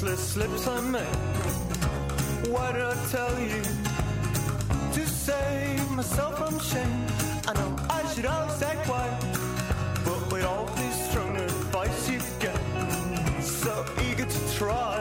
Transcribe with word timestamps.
costly 0.00 0.16
slips 0.16 0.66
I 0.66 0.80
made. 0.80 1.02
Why 2.48 2.72
did 2.72 2.82
I 2.82 2.94
tell 3.10 3.38
you 3.38 3.62
to 4.94 5.06
save 5.06 5.90
myself 5.90 6.38
from 6.38 6.58
shame? 6.58 7.06
I 7.46 7.52
know 7.52 7.76
I 7.90 8.06
should 8.14 8.24
always 8.24 8.62
act 8.62 8.86
quiet, 8.86 9.20
but 10.04 10.32
with 10.32 10.44
all 10.44 10.66
this 10.76 11.10
strong 11.10 11.36
advice 11.36 12.08
you 12.10 12.20
get, 12.38 12.58
so 13.42 13.84
eager 14.08 14.24
to 14.24 14.54
try. 14.54 14.99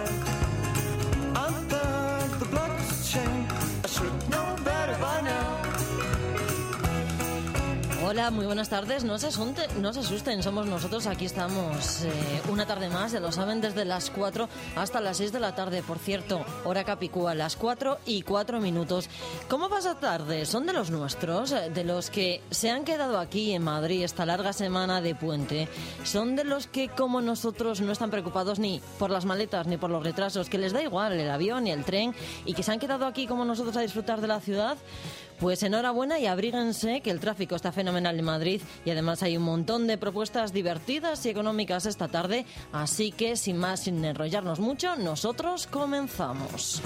Hola, 8.09 8.31
muy 8.31 8.47
buenas 8.47 8.69
tardes. 8.69 9.03
No 9.03 9.19
se, 9.19 9.27
asusten, 9.27 10.41
somos 10.41 10.65
nosotros. 10.65 11.05
Aquí 11.05 11.25
estamos 11.25 12.01
eh, 12.01 12.41
una 12.51 12.65
tarde 12.65 12.89
más, 12.89 13.11
ya 13.11 13.19
lo 13.19 13.31
saben, 13.31 13.61
desde 13.61 13.85
las 13.85 14.09
4 14.09 14.49
hasta 14.77 14.99
las 14.99 15.17
6 15.17 15.31
de 15.31 15.39
la 15.39 15.53
tarde. 15.53 15.83
Por 15.83 15.99
cierto, 15.99 16.43
hora 16.65 16.83
Capicúa, 16.83 17.35
las 17.35 17.55
4 17.55 17.99
y 18.07 18.23
4 18.23 18.61
minutos. 18.61 19.07
¿Cómo 19.47 19.69
pasa 19.69 19.99
tarde? 19.99 20.47
¿Son 20.47 20.65
de 20.65 20.73
los 20.73 20.89
nuestros? 20.89 21.51
eh, 21.51 21.69
¿De 21.69 21.83
los 21.83 22.09
que 22.09 22.41
se 22.49 22.71
han 22.71 22.83
quedado 22.83 23.19
aquí 23.19 23.51
en 23.51 23.61
Madrid 23.61 24.03
esta 24.03 24.25
larga 24.25 24.53
semana 24.53 25.01
de 25.01 25.13
puente? 25.13 25.67
¿Son 26.03 26.35
de 26.35 26.45
los 26.45 26.65
que, 26.65 26.89
como 26.89 27.21
nosotros, 27.21 27.79
no 27.79 27.91
están 27.91 28.09
preocupados 28.09 28.57
ni 28.57 28.81
por 28.97 29.11
las 29.11 29.25
maletas 29.25 29.67
ni 29.67 29.77
por 29.77 29.91
los 29.91 30.01
retrasos, 30.01 30.49
que 30.49 30.57
les 30.57 30.73
da 30.73 30.81
igual 30.81 31.13
el 31.13 31.29
avión 31.29 31.67
y 31.67 31.71
el 31.71 31.85
tren 31.85 32.15
y 32.43 32.55
que 32.55 32.63
se 32.63 32.71
han 32.71 32.79
quedado 32.79 33.05
aquí 33.05 33.27
como 33.27 33.45
nosotros 33.45 33.77
a 33.77 33.81
disfrutar 33.81 34.19
de 34.19 34.27
la 34.27 34.39
ciudad? 34.39 34.77
Pues 35.39 35.63
enhorabuena 35.63 36.19
y 36.19 36.25
abríguense 36.25 36.99
que 37.01 37.11
el 37.11 37.19
tráfico 37.19 37.55
está 37.55 37.71
fenomenal 37.71 38.19
en 38.19 38.25
Madrid 38.25 38.61
y 38.83 38.89
además 38.89 39.23
hay 39.23 39.37
un 39.37 39.43
montón 39.43 39.87
de 39.87 39.97
propuestas 39.97 40.51
divertidas 40.51 41.25
y 41.25 41.29
económicas 41.29 41.85
esta 41.85 42.09
tarde, 42.09 42.45
así 42.73 43.11
que 43.11 43.37
sin 43.37 43.57
más, 43.57 43.81
sin 43.81 44.03
enrollarnos 44.03 44.59
mucho, 44.59 44.97
nosotros 44.97 45.65
comenzamos. 45.67 46.81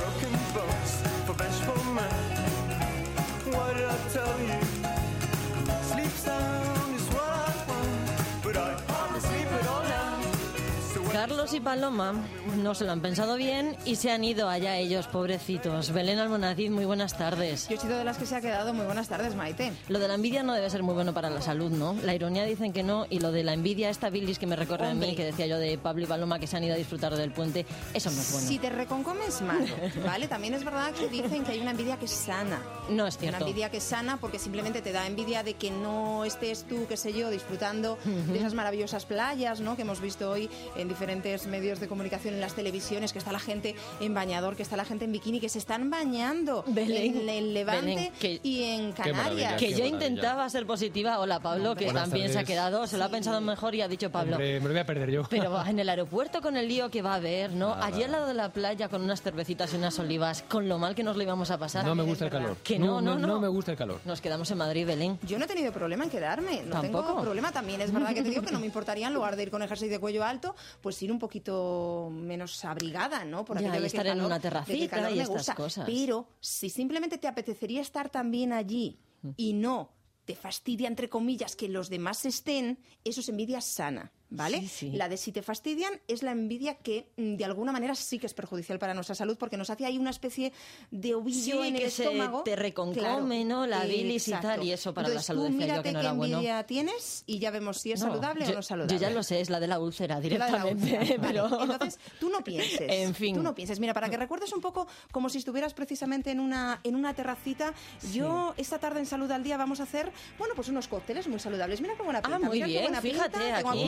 Carlos 11.13 11.53
y 11.53 11.59
Paloma 11.59 12.13
no 12.57 12.73
se 12.73 12.85
lo 12.85 12.91
han 12.91 12.99
pensado 12.99 13.35
bien 13.35 13.77
y 13.85 13.97
se 13.97 14.09
han 14.11 14.23
ido 14.23 14.49
allá 14.49 14.77
ellos, 14.77 15.05
pobrecitos. 15.05 15.91
Belén 15.91 16.17
Almonacid, 16.17 16.71
muy 16.71 16.85
buenas 16.85 17.15
tardes. 17.15 17.67
Yo 17.69 17.75
he 17.75 17.79
sido 17.79 17.99
de 17.99 18.03
las 18.03 18.17
que 18.17 18.25
se 18.25 18.35
ha 18.35 18.41
quedado. 18.41 18.73
Muy 18.73 18.85
buenas 18.87 19.09
tardes, 19.09 19.35
Maite. 19.35 19.73
Lo 19.89 19.99
de 19.99 20.07
la 20.07 20.15
envidia 20.15 20.41
no 20.41 20.53
debe 20.55 20.67
ser 20.71 20.81
muy 20.81 20.95
bueno 20.95 21.13
para 21.13 21.29
la 21.29 21.39
salud, 21.43 21.69
¿no? 21.69 21.95
La 22.03 22.15
ironía 22.15 22.45
dicen 22.45 22.73
que 22.73 22.81
no 22.81 23.05
y 23.11 23.19
lo 23.19 23.31
de 23.31 23.43
la 23.43 23.53
envidia, 23.53 23.91
esta 23.91 24.09
bilis 24.09 24.39
que 24.39 24.47
me 24.47 24.55
recorre 24.55 24.87
a 24.87 24.93
mí, 24.95 25.01
Hombre. 25.03 25.15
que 25.15 25.23
decía 25.25 25.45
yo 25.45 25.59
de 25.59 25.77
Pablo 25.77 26.03
y 26.03 26.07
Paloma 26.07 26.39
que 26.39 26.47
se 26.47 26.57
han 26.57 26.63
ido 26.63 26.73
a 26.73 26.77
disfrutar 26.77 27.15
del 27.15 27.31
puente, 27.31 27.67
eso 27.93 28.09
no 28.09 28.19
es 28.19 28.31
bueno. 28.31 28.47
Si 28.47 28.57
te 28.57 28.71
reconcomes 28.71 29.39
malo, 29.43 29.67
¿vale? 30.05 30.27
También 30.27 30.55
es 30.55 30.65
verdad 30.65 30.93
que 30.93 31.09
dicen 31.09 31.43
que 31.43 31.51
hay 31.51 31.59
una 31.59 31.71
envidia 31.71 31.97
que 31.97 32.05
es 32.05 32.11
sana. 32.11 32.59
No 32.89 33.05
es 33.05 33.13
Una 33.15 33.21
cierto. 33.21 33.45
envidia 33.45 33.69
que 33.69 33.77
es 33.77 33.83
sana 33.83 34.17
porque 34.17 34.39
simplemente 34.39 34.81
te 34.81 34.91
da 34.91 35.05
envidia 35.05 35.43
de 35.43 35.53
que 35.53 35.69
no 35.69 36.25
estés 36.25 36.63
tú, 36.67 36.87
qué 36.89 36.97
sé 36.97 37.13
yo, 37.13 37.29
disfrutando 37.29 37.99
de 38.03 38.39
esas 38.39 38.55
maravillosas 38.55 39.05
playas, 39.05 39.59
¿no? 39.59 39.75
Que 39.75 39.83
hemos 39.83 40.01
visto 40.01 40.31
hoy 40.31 40.49
en 40.75 40.87
diferentes 40.87 41.02
medios 41.07 41.79
de 41.79 41.87
comunicación, 41.87 42.33
en 42.35 42.41
las 42.41 42.53
televisiones, 42.53 43.11
que 43.13 43.19
está 43.19 43.31
la 43.31 43.39
gente 43.39 43.75
en 43.99 44.13
bañador, 44.13 44.55
que 44.55 44.63
está 44.63 44.77
la 44.77 44.85
gente 44.85 45.05
en 45.05 45.11
bikini, 45.11 45.39
que 45.39 45.49
se 45.49 45.59
están 45.59 45.89
bañando 45.89 46.63
Belén, 46.67 47.17
en 47.21 47.29
el 47.29 47.53
Levante 47.53 47.85
Belén, 47.95 48.13
que- 48.19 48.39
y 48.43 48.63
en 48.63 48.91
Canarias. 48.93 49.55
Que 49.59 49.73
yo 49.73 49.85
intentaba 49.85 50.49
ser 50.49 50.65
positiva. 50.65 51.19
Hola, 51.19 51.39
Pablo, 51.39 51.75
que 51.75 51.85
Buenas 51.85 52.03
también 52.09 52.27
se 52.27 52.33
ha 52.33 52.41
tardes. 52.41 52.47
quedado. 52.47 52.87
Se 52.87 52.97
lo 52.97 53.03
ha 53.05 53.09
pensado 53.09 53.41
mejor 53.41 53.75
y 53.75 53.81
ha 53.81 53.87
dicho 53.87 54.09
Pablo. 54.11 54.33
Hombre, 54.33 54.59
me 54.59 54.67
lo 54.67 54.73
voy 54.73 54.79
a 54.79 54.85
perder 54.85 55.11
yo. 55.11 55.23
Pero 55.29 55.63
en 55.65 55.79
el 55.79 55.89
aeropuerto 55.89 56.41
con 56.41 56.57
el 56.57 56.67
lío 56.67 56.89
que 56.89 57.01
va 57.01 57.13
a 57.13 57.15
haber, 57.15 57.51
¿no? 57.51 57.73
Allí 57.73 58.03
al 58.03 58.11
lado 58.11 58.27
de 58.27 58.33
la 58.33 58.49
playa 58.49 58.89
con 58.89 59.01
unas 59.01 59.21
cervecitas 59.21 59.73
y 59.73 59.77
unas 59.77 59.97
olivas, 59.99 60.43
con 60.47 60.67
lo 60.69 60.77
mal 60.79 60.95
que 60.95 61.03
nos 61.03 61.15
lo 61.17 61.23
íbamos 61.23 61.51
a 61.51 61.57
pasar. 61.57 61.85
no 61.85 61.95
me 61.95 62.03
gusta 62.03 62.25
el 62.25 62.31
calor. 62.31 62.57
Que 62.63 62.79
no, 62.79 63.01
no, 63.01 63.17
no. 63.17 63.39
me 63.39 63.47
gusta 63.47 63.71
el 63.71 63.77
calor. 63.77 63.99
Nos 64.05 64.21
quedamos 64.21 64.49
en 64.51 64.57
Madrid, 64.57 64.85
Belén. 64.85 65.19
Yo 65.23 65.37
no 65.37 65.45
he 65.45 65.47
tenido 65.47 65.71
problema 65.71 66.03
en 66.05 66.09
quedarme, 66.09 66.63
no 66.63 66.71
¿Tampoco? 66.81 67.07
tengo 67.07 67.21
problema. 67.21 67.51
También 67.51 67.81
es 67.81 67.91
verdad 67.91 68.13
que 68.13 68.21
te 68.21 68.29
digo 68.29 68.41
que 68.41 68.51
no 68.51 68.59
me 68.59 68.65
importaría, 68.65 69.07
en 69.07 69.13
lugar 69.13 69.35
de 69.35 69.43
ir 69.43 69.51
con 69.51 69.61
jersey 69.67 69.89
de 69.89 69.99
cuello 69.99 70.23
alto, 70.23 70.55
pues 70.81 70.92
ir 71.01 71.11
un 71.11 71.19
poquito 71.19 72.09
menos 72.11 72.63
abrigada, 72.65 73.25
¿no? 73.25 73.43
Por 73.45 73.59
Ya, 73.61 73.71
de 73.71 73.87
estar 73.87 74.05
el 74.05 74.11
en 74.13 74.17
calor- 74.19 74.25
una 74.27 74.39
terracita 74.39 74.95
calor 74.97 75.11
y 75.11 75.15
me 75.15 75.21
estas 75.23 75.37
gusta. 75.37 75.55
cosas. 75.55 75.85
Pero 75.85 76.27
si 76.39 76.69
simplemente 76.69 77.17
te 77.17 77.27
apetecería 77.27 77.81
estar 77.81 78.09
también 78.09 78.53
allí 78.53 78.99
y 79.37 79.53
no 79.53 79.91
te 80.25 80.35
fastidia, 80.35 80.87
entre 80.87 81.09
comillas, 81.09 81.55
que 81.55 81.67
los 81.67 81.89
demás 81.89 82.25
estén, 82.25 82.79
eso 83.03 83.19
es 83.21 83.27
envidia 83.29 83.59
sana. 83.61 84.11
¿Vale? 84.35 84.61
Sí, 84.61 84.67
sí. 84.67 84.91
La 84.91 85.09
de 85.09 85.17
si 85.17 85.31
te 85.31 85.43
fastidian 85.43 85.93
es 86.07 86.23
la 86.23 86.31
envidia 86.31 86.75
que 86.75 87.07
mm, 87.17 87.35
de 87.35 87.45
alguna 87.45 87.71
manera 87.71 87.93
sí 87.93 88.17
que 88.17 88.25
es 88.25 88.33
perjudicial 88.33 88.79
para 88.79 88.93
nuestra 88.95 89.13
salud 89.15 89.37
porque 89.37 89.57
nos 89.57 89.69
hace 89.69 89.85
ahí 89.85 89.97
una 89.99 90.09
especie 90.09 90.51
de 90.91 91.13
ovillo 91.13 91.61
Sí, 91.61 91.67
en 91.67 91.75
que 91.75 91.85
el 91.85 91.91
se 91.91 92.03
estómago. 92.05 92.41
te 92.43 92.55
reconcome, 92.55 93.45
¿no? 93.45 93.67
La 93.67 93.83
bilis 93.85 94.27
y 94.27 94.31
tal, 94.31 94.63
y 94.63 94.71
eso 94.71 94.93
para 94.93 95.07
la 95.09 95.21
salud 95.21 95.49
decía 95.49 95.77
yo 95.77 95.83
que 95.83 95.91
no 95.91 95.99
qué 95.99 96.05
era 96.05 96.13
bueno. 96.13 96.37
envidia 96.37 96.63
tienes 96.65 97.23
y 97.27 97.37
ya 97.39 97.51
vemos 97.51 97.79
si 97.79 97.91
es 97.91 97.99
No, 98.01 98.07
saludable 98.07 98.45
yo, 98.45 98.51
o 98.51 98.55
no 98.55 98.61
saludable. 98.63 98.93
Yo 98.95 98.99
ya 98.99 99.09
lo 99.11 99.21
sé, 99.23 99.39
es 99.39 99.49
la 99.49 99.59
de 99.59 99.67
la 99.67 99.79
úlcera 99.79 100.15
La 100.15 100.21
de 100.21 100.29
la 100.37 100.63
directamente. 100.65 101.17
vale. 101.19 101.39
Entonces, 101.61 101.99
tú 102.19 102.29
no 102.29 102.43
pienses. 102.43 102.81
En 102.89 103.13
fin. 103.13 103.35
Tú 103.35 103.43
no 103.43 103.53
pienses. 103.53 103.79
Mira, 103.79 103.93
para 103.93 104.09
que 104.09 104.17
recuerdes 104.17 104.51
un 104.53 104.61
poco 104.61 104.87
como 105.11 105.29
si 105.29 105.37
estuvieras 105.37 105.73
precisamente 105.73 106.31
en 106.31 106.39
una, 106.39 106.79
en 106.83 106.95
una 106.95 107.13
terracita, 107.13 107.73
yo 108.13 108.53
esta 108.57 108.79
tarde 108.79 108.99
en 108.99 109.05
Salud 109.05 109.29
al 109.31 109.43
Día 109.43 109.57
vamos 109.57 109.79
a 109.79 109.83
hacer, 109.83 110.11
bueno, 110.39 110.53
pues 110.55 110.69
unos 110.69 110.87
cócteles 110.87 111.27
muy 111.27 111.39
saludables. 111.39 111.81
Mira 111.81 111.93
qué 111.95 112.01
buena 112.03 112.21
pinta. 112.21 112.35
Ah, 112.37 112.39
muy 112.39 112.49
mira 112.57 112.65
qué 112.65 112.71
bien, 112.71 112.83
buena 112.85 113.01
fíjate, 113.01 113.37
pinta. 113.39 113.57
Tengo 113.57 113.69
aquí 113.69 113.79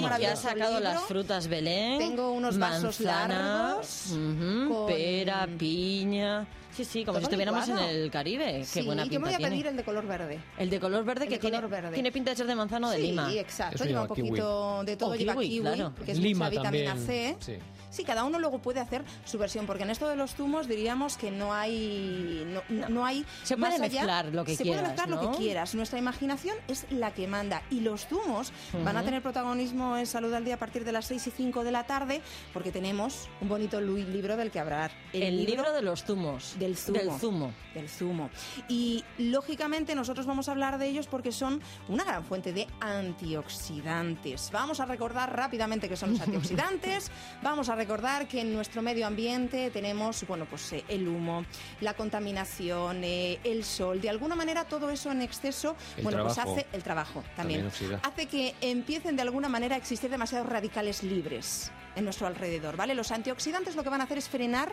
maravilloso 0.44 0.72
sacado 0.74 0.80
las 0.80 1.02
frutas 1.04 1.48
Belén. 1.48 1.98
Tengo 2.00 2.32
unos 2.32 2.58
vasos 2.58 3.00
manzana, 3.02 3.68
largos 3.70 4.06
ujú, 4.12 4.74
con- 4.74 4.88
pera, 4.88 5.48
piña. 5.58 6.46
Sí, 6.76 6.84
sí, 6.86 7.06
como 7.06 7.20
si 7.20 7.24
estuviéramos 7.24 7.68
licuado. 7.68 7.90
en 7.90 7.96
el 7.96 8.12
Caribe. 8.12 8.46
Qué 8.60 8.66
Sí, 8.66 8.82
buena 8.82 9.04
yo 9.04 9.10
pinta 9.10 9.20
me 9.20 9.26
voy 9.28 9.34
a 9.34 9.38
tiene. 9.38 9.52
pedir 9.52 9.68
el 9.68 9.78
de 9.78 9.84
color 9.84 10.06
verde. 10.08 10.40
El 10.58 10.70
de 10.70 10.80
color 10.80 11.04
verde 11.06 11.24
El 11.24 11.30
que 11.30 11.36
de 11.36 11.40
tiene, 11.42 11.58
color 11.58 11.70
verde. 11.72 11.92
tiene 11.94 12.12
pinta 12.12 12.32
de 12.32 12.38
ser 12.38 12.48
de 12.48 12.56
manzana 12.56 12.88
o 12.88 12.92
de 12.92 12.98
sí, 12.98 13.04
lima. 13.04 13.32
exacto. 13.34 13.76
Eso 13.76 13.86
lleva 13.86 14.02
un 14.04 14.08
kiwi. 14.10 14.30
poquito 14.30 14.84
de 14.84 14.98
todo. 14.98 15.12
O 15.12 15.16
lleva 15.16 15.34
kiwi, 15.34 15.48
kiwi, 15.50 15.62
claro. 15.62 15.94
que 16.06 16.12
es 16.12 16.20
Lima 16.20 16.46
mucha 16.46 16.60
vitamina 16.62 16.94
también, 16.96 17.36
C. 17.38 17.38
sí. 17.40 17.54
Sí, 17.92 18.04
cada 18.04 18.26
uno 18.26 18.40
luego 18.40 18.60
puede 18.60 18.82
hacer 18.82 19.04
su 19.24 19.38
versión, 19.38 19.66
porque 19.66 19.84
en 19.84 19.90
esto 19.90 20.10
de 20.10 20.18
los 20.18 20.36
zumos 20.36 20.68
diríamos 20.68 21.16
que 21.16 21.32
no 21.32 21.54
hay... 21.54 22.44
No, 22.46 22.62
no- 22.68 22.90
no 22.90 23.06
hay 23.06 23.26
Se 23.44 23.56
más 23.56 23.70
puede 23.74 23.86
allá- 23.86 23.94
mezclar 24.02 24.26
lo 24.34 24.44
que 24.44 24.56
se 24.58 24.64
quieras, 24.64 24.82
puede 24.82 24.94
mezclar 24.96 25.10
lo 25.24 25.32
que 25.32 25.38
quieras. 25.38 25.76
Nuestra 25.76 25.98
imaginación 25.98 26.58
es 26.68 26.86
la 26.90 27.14
que 27.14 27.26
manda. 27.28 27.62
Y 27.72 27.80
los 27.80 28.06
zumos 28.08 28.52
van 28.84 28.98
a 28.98 29.04
tener 29.04 29.22
protagonismo 29.22 29.96
en 29.98 30.08
Salud 30.08 30.34
al 30.34 30.44
Día 30.44 30.56
a 30.56 30.60
partir 30.60 30.84
de 30.84 30.92
las 30.92 31.06
6 31.06 31.28
y 31.28 31.32
5 31.32 31.64
de 31.64 31.72
la 31.72 31.86
tarde, 31.86 32.20
porque 32.52 32.74
tenemos 32.74 33.30
un 33.40 33.48
bonito 33.48 33.80
libro 33.80 34.36
del 34.36 34.52
que 34.52 34.60
hablar. 34.60 34.92
El, 35.14 35.46
libro, 35.46 35.72
de 35.72 35.82
los 35.82 36.04
zumos. 36.04 36.56
Del 36.66 36.78
zumo. 36.78 37.00
Del 37.00 37.20
zumo. 37.20 37.54
Del 37.74 37.90
zumo. 37.90 38.30
Y 38.68 39.04
lógicamente 39.18 39.96
nosotros 39.96 40.26
vamos 40.26 40.48
a 40.50 40.52
hablar 40.52 40.78
de 40.78 40.88
ellos 40.88 41.08
porque 41.08 41.32
son 41.32 41.62
una 41.88 42.04
gran 42.04 42.24
fuente 42.24 42.54
de 42.54 42.68
antioxidantes. 42.80 44.50
Vamos 44.52 44.80
a 44.80 44.86
recordar 44.86 45.36
rápidamente 45.36 45.88
qué 45.88 45.96
son 45.96 46.14
los 46.14 46.22
antioxidantes. 46.22 47.12
vamos 47.44 47.70
a 47.70 47.76
recordar 47.76 48.28
que 48.28 48.42
en 48.42 48.54
nuestro 48.54 48.82
medio 48.82 49.06
ambiente 49.08 49.70
tenemos, 49.70 50.26
bueno, 50.28 50.46
pues 50.46 50.74
eh, 50.74 50.84
el 50.88 51.08
humo, 51.08 51.46
la 51.82 51.94
contaminación, 51.94 53.04
eh, 53.04 53.40
el 53.44 53.64
sol. 53.64 54.02
De 54.02 54.10
alguna 54.10 54.36
manera 54.36 54.66
todo 54.66 54.90
eso 54.90 55.12
en 55.12 55.22
exceso, 55.22 55.76
El 55.98 56.04
bueno, 56.04 56.24
pues 56.24 56.38
hace 56.38 56.66
el 56.74 56.84
trabajo 56.84 57.24
también. 57.36 57.70
También 57.70 58.00
hace 58.04 58.26
que 58.28 58.56
empiecen 58.62 59.16
de 59.16 59.22
alguna 59.22 59.50
manera 59.50 59.76
a 59.76 59.78
existir 59.78 60.10
demasiados 60.10 60.48
radicales 60.48 61.04
libres 61.04 61.72
en 61.96 62.04
nuestro 62.04 62.28
alrededor, 62.28 62.76
¿vale? 62.76 62.94
Los 62.94 63.12
antioxidantes 63.12 63.76
lo 63.76 63.84
que 63.84 63.90
van 63.90 64.02
a 64.02 64.06
hacer 64.06 64.18
es 64.18 64.30
frenar 64.30 64.72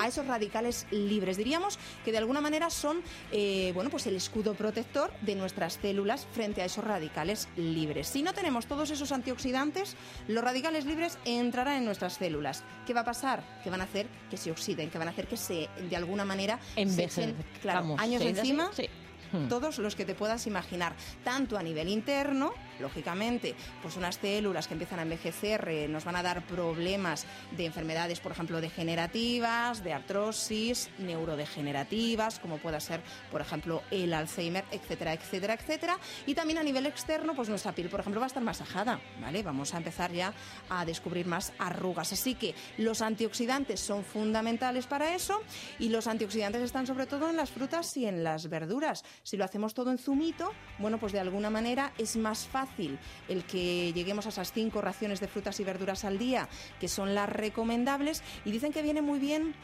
a 0.00 0.06
esos 0.06 0.26
radicales 0.26 0.86
libres. 0.90 1.36
Diríamos 1.36 1.78
que 2.04 2.12
de 2.12 2.18
alguna 2.18 2.40
manera 2.40 2.70
son, 2.70 3.02
eh, 3.32 3.72
bueno, 3.74 3.90
pues 3.90 4.06
el 4.06 4.16
escudo 4.16 4.54
protector 4.54 5.12
de 5.22 5.34
nuestras 5.34 5.78
células 5.80 6.26
frente 6.32 6.62
a 6.62 6.64
esos 6.64 6.84
radicales 6.84 7.48
libres. 7.56 8.08
Si 8.08 8.22
no 8.22 8.32
tenemos 8.32 8.66
todos 8.66 8.90
esos 8.90 9.12
antioxidantes, 9.12 9.96
los 10.26 10.44
radicales 10.44 10.84
libres 10.84 11.18
entrarán 11.24 11.78
en 11.78 11.84
nuestras 11.84 12.14
células. 12.14 12.62
¿Qué 12.86 12.94
va 12.94 13.00
a 13.00 13.04
pasar? 13.04 13.42
Que 13.62 13.70
van 13.70 13.80
a 13.80 13.84
hacer 13.84 14.06
que 14.30 14.36
se 14.36 14.50
oxiden, 14.50 14.90
que 14.90 14.98
van 14.98 15.08
a 15.08 15.10
hacer 15.10 15.26
que 15.26 15.36
se, 15.36 15.68
de 15.88 15.96
alguna 15.96 16.24
manera, 16.24 16.58
echen, 16.76 17.34
claro, 17.62 17.96
años 17.98 18.22
¿se 18.22 18.28
dice 18.28 18.40
así? 18.40 18.50
encima 18.50 18.70
Sí. 18.74 18.88
Hmm. 19.32 19.48
todos 19.48 19.78
los 19.78 19.94
que 19.94 20.04
te 20.04 20.14
puedas 20.14 20.46
imaginar, 20.46 20.94
tanto 21.22 21.58
a 21.58 21.62
nivel 21.62 21.88
interno, 21.88 22.52
lógicamente, 22.80 23.54
pues 23.82 23.96
unas 23.96 24.16
células 24.16 24.66
que 24.66 24.74
empiezan 24.74 24.98
a 24.98 25.02
envejecer 25.02 25.68
eh, 25.68 25.88
nos 25.88 26.04
van 26.04 26.16
a 26.16 26.22
dar 26.22 26.42
problemas 26.46 27.26
de 27.56 27.66
enfermedades, 27.66 28.20
por 28.20 28.32
ejemplo, 28.32 28.60
degenerativas, 28.60 29.82
de 29.82 29.92
artrosis, 29.92 30.90
neurodegenerativas, 30.98 32.38
como 32.38 32.58
pueda 32.58 32.80
ser, 32.80 33.00
por 33.30 33.40
ejemplo, 33.40 33.82
el 33.90 34.12
Alzheimer, 34.14 34.64
etcétera, 34.70 35.12
etcétera, 35.12 35.54
etcétera. 35.54 35.98
Y 36.26 36.34
también 36.34 36.58
a 36.58 36.62
nivel 36.62 36.86
externo, 36.86 37.34
pues 37.34 37.48
nuestra 37.48 37.72
piel, 37.72 37.88
por 37.88 38.00
ejemplo, 38.00 38.20
va 38.20 38.26
a 38.26 38.28
estar 38.28 38.42
más 38.42 38.60
ajada, 38.60 39.00
¿vale? 39.20 39.42
Vamos 39.42 39.74
a 39.74 39.78
empezar 39.78 40.12
ya 40.12 40.32
a 40.68 40.84
descubrir 40.84 41.26
más 41.26 41.52
arrugas. 41.58 42.12
Así 42.12 42.34
que 42.34 42.54
los 42.76 43.02
antioxidantes 43.02 43.80
son 43.80 44.04
fundamentales 44.04 44.86
para 44.86 45.14
eso 45.14 45.40
y 45.78 45.88
los 45.88 46.06
antioxidantes 46.06 46.62
están 46.62 46.86
sobre 46.86 47.06
todo 47.06 47.28
en 47.30 47.36
las 47.36 47.50
frutas 47.50 47.96
y 47.96 48.06
en 48.06 48.24
las 48.24 48.48
verduras. 48.48 49.04
Si 49.22 49.36
lo 49.36 49.44
hacemos 49.44 49.74
todo 49.74 49.90
en 49.90 49.98
zumito, 49.98 50.52
bueno, 50.78 50.98
pues 50.98 51.12
de 51.12 51.20
alguna 51.20 51.50
manera 51.50 51.92
es 51.98 52.16
más 52.16 52.46
fácil 52.46 52.67
fácil 52.68 52.98
el 53.28 53.44
que 53.44 53.92
lleguemos 53.92 54.26
a 54.26 54.28
esas 54.30 54.52
cinco 54.52 54.80
raciones 54.80 55.20
de 55.20 55.28
frutas 55.28 55.58
y 55.60 55.64
verduras 55.64 56.04
al 56.04 56.18
día, 56.18 56.48
que 56.80 56.88
son 56.88 57.14
las 57.14 57.28
recomendables, 57.28 58.22
y 58.44 58.50
dicen 58.50 58.72
que 58.72 58.82
viene 58.82 59.02
muy 59.02 59.18
bien 59.18 59.54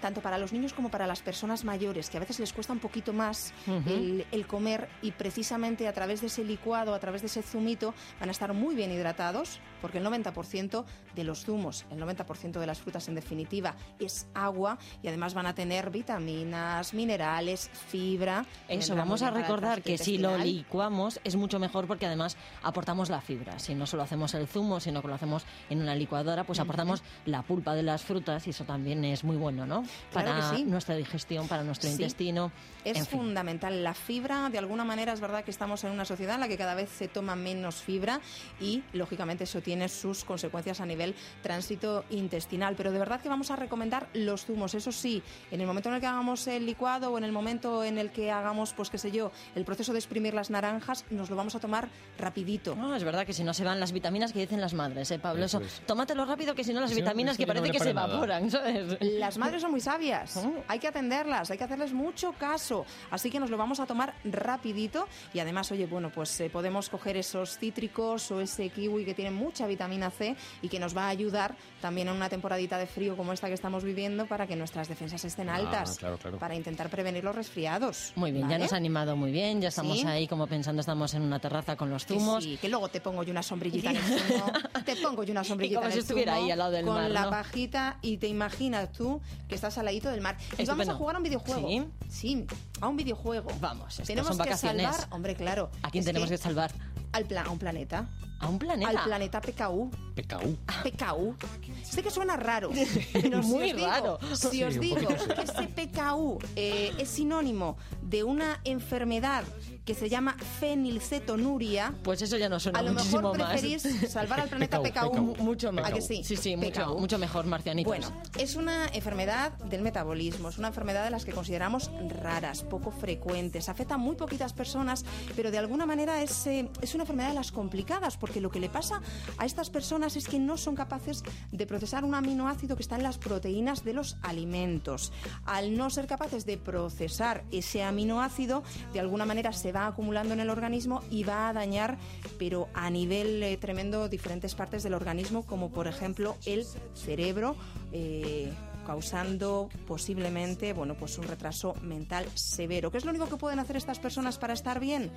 tanto 0.00 0.20
para 0.20 0.36
los 0.36 0.52
niños 0.52 0.72
como 0.72 0.90
para 0.90 1.06
las 1.06 1.22
personas 1.22 1.64
mayores, 1.64 2.10
que 2.10 2.16
a 2.16 2.20
veces 2.20 2.40
les 2.40 2.52
cuesta 2.52 2.72
un 2.72 2.80
poquito 2.80 3.12
más 3.12 3.54
el, 3.86 4.26
el, 4.32 4.46
comer 4.48 4.88
y 5.00 5.12
precisamente 5.12 5.86
a 5.86 5.92
través 5.92 6.20
de 6.20 6.26
ese 6.26 6.42
licuado, 6.42 6.92
a 6.92 6.98
través 6.98 7.22
de 7.22 7.28
ese 7.28 7.42
zumito, 7.42 7.94
van 8.18 8.28
a 8.28 8.32
estar 8.32 8.52
muy 8.52 8.74
bien 8.74 8.90
hidratados, 8.90 9.60
porque 9.82 9.98
el 9.98 10.06
90% 10.06 10.84
de 11.14 11.24
los 11.24 11.44
zumos, 11.44 11.84
el 11.90 12.00
90% 12.00 12.52
de 12.52 12.66
las 12.66 12.80
frutas 12.80 13.08
en 13.08 13.16
definitiva, 13.16 13.74
es 13.98 14.26
agua 14.32 14.78
y 15.02 15.08
además 15.08 15.34
van 15.34 15.46
a 15.46 15.54
tener 15.54 15.90
vitaminas, 15.90 16.94
minerales, 16.94 17.68
fibra. 17.88 18.46
Eso, 18.68 18.96
vamos 18.96 19.20
a 19.22 19.30
recordar 19.30 19.82
que 19.82 19.98
si 19.98 20.16
lo 20.16 20.38
licuamos 20.38 21.20
es 21.24 21.36
mucho 21.36 21.58
mejor 21.58 21.86
porque 21.86 22.06
además 22.06 22.36
aportamos 22.62 23.10
la 23.10 23.20
fibra. 23.20 23.58
Si 23.58 23.74
no 23.74 23.86
solo 23.86 24.04
hacemos 24.04 24.32
el 24.34 24.46
zumo, 24.46 24.80
sino 24.80 25.02
que 25.02 25.08
lo 25.08 25.14
hacemos 25.14 25.44
en 25.68 25.82
una 25.82 25.94
licuadora, 25.94 26.44
pues 26.44 26.60
aportamos 26.60 27.02
la 27.26 27.42
pulpa 27.42 27.74
de 27.74 27.82
las 27.82 28.02
frutas 28.02 28.46
y 28.46 28.50
eso 28.50 28.64
también 28.64 29.04
es 29.04 29.24
muy 29.24 29.36
bueno, 29.36 29.66
¿no? 29.66 29.84
para 30.12 30.52
nuestra 30.64 30.94
digestión, 30.94 31.48
para 31.48 31.64
nuestro 31.64 31.90
intestino. 31.90 32.52
Es 32.84 33.08
fundamental. 33.08 33.82
La 33.82 33.94
fibra, 33.94 34.48
de 34.50 34.58
alguna 34.58 34.84
manera, 34.84 35.12
es 35.12 35.20
verdad 35.20 35.44
que 35.44 35.50
estamos 35.50 35.82
en 35.84 35.90
una 35.90 36.04
sociedad 36.04 36.34
en 36.36 36.40
la 36.40 36.48
que 36.48 36.56
cada 36.56 36.74
vez 36.74 36.90
se 36.90 37.08
toma 37.08 37.34
menos 37.34 37.76
fibra 37.76 38.20
y, 38.60 38.82
lógicamente, 38.92 39.44
eso 39.44 39.60
tiene 39.60 39.71
sus 39.88 40.24
consecuencias 40.24 40.80
a 40.80 40.86
nivel 40.86 41.14
tránsito 41.42 42.04
intestinal. 42.10 42.74
Pero 42.76 42.92
de 42.92 42.98
verdad 42.98 43.20
que 43.20 43.28
vamos 43.28 43.50
a 43.50 43.56
recomendar 43.56 44.08
los 44.14 44.44
zumos. 44.44 44.74
Eso 44.74 44.92
sí, 44.92 45.22
en 45.50 45.60
el 45.60 45.66
momento 45.66 45.88
en 45.88 45.96
el 45.96 46.00
que 46.00 46.06
hagamos 46.06 46.46
el 46.46 46.66
licuado 46.66 47.12
o 47.12 47.18
en 47.18 47.24
el 47.24 47.32
momento 47.32 47.84
en 47.84 47.98
el 47.98 48.10
que 48.10 48.30
hagamos, 48.30 48.72
pues 48.72 48.90
qué 48.90 48.98
sé 48.98 49.10
yo, 49.10 49.32
el 49.54 49.64
proceso 49.64 49.92
de 49.92 49.98
exprimir 49.98 50.34
las 50.34 50.50
naranjas, 50.50 51.04
nos 51.10 51.30
lo 51.30 51.36
vamos 51.36 51.54
a 51.54 51.60
tomar 51.60 51.88
rapidito. 52.18 52.74
No, 52.76 52.94
es 52.94 53.04
verdad 53.04 53.26
que 53.26 53.32
si 53.32 53.44
no 53.44 53.54
se 53.54 53.64
van 53.64 53.80
las 53.80 53.92
vitaminas 53.92 54.32
que 54.32 54.40
dicen 54.40 54.60
las 54.60 54.74
madres, 54.74 55.10
¿eh, 55.10 55.18
Pablo? 55.18 55.44
Eso, 55.44 55.60
tómatelo 55.86 56.24
rápido 56.24 56.54
que 56.54 56.64
si 56.64 56.72
no 56.72 56.80
las 56.80 56.94
vitaminas 56.94 57.36
que 57.36 57.46
parece 57.46 57.70
que 57.70 57.78
se 57.78 57.90
evaporan, 57.90 58.50
¿sabes? 58.50 58.98
Las 59.00 59.38
madres 59.38 59.62
son 59.62 59.70
muy 59.70 59.80
sabias. 59.80 60.38
Hay 60.68 60.78
que 60.78 60.88
atenderlas, 60.88 61.50
hay 61.50 61.58
que 61.58 61.64
hacerles 61.64 61.92
mucho 61.92 62.32
caso. 62.32 62.84
Así 63.10 63.30
que 63.30 63.40
nos 63.40 63.50
lo 63.50 63.56
vamos 63.56 63.80
a 63.80 63.86
tomar 63.86 64.14
rapidito 64.24 65.08
y 65.32 65.38
además, 65.38 65.70
oye, 65.72 65.86
bueno, 65.86 66.10
pues 66.10 66.40
eh, 66.40 66.50
podemos 66.50 66.88
coger 66.88 67.16
esos 67.16 67.58
cítricos 67.58 68.30
o 68.30 68.40
ese 68.40 68.68
kiwi 68.68 69.04
que 69.04 69.14
tiene 69.14 69.30
mucha 69.30 69.61
vitamina 69.66 70.10
C 70.10 70.36
y 70.60 70.68
que 70.68 70.78
nos 70.78 70.96
va 70.96 71.06
a 71.06 71.08
ayudar 71.08 71.54
también 71.80 72.08
en 72.08 72.14
una 72.14 72.28
temporadita 72.28 72.78
de 72.78 72.86
frío 72.86 73.16
como 73.16 73.32
esta 73.32 73.48
que 73.48 73.54
estamos 73.54 73.84
viviendo 73.84 74.26
para 74.26 74.46
que 74.46 74.56
nuestras 74.56 74.88
defensas 74.88 75.24
estén 75.24 75.48
ah, 75.48 75.56
altas, 75.56 75.98
para 76.38 76.54
intentar 76.54 76.88
prevenir 76.88 77.24
los 77.24 77.34
resfriados. 77.34 78.12
Muy 78.16 78.32
bien, 78.32 78.48
ya 78.48 78.58
nos 78.58 78.72
ha 78.72 78.76
animado 78.76 79.16
muy 79.16 79.32
bien, 79.32 79.60
ya 79.60 79.68
estamos 79.68 80.04
ahí 80.04 80.26
como 80.26 80.46
pensando, 80.46 80.80
estamos 80.80 81.14
en 81.14 81.22
una 81.22 81.38
terraza 81.38 81.76
con 81.76 81.90
los 81.90 82.06
zumos. 82.06 82.44
Sí, 82.44 82.58
que 82.60 82.68
luego 82.68 82.88
te 82.88 83.00
pongo 83.00 83.22
yo 83.22 83.30
una 83.30 83.42
sombrillita 83.42 83.90
en 83.90 83.96
el 83.96 84.02
zumo, 84.02 84.52
te 84.84 84.96
pongo 84.96 85.24
yo 85.24 85.32
una 85.32 85.44
sombrillita 85.44 85.80
como 85.80 85.92
si 85.92 85.98
estuviera 85.98 86.34
ahí 86.34 86.50
al 86.50 86.58
lado 86.58 86.72
del 86.72 86.84
con 86.84 86.94
mar, 86.94 87.10
la 87.10 87.30
pajita 87.30 87.98
y 88.02 88.18
te 88.18 88.28
imaginas 88.28 88.92
tú 88.92 89.20
que 89.48 89.54
estás 89.54 89.76
al 89.78 89.86
ladito 89.86 90.10
del 90.10 90.20
mar. 90.20 90.36
Y 90.58 90.64
vamos 90.64 90.88
a 90.88 90.94
jugar 90.94 91.16
a 91.16 91.18
un 91.18 91.24
videojuego. 91.24 91.68
¿Sí? 91.68 91.84
Sí, 92.08 92.46
a 92.80 92.88
un 92.88 92.96
videojuego. 92.96 93.50
Vamos, 93.60 94.00
tenemos 94.06 94.28
son 94.28 94.38
vacaciones. 94.38 94.86
que 94.86 94.92
salvar, 94.92 95.14
hombre, 95.14 95.34
claro. 95.34 95.70
¿A 95.82 95.90
quién 95.90 96.04
tenemos 96.04 96.28
que, 96.28 96.38
salvar? 96.38 96.72
Al 97.12 97.26
plan, 97.26 97.46
a 97.46 97.50
un 97.50 97.58
planeta. 97.58 98.08
¿A 98.42 98.48
un 98.48 98.58
planeta? 98.58 98.90
Al 98.90 99.04
planeta 99.04 99.40
PKU. 99.40 99.90
PKU. 100.16 100.56
PKU. 100.82 101.36
Sé 101.84 102.02
que 102.02 102.10
suena 102.10 102.36
raro, 102.36 102.70
pero 103.12 103.42
muy 103.42 103.70
si 103.70 103.74
os 103.76 103.82
raro. 103.82 104.18
Digo, 104.20 104.36
si 104.36 104.64
os 104.64 104.80
digo 104.80 105.08
que 105.08 105.42
ese 105.42 105.68
PKU 105.68 106.38
eh, 106.56 106.92
es 106.98 107.08
sinónimo 107.08 107.76
de 108.02 108.24
una 108.24 108.60
enfermedad 108.64 109.44
que 109.84 109.94
se 109.94 110.08
llama 110.08 110.36
fenilcetonuria. 110.60 111.94
Pues 112.02 112.20
eso 112.22 112.36
ya 112.36 112.48
no 112.48 112.58
suena 112.60 112.80
A 112.80 112.82
lo 112.82 112.92
mejor 112.92 113.32
preferís 113.32 113.84
más. 113.84 114.10
salvar 114.10 114.40
al 114.40 114.48
planeta 114.48 114.80
PKU, 114.82 115.12
PKU. 115.12 115.42
Mucho 115.42 115.72
más. 115.72 115.86
¿A 115.86 115.92
que 115.92 116.00
sí? 116.00 116.22
Sí, 116.24 116.36
sí, 116.36 116.56
mucho, 116.56 116.98
mucho 116.98 117.18
mejor, 117.18 117.46
marcianitos. 117.46 117.88
Bueno, 117.88 118.22
es 118.38 118.56
una 118.56 118.88
enfermedad 118.88 119.52
del 119.58 119.82
metabolismo, 119.82 120.48
es 120.48 120.58
una 120.58 120.68
enfermedad 120.68 121.04
de 121.04 121.10
las 121.10 121.24
que 121.24 121.32
consideramos 121.32 121.90
raras, 122.08 122.62
poco 122.62 122.90
frecuentes, 122.90 123.68
afecta 123.68 123.94
a 123.94 123.98
muy 123.98 124.16
poquitas 124.16 124.52
personas, 124.52 125.04
pero 125.36 125.50
de 125.50 125.58
alguna 125.58 125.86
manera 125.86 126.22
es, 126.22 126.46
eh, 126.46 126.68
es 126.80 126.94
una 126.94 127.04
enfermedad 127.04 127.28
de 127.28 127.34
las 127.34 127.52
complicadas, 127.52 128.16
porque 128.16 128.31
lo 128.40 128.50
que 128.50 128.60
le 128.60 128.68
pasa 128.68 129.00
a 129.38 129.46
estas 129.46 129.70
personas 129.70 130.16
es 130.16 130.28
que 130.28 130.38
no 130.38 130.56
son 130.56 130.74
capaces 130.74 131.22
de 131.50 131.66
procesar 131.66 132.04
un 132.04 132.14
aminoácido 132.14 132.76
que 132.76 132.82
está 132.82 132.96
en 132.96 133.02
las 133.02 133.18
proteínas 133.18 133.84
de 133.84 133.94
los 133.94 134.16
alimentos. 134.22 135.12
Al 135.44 135.76
no 135.76 135.90
ser 135.90 136.06
capaces 136.06 136.46
de 136.46 136.56
procesar 136.56 137.44
ese 137.50 137.82
aminoácido, 137.82 138.62
de 138.92 139.00
alguna 139.00 139.26
manera 139.26 139.52
se 139.52 139.72
va 139.72 139.86
acumulando 139.86 140.34
en 140.34 140.40
el 140.40 140.50
organismo 140.50 141.02
y 141.10 141.24
va 141.24 141.48
a 141.48 141.52
dañar, 141.52 141.98
pero 142.38 142.68
a 142.74 142.90
nivel 142.90 143.42
eh, 143.42 143.56
tremendo, 143.56 144.08
diferentes 144.08 144.54
partes 144.54 144.82
del 144.82 144.94
organismo, 144.94 145.44
como 145.44 145.70
por 145.70 145.86
ejemplo 145.86 146.36
el 146.46 146.64
cerebro. 146.94 147.56
eh, 147.92 148.52
causando 148.82 149.68
posiblemente 149.86 150.72
bueno 150.72 150.94
pues 150.94 151.18
un 151.18 151.24
retraso 151.24 151.74
mental 151.82 152.26
severo. 152.34 152.90
¿Qué 152.90 152.98
es 152.98 153.04
lo 153.04 153.10
único 153.10 153.28
que 153.28 153.36
pueden 153.36 153.58
hacer 153.58 153.76
estas 153.76 153.98
personas 153.98 154.38
para 154.38 154.54
estar 154.54 154.80
bien? 154.80 155.10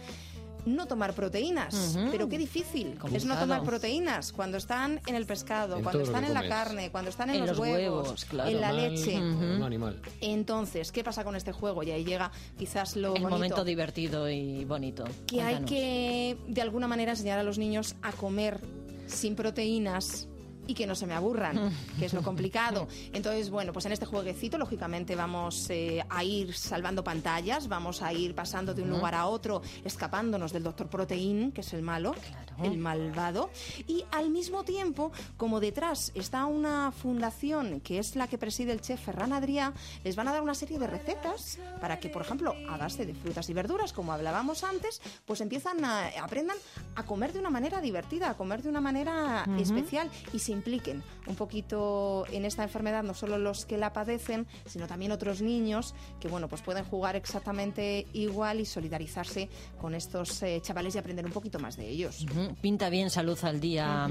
No 0.66 0.88
tomar 0.88 1.14
proteínas, 1.14 1.98
pero 2.12 2.28
qué 2.28 2.38
difícil 2.38 2.98
es 3.14 3.26
no 3.26 3.38
tomar 3.38 3.64
proteínas 3.64 4.32
cuando 4.32 4.58
están 4.58 5.00
en 5.06 5.16
el 5.16 5.26
pescado, 5.26 5.78
En 5.78 5.84
cuando 5.84 6.02
están 6.04 6.24
en 6.26 6.34
la 6.34 6.48
carne, 6.48 6.90
cuando 6.92 7.10
están 7.10 7.30
en, 7.30 7.36
En 7.36 7.42
los, 7.42 7.50
los 7.52 7.60
huevos, 7.60 8.04
huevos, 8.04 8.26
claro. 8.26 8.50
en 8.50 8.62
la 8.62 8.70
Animal, 8.70 8.94
leche. 8.96 9.18
Un 9.18 9.64
animal. 9.64 10.02
Entonces, 10.22 10.92
¿qué 10.92 11.04
pasa 11.04 11.24
con 11.24 11.36
este 11.36 11.52
juego? 11.52 11.84
Y 11.84 11.92
ahí 11.92 12.04
llega 12.04 12.32
quizás 12.58 12.96
lo 12.96 13.10
El 13.16 13.22
bonito 13.22 13.30
momento 13.30 13.64
divertido 13.64 14.30
y 14.30 14.66
bonito. 14.66 15.04
que 15.28 15.42
hay 15.42 15.64
que 15.66 16.38
de 16.48 16.62
alguna 16.62 16.88
manera 16.88 17.12
enseñar 17.12 17.40
a 17.40 17.44
los 17.44 17.58
niños 17.58 17.96
a 18.02 18.12
comer 18.12 18.60
sin 19.08 19.36
proteínas 19.36 20.28
y 20.68 20.74
que 20.74 20.86
no 20.88 20.96
se 20.96 21.06
me 21.08 21.14
aburran, 21.14 21.72
que 22.00 22.06
es 22.06 22.14
lo 22.14 22.22
complicado. 22.24 22.88
Entonces, 23.14 23.50
bueno, 23.50 23.74
pues 23.74 23.86
en 23.86 23.92
este 23.92 24.06
jueguecito, 24.06 24.58
lógicamente, 24.58 25.16
vamos 25.16 25.70
eh, 25.70 26.04
a 26.10 26.24
ir 26.24 26.54
salvando 26.56 27.04
pantallas, 27.04 27.68
vamos 27.68 28.02
a 28.02 28.14
ir 28.14 28.36
pasando 28.36 28.74
de 28.74 28.82
un 28.82 28.90
lugar 28.90 29.16
a 29.16 29.28
otro, 29.28 29.62
escapándonos 29.84 30.52
del 30.52 30.64
doctor 30.64 30.88
Proteín, 30.90 31.52
que 31.52 31.62
es 31.62 31.74
el 31.74 31.82
malo, 31.82 32.14
Claro. 32.14 32.72
el 32.72 32.78
malvado. 32.78 33.50
Y 33.88 34.04
al 34.12 34.30
mismo 34.30 34.64
tiempo, 34.64 35.12
como 35.38 35.60
detrás 35.60 36.12
está 36.16 36.46
una 36.46 36.92
fundación 36.92 37.82
que 37.82 38.00
es 38.00 38.16
la 38.16 38.28
que 38.28 38.38
preside 38.38 38.72
el 38.72 38.82
chef 38.82 39.06
Ferran 39.06 39.32
Adrià, 39.32 39.74
les 40.04 40.16
van 40.16 40.28
a 40.28 40.34
dar 40.34 40.42
una 40.42 40.56
serie 40.56 40.80
de 40.80 40.88
recetas 40.88 41.60
para 41.82 42.00
que, 42.00 42.10
por 42.10 42.22
ejemplo, 42.22 42.56
a 42.70 42.78
base 42.78 43.06
de 43.06 43.14
frutas 43.14 43.50
y 43.50 43.54
verduras, 43.54 43.94
como 43.94 44.14
hablábamos 44.14 44.64
antes, 44.64 45.02
pues 45.26 45.42
empiezan 45.42 45.84
a 45.86 46.08
aprendan 46.22 46.58
a 46.96 47.04
comer 47.04 47.34
de 47.34 47.40
una 47.40 47.50
manera 47.50 47.82
divertida, 47.82 48.30
a 48.30 48.38
comer 48.38 48.62
de 48.64 48.70
una 48.70 48.82
manera 48.82 49.46
especial 49.60 50.10
y 50.34 50.40
se 50.40 50.52
impliquen 50.56 51.04
un 51.28 51.36
poquito 51.36 52.26
en 52.32 52.46
esta 52.46 52.64
enfermedad 52.64 53.04
no 53.04 53.14
solo 53.14 53.38
los 53.38 53.66
que 53.66 53.78
la 53.78 53.94
padecen, 53.94 54.48
sino 54.66 54.88
también 54.88 55.12
otros 55.12 55.42
niños 55.42 55.94
que 56.20 56.28
bueno, 56.28 56.48
pues 56.48 56.62
pueden 56.62 56.84
jugar 56.86 57.16
exactamente 57.16 58.08
igual 58.14 58.60
y 58.60 58.66
solidarizarse 58.66 59.50
con 59.80 59.94
estos 59.96 60.42
eh, 60.44 60.60
chavales 60.62 60.96
y 60.96 60.98
aprender 60.98 61.26
un 61.26 61.32
poquito 61.32 61.60
más 61.60 61.76
de 61.78 61.88
ellos. 61.90 62.26
Pinta 62.62 62.90
bien 62.90 63.10
salud 63.10 63.38
al 63.44 63.60
día 63.60 64.08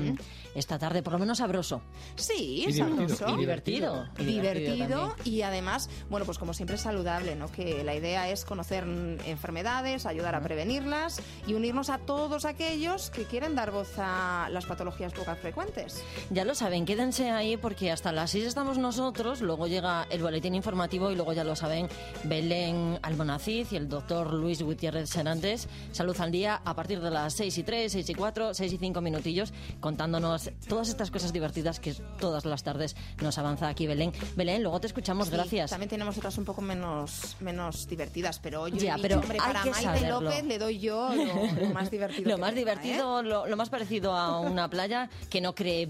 esta 0.54 0.78
tarde, 0.78 1.02
por 1.02 1.12
lo 1.14 1.18
menos 1.18 1.38
sabroso. 1.38 1.82
Sí, 2.16 2.64
Y 2.68 2.72
divertido, 2.72 3.16
sabroso. 3.16 3.28
y 3.28 3.38
divertido. 3.38 4.06
Y 4.18 4.24
divertido 4.24 5.08
también. 5.08 5.34
y 5.36 5.42
además, 5.42 5.88
bueno, 6.10 6.26
pues 6.26 6.38
como 6.38 6.52
siempre 6.54 6.76
saludable, 6.76 7.36
¿no? 7.36 7.50
Que 7.50 7.82
la 7.84 7.94
idea 7.94 8.28
es 8.30 8.44
conocer 8.44 8.84
enfermedades, 9.26 10.06
ayudar 10.06 10.34
a 10.34 10.40
prevenirlas 10.42 11.20
y 11.46 11.54
unirnos 11.54 11.90
a 11.90 11.98
todos 11.98 12.44
aquellos 12.44 13.10
que 13.10 13.24
quieren 13.24 13.54
dar 13.54 13.70
voz 13.70 13.92
a 13.98 14.48
las 14.50 14.66
patologías 14.66 15.12
poco 15.12 15.34
frecuentes. 15.36 16.02
Ya 16.34 16.44
lo 16.44 16.56
saben, 16.56 16.84
quédense 16.84 17.30
ahí 17.30 17.56
porque 17.56 17.92
hasta 17.92 18.10
las 18.10 18.32
6 18.32 18.46
estamos 18.46 18.76
nosotros, 18.76 19.40
luego 19.40 19.68
llega 19.68 20.04
el 20.10 20.20
boletín 20.20 20.56
informativo 20.56 21.12
y 21.12 21.14
luego 21.14 21.32
ya 21.32 21.44
lo 21.44 21.54
saben 21.54 21.88
Belén 22.24 22.98
Almonacid 23.02 23.68
y 23.70 23.76
el 23.76 23.88
doctor 23.88 24.34
Luis 24.34 24.60
Gutiérrez 24.60 25.10
Serantes. 25.10 25.68
Salud 25.92 26.20
al 26.20 26.32
día 26.32 26.60
a 26.64 26.74
partir 26.74 27.00
de 27.00 27.12
las 27.12 27.34
6 27.34 27.58
y 27.58 27.62
3, 27.62 27.92
6 27.92 28.10
y 28.10 28.14
4, 28.14 28.52
6 28.52 28.72
y 28.72 28.78
5 28.78 29.00
minutillos 29.00 29.52
contándonos 29.78 30.50
todas 30.68 30.88
estas 30.88 31.12
cosas 31.12 31.32
divertidas 31.32 31.78
que 31.78 31.94
todas 32.18 32.44
las 32.44 32.64
tardes 32.64 32.96
nos 33.22 33.38
avanza 33.38 33.68
aquí 33.68 33.86
Belén. 33.86 34.12
Belén, 34.34 34.64
luego 34.64 34.80
te 34.80 34.88
escuchamos, 34.88 35.28
Sí, 35.28 35.34
gracias. 35.34 35.70
También 35.70 35.88
tenemos 35.88 36.18
otras 36.18 36.36
un 36.36 36.44
poco 36.44 36.62
menos, 36.62 37.36
menos 37.38 37.86
divertidas, 37.86 38.40
pero 38.40 38.66
yo 38.66 38.76
Ya, 38.76 38.96
pero 39.00 39.20
hombre, 39.20 39.38
hay 39.40 39.52
para 39.52 39.62
que 39.62 39.70
Maite 39.70 39.84
saberlo. 39.84 40.20
López 40.22 40.44
le 40.46 40.58
doy 40.58 40.80
yo 40.80 41.14
lo, 41.14 41.66
lo 41.68 41.72
más 41.72 41.90
divertido. 41.92 42.28
Lo 42.28 42.38
más 42.38 42.54
tenga, 42.54 42.72
¿eh? 42.72 42.76
divertido, 42.80 43.22
lo, 43.22 43.46
lo 43.46 43.56
más 43.56 43.70
parecido 43.70 44.16
a 44.16 44.40
una 44.40 44.68
playa, 44.68 45.08
que 45.30 45.40
no 45.40 45.54
cree 45.54 45.86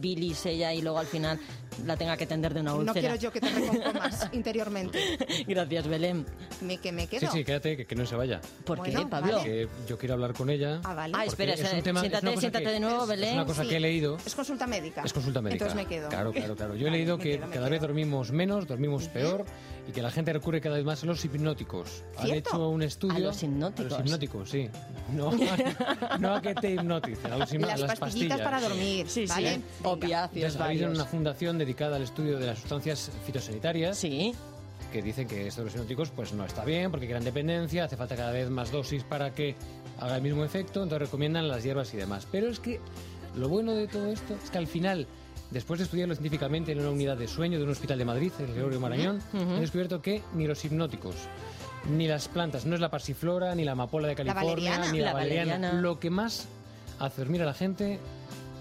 ella 0.46 0.72
y 0.72 0.82
luego 0.82 0.98
al 0.98 1.06
final 1.06 1.38
la 1.86 1.96
tenga 1.96 2.16
que 2.16 2.26
tender 2.26 2.54
de 2.54 2.60
una 2.60 2.70
No 2.70 2.76
úlcera. 2.78 3.00
quiero 3.00 3.16
yo 3.16 3.32
que 3.32 3.40
te 3.40 3.48
recompongas 3.50 4.28
interiormente. 4.32 5.18
Gracias, 5.46 5.86
Belén. 5.88 6.24
Me, 6.60 6.78
que 6.78 6.92
me 6.92 7.02
Sí, 7.02 7.08
quedo. 7.18 7.32
sí, 7.32 7.44
quédate, 7.44 7.76
que, 7.76 7.84
que 7.86 7.94
no 7.96 8.06
se 8.06 8.14
vaya. 8.14 8.40
¿Por 8.64 8.78
Bueno, 8.78 9.00
qué, 9.00 9.06
Pablo? 9.06 9.38
vale. 9.38 9.68
Yo 9.88 9.98
quiero 9.98 10.14
hablar 10.14 10.34
con 10.34 10.50
ella. 10.50 10.80
Ah, 10.84 10.94
vale. 10.94 11.14
Ah, 11.16 11.24
espera, 11.24 11.54
es 11.54 11.60
un 11.72 11.82
tema- 11.82 12.00
es 12.00 12.02
siéntate, 12.02 12.26
cosa 12.26 12.40
siéntate 12.40 12.64
que- 12.64 12.70
de 12.70 12.80
nuevo, 12.80 13.02
es 13.02 13.08
Belén. 13.08 13.34
una 13.34 13.44
cosa 13.46 13.62
Sí. 13.62 13.68
que 13.68 13.76
he 13.76 13.80
leído. 13.80 14.18
Es 14.24 14.34
consulta 14.34 14.66
médica. 14.66 15.02
Es 15.04 15.12
consulta 15.12 15.42
médica. 15.42 15.64
Entonces 15.66 15.76
me 15.76 15.86
quedo. 15.86 16.08
Claro, 16.08 16.32
claro, 16.32 16.54
claro. 16.56 16.74
Yo 16.76 16.82
he 16.82 16.90
Vale, 16.90 16.98
leído 16.98 17.16
me 17.18 17.22
que 17.24 17.38
quedo, 17.38 17.50
cada 17.50 17.68
vez 17.68 17.80
dormimos 17.80 18.30
menos, 18.30 18.66
dormimos 18.66 19.08
peor 19.08 19.44
y 19.88 19.92
que 19.92 20.00
la 20.02 20.10
gente 20.10 20.32
recurre 20.32 20.60
cada 20.60 20.76
vez 20.76 20.84
más 20.84 21.02
a 21.02 21.06
los 21.06 21.24
hipnóticos. 21.24 22.02
Han 22.18 22.30
hecho 22.30 22.68
un 22.68 22.82
estudio. 22.82 23.16
¿A 23.16 23.18
los 23.20 23.42
hipnóticos? 23.42 23.92
A 23.92 23.96
los 23.98 24.06
hipnóticos, 24.06 24.50
sí. 24.50 24.68
No, 25.12 25.30
a- 25.30 26.18
no 26.18 26.34
a 26.36 26.40
que 26.40 26.54
te 26.54 26.72
hipnoticen, 26.72 27.32
a, 27.32 27.36
los 27.38 27.52
hipno- 27.52 27.66
Las, 27.66 27.80
las 27.80 27.98
pastillitas 27.98 28.40
para 28.40 28.58
sí. 28.60 28.64
dormir. 28.68 29.06
Sí, 29.08 29.26
sí. 29.26 29.28
¿vale? 29.28 29.50
Venga. 29.50 29.88
Opiáceos 29.90 30.56
varios. 30.58 30.94
una 30.94 31.04
fundación 31.04 31.58
dedicada 31.58 31.96
al 31.96 32.02
estudio 32.02 32.38
de 32.38 32.46
las 32.46 32.58
sustancias 32.58 33.10
fitosanitarias 33.26 33.98
Sí. 33.98 34.34
que 34.92 35.02
dicen 35.02 35.28
que 35.28 35.46
esto 35.48 35.60
de 35.60 35.66
los 35.66 35.74
hipnóticos 35.74 36.10
pues 36.10 36.32
no 36.32 36.44
está 36.46 36.64
bien 36.64 36.90
porque 36.90 37.06
crean 37.06 37.22
dependencia, 37.24 37.84
hace 37.84 37.96
falta 37.96 38.16
cada 38.16 38.32
vez 38.32 38.48
más 38.48 38.70
dosis 38.72 39.04
para 39.04 39.34
que 39.34 39.54
haga 40.00 40.16
el 40.16 40.22
mismo 40.22 40.44
efecto, 40.44 40.82
entonces 40.82 41.06
recomiendan 41.08 41.46
las 41.48 41.62
hierbas 41.62 41.92
y 41.92 41.98
demás. 41.98 42.26
Pero 42.32 42.48
es 42.48 42.58
que 42.60 42.80
lo 43.36 43.48
bueno 43.50 43.72
de 43.72 43.86
todo 43.88 44.06
esto 44.08 44.34
es 44.42 44.50
que 44.50 44.56
al 44.58 44.66
final, 44.66 45.06
después 45.54 45.78
de 45.78 45.84
estudiarlo 45.84 46.14
científicamente 46.14 46.72
en 46.72 46.80
una 46.80 46.90
unidad 46.90 47.16
de 47.16 47.26
sueño 47.28 47.56
de 47.58 47.64
un 47.64 47.70
hospital 47.70 47.96
de 47.96 48.04
Madrid, 48.04 48.32
el 48.40 48.52
Gregorio 48.52 48.80
Marañón, 48.80 49.22
han 49.32 49.60
descubierto 49.60 50.02
que 50.02 50.22
ni 50.34 50.46
los 50.46 50.62
hipnóticos 50.64 51.14
ni 51.90 52.08
las 52.08 52.28
plantas, 52.28 52.64
no 52.64 52.74
es 52.74 52.80
la 52.80 52.90
pasiflora, 52.90 53.54
ni 53.54 53.62
la 53.64 53.72
amapola 53.72 54.08
de 54.08 54.14
California, 54.14 54.78
ni 54.90 54.98
la, 55.00 55.06
La 55.08 55.12
valeriana. 55.12 55.52
valeriana. 55.52 55.80
Lo 55.82 56.00
que 56.00 56.10
más 56.10 56.48
hace 56.98 57.20
dormir 57.22 57.42
a 57.42 57.44
la 57.46 57.52
gente 57.54 57.98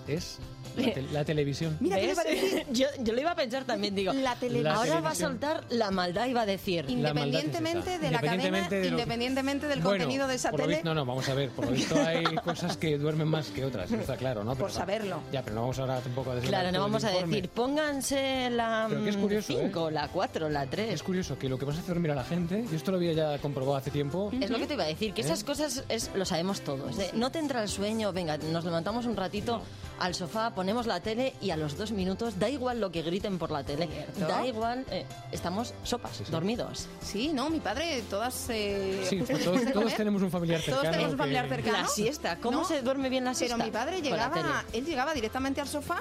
es 0.07 0.39
la, 0.77 0.93
te- 0.93 1.01
la 1.11 1.25
televisión. 1.25 1.77
Mira, 1.79 1.97
¿qué 1.97 2.07
le 2.07 2.11
a 2.11 2.23
decir? 2.23 2.65
yo, 2.71 2.87
yo 2.99 3.13
lo 3.13 3.19
iba 3.21 3.31
a 3.31 3.35
pensar 3.35 3.63
también, 3.65 3.95
digo. 3.95 4.13
La 4.13 4.35
televisión. 4.35 4.75
Ahora 4.75 5.01
va 5.01 5.09
a 5.11 5.15
soltar 5.15 5.63
la 5.69 5.91
maldad, 5.91 6.27
iba 6.27 6.41
a 6.41 6.45
decir. 6.45 6.85
Independientemente 6.87 7.99
de 7.99 8.11
la 8.11 8.19
cadena, 8.19 8.33
Independientemente 8.43 8.75
de 8.75 8.83
lo 8.91 8.97
independientemente 8.99 9.67
del 9.67 9.81
Bueno, 9.81 9.97
contenido 9.99 10.27
de 10.27 10.35
esa 10.35 10.51
por 10.51 10.59
lo 10.61 10.65
tele. 10.65 10.75
visto- 10.77 10.89
no, 10.89 10.95
no, 10.95 11.05
vamos 11.05 11.27
a 11.29 11.33
ver. 11.33 11.49
Por 11.51 11.65
lo 11.65 11.71
visto 11.73 11.95
hay 12.05 12.23
cosas 12.43 12.77
que 12.77 12.97
duermen 12.97 13.27
más 13.27 13.47
que 13.47 13.65
otras, 13.65 13.91
está 13.91 14.17
claro, 14.17 14.43
¿no? 14.43 14.51
Por 14.55 14.67
Pero- 14.67 14.79
saberlo. 14.79 15.19
Ya, 15.31 15.41
pero 15.43 15.55
no 15.55 15.61
vamos 15.61 15.79
ahora 15.79 15.99
tampoco 15.99 16.31
a 16.31 16.35
desvelar 16.35 16.61
Claro, 16.61 16.77
no 16.77 16.83
vamos 16.83 17.03
a 17.03 17.09
decir, 17.11 17.49
pónganse 17.49 18.49
la 18.51 18.85
Pero 18.89 19.03
que 19.03 19.09
es 19.09 19.17
curioso, 19.17 19.53
5, 19.59 19.91
la 19.91 20.07
4, 20.07 20.49
la 20.49 20.65
3. 20.65 20.93
Es 20.93 21.03
curioso 21.03 21.37
que 21.37 21.49
lo 21.49 21.57
que 21.57 21.65
más 21.65 21.77
hace 21.77 21.87
dormir 21.87 22.11
a 22.11 22.15
la 22.15 22.23
gente, 22.23 22.65
y 22.71 22.75
esto 22.75 22.91
lo 22.91 22.97
había 22.97 23.13
ya 23.13 23.37
comprobado 23.39 23.75
hace 23.77 23.91
tiempo, 23.91 24.31
Es 24.39 24.49
lo 24.49 24.57
que 24.57 24.67
te 24.67 24.73
iba 24.75 24.83
a 24.83 24.87
decir, 24.87 25.13
que 25.13 25.21
¿Eh? 25.21 25.25
esas 25.25 25.43
cosas 25.43 25.83
es, 25.89 26.11
lo 26.15 26.25
sabemos 26.25 26.61
todos. 26.61 26.97
de, 26.97 27.09
no 27.13 27.31
te 27.31 27.39
entra 27.39 27.61
el 27.61 27.69
sueño, 27.69 28.13
venga, 28.13 28.37
nos 28.37 28.63
levantamos 28.65 29.05
un 29.05 29.15
ratito 29.15 29.61
al 29.99 30.15
sofá, 30.15 30.53
ponemos 30.63 30.87
la 30.87 31.01
tele 31.01 31.33
y 31.41 31.49
a 31.51 31.57
los 31.57 31.77
dos 31.77 31.91
minutos, 31.91 32.39
da 32.39 32.47
igual 32.47 32.79
lo 32.79 32.89
que 32.89 33.01
griten 33.01 33.37
por 33.37 33.51
la 33.51 33.65
tele, 33.65 33.85
Cierto. 33.85 34.27
da 34.33 34.47
igual, 34.47 34.85
eh, 34.91 35.05
estamos 35.33 35.73
sopas, 35.83 36.15
Sí, 36.15 36.23
sí. 36.25 36.31
dormidos. 36.31 36.87
Sí, 37.01 37.31
no, 37.33 37.49
mi 37.49 37.59
padre, 37.59 38.01
todas. 38.09 38.45
eh, 38.49 39.05
sí, 39.09 39.17
pues 39.17 39.27
todos, 39.43 39.59
todos 39.59 39.73
comer, 39.73 39.97
tenemos 39.97 40.21
un 40.21 40.31
familiar 40.31 40.61
Todos 40.61 40.75
cercano. 40.83 40.91
tenemos 40.91 41.11
un 41.11 41.17
familiar 41.17 41.49
cercano. 41.49 41.77
La 41.79 41.87
siesta, 41.89 42.37
¿cómo 42.37 42.59
¿No? 42.59 42.65
se 42.65 42.81
duerme 42.81 43.09
bien 43.09 43.25
la 43.25 43.33
siesta? 43.33 43.57
Pero 43.57 43.65
mi 43.67 43.73
padre 43.73 44.01
llegaba, 44.01 44.63
él 44.71 44.85
llegaba 44.85 45.13
directamente 45.13 45.59
al 45.59 45.67
sofá, 45.67 45.99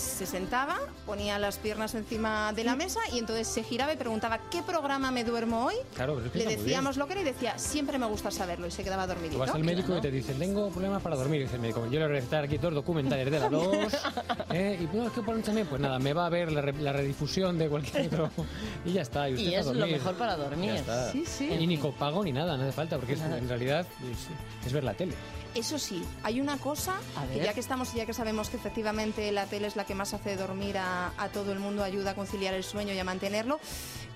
se 0.00 0.26
sentaba, 0.26 0.76
ponía 1.06 1.38
las 1.38 1.58
piernas 1.58 1.94
encima 1.94 2.52
de 2.52 2.64
la 2.64 2.76
mesa 2.76 3.00
y 3.12 3.18
entonces 3.18 3.46
se 3.48 3.62
giraba 3.62 3.92
y 3.92 3.96
preguntaba 3.96 4.38
¿qué 4.50 4.62
programa 4.62 5.10
me 5.10 5.24
duermo 5.24 5.64
hoy? 5.66 5.74
Claro, 5.94 6.14
pero 6.14 6.26
es 6.26 6.32
que 6.32 6.38
Le 6.38 6.56
decíamos 6.56 6.96
lo 6.96 7.06
que 7.06 7.12
era 7.12 7.22
y 7.22 7.24
decía 7.24 7.58
siempre 7.58 7.98
me 7.98 8.06
gusta 8.06 8.30
saberlo 8.30 8.66
y 8.66 8.70
se 8.70 8.82
quedaba 8.84 9.04
Tú 9.04 9.10
dormidito. 9.14 9.38
vas 9.38 9.50
al 9.50 9.64
médico 9.64 9.86
Claro. 9.86 9.98
y 10.00 10.02
te 10.02 10.10
dicen, 10.10 10.38
tengo 10.38 10.68
problemas 10.70 11.02
para 11.02 11.16
dormir. 11.16 11.40
Y 11.40 11.44
dice 11.44 11.56
el 11.56 11.62
médico, 11.62 11.84
yo 11.86 11.92
le 11.98 11.98
voy 11.98 12.04
a 12.04 12.08
recetar 12.18 12.44
aquí 12.44 12.58
dos 12.58 12.74
documentales 12.74 13.30
de 13.30 13.38
la 13.40 13.48
2. 13.48 13.76
¿eh? 14.52 14.78
Y 14.80 14.86
pues, 14.86 15.12
¿qué 15.12 15.22
ponen 15.22 15.42
también? 15.42 15.66
Pues 15.66 15.80
nada, 15.80 15.98
me 15.98 16.12
va 16.12 16.26
a 16.26 16.28
ver 16.30 16.52
la, 16.52 16.60
re- 16.60 16.72
la 16.80 16.92
redifusión 16.92 17.58
de 17.58 17.68
cualquier 17.68 18.06
otro. 18.06 18.30
Y 18.84 18.92
ya 18.92 19.02
está. 19.02 19.28
Y, 19.28 19.34
usted 19.34 19.46
Y 19.46 19.54
es 19.54 19.66
lo 19.66 19.86
mejor 19.86 20.14
para 20.14 20.36
dormir. 20.36 20.80
Sí, 21.12 21.24
sí. 21.26 21.48
Y 21.52 21.66
ni 21.66 21.78
copago 21.78 22.22
ni 22.24 22.32
nada, 22.32 22.56
no 22.56 22.62
hace 22.64 22.72
falta, 22.72 22.96
porque 22.96 23.14
es- 23.14 23.20
en 23.20 23.48
realidad 23.48 23.86
es, 24.10 24.66
es 24.66 24.72
ver 24.72 24.84
la 24.84 24.94
tele. 24.94 25.14
Eso 25.54 25.78
sí, 25.78 26.02
hay 26.22 26.40
una 26.40 26.58
cosa, 26.58 26.94
que 27.32 27.40
ya 27.40 27.54
que 27.54 27.60
estamos 27.60 27.92
y 27.94 27.98
ya 27.98 28.06
que 28.06 28.12
sabemos 28.12 28.48
que 28.48 28.56
efectivamente 28.56 29.32
la 29.32 29.46
tele 29.46 29.66
es 29.66 29.76
la 29.76 29.84
que 29.84 29.94
más 29.94 30.14
hace 30.14 30.36
dormir 30.36 30.78
a, 30.78 31.12
a 31.16 31.28
todo 31.28 31.52
el 31.52 31.58
mundo, 31.58 31.82
ayuda 31.82 32.12
a 32.12 32.14
conciliar 32.14 32.54
el 32.54 32.64
sueño 32.64 32.92
y 32.92 32.98
a 32.98 33.04
mantenerlo, 33.04 33.58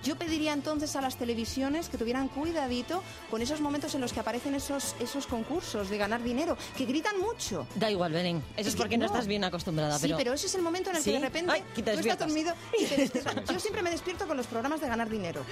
yo 0.03 0.17
pediría 0.17 0.51
entonces 0.51 0.95
a 0.97 1.01
las 1.01 1.15
televisiones 1.15 1.87
que 1.87 1.97
tuvieran 1.97 2.27
cuidadito 2.27 3.01
con 3.31 3.41
esos 3.41 3.61
momentos 3.61 3.95
en 3.95 4.01
los 4.01 4.11
que 4.11 4.19
aparecen 4.19 4.53
esos, 4.53 4.95
esos 4.99 5.27
concursos 5.27 5.89
de 5.89 5.97
ganar 5.97 6.21
dinero, 6.21 6.57
que 6.77 6.85
gritan 6.85 7.19
mucho. 7.21 7.65
Da 7.75 7.89
igual, 7.89 8.11
Belén. 8.11 8.43
Eso 8.57 8.61
es, 8.61 8.67
Es 8.67 8.73
que 8.73 8.79
porque 8.79 8.97
no. 8.97 9.05
no. 9.05 9.11
estás 9.11 9.27
bien 9.27 9.45
acostumbrada. 9.45 9.97
Sí, 9.97 10.07
pero... 10.07 10.17
pero 10.17 10.33
ese 10.33 10.47
es 10.47 10.55
el 10.55 10.61
momento 10.61 10.89
en 10.89 10.97
el 10.97 11.03
¿Sí? 11.03 11.11
que 11.11 11.19
de 11.19 11.25
repente 11.25 11.51
Ay, 11.53 11.63
tú 11.73 11.89
estás 11.89 12.19
dormido 12.19 12.53
y 12.77 12.85
te 12.85 12.97
despiertas. 12.97 13.49
Yo 13.49 13.59
siempre 13.59 13.81
me 13.81 13.91
despierto 13.91 14.27
con 14.27 14.35
los 14.35 14.45
programas 14.47 14.81
de 14.81 14.87
ganar 14.89 15.09
dinero 15.09 15.45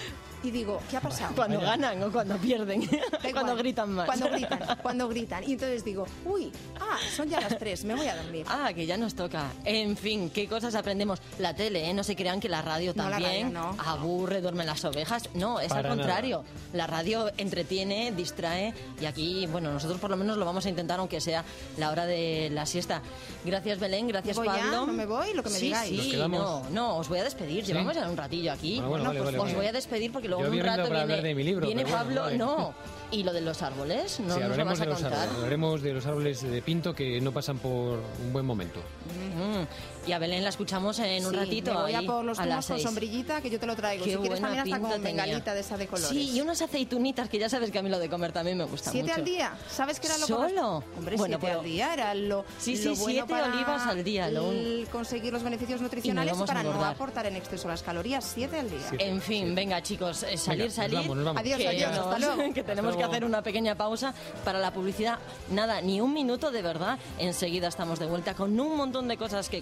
y 0.43 0.51
digo, 0.51 0.81
¿qué 0.89 0.97
ha 0.97 1.01
pasado? 1.01 1.33
Cuando 1.33 1.61
ganan 1.61 2.03
o 2.03 2.11
cuando 2.11 2.37
pierden. 2.37 2.89
Cuando 3.31 3.55
gritan 3.55 3.91
más. 3.93 4.05
Cuando 4.05 4.29
gritan, 4.29 4.59
cuando 4.81 5.07
gritan. 5.07 5.43
Y 5.47 5.53
entonces 5.53 5.70
digo, 5.83 6.05
uy, 6.25 6.51
ah, 6.79 6.97
son 7.15 7.29
ya 7.29 7.39
las 7.39 7.57
tres, 7.57 7.83
me 7.85 7.95
voy 7.95 8.07
a 8.07 8.15
dormir. 8.15 8.45
Ah, 8.49 8.71
que 8.73 8.85
ya 8.85 8.97
nos 8.97 9.15
toca. 9.15 9.51
En 9.65 9.95
fin, 9.97 10.29
qué 10.29 10.47
cosas 10.47 10.75
aprendemos. 10.75 11.19
La 11.39 11.55
tele, 11.55 11.89
¿eh? 11.89 11.93
No 11.93 12.03
se 12.03 12.15
crean 12.15 12.39
que 12.39 12.49
la 12.49 12.61
radio 12.61 12.93
No, 12.95 13.05
la 13.05 13.11
también 13.11 13.53
radio 13.53 13.73
no. 13.75 13.83
aburre, 13.83 14.41
duermen 14.41 14.65
las 14.67 14.83
ovejas. 14.85 15.29
No, 15.33 15.59
es 15.59 15.69
Para 15.69 15.89
al 15.89 15.95
contrario. 15.97 16.43
La 16.73 16.87
radio 16.87 17.31
entretiene, 17.37 18.11
distrae 18.11 18.73
y 18.99 19.05
aquí, 19.05 19.47
bueno, 19.47 19.71
nosotros 19.71 19.99
por 19.99 20.09
lo 20.09 20.17
menos 20.17 20.37
lo 20.37 20.45
vamos 20.45 20.65
a 20.65 20.69
intentar 20.69 20.99
aunque 20.99 21.21
sea 21.21 21.43
la 21.77 21.89
hora 21.89 22.05
de 22.05 22.49
la 22.51 22.65
siesta. 22.65 23.01
Gracias 23.45 23.79
Belén, 23.79 24.07
gracias 24.07 24.37
¿Me 24.37 24.45
voy 24.45 24.55
ya? 24.55 24.61
Pablo. 24.63 24.85
¿No 24.87 24.93
me 24.93 25.05
voy? 25.05 25.33
Lo 25.33 25.43
que 25.43 25.49
me 25.49 25.55
sí, 25.57 25.65
digáis. 25.65 26.01
Sí, 26.01 26.15
no, 26.29 26.63
no, 26.69 26.97
os 26.97 27.07
voy 27.09 27.19
a 27.19 27.23
despedir. 27.23 27.65
¿Sí? 27.65 27.71
Llevamos 27.71 27.95
ya 27.95 28.09
un 28.09 28.17
ratillo 28.17 28.51
aquí. 28.51 28.75
Bueno, 28.75 28.89
bueno, 28.89 29.03
Bueno, 29.05 29.09
vale, 29.09 29.19
pues 29.21 29.25
vale, 29.33 29.37
Os 29.37 29.43
vale. 29.45 29.55
voy 29.57 29.65
a 29.67 29.71
despedir 29.71 30.11
porque 30.11 30.27
luego 30.27 30.43
Yo 30.43 30.47
en 30.51 30.59
un 30.59 30.65
rato 30.65 30.81
viene, 30.83 30.99
hablar 30.99 31.21
de 31.21 31.35
mi 31.35 31.43
libro, 31.43 31.65
viene 31.65 31.85
Pablo. 31.85 32.21
vale. 32.21 32.37
No. 32.37 32.73
¿Y 33.11 33.23
lo 33.23 33.33
de 33.33 33.41
los 33.41 33.61
árboles? 33.61 34.19
¿No 34.21 34.35
sí, 34.35 34.39
nos 34.39 34.55
lo 34.57 34.65
vas 34.65 34.79
a 34.81 34.85
contar? 34.85 35.29
De 35.61 35.93
los 35.93 36.07
árboles 36.07 36.41
de 36.41 36.61
pinto 36.63 36.95
que 36.95 37.21
no 37.21 37.31
pasan 37.31 37.59
por 37.59 37.99
un 38.23 38.33
buen 38.33 38.45
momento. 38.45 38.79
Y 40.07 40.13
a 40.13 40.19
Belén 40.19 40.43
la 40.43 40.49
escuchamos 40.49 40.97
en 40.99 41.23
un 41.25 41.31
Sí, 41.31 41.37
ratito. 41.37 41.73
me 41.75 41.81
voy 41.81 41.93
ahí, 41.93 42.05
a 42.05 42.07
por 42.11 42.25
los 42.25 42.39
a 42.39 42.45
las 42.47 42.65
con 42.65 42.75
seis. 42.77 42.83
sombrillita 42.87 43.39
que 43.41 43.49
yo 43.51 43.59
te 43.59 43.67
lo 43.67 43.75
traigo. 43.75 44.03
Qué 44.03 44.11
si 44.13 44.17
quieres 44.17 44.41
también 44.41 44.61
hasta 44.63 44.79
con 44.79 44.89
tenía. 44.91 45.03
bengalita 45.23 45.53
de 45.53 45.59
esa 45.59 45.77
de 45.77 45.87
colores. 45.87 46.09
Sí, 46.09 46.31
y 46.31 46.41
unas 46.41 46.59
aceitunitas 46.61 47.29
que 47.29 47.37
ya 47.37 47.49
sabes 47.49 47.69
que 47.69 47.77
a 47.79 47.83
mí 47.83 47.89
lo 47.89 47.99
de 47.99 48.09
comer 48.09 48.31
también 48.31 48.57
me 48.57 48.63
gusta 48.63 48.89
¿Siete 48.91 49.09
mucho. 49.09 49.19
al 49.19 49.25
día? 49.25 49.53
¿Sabes 49.69 49.99
qué 49.99 50.07
era 50.07 50.17
lo 50.17 50.25
¿Solo? 50.27 50.83
Hombre, 50.97 51.17
Bueno, 51.17 51.37
siete 51.37 51.47
pero- 51.47 51.59
al 51.59 51.65
día 51.65 51.93
era 51.93 52.13
lo, 52.15 52.45
Sí, 52.57 52.75
sí, 52.77 52.85
lo 52.85 52.95
bueno 52.95 53.05
siete 53.11 53.27
para 53.31 53.45
olivas 53.53 53.85
al 53.87 54.03
día, 54.03 54.29
lo 54.31 54.49
un- 54.49 54.85
conseguir 54.91 55.31
los 55.33 55.43
beneficios 55.43 55.81
nutricionales 55.81 56.35
para 56.47 56.63
no 56.63 56.83
aportar 56.83 57.27
en 57.27 57.35
exceso 57.35 57.67
las 57.67 57.83
calorías. 57.83 58.25
Siete 58.25 58.57
al 58.59 58.69
día. 58.69 58.79
Siete. 58.89 59.07
En 59.07 59.21
fin, 59.21 59.53
venga 59.53 59.81
chicos, 59.83 60.23
eh, 60.23 60.35
salir, 60.37 60.65
nos 60.65 60.73
salir. 60.73 60.95
vamos, 60.99 61.15
nos 61.17 61.25
vamos. 61.25 61.41
Adiós, 61.41 61.59
que, 61.59 61.67
adiós, 61.67 61.91
hasta 61.97 62.19
luego. 62.19 62.53
que 62.55 62.63
tenemos 62.63 62.95
que 62.97 63.03
hacer 63.03 63.23
una 63.23 63.43
pequeña 63.43 63.75
pausa 63.75 64.13
para 64.43 64.57
la 64.59 64.73
publicidad. 64.73 65.19
Nada, 65.51 65.79
ni 65.81 66.01
un 66.01 66.11
minuto 66.11 66.49
de 66.51 66.61
verdad. 66.63 66.97
Enseguida 67.19 67.67
estamos 67.67 67.99
de 67.99 68.07
vuelta 68.07 68.33
con 68.33 68.59
un 68.59 68.75
montón 68.75 69.07
de 69.07 69.17
cosas 69.17 69.47
que 69.47 69.61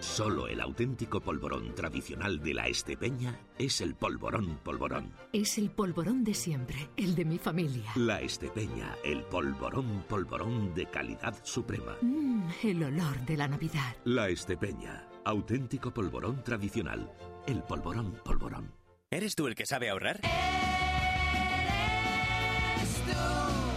Solo 0.00 0.46
el 0.46 0.60
auténtico 0.60 1.20
polvorón 1.20 1.74
tradicional 1.74 2.40
de 2.40 2.54
la 2.54 2.68
Estepeña 2.68 3.38
es 3.58 3.80
el 3.80 3.94
polvorón 3.94 4.58
polvorón. 4.62 5.12
Es 5.32 5.58
el 5.58 5.70
polvorón 5.70 6.22
de 6.22 6.34
siempre, 6.34 6.88
el 6.96 7.14
de 7.14 7.24
mi 7.24 7.38
familia. 7.38 7.92
La 7.96 8.20
Estepeña, 8.20 8.94
el 9.04 9.22
polvorón 9.24 10.04
polvorón 10.08 10.74
de 10.74 10.86
calidad 10.86 11.34
suprema. 11.42 11.96
Mmm, 12.02 12.44
el 12.62 12.82
olor 12.84 13.24
de 13.26 13.36
la 13.36 13.48
Navidad. 13.48 13.96
La 14.04 14.28
Estepeña, 14.28 15.08
auténtico 15.24 15.92
polvorón 15.92 16.42
tradicional. 16.44 17.10
El 17.46 17.62
polvorón 17.62 18.20
polvorón. 18.24 18.72
¿Eres 19.10 19.34
tú 19.34 19.46
el 19.46 19.54
que 19.54 19.66
sabe 19.66 19.88
ahorrar? 19.88 20.20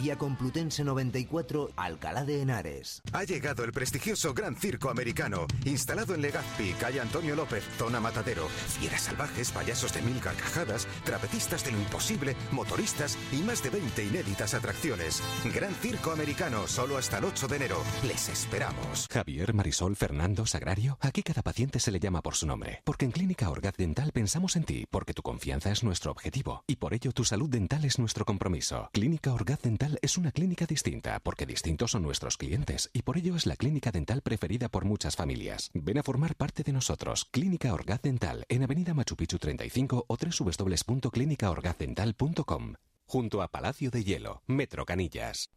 vía 0.00 0.16
Complutense 0.16 0.82
94, 0.82 1.72
Alcalá 1.76 2.24
de 2.24 2.40
Henares. 2.40 3.02
Ha 3.12 3.24
llegado 3.24 3.64
el 3.64 3.72
prestigioso 3.72 4.32
Gran 4.32 4.56
Circo 4.56 4.88
Americano, 4.88 5.46
instalado 5.66 6.14
en 6.14 6.22
Legazpi, 6.22 6.72
calle 6.80 7.00
Antonio 7.00 7.36
López, 7.36 7.62
zona 7.76 8.00
Matadero. 8.00 8.48
Fieras 8.48 9.02
salvajes, 9.02 9.50
payasos 9.50 9.92
de 9.92 10.00
mil 10.00 10.18
carcajadas, 10.20 10.88
trapecistas 11.04 11.64
de 11.64 11.72
lo 11.72 11.78
imposible, 11.78 12.34
motoristas 12.50 13.18
y 13.30 13.42
más 13.42 13.62
de 13.62 13.70
20 13.70 14.04
inéditas 14.04 14.54
atracciones. 14.54 15.22
Gran 15.54 15.74
Circo 15.74 16.12
Americano, 16.12 16.66
solo 16.66 16.96
hasta 16.96 17.18
el 17.18 17.26
8 17.26 17.48
de 17.48 17.56
enero. 17.56 17.82
Les 18.02 18.30
esperamos. 18.30 19.06
Javier, 19.10 19.52
Marisol, 19.52 19.96
Fernando, 19.96 20.46
Sagrario. 20.46 20.96
Aquí 21.00 21.22
cada 21.22 21.42
paciente 21.42 21.78
se 21.78 21.90
le 21.90 22.00
llama 22.00 22.22
por 22.22 22.36
su 22.36 22.46
nombre. 22.46 22.80
Porque 22.84 23.04
en 23.04 23.10
Clínica 23.10 23.50
Orgaz 23.50 23.76
Dental 23.76 24.12
pensamos 24.12 24.56
en 24.56 24.64
ti, 24.64 24.86
porque 24.90 25.12
tu 25.12 25.22
confianza 25.22 25.70
es 25.70 25.84
nuestro 25.84 26.10
objetivo. 26.10 26.64
Y 26.66 26.76
por 26.76 26.94
ello 26.94 27.12
tu 27.12 27.24
salud 27.24 27.50
dental 27.50 27.84
es 27.84 27.98
nuestro 27.98 28.24
compromiso. 28.24 28.88
Clínica 28.92 29.34
Orgaz 29.34 29.60
Dental 29.60 29.89
es 30.02 30.18
una 30.18 30.32
clínica 30.32 30.66
distinta, 30.66 31.20
porque 31.20 31.46
distintos 31.46 31.92
son 31.92 32.02
nuestros 32.02 32.36
clientes. 32.36 32.90
Y 32.92 33.02
por 33.02 33.16
ello 33.16 33.36
es 33.36 33.46
la 33.46 33.56
clínica 33.56 33.90
dental 33.90 34.20
preferida 34.22 34.68
por 34.68 34.84
muchas 34.84 35.16
familias. 35.16 35.70
Ven 35.74 35.98
a 35.98 36.02
formar 36.02 36.34
parte 36.36 36.62
de 36.62 36.72
nosotros. 36.72 37.26
Clínica 37.30 37.74
Orgaz 37.74 38.00
Dental, 38.02 38.44
en 38.48 38.62
Avenida 38.62 38.94
Machu 38.94 39.16
Picchu 39.16 39.38
35 39.38 40.04
o 40.06 40.16
www.clinicaorgazdental.com 40.16 42.74
junto 43.10 43.42
a 43.42 43.48
Palacio 43.48 43.90
de 43.90 44.04
Hielo, 44.04 44.42
Metro 44.46 44.86
Canillas. 44.86 45.50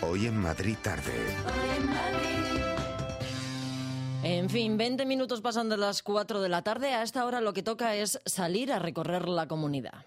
Hoy 0.00 0.26
en 0.26 0.38
Madrid 0.38 0.76
tarde. 0.82 1.12
En 4.22 4.48
fin, 4.48 4.78
20 4.78 5.04
minutos 5.04 5.42
pasan 5.42 5.68
de 5.68 5.76
las 5.76 6.02
4 6.02 6.40
de 6.40 6.48
la 6.48 6.62
tarde. 6.62 6.94
A 6.94 7.02
esta 7.02 7.26
hora 7.26 7.42
lo 7.42 7.52
que 7.52 7.62
toca 7.62 7.94
es 7.96 8.18
salir 8.24 8.72
a 8.72 8.78
recorrer 8.78 9.28
la 9.28 9.46
comunidad. 9.46 10.06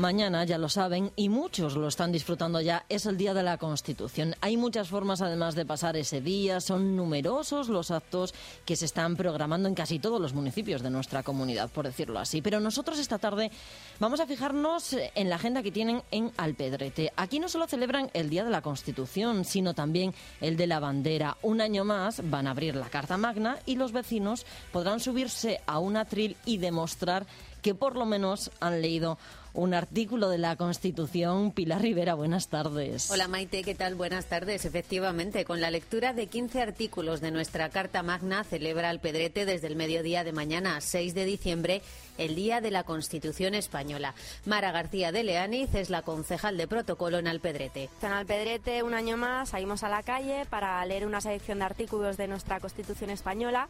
Mañana, 0.00 0.44
ya 0.44 0.56
lo 0.56 0.70
saben, 0.70 1.12
y 1.14 1.28
muchos 1.28 1.76
lo 1.76 1.86
están 1.86 2.10
disfrutando 2.10 2.58
ya, 2.62 2.86
es 2.88 3.04
el 3.04 3.18
Día 3.18 3.34
de 3.34 3.42
la 3.42 3.58
Constitución. 3.58 4.34
Hay 4.40 4.56
muchas 4.56 4.88
formas 4.88 5.20
además 5.20 5.54
de 5.54 5.66
pasar 5.66 5.94
ese 5.98 6.22
día, 6.22 6.62
son 6.62 6.96
numerosos 6.96 7.68
los 7.68 7.90
actos 7.90 8.32
que 8.64 8.76
se 8.76 8.86
están 8.86 9.14
programando 9.14 9.68
en 9.68 9.74
casi 9.74 9.98
todos 9.98 10.18
los 10.18 10.32
municipios 10.32 10.80
de 10.82 10.88
nuestra 10.88 11.22
comunidad, 11.22 11.68
por 11.68 11.84
decirlo 11.84 12.18
así. 12.18 12.40
Pero 12.40 12.60
nosotros 12.60 12.98
esta 12.98 13.18
tarde 13.18 13.50
vamos 13.98 14.20
a 14.20 14.26
fijarnos 14.26 14.96
en 15.14 15.28
la 15.28 15.36
agenda 15.36 15.62
que 15.62 15.70
tienen 15.70 16.02
en 16.10 16.32
Alpedrete. 16.38 17.12
Aquí 17.16 17.38
no 17.38 17.50
solo 17.50 17.66
celebran 17.66 18.10
el 18.14 18.30
Día 18.30 18.42
de 18.42 18.50
la 18.50 18.62
Constitución, 18.62 19.44
sino 19.44 19.74
también 19.74 20.14
el 20.40 20.56
de 20.56 20.66
la 20.66 20.80
bandera. 20.80 21.36
Un 21.42 21.60
año 21.60 21.84
más 21.84 22.22
van 22.24 22.46
a 22.46 22.52
abrir 22.52 22.74
la 22.74 22.88
Carta 22.88 23.18
Magna 23.18 23.58
y 23.66 23.76
los 23.76 23.92
vecinos 23.92 24.46
podrán 24.72 24.98
subirse 24.98 25.60
a 25.66 25.78
un 25.78 25.98
atril 25.98 26.38
y 26.46 26.56
demostrar 26.56 27.26
que 27.60 27.74
por 27.74 27.96
lo 27.96 28.06
menos 28.06 28.50
han 28.60 28.80
leído 28.80 29.18
un 29.52 29.74
artículo 29.74 30.28
de 30.28 30.38
la 30.38 30.56
Constitución. 30.56 31.52
Pilar 31.52 31.82
Rivera, 31.82 32.14
buenas 32.14 32.48
tardes. 32.48 33.10
Hola 33.10 33.28
Maite, 33.28 33.62
¿qué 33.62 33.74
tal? 33.74 33.94
Buenas 33.94 34.26
tardes. 34.26 34.64
Efectivamente, 34.64 35.44
con 35.44 35.60
la 35.60 35.70
lectura 35.70 36.12
de 36.12 36.26
15 36.26 36.62
artículos 36.62 37.20
de 37.20 37.30
nuestra 37.30 37.68
Carta 37.70 38.02
Magna, 38.02 38.44
celebra 38.44 38.90
el 38.90 39.00
Pedrete 39.00 39.44
desde 39.44 39.66
el 39.66 39.76
mediodía 39.76 40.24
de 40.24 40.32
mañana, 40.32 40.80
6 40.80 41.14
de 41.14 41.24
diciembre, 41.24 41.82
el 42.18 42.34
Día 42.34 42.60
de 42.60 42.70
la 42.70 42.84
Constitución 42.84 43.54
Española. 43.54 44.14
Mara 44.44 44.72
García 44.72 45.12
de 45.12 45.24
Leaniz 45.24 45.74
es 45.74 45.90
la 45.90 46.02
concejal 46.02 46.56
de 46.56 46.68
protocolo 46.68 47.18
en 47.18 47.26
Alpedrete. 47.26 47.88
En 48.02 48.12
Alpedrete, 48.12 48.82
un 48.82 48.94
año 48.94 49.16
más, 49.16 49.50
salimos 49.50 49.82
a 49.82 49.88
la 49.88 50.02
calle 50.02 50.46
para 50.48 50.84
leer 50.84 51.06
una 51.06 51.20
selección 51.20 51.58
de 51.58 51.64
artículos 51.64 52.16
de 52.16 52.28
nuestra 52.28 52.60
Constitución 52.60 53.10
Española 53.10 53.68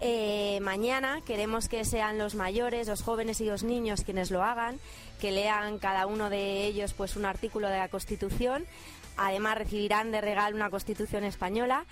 eh, 0.00 0.58
mañana 0.60 1.20
queremos 1.26 1.68
que 1.68 1.84
sean 1.84 2.18
los 2.18 2.34
mayores, 2.34 2.88
los 2.88 3.02
jóvenes 3.02 3.40
y 3.40 3.46
los 3.46 3.62
niños 3.62 4.02
quienes 4.04 4.30
lo 4.30 4.42
hagan, 4.42 4.78
que 5.20 5.32
lean 5.32 5.78
cada 5.78 6.06
uno 6.06 6.30
de 6.30 6.66
ellos 6.66 6.94
pues 6.94 7.16
un 7.16 7.24
artículo 7.24 7.68
de 7.68 7.78
la 7.78 7.88
Constitución. 7.88 8.66
Además 9.16 9.58
recibirán 9.58 10.10
de 10.10 10.20
regalo 10.20 10.56
una 10.56 10.70
Constitución 10.70 11.24
española 11.24 11.84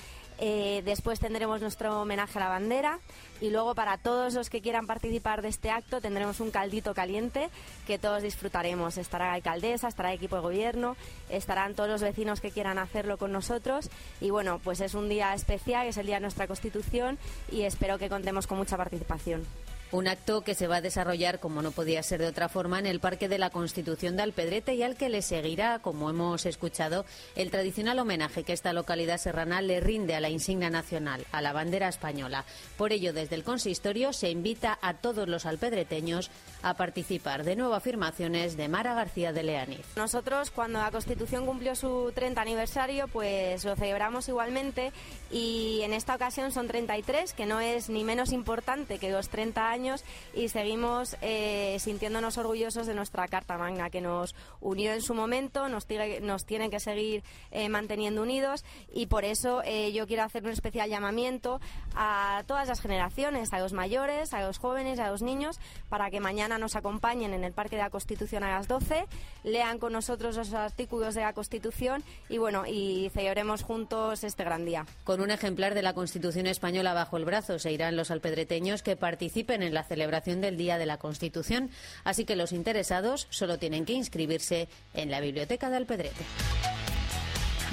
eh, 0.45 0.83
después 0.85 1.21
tendremos 1.21 1.61
nuestro 1.61 2.01
homenaje 2.01 2.37
a 2.37 2.43
la 2.43 2.49
bandera 2.49 2.99
y 3.41 3.51
luego 3.51 3.77
para 3.77 3.97
todos 3.97 4.35
los 4.35 4.51
que 4.51 4.61
quieran 4.61 4.89
participar 4.89 5.41
de 5.41 5.47
este 5.47 5.71
acto 5.71 6.01
tendremos 6.01 6.41
un 6.41 6.51
caldito 6.51 6.95
caliente 6.95 7.49
que 7.87 7.97
todos 7.97 8.25
disfrutaremos. 8.25 8.99
Estará 8.99 9.35
alcaldesa, 9.35 9.87
estará 9.87 10.13
equipo 10.13 10.35
de 10.35 10.43
gobierno, 10.43 10.97
estarán 11.31 11.77
todos 11.77 11.89
los 11.89 12.03
vecinos 12.03 12.41
que 12.41 12.51
quieran 12.51 12.79
hacerlo 12.79 13.19
con 13.19 13.31
nosotros 13.31 13.89
y 14.21 14.31
bueno, 14.31 14.61
pues 14.65 14.81
es 14.81 14.95
un 14.95 15.09
día 15.09 15.33
especial, 15.33 15.87
es 15.87 15.97
el 15.97 16.07
día 16.07 16.17
de 16.17 16.23
nuestra 16.23 16.49
Constitución 16.49 17.19
y 17.53 17.63
espero 17.63 17.97
que 17.99 18.09
contemos 18.09 18.49
con 18.49 18.59
mucha 18.59 18.77
participación. 18.77 19.47
Un 19.93 20.09
acto 20.09 20.41
que 20.41 20.55
se 20.55 20.69
va 20.69 20.77
a 20.77 20.81
desarrollar, 20.81 21.39
como 21.39 21.61
no 21.61 21.71
podía 21.71 22.03
ser 22.03 22.23
de 22.23 22.27
otra 22.27 22.49
forma, 22.49 22.79
en 22.79 22.87
el 22.87 22.99
Parque 22.99 23.29
de 23.29 23.37
la 23.37 23.51
Constitución 23.51 24.17
de 24.17 24.23
Alpedrete 24.23 24.75
y 24.75 24.83
al 24.83 24.97
que 24.97 25.11
le 25.11 25.21
seguirá, 25.21 25.81
como 25.81 26.09
hemos 26.09 26.47
escuchado, 26.47 27.05
el 27.37 27.51
tradicional 27.51 27.99
homenaje 27.99 28.43
que 28.43 28.55
esta 28.55 28.73
localidad 28.73 29.19
serrana 29.19 29.61
le 29.61 29.81
rinde 29.81 30.15
a 30.15 30.21
la 30.21 30.31
insignia 30.31 30.71
nacional, 30.71 31.27
a 31.31 31.43
la 31.43 31.53
bandera 31.53 31.89
española. 31.89 32.47
Por 32.79 32.95
ello, 32.95 33.13
desde 33.13 33.35
el 33.35 33.45
consistorio 33.45 34.15
se 34.15 34.31
invita 34.31 34.79
a 34.81 34.95
todos 34.95 35.29
los 35.29 35.45
alpedreteños 35.45 36.31
a 36.63 36.75
participar. 36.75 37.45
De 37.45 37.57
nuevo, 37.57 37.75
afirmaciones 37.75 38.57
de 38.57 38.69
Mara 38.69 38.95
García 38.95 39.33
de 39.33 39.43
Leaniz. 39.43 39.85
Nosotros, 39.97 40.51
cuando 40.51 40.79
la 40.79 40.91
Constitución 40.91 41.47
cumplió 41.47 41.75
su 41.75 42.13
30 42.15 42.41
aniversario, 42.41 43.09
pues 43.09 43.65
lo 43.65 43.77
celebramos 43.77 44.29
igualmente 44.29 44.93
y 45.31 45.81
en 45.83 45.93
esta 45.93 46.15
ocasión 46.15 46.53
son 46.53 46.69
33, 46.69 47.33
que 47.33 47.47
no 47.47 47.61
es 47.61 47.89
ni 47.89 48.05
menos 48.05 48.33
importante 48.33 48.99
que 48.99 49.11
los 49.11 49.29
30 49.29 49.69
años 49.69 50.05
y 50.35 50.49
seguimos 50.49 51.17
eh, 51.21 51.77
sintiéndonos 51.81 52.39
orgullosos 52.39 52.87
de 52.87 52.95
nuestra 52.95 53.27
Carta 53.29 53.59
Magna 53.59 53.91
que 53.91 54.01
nos 54.01 54.35
unió 54.61 54.93
en 54.93 55.03
su 55.03 55.15
momento, 55.15 55.69
nos, 55.69 55.87
tiene, 55.87 56.21
nos 56.21 56.45
que 56.45 56.81
seguir 56.81 57.23
eh, 57.51 57.69
manteniendo 57.69 58.23
unidos 58.23 58.65
y 58.93 59.07
por 59.07 59.25
eso 59.25 59.63
eh, 59.65 59.93
yo 59.93 60.07
quiero 60.07 60.23
hacer 60.23 60.45
un 60.45 60.51
especial 60.51 60.89
llamamiento 60.89 61.61
a 61.95 62.45
todas 62.47 62.69
las 62.69 62.81
generaciones, 62.81 63.53
a 63.53 63.59
los 63.59 63.73
mayores, 63.73 64.33
a 64.33 64.43
los 64.43 64.59
jóvenes, 64.59 64.99
a 64.99 65.11
los 65.11 65.23
niños, 65.23 65.59
para 65.89 66.11
que 66.11 66.21
mañana 66.21 66.52
nos 66.59 66.77
acompañen 66.77 67.35
en 67.35 67.45
el 67.45 67.53
Parque 67.53 67.77
de 67.77 67.83
la 67.83 67.91
Constitución 67.91 68.45
a 68.45 68.51
las 68.51 68.69
12, 68.69 69.05
lean 69.45 69.79
con 69.79 69.93
nosotros 69.93 70.37
los 70.37 70.53
artículos 70.55 71.15
de 71.15 71.23
la 71.23 71.33
Constitución 71.33 72.03
y 72.29 72.39
bueno, 72.39 72.65
y 72.67 73.11
celebremos 73.15 73.63
juntos 73.63 74.25
este 74.25 74.45
gran 74.45 74.65
día. 74.65 74.87
Con 75.05 75.21
un 75.21 75.31
ejemplar 75.31 75.75
de 75.75 75.83
la 75.83 75.95
Constitución 75.95 76.47
española 76.47 76.95
bajo 76.95 77.17
el 77.17 77.25
brazo 77.25 77.59
se 77.59 77.73
irán 77.73 77.97
los 77.97 78.11
alpedreteños 78.11 78.83
que 78.83 78.97
participen 78.97 79.63
en 79.63 79.75
la 79.75 79.85
celebración 79.85 80.41
del 80.41 80.57
Día 80.57 80.79
de 80.79 80.87
la 80.87 80.99
Constitución, 80.99 81.71
así 82.05 82.25
que 82.25 82.37
los 82.37 82.53
interesados 82.53 83.27
solo 83.31 83.59
tienen 83.59 83.85
que 83.85 83.93
inscribirse 83.93 84.69
en 84.95 85.11
la 85.11 85.21
Biblioteca 85.21 85.71
de 85.71 85.77
Alpedrete. 85.77 86.25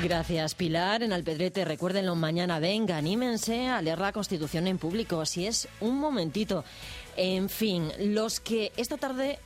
Gracias, 0.02 0.56
Pilar. 0.56 1.04
En 1.04 1.12
Alpedrete, 1.12 1.66
recuérdenlo, 1.66 2.16
mañana 2.16 2.60
venga, 2.60 2.96
anímense 2.96 3.68
a 3.68 3.82
leer 3.82 4.00
la 4.00 4.14
Constitución 4.14 4.66
en 4.68 4.78
público, 4.78 5.26
si 5.26 5.46
es 5.46 5.68
un 5.82 6.00
momentito. 6.00 6.64
En 7.22 7.50
fin, 7.50 7.92
los 8.00 8.40
que 8.40 8.72
esta 8.78 8.96
tarde 8.96 9.40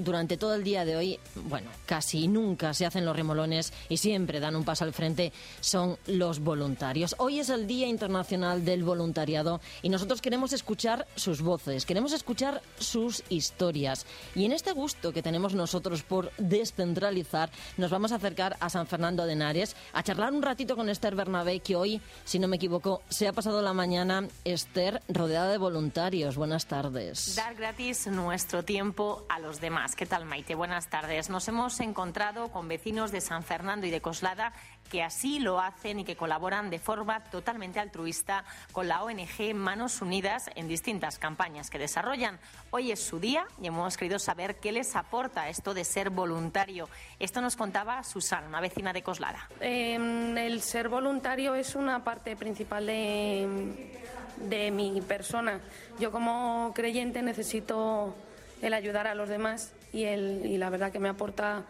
durante 0.00 0.36
todo 0.36 0.54
el 0.54 0.64
día 0.64 0.84
de 0.84 0.96
hoy, 0.96 1.18
bueno, 1.34 1.70
casi 1.86 2.26
nunca 2.26 2.74
se 2.74 2.86
hacen 2.86 3.04
los 3.04 3.16
remolones 3.16 3.72
y 3.88 3.98
siempre 3.98 4.40
dan 4.40 4.56
un 4.56 4.64
paso 4.64 4.84
al 4.84 4.92
frente, 4.92 5.32
son 5.60 5.98
los 6.06 6.40
voluntarios. 6.40 7.14
Hoy 7.18 7.40
es 7.40 7.50
el 7.50 7.66
Día 7.66 7.86
Internacional 7.86 8.64
del 8.64 8.82
Voluntariado 8.82 9.60
y 9.82 9.88
nosotros 9.88 10.20
queremos 10.20 10.52
escuchar 10.52 11.06
sus 11.14 11.42
voces, 11.42 11.84
queremos 11.84 12.12
escuchar 12.12 12.62
sus 12.78 13.22
historias. 13.28 14.06
Y 14.34 14.44
en 14.44 14.52
este 14.52 14.72
gusto 14.72 15.12
que 15.12 15.22
tenemos 15.22 15.54
nosotros 15.54 16.02
por 16.02 16.32
descentralizar, 16.38 17.50
nos 17.76 17.90
vamos 17.90 18.12
a 18.12 18.16
acercar 18.16 18.56
a 18.60 18.70
San 18.70 18.86
Fernando 18.86 19.26
de 19.26 19.34
Henares 19.34 19.76
a 19.92 20.02
charlar 20.02 20.32
un 20.32 20.42
ratito 20.42 20.76
con 20.76 20.88
Esther 20.88 21.14
Bernabé, 21.14 21.60
que 21.60 21.76
hoy, 21.76 22.00
si 22.24 22.38
no 22.38 22.48
me 22.48 22.56
equivoco, 22.56 23.02
se 23.08 23.28
ha 23.28 23.32
pasado 23.32 23.62
la 23.62 23.72
mañana, 23.72 24.26
Esther, 24.44 25.02
rodeada 25.08 25.50
de 25.50 25.58
voluntarios. 25.58 26.36
Buenas 26.36 26.66
tardes. 26.66 27.36
Dar 27.36 27.54
gratis 27.54 28.06
nuestro 28.06 28.64
tiempo 28.64 29.24
a 29.28 29.38
los 29.38 29.60
demás 29.60 29.89
¿Qué 29.96 30.06
tal, 30.06 30.24
Maite? 30.24 30.54
Buenas 30.54 30.88
tardes. 30.88 31.30
Nos 31.30 31.48
hemos 31.48 31.80
encontrado 31.80 32.48
con 32.48 32.68
vecinos 32.68 33.12
de 33.12 33.20
San 33.20 33.42
Fernando 33.42 33.86
y 33.86 33.90
de 33.90 34.00
Coslada 34.00 34.52
que 34.90 35.02
así 35.02 35.38
lo 35.38 35.60
hacen 35.60 36.00
y 36.00 36.04
que 36.04 36.16
colaboran 36.16 36.70
de 36.70 36.78
forma 36.78 37.24
totalmente 37.24 37.80
altruista 37.80 38.44
con 38.72 38.88
la 38.88 39.02
ONG 39.02 39.54
Manos 39.54 40.02
Unidas 40.02 40.50
en 40.54 40.68
distintas 40.68 41.18
campañas 41.18 41.70
que 41.70 41.78
desarrollan. 41.78 42.38
Hoy 42.70 42.92
es 42.92 43.00
su 43.00 43.20
día 43.20 43.46
y 43.60 43.66
hemos 43.68 43.96
querido 43.96 44.18
saber 44.18 44.56
qué 44.56 44.72
les 44.72 44.96
aporta 44.96 45.48
esto 45.48 45.74
de 45.74 45.84
ser 45.84 46.10
voluntario. 46.10 46.88
Esto 47.18 47.40
nos 47.40 47.56
contaba 47.56 48.02
Susana, 48.02 48.48
una 48.48 48.60
vecina 48.60 48.92
de 48.92 49.02
Coslada. 49.02 49.48
Eh, 49.60 49.94
el 49.94 50.62
ser 50.62 50.88
voluntario 50.88 51.54
es 51.54 51.74
una 51.74 52.04
parte 52.04 52.36
principal 52.36 52.86
de, 52.86 53.90
de 54.36 54.70
mi 54.70 55.00
persona. 55.00 55.60
Yo 55.98 56.10
como 56.10 56.72
creyente 56.74 57.22
necesito 57.22 58.14
el 58.62 58.74
ayudar 58.74 59.06
a 59.06 59.14
los 59.14 59.28
demás 59.28 59.72
y, 59.92 60.04
el, 60.04 60.46
y 60.46 60.58
la 60.58 60.70
verdad 60.70 60.92
que 60.92 60.98
me 60.98 61.08
aporta, 61.08 61.64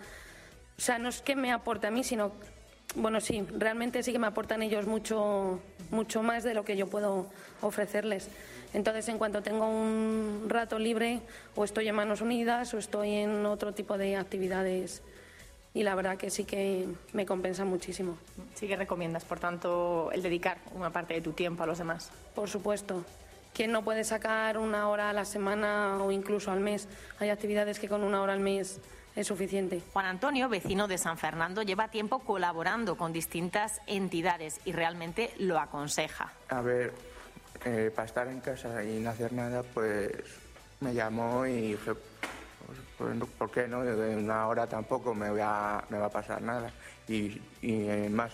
o 0.79 0.81
sea, 0.81 0.99
no 0.99 1.09
es 1.09 1.21
que 1.23 1.37
me 1.37 1.53
aporte 1.53 1.87
a 1.87 1.91
mí, 1.91 2.05
sino, 2.05 2.33
bueno, 2.95 3.21
sí, 3.21 3.47
realmente 3.57 4.03
sí 4.03 4.13
que 4.13 4.19
me 4.19 4.27
aportan 4.27 4.63
ellos 4.63 4.87
mucho, 4.87 5.61
mucho 5.91 6.23
más 6.23 6.45
de 6.45 6.55
lo 6.55 6.65
que 6.65 6.77
yo 6.77 6.89
puedo 6.89 7.27
ofrecerles. 7.61 8.29
Entonces, 8.73 9.09
en 9.09 9.19
cuanto 9.19 9.43
tengo 9.43 9.69
un 9.69 10.47
rato 10.49 10.79
libre, 10.79 11.21
o 11.57 11.65
estoy 11.65 11.89
en 11.89 11.95
Manos 11.95 12.21
Unidas 12.21 12.73
o 12.75 12.79
estoy 12.79 13.15
en 13.15 13.45
otro 13.47 13.75
tipo 13.75 13.99
de 13.99 14.17
actividades 14.17 15.03
y 15.73 15.83
la 15.83 15.95
verdad 15.95 16.17
que 16.17 16.31
sí 16.31 16.45
que 16.45 16.89
me 17.13 17.27
compensa 17.27 17.65
muchísimo. 17.65 18.17
Sí 18.55 18.67
que 18.67 18.77
recomiendas, 18.77 19.25
por 19.25 19.39
tanto, 19.39 20.11
el 20.13 20.23
dedicar 20.23 20.59
una 20.75 20.91
parte 20.91 21.15
de 21.15 21.21
tu 21.21 21.33
tiempo 21.33 21.63
a 21.63 21.67
los 21.67 21.79
demás. 21.79 22.11
Por 22.35 22.49
supuesto. 22.49 23.05
¿Quién 23.55 23.73
no 23.73 23.83
puede 23.83 24.05
sacar 24.05 24.59
una 24.59 24.89
hora 24.89 25.11
a 25.11 25.13
la 25.13 25.25
semana 25.25 25.99
o 26.03 26.11
incluso 26.13 26.51
al 26.51 26.61
mes? 26.61 26.89
Hay 27.19 27.31
actividades 27.31 27.79
que 27.79 27.89
con 27.89 28.03
una 28.05 28.23
hora 28.23 28.33
al 28.33 28.41
mes 28.41 28.81
es 29.17 29.27
suficiente. 29.27 29.83
Juan 29.93 30.07
Antonio, 30.07 30.49
vecino 30.49 30.87
de 30.87 30.97
San 30.97 31.19
Fernando, 31.19 31.63
lleva 31.63 31.89
tiempo 31.89 32.21
colaborando 32.21 32.97
con 32.97 33.13
distintas 33.13 33.81
entidades 33.87 34.61
y 34.65 34.73
realmente 34.73 35.35
lo 35.39 35.59
aconseja. 35.59 36.33
A 36.49 36.61
ver, 36.63 36.93
eh, 37.65 37.91
para 37.95 38.07
estar 38.07 38.29
en 38.29 38.41
casa 38.41 38.83
y 38.85 39.01
no 39.01 39.11
hacer 39.11 39.33
nada, 39.33 39.63
pues 39.75 40.13
me 40.81 40.95
llamó 40.95 41.45
y 41.45 41.73
dije, 41.73 41.93
pues, 42.67 42.79
pues, 42.97 43.31
¿por 43.37 43.51
qué 43.51 43.67
no? 43.67 43.83
De 43.83 44.17
una 44.17 44.47
hora 44.47 44.67
tampoco 44.69 45.13
me, 45.13 45.29
voy 45.29 45.41
a- 45.43 45.85
me 45.91 45.99
va 45.99 46.07
a 46.07 46.11
pasar 46.11 46.41
nada. 46.41 46.71
Y, 47.09 47.41
y 47.63 47.89
eh, 47.89 48.09
más, 48.09 48.33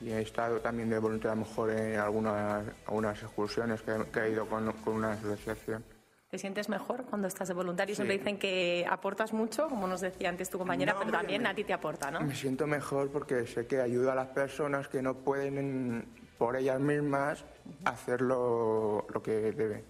y 0.00 0.10
he 0.10 0.20
estado 0.22 0.60
también 0.60 0.88
de 0.90 0.98
voluntario 0.98 1.32
a 1.32 1.34
lo 1.36 1.40
mejor 1.46 1.70
en 1.70 1.98
algunas, 1.98 2.64
algunas 2.86 3.22
excursiones 3.22 3.82
que, 3.82 3.92
que 4.12 4.20
he 4.20 4.30
ido 4.30 4.46
con, 4.46 4.70
con 4.72 4.94
una 4.94 5.12
asociación. 5.12 5.84
¿Te 6.30 6.38
sientes 6.38 6.68
mejor 6.68 7.04
cuando 7.06 7.26
estás 7.26 7.48
de 7.48 7.54
voluntario? 7.54 7.92
Sí. 7.94 7.96
Siempre 7.96 8.16
dicen 8.18 8.38
que 8.38 8.86
aportas 8.88 9.32
mucho, 9.32 9.68
como 9.68 9.86
nos 9.88 10.00
decía 10.00 10.28
antes 10.28 10.48
tu 10.48 10.58
compañera, 10.58 10.92
No, 10.92 11.00
pero 11.00 11.10
también 11.12 11.42
me- 11.42 11.48
a 11.48 11.54
ti 11.54 11.64
te 11.64 11.72
aporta, 11.72 12.10
¿no? 12.10 12.20
Me 12.20 12.34
siento 12.36 12.66
mejor 12.68 13.10
porque 13.10 13.46
sé 13.48 13.66
que 13.66 13.80
ayudo 13.80 14.12
a 14.12 14.14
las 14.14 14.28
personas 14.28 14.86
que 14.88 15.02
no 15.02 15.14
pueden 15.14 16.04
por 16.38 16.54
ellas 16.56 16.78
mismas 16.80 17.44
hacer 17.84 18.20
lo, 18.22 19.06
lo 19.12 19.22
que 19.22 19.32
deben. 19.52 19.84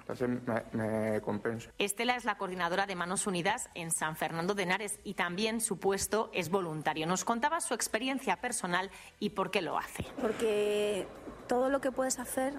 Entonces 0.00 0.28
me, 0.28 0.62
me 0.72 1.20
compensa. 1.20 1.70
Estela 1.78 2.16
es 2.16 2.24
la 2.24 2.36
coordinadora 2.36 2.86
de 2.86 2.94
Manos 2.96 3.26
Unidas 3.26 3.70
en 3.74 3.90
San 3.90 4.16
Fernando 4.16 4.54
de 4.54 4.64
Henares 4.64 4.98
y 5.04 5.14
también 5.14 5.60
su 5.60 5.78
puesto 5.78 6.30
es 6.32 6.50
voluntario. 6.50 7.06
Nos 7.06 7.24
contaba 7.24 7.60
su 7.60 7.74
experiencia 7.74 8.36
personal 8.40 8.90
y 9.20 9.30
por 9.30 9.50
qué 9.50 9.62
lo 9.62 9.78
hace. 9.78 10.04
porque 10.20 11.06
todo 11.48 11.68
lo 11.68 11.80
que 11.80 11.92
puedes 11.92 12.18
hacer 12.18 12.54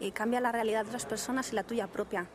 eh, 0.00 0.12
cambia 0.12 0.40
la 0.40 0.52
realidad 0.52 0.82
de 0.82 0.88
otras 0.88 1.06
personas 1.06 1.52
y 1.52 1.56
la 1.56 1.64
tuya 1.64 1.86
propia. 1.86 2.26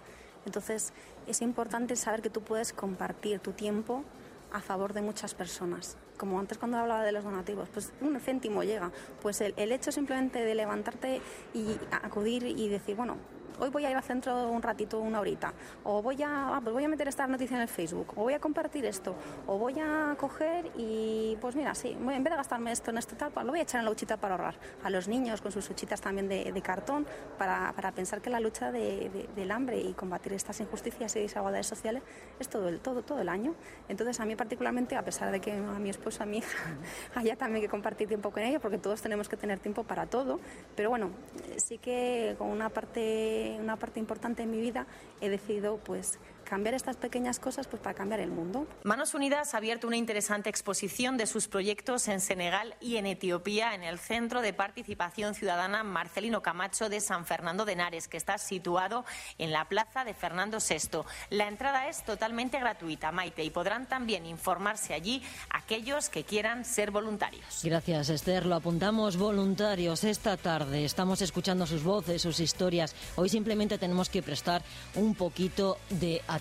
Entonces 0.46 0.94
es 1.28 1.42
importante 1.42 1.96
saber 1.96 2.22
que 2.22 2.30
tú 2.30 2.42
puedes 2.42 2.74
compartir 2.74 3.40
tu 3.40 3.52
tiempo 3.52 4.04
a 4.52 4.60
favor 4.60 4.94
de 4.94 5.02
muchas 5.02 5.34
personas. 5.34 5.98
Como 6.18 6.40
antes 6.40 6.58
cuando 6.58 6.78
hablaba 6.78 7.04
de 7.04 7.12
los 7.12 7.24
donativos, 7.24 7.70
pues 7.70 7.94
un 8.02 8.20
céntimo 8.20 8.64
llega. 8.64 8.92
Pues 9.22 9.40
el, 9.42 9.54
el 9.58 9.72
hecho 9.72 9.92
simplemente 9.92 10.44
de 10.44 10.56
levantarte 10.56 11.22
y 11.54 11.80
acudir 12.04 12.44
y 12.44 12.68
decir, 12.68 12.96
bueno, 12.96 13.18
hoy 13.60 13.70
voy 13.70 13.86
a 13.86 13.92
ir 13.92 13.96
al 13.98 14.04
centro 14.04 14.50
un 14.50 14.62
ratito, 14.62 15.00
una 15.00 15.20
horita, 15.20 15.54
o 15.84 16.02
voy 16.02 16.22
a, 16.24 16.60
pues 16.64 16.74
voy 16.74 16.84
a 16.86 16.88
meter 16.90 17.08
esta 17.08 17.28
noticia 17.28 17.56
en 17.58 17.62
el 17.64 17.68
Facebook, 17.68 18.14
o 18.16 18.24
voy 18.24 18.34
a 18.34 18.40
compartir 18.40 18.86
esto, 18.86 19.16
o 19.48 19.58
voy 19.58 19.80
a 19.80 20.16
coger 20.20 20.72
y, 20.78 21.38
pues 21.42 21.56
mira, 21.56 21.74
sí, 21.76 21.96
voy- 22.00 22.16
en 22.16 22.24
vez 22.24 22.32
de 22.32 22.38
gastarme 22.38 22.72
esto 22.72 22.92
en 22.92 22.98
esta 22.98 23.16
etapa, 23.16 23.44
lo 23.44 23.52
voy 23.52 23.60
a 23.60 23.64
echar 23.64 23.80
en 23.80 23.86
la 23.86 23.92
huchita 23.92 24.18
para 24.18 24.36
ahorrar. 24.36 24.56
A 24.84 24.90
los 24.90 25.08
niños 25.08 25.42
con 25.42 25.52
sus 25.52 25.70
huchitas 25.70 26.02
también 26.02 26.28
de, 26.30 26.62
cartón, 26.62 27.06
para, 27.38 27.74
para 27.76 27.92
pensar 27.92 28.22
que 28.22 28.30
la 28.30 28.40
lucha 28.40 28.72
de- 28.72 29.10
de- 29.10 29.30
del 29.36 29.52
hambre 29.52 29.80
y 29.80 29.94
combatir 29.94 30.34
estas 30.34 30.60
injusticias 30.60 31.16
y 31.16 31.20
desigualdades 31.22 31.66
sociales 31.68 32.04
es 32.40 32.48
todo 32.50 32.68
el, 32.70 32.80
todo, 32.80 33.02
todo 33.04 33.20
el 33.20 33.30
año. 33.30 33.56
Entonces, 33.90 34.20
a 34.20 34.26
mí 34.26 34.36
particularmente, 34.36 34.96
a 34.96 35.04
pesar 35.04 35.32
de 35.32 35.40
que 35.42 35.52
a 35.54 35.80
mi 35.80 35.90
esposo, 35.90 36.24
a 36.24 36.26
mi 36.26 36.38
hija, 36.38 36.58
haya 37.16 37.36
también 37.36 37.64
que 37.64 37.70
compartir 37.70 38.08
tiempo 38.08 38.32
con 38.32 38.44
ella, 38.44 38.60
porque 38.60 38.78
todos 38.78 39.02
tenemos 39.02 39.28
que 39.28 39.38
tener 39.38 39.60
tiempo 39.60 39.84
para 39.84 40.06
todo, 40.06 40.40
pero 40.76 40.90
bueno, 40.90 41.10
sí 41.58 41.78
que 41.78 42.36
con 42.38 42.50
una 42.50 42.70
parte, 42.70 43.41
una 43.60 43.78
parte 43.78 44.00
importante 44.00 44.44
en 44.44 44.52
mi 44.52 44.62
vida 44.62 44.88
he 45.22 45.30
decidido 45.30 45.78
pues 45.78 46.20
cambiar 46.52 46.76
estas 46.76 46.98
pequeñas 46.98 47.40
cosas 47.40 47.66
pues 47.66 47.82
para 47.82 47.96
cambiar 47.96 48.20
el 48.20 48.30
mundo. 48.30 48.68
Manos 48.84 49.14
Unidas 49.14 49.54
ha 49.54 49.58
abierto 49.58 49.88
una 49.88 49.96
interesante 49.96 50.50
exposición 50.50 51.16
de 51.16 51.26
sus 51.26 51.48
proyectos 51.48 52.10
en 52.10 52.20
Senegal 52.20 52.76
y 52.82 52.98
en 52.98 53.06
Etiopía 53.06 53.74
en 53.74 53.84
el 53.84 53.98
Centro 53.98 54.42
de 54.42 54.52
Participación 54.52 55.34
Ciudadana 55.34 55.86
Marcelino 55.86 56.42
Camacho 56.42 56.90
de 56.90 57.00
San 57.00 57.26
Fernando 57.26 57.64
de 57.64 57.72
Henares, 57.72 58.10
que 58.10 58.18
está 58.18 58.38
situado 58.38 59.06
en 59.38 59.54
la 59.54 59.70
plaza 59.70 60.04
de 60.04 60.14
Fernando 60.14 60.58
VI. 60.58 61.04
La 61.30 61.48
entrada 61.48 61.88
es 61.88 62.04
totalmente 62.04 62.60
gratuita, 62.60 63.14
Maite, 63.14 63.46
y 63.46 63.50
podrán 63.50 63.88
también 63.88 64.26
informarse 64.26 64.94
allí 64.94 65.24
aquellos 65.52 66.10
que 66.10 66.26
quieran 66.26 66.66
ser 66.66 66.92
voluntarios. 66.92 67.62
Gracias, 67.64 68.10
Esther. 68.10 68.46
Lo 68.46 68.56
apuntamos 68.56 69.16
voluntarios 69.16 70.04
esta 70.04 70.36
tarde. 70.36 70.84
Estamos 70.84 71.22
escuchando 71.22 71.66
sus 71.66 71.82
voces, 71.82 72.22
sus 72.22 72.42
historias. 72.42 72.94
Hoy 73.16 73.30
simplemente 73.30 73.78
tenemos 73.78 74.10
que 74.10 74.22
prestar 74.22 74.62
un 74.96 75.16
poquito 75.16 75.78
de 75.90 76.22
atención. 76.28 76.41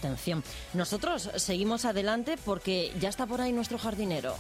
Nosotros 0.75 1.31
seguimos 1.37 1.85
adelante 1.85 2.37
porque 2.45 2.93
ya 3.01 3.09
está 3.09 3.27
por 3.27 3.41
ahí 3.41 3.53
nuestro 3.53 3.79
jardinero. 3.79 4.37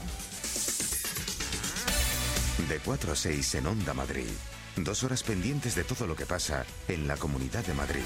De 2.68 2.79
4 2.79 3.12
a 3.12 3.16
6 3.16 3.55
en 3.57 3.66
Onda 3.66 3.94
Madrid. 3.94 4.29
Dos 4.77 5.03
horas 5.03 5.23
pendientes 5.23 5.75
de 5.75 5.85
todo 5.85 6.07
lo 6.07 6.14
que 6.14 6.27
pasa 6.27 6.64
en 6.88 7.09
la 7.09 7.16
Comunidad 7.16 7.64
de 7.64 7.75
Madrid. 7.75 8.03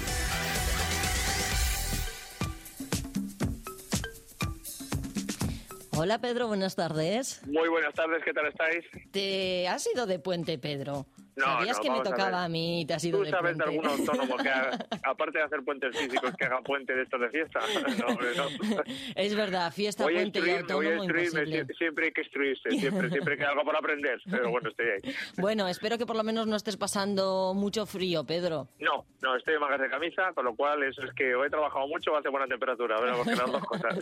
Hola, 5.97 6.19
Pedro. 6.19 6.47
Buenas 6.47 6.75
tardes. 6.75 7.41
Muy 7.45 7.69
buenas 7.69 7.93
tardes, 7.93 8.21
¿qué 8.25 8.33
tal 8.33 8.47
estáis? 8.47 8.83
¿Te 9.11 9.67
has 9.67 9.87
ido 9.93 10.05
de 10.05 10.19
puente, 10.19 10.57
Pedro? 10.57 11.05
No, 11.35 11.43
¿Sabías 11.45 11.77
no, 11.77 11.83
que 11.83 11.89
me 11.91 11.99
a 11.99 12.03
tocaba 12.03 12.25
ver. 12.25 12.35
a, 12.45 12.47
mí 12.49 12.81
y 12.81 12.85
te 12.85 12.93
has 12.93 13.03
ido 13.03 13.19
¿Tú 13.19 13.25
de 13.25 13.31
sabes 13.31 13.57
de 13.57 13.63
algún 13.65 13.85
autónomo 13.85 14.37
que, 14.37 14.49
haga- 14.49 14.85
aparte 15.03 15.37
de 15.39 15.43
hacer 15.43 15.63
puentes 15.63 15.97
físicos, 15.97 16.33
que 16.37 16.45
haga 16.45 16.61
puente 16.61 16.93
de 16.95 17.03
estos 17.03 17.19
de 17.19 17.29
fiesta? 17.29 17.59
No, 17.99 18.07
no. 18.15 18.83
es 19.15 19.35
verdad, 19.35 19.71
fiesta, 19.73 20.03
Voy 20.03 20.13
a 20.13 20.17
puente 20.21 20.39
y 20.39 20.41
instruirme, 20.43 20.73
voy 20.73 20.85
a 20.85 20.89
autónomo 20.91 21.03
imposible. 21.19 21.65
sie- 21.65 21.77
siempre 21.77 22.05
hay 22.05 22.11
que 22.13 22.21
instruirse, 22.21 22.69
siempre, 22.71 23.09
siempre 23.09 23.33
hay 23.33 23.39
que 23.39 23.45
algo 23.45 23.63
por 23.63 23.75
aprender, 23.75 24.19
pero 24.29 24.49
bueno, 24.49 24.69
estoy 24.69 24.85
ahí. 24.87 25.15
Bueno, 25.37 25.67
espero 25.67 25.97
que 25.97 26.05
por 26.05 26.15
lo 26.15 26.23
menos 26.23 26.47
no 26.47 26.55
estés 26.55 26.77
pasando 26.77 27.53
mucho 27.53 27.85
frío, 27.85 28.23
Pedro. 28.25 28.67
No, 28.79 29.05
no, 29.21 29.35
estoy 29.35 29.55
en 29.55 29.59
mangas 29.61 29.81
de 29.81 29.89
camisa, 29.89 30.31
con 30.33 30.45
lo 30.45 30.55
cual 30.55 30.83
eso 30.83 31.03
es 31.03 31.11
que 31.13 31.35
o 31.35 31.43
he 31.43 31.49
trabajado 31.49 31.87
mucho 31.87 32.11
o 32.13 32.17
hace 32.17 32.29
buena 32.29 32.47
temperatura, 32.47 32.97
bueno, 32.97 33.17
porque 33.17 33.35
las 33.35 33.51
dos 33.51 33.63
cosas. 33.65 33.99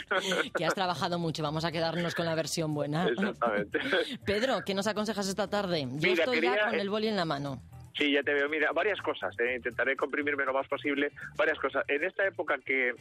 Que 0.56 0.66
has 0.66 0.74
trabajado 0.76 1.18
mucho, 1.20 1.42
vamos 1.44 1.66
a 1.66 1.72
quedarnos 1.72 2.14
con 2.16 2.26
la 2.26 2.36
versión 2.36 2.74
buena. 2.74 3.08
Exactamente. 3.08 3.80
Pedro, 4.26 4.62
¿qué 4.66 4.74
nos 4.74 4.88
aconsejas 4.88 5.28
esta 5.28 5.50
tarde? 5.50 5.82
Yo 5.82 5.88
Mira, 6.10 6.24
estoy 6.24 6.36
quería- 6.36 6.56
ya 6.56 6.70
con 6.70 6.80
el 6.80 6.90
boli 6.90 7.08
en 7.08 7.16
la 7.16 7.23
mano. 7.26 7.62
Sí, 7.98 8.12
ya 8.12 8.24
te 8.24 8.34
veo. 8.34 8.50
Mira, 8.50 8.72
varias 8.72 9.00
cosas. 9.02 9.36
eh, 9.40 9.56
Intentaré 9.56 9.96
comprimirme 9.96 10.46
lo 10.46 10.54
más 10.54 10.68
posible. 10.68 11.12
Varias 11.38 11.60
cosas. 11.60 11.84
En 11.88 12.04
esta 12.04 12.26
época 12.26 12.58
que 12.66 12.94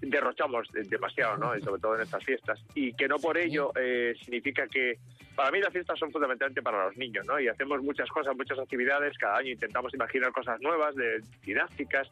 derrochamos 0.00 0.70
de- 0.72 0.82
demasiado, 0.84 1.36
¿no? 1.38 1.56
Y 1.56 1.62
sobre 1.62 1.80
todo 1.80 1.96
en 1.96 2.02
estas 2.02 2.24
fiestas. 2.24 2.62
Y 2.74 2.92
que 2.94 3.08
no 3.08 3.16
por 3.18 3.36
ello 3.38 3.72
eh, 3.76 4.14
significa 4.22 4.66
que... 4.68 4.98
Para 5.34 5.50
mí 5.50 5.58
las 5.60 5.72
fiestas 5.72 5.98
son 5.98 6.12
fundamentalmente 6.12 6.62
para 6.62 6.84
los 6.86 6.96
niños, 6.96 7.26
¿no? 7.26 7.40
Y 7.40 7.48
hacemos 7.48 7.82
muchas 7.82 8.08
cosas, 8.08 8.36
muchas 8.36 8.58
actividades. 8.58 9.18
Cada 9.18 9.38
año 9.38 9.50
intentamos 9.50 9.92
imaginar 9.94 10.30
cosas 10.30 10.60
nuevas, 10.60 10.94
de, 10.94 11.20
didácticas, 11.42 12.08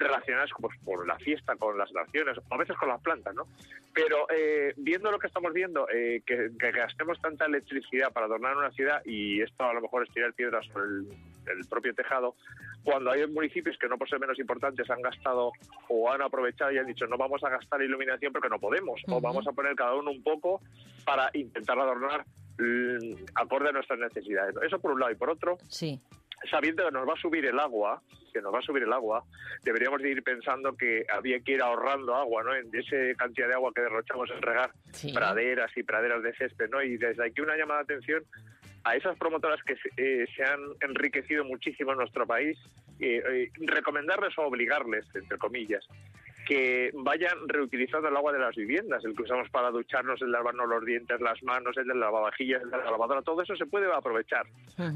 relacionadas 0.00 0.50
pues, 0.58 0.76
con 0.84 1.06
la 1.06 1.16
fiesta, 1.18 1.54
con 1.56 1.76
las 1.76 1.92
naciones, 1.92 2.38
o 2.38 2.54
a 2.54 2.58
veces 2.58 2.76
con 2.76 2.88
las 2.88 3.00
plantas, 3.00 3.34
¿no? 3.34 3.46
Pero 3.92 4.26
eh, 4.30 4.72
viendo 4.76 5.10
lo 5.10 5.18
que 5.18 5.26
estamos 5.26 5.52
viendo, 5.52 5.86
eh, 5.90 6.22
que, 6.26 6.50
que 6.58 6.72
gastemos 6.72 7.20
tanta 7.20 7.44
electricidad 7.44 8.12
para 8.12 8.26
adornar 8.26 8.56
una 8.56 8.70
ciudad, 8.72 9.02
y 9.04 9.42
esto 9.42 9.64
a 9.64 9.74
lo 9.74 9.82
mejor 9.82 10.04
es 10.04 10.14
tirar 10.14 10.32
piedras 10.32 10.66
sobre 10.66 10.86
el, 10.86 11.08
el 11.58 11.68
propio 11.68 11.94
tejado, 11.94 12.34
cuando 12.82 13.10
hay 13.10 13.26
municipios 13.26 13.76
que 13.78 13.88
no 13.88 13.98
por 13.98 14.08
ser 14.08 14.18
menos 14.20 14.38
importantes 14.38 14.88
han 14.90 15.02
gastado 15.02 15.52
o 15.88 16.10
han 16.10 16.22
aprovechado 16.22 16.72
y 16.72 16.78
han 16.78 16.86
dicho 16.86 17.06
no 17.06 17.18
vamos 17.18 17.44
a 17.44 17.50
gastar 17.50 17.82
iluminación 17.82 18.32
porque 18.32 18.48
no 18.48 18.58
podemos, 18.58 19.02
o 19.06 19.12
Ujú. 19.12 19.20
vamos 19.20 19.46
a 19.46 19.52
poner 19.52 19.74
cada 19.74 19.94
uno 19.94 20.10
un 20.10 20.22
poco 20.22 20.62
para 21.04 21.30
intentar 21.34 21.78
adornar 21.78 22.24
mm, 22.58 23.24
acorde 23.34 23.68
a 23.68 23.72
nuestras 23.72 23.98
necesidades. 23.98 24.54
Eso 24.62 24.78
por 24.78 24.92
un 24.92 25.00
lado, 25.00 25.12
y 25.12 25.16
por 25.16 25.28
otro, 25.28 25.58
Sí. 25.68 26.00
Sabiendo 26.48 26.84
que 26.84 26.92
nos 26.92 27.08
va 27.08 27.14
a 27.14 27.20
subir 27.20 27.44
el 27.46 27.58
agua, 27.58 28.00
que 28.32 28.40
nos 28.40 28.54
va 28.54 28.60
a 28.60 28.62
subir 28.62 28.84
el 28.84 28.92
agua, 28.92 29.24
deberíamos 29.62 30.00
de 30.00 30.10
ir 30.10 30.22
pensando 30.22 30.76
que 30.76 31.04
había 31.12 31.40
que 31.40 31.52
ir 31.52 31.62
ahorrando 31.62 32.14
agua, 32.14 32.42
¿no? 32.44 32.54
En 32.54 32.70
esa 32.72 32.96
cantidad 33.16 33.48
de 33.48 33.54
agua 33.54 33.72
que 33.74 33.82
derrochamos 33.82 34.30
en 34.30 34.40
regar 34.40 34.70
praderas 35.12 35.70
y 35.76 35.82
praderas 35.82 36.22
de 36.22 36.34
césped, 36.34 36.70
¿no? 36.70 36.82
Y 36.82 36.96
desde 36.96 37.26
aquí 37.26 37.40
una 37.40 37.56
llamada 37.56 37.82
de 37.82 37.94
atención 37.94 38.24
a 38.84 38.96
esas 38.96 39.16
promotoras 39.18 39.62
que 39.64 39.76
se, 39.76 39.90
eh, 39.96 40.26
se 40.34 40.44
han 40.44 40.60
enriquecido 40.80 41.44
muchísimo 41.44 41.92
en 41.92 41.98
nuestro 41.98 42.26
país, 42.26 42.58
eh, 42.98 43.22
eh, 43.28 43.50
recomendarles 43.58 44.36
o 44.38 44.42
obligarles, 44.42 45.04
entre 45.14 45.38
comillas, 45.38 45.86
que 46.50 46.90
vayan 46.94 47.46
reutilizando 47.46 48.08
el 48.08 48.16
agua 48.16 48.32
de 48.32 48.40
las 48.40 48.56
viviendas, 48.56 49.04
el 49.04 49.14
que 49.14 49.22
usamos 49.22 49.48
para 49.50 49.70
ducharnos, 49.70 50.20
el 50.20 50.32
lavarnos 50.32 50.68
los 50.68 50.84
dientes, 50.84 51.20
las 51.20 51.40
manos, 51.44 51.76
el 51.76 51.86
de 51.86 51.94
la 51.94 52.06
lavavajillas, 52.06 52.60
el 52.60 52.72
de 52.72 52.76
la 52.76 52.90
lavadora, 52.90 53.22
todo 53.22 53.40
eso 53.40 53.54
se 53.54 53.66
puede 53.66 53.86
aprovechar 53.94 54.48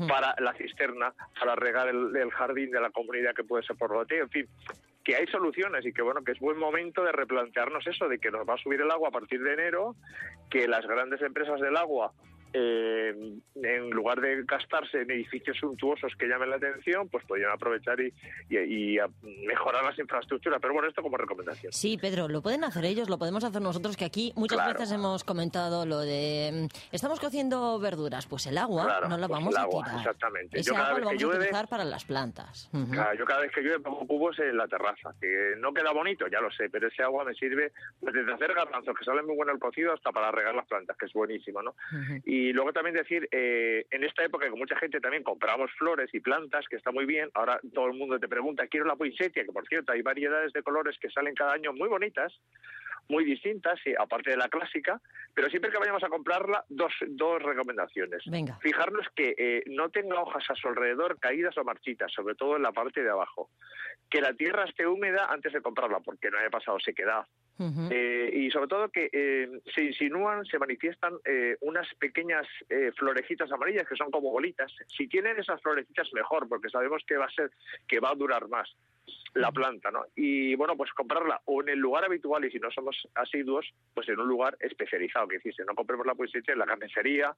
para 0.09 0.35
la 0.41 0.53
cisterna, 0.55 1.15
para 1.39 1.55
regar 1.55 1.87
el, 1.87 2.17
el 2.17 2.33
jardín 2.33 2.73
de 2.73 2.81
la 2.81 2.91
comunidad 2.91 3.37
que 3.37 3.45
puede 3.45 3.63
ser 3.63 3.77
por 3.77 3.93
loteo, 3.93 4.25
en 4.25 4.31
fin, 4.31 4.49
que 5.05 5.15
hay 5.15 5.29
soluciones 5.29 5.87
y 5.87 5.93
que 5.93 6.03
bueno 6.03 6.25
que 6.25 6.33
es 6.33 6.41
buen 6.41 6.59
momento 6.59 7.05
de 7.05 7.13
replantearnos 7.13 7.87
eso 7.87 8.09
de 8.09 8.19
que 8.19 8.33
nos 8.33 8.49
va 8.49 8.55
a 8.55 8.59
subir 8.59 8.81
el 8.81 8.91
agua 8.91 9.11
a 9.11 9.13
partir 9.13 9.41
de 9.41 9.53
enero, 9.53 9.95
que 10.51 10.67
las 10.67 10.85
grandes 10.85 11.23
empresas 11.23 11.61
del 11.61 11.77
agua 11.77 12.11
eh, 12.57 13.13
en 13.57 13.91
lugar 13.91 14.21
de 14.21 14.45
gastarse 14.45 15.03
en 15.03 15.11
edificios 15.11 15.57
suntuosos 15.59 16.13
que 16.17 16.27
llamen 16.29 16.51
la 16.51 16.57
atención, 16.57 17.09
pues 17.09 17.25
podrían 17.27 17.51
aprovechar 17.51 18.01
y, 18.01 18.13
y- 18.49 18.59
y 18.95 18.99
a- 18.99 19.09
mejorar 19.47 19.85
las 19.85 19.99
infraestructuras. 19.99 20.61
Pero 20.63 20.73
bueno, 20.73 20.89
esto 20.89 21.03
como 21.03 21.17
recomendación. 21.17 21.73
Sí, 21.73 21.99
Pedro, 22.01 22.29
lo 22.29 22.43
pueden 22.43 22.63
hacer 22.65 22.85
ellos, 22.85 23.09
lo 23.11 23.19
podemos 23.19 23.43
hacer 23.43 23.61
nosotros, 23.61 23.97
que 23.97 24.05
aquí 24.05 24.33
muchas 24.37 24.59
Claro. 24.59 24.73
veces 24.79 24.93
hemos 24.93 25.25
comentado 25.25 25.85
lo 25.85 25.99
de 26.01 26.69
mm, 26.73 26.95
estamos 26.95 27.19
cociendo 27.19 27.79
verduras, 27.81 28.27
pues 28.27 28.47
el 28.47 28.57
agua 28.57 28.85
Claro, 28.85 29.09
no 29.09 29.19
la 29.19 29.27
pues 29.27 29.39
vamos 29.41 29.55
el 29.55 29.61
a 29.61 29.63
agua, 29.65 29.83
tirar. 29.85 29.99
exactamente. 29.99 30.61
Ese 30.61 30.71
Yo 30.71 30.75
cada 30.75 30.87
agua 30.91 30.95
vez 31.01 31.05
lo 31.05 31.11
que 31.11 31.15
vamos 31.17 31.23
a 31.23 31.27
llueve- 31.27 31.39
utilizar 31.49 31.69
para 31.69 31.85
las 31.85 32.05
plantas. 32.05 32.71
Claro, 32.93 33.19
yo 33.19 33.25
cada 33.25 33.41
vez 33.41 33.51
que 33.53 33.63
llueve 33.63 33.81
pongo 33.81 34.07
cubos 34.07 34.39
en 34.39 34.57
la 34.57 34.69
terraza, 34.69 35.13
que 35.21 35.55
no 35.59 35.75
queda 35.75 35.91
bonito, 35.93 36.27
ya 36.29 36.41
lo 36.41 36.51
sé, 36.53 36.71
pero 36.71 36.87
ese 36.89 37.03
agua 37.03 37.25
me 37.25 37.35
sirve 37.35 37.73
pues, 38.01 38.15
desde 38.15 38.33
hacer 38.33 38.55
garbanzos, 38.55 38.97
que 38.97 39.05
sale 39.05 39.23
muy 39.23 39.35
bueno 39.35 39.53
el 39.53 39.59
cocido, 39.59 39.93
hasta 39.93 40.13
para 40.13 40.31
regar 40.31 40.55
las 40.55 40.67
plantas, 40.67 40.97
que 40.97 41.07
es 41.07 41.13
buenísimo, 41.13 41.63
¿no? 41.63 41.75
Y 42.25 42.44
luego 42.53 42.73
también 42.73 42.97
decir, 42.97 43.29
eh, 43.31 43.87
en 43.91 44.05
esta 44.05 44.25
época 44.25 44.49
que 44.49 44.57
mucha 44.57 44.77
gente 44.77 45.01
también 45.01 45.23
compramos 45.23 45.71
flores 45.73 46.11
y 46.13 46.21
plantas, 46.21 46.67
que 46.69 46.77
está 46.77 46.91
muy 46.91 47.07
bien, 47.07 47.31
ahora 47.35 47.61
todo 47.73 47.87
el 47.87 47.95
mundo 47.95 48.19
te 48.19 48.29
pregunta, 48.29 48.67
quiero 48.67 48.87
la 48.87 48.97
poinsettia, 48.97 49.45
que 49.45 49.53
por 49.53 49.67
cierto 49.69 49.93
hay 49.93 50.03
variedades 50.03 50.53
de 50.53 50.63
colores 50.63 50.99
que 50.99 51.11
salen 51.11 51.35
cada 51.35 51.53
año 51.53 51.73
muy 51.73 51.89
bonitas, 51.89 52.33
muy 53.09 53.25
distintas, 53.25 53.79
sí, 53.83 53.93
aparte 53.99 54.31
de 54.31 54.37
la 54.37 54.49
clásica, 54.49 55.01
pero 55.35 55.49
siempre 55.51 55.71
que 55.71 55.79
vayamos 55.79 56.03
a 56.03 56.09
comprarla, 56.09 56.65
dos, 56.69 56.93
dos 57.09 57.43
recomendaciones. 57.43 58.23
Venga. 58.27 58.59
Fijarnos 58.61 59.07
que 59.15 59.35
eh, 59.37 59.63
no 59.67 59.91
tenga 59.91 60.21
hojas 60.21 60.45
a 60.49 60.55
su 60.55 60.69
alrededor 60.69 61.19
caídas 61.19 61.57
o 61.59 61.65
marchitas, 61.65 62.13
sobre 62.13 62.35
todo 62.35 62.57
en 62.57 62.63
la 62.63 62.73
parte 62.73 63.03
de 63.03 63.11
abajo. 63.11 63.51
Que 64.11 64.21
la 64.21 64.33
tierra 64.35 64.65
esté 64.65 64.87
húmeda 64.87 65.27
antes 65.31 65.53
de 65.53 65.61
comprarla, 65.61 66.01
porque 66.01 66.31
no 66.31 66.39
haya 66.39 66.51
pasado 66.51 66.79
sequedad. 66.81 67.27
Eh, 67.59 68.31
y 68.33 68.51
sobre 68.51 68.67
todo 68.67 68.89
que 68.89 69.09
eh, 69.13 69.49
se 69.75 69.85
insinúan, 69.85 70.45
se 70.45 70.59
manifiestan 70.59 71.15
eh, 71.25 71.57
unas 71.61 71.87
pequeñas 71.95 72.47
eh, 72.69 72.91
florecitas 72.97 73.51
amarillas 73.53 73.89
que 73.89 73.97
son 73.97 74.11
como 74.11 74.31
bolitas. 74.31 74.73
Si 74.89 75.07
tienen 75.07 75.39
esas 75.39 75.61
florecitas 75.63 76.13
mejor, 76.13 76.49
porque 76.49 76.69
sabemos 76.69 77.03
que 77.07 77.17
va 77.17 77.27
a 77.27 77.31
ser 77.31 77.51
que 77.87 78.01
va 78.01 78.11
a 78.11 78.15
durar 78.15 78.49
más 78.49 78.75
la 79.35 79.51
planta, 79.51 79.91
¿no? 79.91 80.05
Y 80.15 80.55
bueno, 80.55 80.77
pues 80.77 80.93
comprarla 80.93 81.41
o 81.47 81.61
en 81.61 81.71
el 81.71 81.79
lugar 81.79 82.05
habitual 82.05 82.45
y 82.45 82.51
si 82.51 82.59
no 82.61 82.71
somos 82.71 82.97
asiduos, 83.17 83.67
pues 83.93 84.09
en 84.09 84.21
un 84.21 84.29
lugar 84.29 84.57
especializado, 84.61 85.27
que 85.27 85.39
dice, 85.39 85.65
no 85.65 85.75
compremos 85.75 86.07
la 86.07 86.15
poesía 86.15 86.41
en 86.47 86.59
la 86.59 86.67
carnicería, 86.67 87.35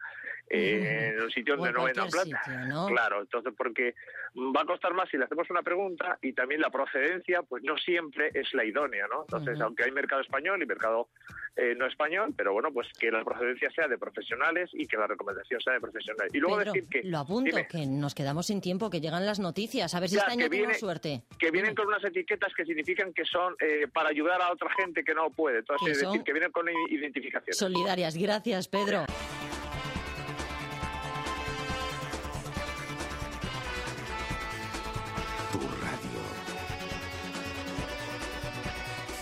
eh, 0.49 1.15
en 1.15 1.23
un 1.23 1.31
sitio 1.31 1.57
donde 1.57 1.73
no 1.73 1.85
vendan 1.85 2.11
sitio, 2.11 2.37
¿no? 2.69 2.87
Claro, 2.89 3.23
entonces 3.23 3.53
porque 3.57 3.95
va 4.37 4.61
a 4.61 4.67
costar 4.67 4.93
más 4.93 5.09
si 5.09 5.17
le 5.17 5.25
hacemos 5.25 5.49
una 5.49 5.63
pregunta 5.63 6.19
y 6.21 6.35
también 6.35 6.61
la 6.61 6.71
procedencia, 6.71 7.43
pues 7.43 7.63
no 7.63 7.79
siempre 7.79 8.31
es 8.35 8.53
la 8.53 8.65
idónea, 8.65 9.07
¿no? 9.09 9.23
Entonces, 9.23 9.59
aunque 9.61 9.85
hay 9.85 9.91
mercado 10.07 10.23
español 10.23 10.63
y 10.63 10.67
mercado 10.67 11.09
eh, 11.57 11.75
no 11.77 11.87
español, 11.87 12.35
pero 12.37 12.53
bueno, 12.53 12.71
pues 12.73 12.87
que 12.99 13.11
la 13.11 13.25
procedencia 13.25 13.71
sea 13.71 13.89
de 13.89 13.97
profesionales 13.97 14.71
y 14.75 14.87
que 14.87 14.97
la 14.99 15.07
recomendación 15.07 15.59
sea 15.61 15.73
de 15.73 15.81
profesionales. 15.81 16.31
Y 16.35 16.39
luego 16.39 16.59
Pedro, 16.59 16.73
decir 16.75 16.89
que 16.91 17.03
lo 17.05 17.19
apunto, 17.19 17.49
dime, 17.57 17.67
que 17.67 17.87
nos 17.87 18.15
quedamos 18.15 18.47
sin 18.47 18.61
tiempo, 18.61 18.91
que 18.91 19.01
llegan 19.01 19.25
las 19.25 19.41
noticias, 19.41 19.95
a 19.95 20.01
ver 20.01 20.09
si 20.11 20.17
Ya, 20.17 20.21
este 20.23 20.33
año 20.33 20.45
tenemos 20.51 20.67
viene- 20.69 20.75
suerte. 20.79 21.23
que 21.39 21.51
vienen 21.51 21.75
con 21.75 21.89
unas 21.89 22.05
etiquetas 22.05 22.53
que 22.55 22.65
significan 22.67 23.13
que 23.15 23.25
son 23.25 23.55
eh, 23.61 23.89
para 23.93 24.11
ayudar 24.11 24.41
a 24.43 24.53
otra 24.53 24.69
gente 24.79 25.03
que 25.03 25.15
no 25.15 25.31
puede. 25.31 25.61
Entonces, 25.61 25.93
es 25.97 26.01
decir, 26.03 26.23
que 26.23 26.33
vienen 26.33 26.53
con 26.53 26.67
identificación. 26.91 27.55
Solidarias, 27.55 28.17
gracias, 28.17 28.69
Pedro. 28.69 29.07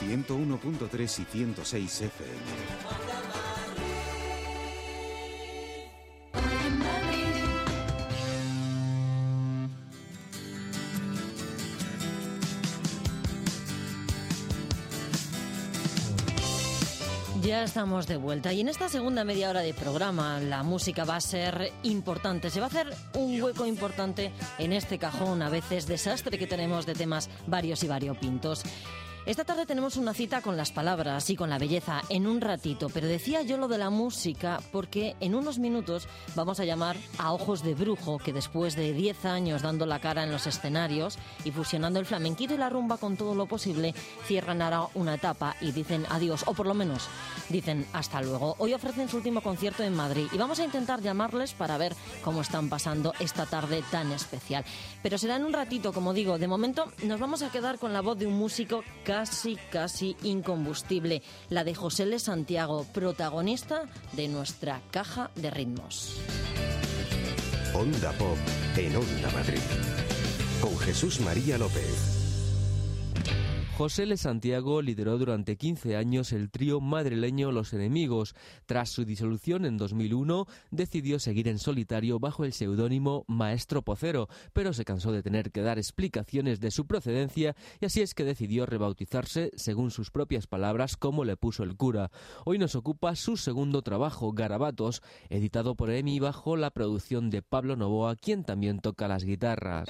101.3 0.04 1.02
y 1.20 1.24
106 1.24 2.00
FM. 2.02 3.24
Ya 17.42 17.62
estamos 17.62 18.06
de 18.06 18.16
vuelta 18.16 18.54
y 18.54 18.62
en 18.62 18.68
esta 18.68 18.88
segunda 18.88 19.22
media 19.22 19.50
hora 19.50 19.60
de 19.60 19.74
programa 19.74 20.40
la 20.40 20.62
música 20.62 21.04
va 21.04 21.16
a 21.16 21.20
ser 21.20 21.72
importante. 21.82 22.48
Se 22.48 22.58
va 22.58 22.66
a 22.66 22.68
hacer 22.68 22.94
un 23.14 23.40
hueco 23.40 23.66
importante 23.66 24.32
en 24.58 24.72
este 24.72 24.98
cajón 24.98 25.42
a 25.42 25.50
veces 25.50 25.86
desastre 25.86 26.38
que 26.38 26.46
tenemos 26.46 26.86
de 26.86 26.94
temas 26.94 27.28
varios 27.46 27.84
y 27.84 27.88
variopintos. 27.88 28.64
Esta 29.26 29.46
tarde 29.46 29.64
tenemos 29.64 29.96
una 29.96 30.12
cita 30.12 30.42
con 30.42 30.58
las 30.58 30.70
palabras 30.70 31.30
y 31.30 31.37
con 31.37 31.48
la 31.48 31.58
belleza 31.58 32.02
en 32.10 32.26
un 32.26 32.42
ratito, 32.42 32.90
pero 32.92 33.06
decía 33.06 33.40
yo 33.40 33.56
lo 33.56 33.68
de 33.68 33.78
la 33.78 33.88
música 33.88 34.60
porque 34.70 35.16
en 35.18 35.34
unos 35.34 35.58
minutos 35.58 36.08
vamos 36.34 36.60
a 36.60 36.66
llamar 36.66 36.98
a 37.16 37.32
Ojos 37.32 37.62
de 37.62 37.74
Brujo, 37.74 38.18
que 38.18 38.34
después 38.34 38.76
de 38.76 38.92
10 38.92 39.24
años 39.24 39.62
dando 39.62 39.87
la 39.87 39.98
cara 39.98 40.24
en 40.24 40.30
los 40.30 40.46
escenarios 40.46 41.16
y 41.42 41.52
fusionando 41.52 42.00
el 42.00 42.04
flamenquito 42.04 42.52
y 42.52 42.58
la 42.58 42.68
rumba 42.68 42.98
con 42.98 43.16
todo 43.16 43.34
lo 43.34 43.46
posible, 43.46 43.94
cierran 44.26 44.60
ahora 44.60 44.88
una 44.92 45.14
etapa 45.14 45.56
y 45.62 45.72
dicen 45.72 46.04
adiós, 46.10 46.44
o 46.46 46.52
por 46.52 46.66
lo 46.66 46.74
menos 46.74 47.08
dicen 47.48 47.87
hasta 47.94 48.20
luego. 48.20 48.56
Hoy 48.58 48.74
ofrecen 48.74 49.08
su 49.08 49.16
último 49.16 49.40
concierto 49.40 49.82
en 49.84 49.96
Madrid 49.96 50.26
y 50.34 50.37
vamos 50.37 50.60
a 50.60 50.64
intentar 50.64 51.00
llamarles 51.00 51.54
para 51.54 51.78
ver 51.78 51.96
cómo 52.22 52.42
están 52.42 52.68
pasando 52.68 53.14
esta 53.20 53.46
tarde 53.46 53.82
tan 53.90 54.12
especial. 54.12 54.66
Pero 55.02 55.16
será 55.16 55.37
en 55.37 55.46
un 55.46 55.54
ratito, 55.54 55.94
como 55.94 56.12
digo, 56.12 56.38
de 56.38 56.46
momento 56.46 56.92
nos 57.04 57.20
vamos 57.20 57.40
a 57.40 57.50
quedar 57.50 57.78
con 57.78 57.94
la 57.94 58.02
voz 58.02 58.18
de 58.18 58.26
un 58.26 58.34
músico 58.34 58.84
casi, 59.14 59.57
casi 59.70 60.16
incombustible, 60.24 61.22
la 61.48 61.62
de 61.62 61.72
José 61.72 62.03
L. 62.03 62.18
Santiago, 62.18 62.85
protagonista 62.92 63.85
de 64.11 64.27
nuestra 64.27 64.83
caja 64.90 65.31
de 65.37 65.53
ritmos. 65.53 66.16
Onda 67.74 68.11
Pop 68.18 68.37
en 68.77 68.96
Onda 68.96 69.31
Madrid. 69.31 69.61
Con 70.61 70.77
Jesús 70.79 71.20
María 71.20 71.59
López. 71.59 72.23
José 73.76 74.04
L. 74.04 74.16
Santiago 74.16 74.82
lideró 74.82 75.18
durante 75.18 75.56
15 75.56 75.96
años 75.96 76.32
el 76.32 76.48
trío 76.48 76.80
madrileño 76.80 77.50
Los 77.50 77.72
Enemigos. 77.72 78.37
Tras 78.66 78.90
su 78.90 79.04
disolución 79.04 79.64
en 79.64 79.78
2001, 79.78 80.46
decidió 80.70 81.18
seguir 81.18 81.48
en 81.48 81.58
solitario 81.58 82.20
bajo 82.20 82.44
el 82.44 82.52
seudónimo 82.52 83.24
Maestro 83.26 83.82
Pocero, 83.82 84.28
pero 84.52 84.72
se 84.72 84.84
cansó 84.84 85.10
de 85.10 85.24
tener 85.24 85.50
que 85.50 85.62
dar 85.62 85.78
explicaciones 85.78 86.60
de 86.60 86.70
su 86.70 86.87
procedencia 86.87 87.56
y 87.80 87.87
así 87.87 88.00
es 88.00 88.14
que 88.14 88.22
decidió 88.22 88.64
rebautizarse, 88.64 89.50
según 89.56 89.90
sus 89.90 90.12
propias 90.12 90.46
palabras, 90.46 90.96
como 90.96 91.24
le 91.24 91.37
puso 91.37 91.64
el 91.64 91.76
cura. 91.76 92.12
Hoy 92.44 92.58
nos 92.58 92.76
ocupa 92.76 93.16
su 93.16 93.37
segundo 93.37 93.82
trabajo, 93.82 94.32
Garabatos, 94.32 95.02
editado 95.30 95.74
por 95.74 95.90
EMI 95.90 96.20
bajo 96.20 96.56
la 96.56 96.70
producción 96.70 97.28
de 97.28 97.42
Pablo 97.42 97.74
Novoa, 97.74 98.14
quien 98.14 98.44
también 98.44 98.78
toca 98.78 99.08
las 99.08 99.24
guitarras. 99.24 99.88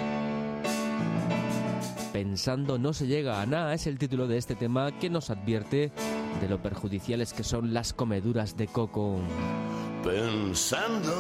Pensando 2.15 2.79
no 2.79 2.93
se 2.93 3.09
llega 3.09 3.43
a 3.43 3.47
nada 3.47 3.75
es 3.75 3.89
el 3.89 3.99
título 3.99 4.29
de 4.29 4.39
este 4.39 4.55
tema 4.55 4.97
que 5.01 5.11
nos 5.11 5.31
advierte 5.31 5.91
de 6.41 6.49
lo 6.49 6.63
perjudiciales 6.63 7.33
que 7.33 7.43
son 7.43 7.75
las 7.75 7.93
comeduras 7.93 8.57
de 8.57 8.69
coco. 8.69 9.19
Pensando 10.05 11.13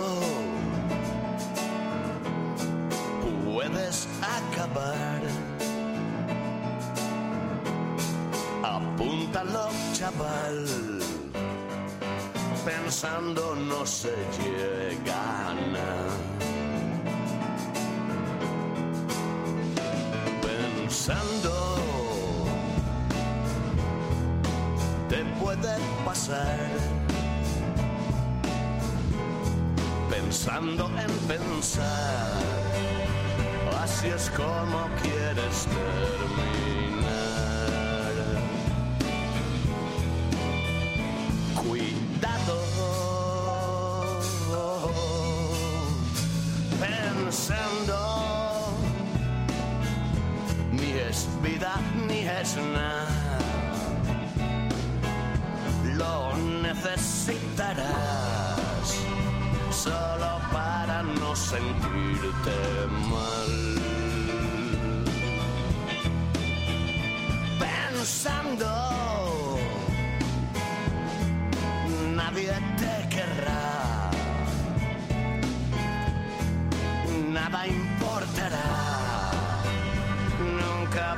puedes 3.44 4.06
acabar. 4.22 5.20
Apúntalo, 8.62 9.70
chaval. 9.94 11.00
Pensando 12.64 13.56
no 13.56 13.84
se 13.84 14.14
llega 14.38 15.48
a 15.48 15.54
nada. 15.54 16.23
Pensando 20.94 21.50
te 25.08 25.24
puede 25.40 25.76
pasar. 26.04 26.56
Pensando 30.08 30.88
en 30.96 31.10
pensar, 31.26 32.32
si 33.86 34.06
es 34.06 34.30
como 34.30 34.88
quieres 35.02 35.66
terminar. 35.66 36.94
Cuidado, 41.56 42.58
pensando, 46.78 48.03
vida 51.42 51.74
ni 52.06 52.20
es 52.20 52.56
nada. 52.56 53.38
Lo 56.00 56.36
necesitarás 56.62 57.84
solo 59.70 60.40
para 60.52 61.02
no 61.02 61.34
sentirte 61.36 62.56
mal. 63.10 63.52
Pensando, 67.58 68.70
nadie 72.14 72.54
te 72.80 72.94
querrá, 73.14 74.10
nada 77.32 77.66
importará, 77.66 77.93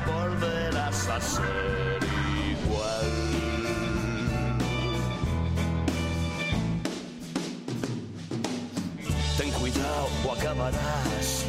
volverás 0.07 1.09
a 1.09 1.21
ser 1.21 2.01
igual. 2.53 3.11
Ten 9.39 9.51
cuidado 9.53 10.09
o 10.27 10.33
acabarás 10.33 11.47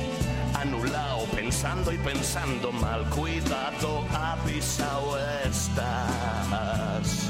anulado, 0.62 1.26
pensando 1.36 1.92
y 1.92 1.98
pensando 1.98 2.72
mal. 2.72 3.04
Cuidado, 3.10 4.06
avisado 4.14 5.18
estás. 5.46 7.30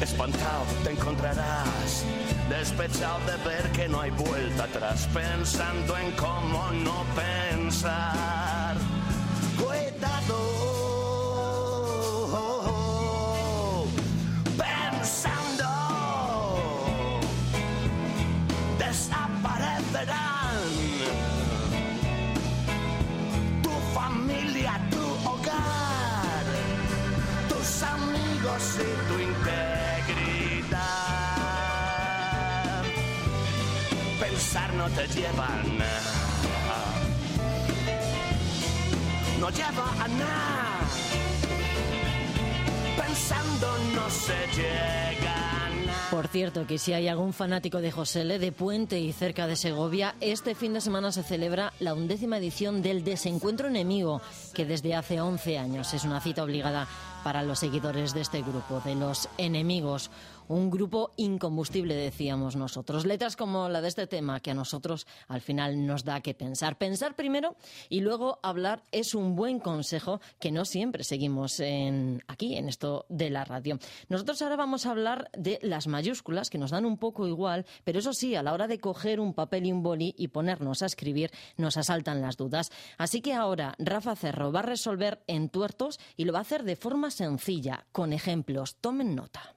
Espantado 0.00 0.64
te 0.82 0.90
encontrarás, 0.90 2.04
despechado 2.48 3.20
de 3.20 3.36
ver 3.48 3.70
que 3.72 3.88
no 3.88 4.00
hay 4.00 4.10
vuelta 4.10 4.64
atrás, 4.64 5.08
pensando 5.14 5.96
en 5.96 6.10
cómo 6.12 6.70
no 6.72 7.04
pensar. 7.14 8.41
No 34.52 34.86
te 34.90 35.06
lleva 35.08 35.46
a 35.46 35.62
nada. 35.62 36.12
No 39.40 39.46
a 39.46 40.08
nada. 40.08 40.80
Pensando 42.98 43.78
no 43.94 44.10
se 44.10 44.34
llega. 44.54 45.52
Por 46.10 46.28
cierto, 46.28 46.66
que 46.66 46.76
si 46.76 46.92
hay 46.92 47.08
algún 47.08 47.32
fanático 47.32 47.80
de 47.80 47.90
José 47.90 48.24
de 48.24 48.52
Puente 48.52 49.00
y 49.00 49.14
cerca 49.14 49.46
de 49.46 49.56
Segovia, 49.56 50.14
este 50.20 50.54
fin 50.54 50.74
de 50.74 50.82
semana 50.82 51.12
se 51.12 51.22
celebra 51.22 51.72
la 51.80 51.94
undécima 51.94 52.36
edición 52.36 52.82
del 52.82 53.04
Desencuentro 53.04 53.68
Enemigo, 53.68 54.20
que 54.52 54.66
desde 54.66 54.94
hace 54.94 55.22
11 55.22 55.56
años 55.56 55.94
es 55.94 56.04
una 56.04 56.20
cita 56.20 56.42
obligada 56.44 56.86
para 57.24 57.42
los 57.42 57.58
seguidores 57.58 58.12
de 58.12 58.20
este 58.20 58.42
grupo, 58.42 58.82
de 58.84 58.94
los 58.94 59.30
enemigos. 59.38 60.10
Un 60.48 60.70
grupo 60.70 61.12
incombustible, 61.16 61.94
decíamos 61.94 62.56
nosotros. 62.56 63.06
Letras 63.06 63.36
como 63.36 63.68
la 63.68 63.80
de 63.80 63.88
este 63.88 64.06
tema, 64.06 64.40
que 64.40 64.50
a 64.50 64.54
nosotros 64.54 65.06
al 65.28 65.40
final 65.40 65.86
nos 65.86 66.04
da 66.04 66.20
que 66.20 66.34
pensar. 66.34 66.76
Pensar 66.76 67.14
primero 67.14 67.56
y 67.88 68.00
luego 68.00 68.38
hablar 68.42 68.82
es 68.90 69.14
un 69.14 69.36
buen 69.36 69.60
consejo 69.60 70.20
que 70.40 70.52
no 70.52 70.64
siempre 70.64 71.04
seguimos 71.04 71.60
en, 71.60 72.22
aquí, 72.26 72.56
en 72.56 72.68
esto 72.68 73.06
de 73.08 73.30
la 73.30 73.44
radio. 73.44 73.78
Nosotros 74.08 74.42
ahora 74.42 74.56
vamos 74.56 74.86
a 74.86 74.90
hablar 74.90 75.30
de 75.36 75.58
las 75.62 75.86
mayúsculas, 75.86 76.50
que 76.50 76.58
nos 76.58 76.70
dan 76.70 76.84
un 76.84 76.98
poco 76.98 77.26
igual, 77.26 77.64
pero 77.84 78.00
eso 78.00 78.12
sí, 78.12 78.34
a 78.34 78.42
la 78.42 78.52
hora 78.52 78.66
de 78.66 78.78
coger 78.78 79.20
un 79.20 79.34
papel 79.34 79.66
y 79.66 79.72
un 79.72 79.82
boli 79.82 80.14
y 80.18 80.28
ponernos 80.28 80.82
a 80.82 80.86
escribir, 80.86 81.30
nos 81.56 81.76
asaltan 81.76 82.20
las 82.20 82.36
dudas. 82.36 82.70
Así 82.98 83.20
que 83.20 83.34
ahora 83.34 83.74
Rafa 83.78 84.16
Cerro 84.16 84.52
va 84.52 84.60
a 84.60 84.64
resolver 84.64 85.22
en 85.26 85.48
tuertos 85.48 85.98
y 86.16 86.24
lo 86.24 86.32
va 86.32 86.40
a 86.40 86.42
hacer 86.42 86.64
de 86.64 86.76
forma 86.76 87.10
sencilla, 87.10 87.86
con 87.92 88.12
ejemplos. 88.12 88.76
Tomen 88.80 89.14
nota. 89.14 89.54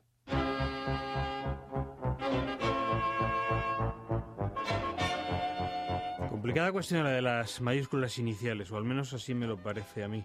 Complicada 6.29 6.71
cuestión 6.71 7.03
la 7.03 7.09
de 7.09 7.21
las 7.21 7.59
mayúsculas 7.59 8.17
iniciales, 8.19 8.71
o 8.71 8.77
al 8.77 8.83
menos 8.83 9.13
así 9.13 9.33
me 9.33 9.47
lo 9.47 9.57
parece 9.57 10.03
a 10.03 10.07
mí. 10.07 10.23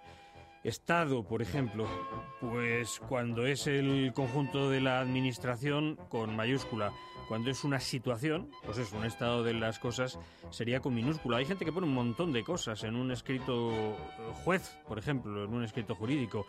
Estado, 0.62 1.24
por 1.24 1.40
ejemplo, 1.40 1.86
pues 2.40 3.00
cuando 3.08 3.46
es 3.46 3.66
el 3.66 4.12
conjunto 4.14 4.68
de 4.68 4.82
la 4.82 5.00
administración 5.00 5.98
con 6.10 6.36
mayúscula, 6.36 6.92
cuando 7.30 7.50
es 7.50 7.64
una 7.64 7.80
situación, 7.80 8.50
pues 8.64 8.76
es 8.76 8.92
un 8.92 9.04
estado 9.04 9.42
de 9.42 9.54
las 9.54 9.78
cosas, 9.78 10.18
sería 10.50 10.80
con 10.80 10.94
minúscula. 10.94 11.38
Hay 11.38 11.46
gente 11.46 11.64
que 11.64 11.72
pone 11.72 11.86
un 11.86 11.94
montón 11.94 12.32
de 12.32 12.44
cosas 12.44 12.84
en 12.84 12.96
un 12.96 13.10
escrito 13.12 13.70
eh, 13.70 13.96
juez, 14.44 14.76
por 14.86 14.98
ejemplo, 14.98 15.44
en 15.44 15.54
un 15.54 15.64
escrito 15.64 15.94
jurídico. 15.94 16.44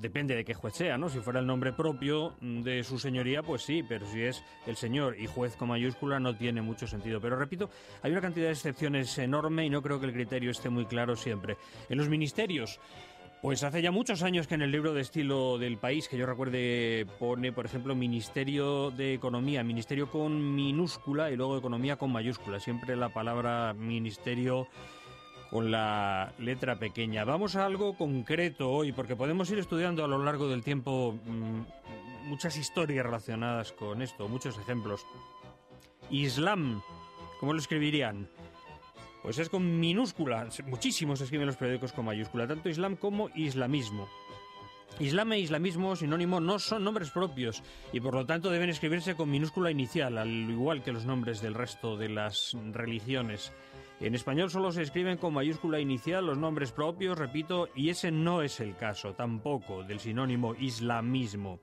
Depende 0.00 0.36
de 0.36 0.44
qué 0.44 0.52
juez 0.52 0.74
sea, 0.74 0.98
¿no? 0.98 1.08
Si 1.08 1.20
fuera 1.20 1.40
el 1.40 1.46
nombre 1.46 1.72
propio 1.72 2.34
de 2.40 2.84
su 2.84 2.98
señoría, 2.98 3.42
pues 3.42 3.62
sí, 3.62 3.82
pero 3.82 4.06
si 4.06 4.22
es 4.22 4.44
el 4.66 4.76
señor 4.76 5.18
y 5.18 5.26
juez 5.26 5.56
con 5.56 5.68
mayúscula 5.68 6.20
no 6.20 6.36
tiene 6.36 6.60
mucho 6.60 6.86
sentido. 6.86 7.18
Pero 7.18 7.36
repito, 7.36 7.70
hay 8.02 8.12
una 8.12 8.20
cantidad 8.20 8.46
de 8.46 8.52
excepciones 8.52 9.16
enorme 9.16 9.64
y 9.64 9.70
no 9.70 9.80
creo 9.80 9.98
que 9.98 10.06
el 10.06 10.12
criterio 10.12 10.50
esté 10.50 10.68
muy 10.68 10.84
claro 10.84 11.16
siempre. 11.16 11.56
En 11.88 11.96
los 11.96 12.10
ministerios, 12.10 12.78
pues 13.40 13.62
hace 13.62 13.80
ya 13.80 13.90
muchos 13.90 14.22
años 14.22 14.46
que 14.46 14.54
en 14.54 14.62
el 14.62 14.70
libro 14.70 14.92
de 14.92 15.00
estilo 15.00 15.56
del 15.56 15.78
país, 15.78 16.08
que 16.08 16.18
yo 16.18 16.26
recuerde, 16.26 17.06
pone, 17.18 17.52
por 17.52 17.64
ejemplo, 17.64 17.94
Ministerio 17.94 18.90
de 18.90 19.14
Economía, 19.14 19.62
Ministerio 19.64 20.10
con 20.10 20.54
minúscula 20.54 21.30
y 21.30 21.36
luego 21.36 21.56
Economía 21.56 21.96
con 21.96 22.12
mayúscula. 22.12 22.60
Siempre 22.60 22.96
la 22.96 23.08
palabra 23.08 23.72
Ministerio 23.72 24.68
con 25.50 25.70
la 25.70 26.32
letra 26.38 26.78
pequeña. 26.78 27.24
Vamos 27.24 27.56
a 27.56 27.66
algo 27.66 27.96
concreto 27.96 28.70
hoy, 28.70 28.92
porque 28.92 29.16
podemos 29.16 29.50
ir 29.50 29.58
estudiando 29.58 30.04
a 30.04 30.08
lo 30.08 30.22
largo 30.22 30.48
del 30.48 30.62
tiempo 30.62 31.18
mm, 31.24 32.28
muchas 32.28 32.56
historias 32.56 33.04
relacionadas 33.04 33.72
con 33.72 34.02
esto, 34.02 34.28
muchos 34.28 34.58
ejemplos. 34.58 35.06
Islam, 36.10 36.82
¿cómo 37.40 37.52
lo 37.52 37.58
escribirían? 37.58 38.28
Pues 39.22 39.38
es 39.38 39.48
con 39.48 39.80
minúscula. 39.80 40.48
Muchísimos 40.66 41.20
escriben 41.20 41.46
los 41.46 41.56
periódicos 41.56 41.92
con 41.92 42.04
mayúscula, 42.04 42.46
tanto 42.46 42.68
Islam 42.68 42.96
como 42.96 43.28
islamismo. 43.34 44.08
Islam 44.98 45.32
e 45.32 45.40
islamismo 45.40 45.94
sinónimo 45.94 46.40
no 46.40 46.58
son 46.58 46.84
nombres 46.84 47.10
propios 47.10 47.62
y 47.92 48.00
por 48.00 48.14
lo 48.14 48.24
tanto 48.24 48.50
deben 48.50 48.70
escribirse 48.70 49.14
con 49.14 49.30
minúscula 49.30 49.70
inicial, 49.70 50.16
al 50.16 50.28
igual 50.28 50.82
que 50.82 50.92
los 50.92 51.04
nombres 51.04 51.42
del 51.42 51.54
resto 51.54 51.96
de 51.96 52.08
las 52.08 52.56
religiones. 52.72 53.52
En 53.98 54.14
español 54.14 54.50
solo 54.50 54.72
se 54.72 54.82
escriben 54.82 55.16
con 55.16 55.32
mayúscula 55.32 55.80
inicial 55.80 56.26
los 56.26 56.36
nombres 56.36 56.70
propios, 56.70 57.18
repito, 57.18 57.68
y 57.74 57.88
ese 57.88 58.10
no 58.10 58.42
es 58.42 58.60
el 58.60 58.76
caso 58.76 59.14
tampoco 59.14 59.84
del 59.84 60.00
sinónimo 60.00 60.54
islamismo. 60.54 61.60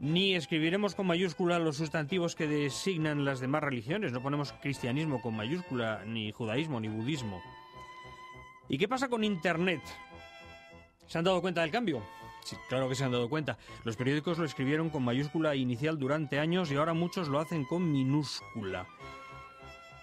Ni 0.00 0.34
escribiremos 0.34 0.94
con 0.94 1.06
mayúscula 1.06 1.58
los 1.58 1.76
sustantivos 1.76 2.34
que 2.34 2.46
designan 2.46 3.24
las 3.24 3.40
demás 3.40 3.62
religiones. 3.62 4.12
No 4.12 4.22
ponemos 4.22 4.52
cristianismo 4.52 5.20
con 5.22 5.34
mayúscula, 5.34 6.04
ni 6.06 6.30
judaísmo, 6.30 6.78
ni 6.78 6.88
budismo. 6.88 7.42
¿Y 8.68 8.78
qué 8.78 8.86
pasa 8.86 9.08
con 9.08 9.24
Internet? 9.24 9.82
¿Se 11.06 11.18
han 11.18 11.24
dado 11.24 11.40
cuenta 11.40 11.62
del 11.62 11.70
cambio? 11.70 12.02
Sí, 12.44 12.56
claro 12.68 12.88
que 12.88 12.94
se 12.94 13.04
han 13.04 13.12
dado 13.12 13.28
cuenta. 13.28 13.58
Los 13.84 13.96
periódicos 13.96 14.38
lo 14.38 14.44
escribieron 14.44 14.90
con 14.90 15.04
mayúscula 15.04 15.54
inicial 15.54 15.98
durante 15.98 16.38
años 16.38 16.70
y 16.70 16.76
ahora 16.76 16.94
muchos 16.94 17.28
lo 17.28 17.38
hacen 17.38 17.64
con 17.64 17.90
minúscula. 17.90 18.86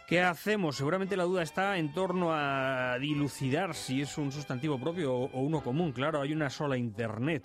¿Qué 0.08 0.22
hacemos? 0.22 0.78
Seguramente 0.78 1.18
la 1.18 1.26
duda 1.26 1.44
está 1.44 1.78
en 1.78 1.92
torno 1.92 2.30
a 2.32 2.98
dilucidar 2.98 3.76
si 3.76 4.02
es 4.02 4.18
un 4.18 4.32
sustantivo 4.32 4.80
propio 4.80 5.14
o 5.14 5.42
uno 5.42 5.62
común. 5.62 5.92
Claro, 5.92 6.22
hay 6.22 6.32
una 6.32 6.50
sola 6.50 6.78
Internet, 6.78 7.44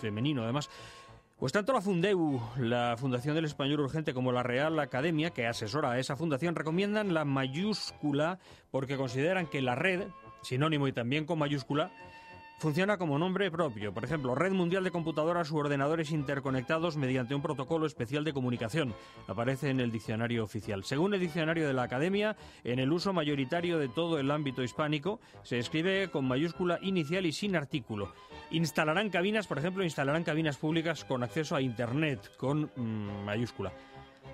femenino 0.00 0.44
además. 0.44 0.70
Pues 1.36 1.52
tanto 1.52 1.72
la 1.72 1.80
Fundeu, 1.80 2.40
la 2.56 2.94
Fundación 2.96 3.34
del 3.34 3.46
Español 3.46 3.80
Urgente, 3.80 4.14
como 4.14 4.30
la 4.30 4.44
Real 4.44 4.78
Academia, 4.78 5.30
que 5.30 5.48
asesora 5.48 5.90
a 5.90 5.98
esa 5.98 6.14
fundación, 6.14 6.54
recomiendan 6.54 7.14
la 7.14 7.24
mayúscula 7.24 8.38
porque 8.70 8.96
consideran 8.96 9.48
que 9.48 9.60
la 9.60 9.74
red, 9.74 10.06
sinónimo 10.42 10.86
y 10.86 10.92
también 10.92 11.26
con 11.26 11.40
mayúscula, 11.40 11.90
funciona 12.58 12.98
como 12.98 13.18
nombre 13.18 13.50
propio. 13.50 13.92
Por 13.92 14.04
ejemplo, 14.04 14.34
Red 14.34 14.52
Mundial 14.52 14.84
de 14.84 14.90
Computadoras 14.90 15.50
u 15.50 15.58
Ordenadores 15.58 16.10
Interconectados 16.10 16.96
mediante 16.96 17.34
un 17.34 17.42
protocolo 17.42 17.86
especial 17.86 18.24
de 18.24 18.32
comunicación. 18.32 18.94
Aparece 19.26 19.70
en 19.70 19.80
el 19.80 19.90
diccionario 19.90 20.44
oficial. 20.44 20.84
Según 20.84 21.14
el 21.14 21.20
diccionario 21.20 21.66
de 21.66 21.74
la 21.74 21.82
Academia, 21.82 22.36
en 22.62 22.78
el 22.78 22.92
uso 22.92 23.12
mayoritario 23.12 23.78
de 23.78 23.88
todo 23.88 24.18
el 24.18 24.30
ámbito 24.30 24.62
hispánico, 24.62 25.20
se 25.42 25.58
escribe 25.58 26.10
con 26.10 26.26
mayúscula 26.26 26.78
inicial 26.82 27.26
y 27.26 27.32
sin 27.32 27.56
artículo. 27.56 28.12
Instalarán 28.50 29.10
cabinas, 29.10 29.46
por 29.46 29.58
ejemplo, 29.58 29.84
instalarán 29.84 30.24
cabinas 30.24 30.56
públicas 30.56 31.04
con 31.04 31.22
acceso 31.22 31.56
a 31.56 31.62
Internet 31.62 32.36
con 32.36 32.70
mm, 32.76 33.24
mayúscula. 33.24 33.72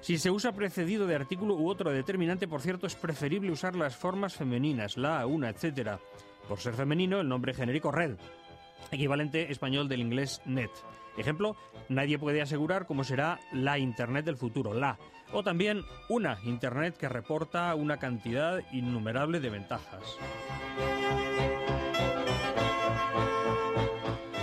Si 0.00 0.18
se 0.18 0.30
usa 0.30 0.52
precedido 0.52 1.06
de 1.06 1.14
artículo 1.14 1.54
u 1.54 1.68
otro 1.68 1.90
determinante, 1.90 2.48
por 2.48 2.62
cierto, 2.62 2.86
es 2.86 2.94
preferible 2.94 3.50
usar 3.50 3.76
las 3.76 3.96
formas 3.96 4.34
femeninas, 4.34 4.96
la, 4.96 5.26
una, 5.26 5.50
etcétera. 5.50 6.00
Por 6.50 6.58
ser 6.58 6.74
femenino, 6.74 7.20
el 7.20 7.28
nombre 7.28 7.54
genérico 7.54 7.92
red, 7.92 8.16
equivalente 8.90 9.52
español 9.52 9.88
del 9.88 10.00
inglés 10.00 10.42
net. 10.46 10.72
Ejemplo, 11.16 11.54
nadie 11.88 12.18
puede 12.18 12.42
asegurar 12.42 12.86
cómo 12.86 13.04
será 13.04 13.38
la 13.52 13.78
Internet 13.78 14.24
del 14.24 14.36
futuro, 14.36 14.74
la. 14.74 14.98
O 15.32 15.44
también 15.44 15.84
una 16.08 16.38
Internet 16.42 16.96
que 16.96 17.08
reporta 17.08 17.72
una 17.76 17.98
cantidad 17.98 18.64
innumerable 18.72 19.38
de 19.38 19.48
ventajas. 19.48 20.02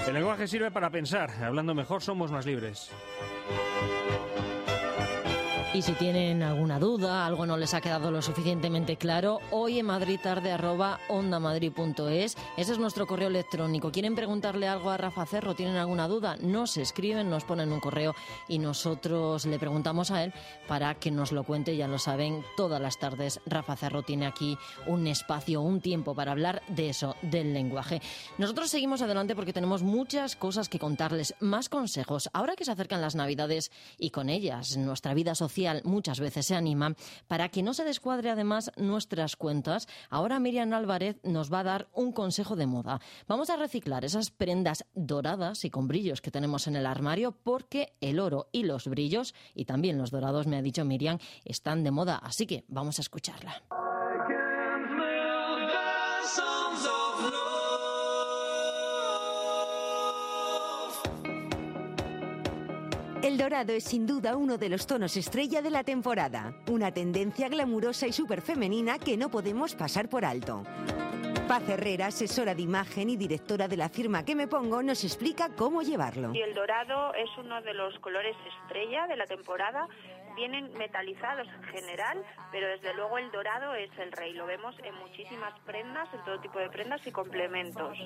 El 0.08 0.14
lenguaje 0.14 0.48
sirve 0.48 0.72
para 0.72 0.90
pensar. 0.90 1.30
Hablando 1.44 1.76
mejor 1.76 2.02
somos 2.02 2.32
más 2.32 2.46
libres. 2.46 2.90
Y 5.78 5.84
si 5.84 5.94
tienen 5.94 6.42
alguna 6.42 6.80
duda, 6.80 7.24
algo 7.28 7.46
no 7.46 7.56
les 7.56 7.76
ha 7.76 7.82
quedado 7.82 8.10
lo 8.10 8.24
suficientemente 8.24 8.98
claro, 8.98 9.42
hoy 9.52 9.78
en 9.78 9.86
Madrid 9.86 10.20
tarde 10.20 10.52
arroba 10.52 11.00
ondamadrid.es. 11.08 12.36
Ese 12.58 12.72
es 12.72 12.80
nuestro 12.80 13.06
correo 13.06 13.28
electrónico. 13.28 13.92
¿Quieren 13.92 14.16
preguntarle 14.16 14.68
algo 14.68 14.90
a 14.90 14.98
Rafa 14.98 15.28
Cerro? 15.28 15.54
¿Tienen 15.54 15.76
alguna 15.76 16.08
duda? 16.08 16.36
Nos 16.38 16.78
escriben, 16.78 17.30
nos 17.30 17.44
ponen 17.44 17.72
un 17.72 17.80
correo 17.80 18.16
y 18.48 18.58
nosotros 18.58 19.46
le 19.46 19.60
preguntamos 19.60 20.10
a 20.10 20.24
él 20.24 20.34
para 20.68 20.96
que 20.96 21.12
nos 21.12 21.32
lo 21.32 21.44
cuente. 21.44 21.78
Ya 21.78 21.88
lo 21.88 22.00
saben, 22.00 22.44
todas 22.56 22.82
las 22.82 22.98
tardes 22.98 23.40
Rafa 23.46 23.76
Cerro 23.76 24.02
tiene 24.02 24.26
aquí 24.26 24.58
un 24.88 25.06
espacio, 25.06 25.62
un 25.62 25.80
tiempo 25.80 26.16
para 26.16 26.32
hablar 26.32 26.64
de 26.70 26.90
eso, 26.90 27.16
del 27.22 27.54
lenguaje. 27.54 28.02
Nosotros 28.40 28.72
seguimos 28.72 29.04
adelante 29.04 29.36
porque 29.36 29.54
tenemos 29.54 29.84
muchas 29.84 30.36
cosas 30.36 30.70
que 30.70 30.80
contarles, 30.80 31.36
más 31.40 31.70
consejos. 31.70 32.32
Ahora 32.34 32.56
que 32.56 32.66
se 32.66 32.72
acercan 32.72 33.00
las 33.00 33.14
Navidades 33.14 33.72
y 34.00 34.10
con 34.10 34.30
ellas 34.30 34.76
nuestra 34.76 35.14
vida 35.14 35.36
social 35.36 35.67
muchas 35.84 36.20
veces 36.20 36.46
se 36.46 36.56
anima, 36.56 36.96
para 37.28 37.50
que 37.50 37.64
no 37.64 37.74
se 37.74 37.84
descuadre 37.84 38.30
además 38.30 38.72
nuestras 38.78 39.36
cuentas, 39.36 39.88
ahora 40.10 40.40
Miriam 40.40 40.74
Álvarez 40.74 41.18
nos 41.24 41.52
va 41.52 41.60
a 41.60 41.64
dar 41.64 41.88
un 41.94 42.12
consejo 42.12 42.56
de 42.56 42.68
moda. 42.68 43.00
Vamos 43.28 43.50
a 43.50 43.58
reciclar 43.58 44.06
esas 44.06 44.32
prendas 44.32 44.86
doradas 44.94 45.66
y 45.66 45.70
con 45.70 45.88
brillos 45.88 46.22
que 46.22 46.32
tenemos 46.32 46.68
en 46.68 46.76
el 46.76 46.86
armario 46.86 47.32
porque 47.32 47.94
el 48.02 48.20
oro 48.20 48.48
y 48.52 48.64
los 48.64 48.88
brillos, 48.88 49.34
y 49.54 49.66
también 49.66 49.98
los 49.98 50.12
dorados, 50.12 50.48
me 50.48 50.58
ha 50.58 50.62
dicho 50.62 50.86
Miriam, 50.86 51.20
están 51.46 51.84
de 51.84 51.92
moda. 51.92 52.18
Así 52.18 52.46
que 52.46 52.64
vamos 52.68 53.00
a 53.00 53.02
escucharla. 53.02 53.64
El 63.28 63.38
dorado 63.38 63.74
es 63.74 63.84
sin 63.84 64.08
duda 64.08 64.38
uno 64.38 64.58
de 64.58 64.70
los 64.70 64.88
tonos 64.88 65.18
estrella 65.18 65.62
de 65.62 65.70
la 65.70 65.84
temporada, 65.84 66.54
una 66.72 66.94
tendencia 66.94 67.50
glamurosa 67.50 68.08
y 68.08 68.14
súper 68.14 68.40
femenina 68.42 69.00
que 69.00 69.18
no 69.18 69.28
podemos 69.28 69.76
pasar 69.76 70.08
por 70.08 70.24
alto. 70.24 70.64
Paz 71.46 71.68
Herrera, 71.68 72.06
asesora 72.06 72.56
de 72.56 72.62
imagen 72.62 73.10
y 73.10 73.18
directora 73.18 73.68
de 73.68 73.76
la 73.76 73.90
firma 73.90 74.24
que 74.24 74.34
me 74.34 74.48
pongo, 74.48 74.82
nos 74.82 75.04
explica 75.04 75.50
cómo 75.58 75.82
llevarlo. 75.82 76.32
El 76.34 76.54
dorado 76.54 77.14
es 77.16 77.30
uno 77.38 77.62
de 77.64 77.74
los 77.74 78.00
colores 78.00 78.36
estrella 78.64 79.08
de 79.08 79.18
la 79.18 79.26
temporada 79.26 79.90
vienen 80.38 80.72
metalizados 80.78 81.48
en 81.48 81.64
general, 81.64 82.24
pero 82.52 82.68
desde 82.68 82.94
luego 82.94 83.18
el 83.18 83.30
dorado 83.32 83.74
es 83.74 83.90
el 83.98 84.12
rey. 84.14 84.34
Lo 84.34 84.46
vemos 84.46 84.76
en 84.84 84.96
muchísimas 84.96 85.54
prendas, 85.66 86.08
en 86.14 86.24
todo 86.24 86.40
tipo 86.40 86.60
de 86.60 86.70
prendas 86.70 87.06
y 87.06 87.12
complementos. 87.12 87.98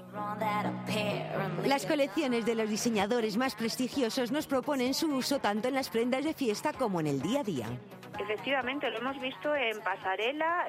Las 1.66 1.86
colecciones 1.86 2.46
de 2.46 2.56
los 2.56 2.70
diseñadores 2.70 3.38
más 3.38 3.54
prestigiosos 3.54 4.32
nos 4.32 4.48
proponen 4.48 4.94
su 4.94 5.14
uso 5.14 5.40
tanto 5.40 5.68
en 5.68 5.76
las 5.76 5.90
prendas 5.90 6.24
de 6.24 6.34
fiesta 6.34 6.74
como 6.74 7.02
en 7.02 7.08
el 7.08 7.22
día 7.22 7.42
a 7.42 7.44
día. 7.44 7.68
Efectivamente, 8.20 8.90
lo 8.90 8.98
hemos 9.00 9.20
visto 9.20 9.56
en 9.56 9.82
pasarela, 9.82 10.68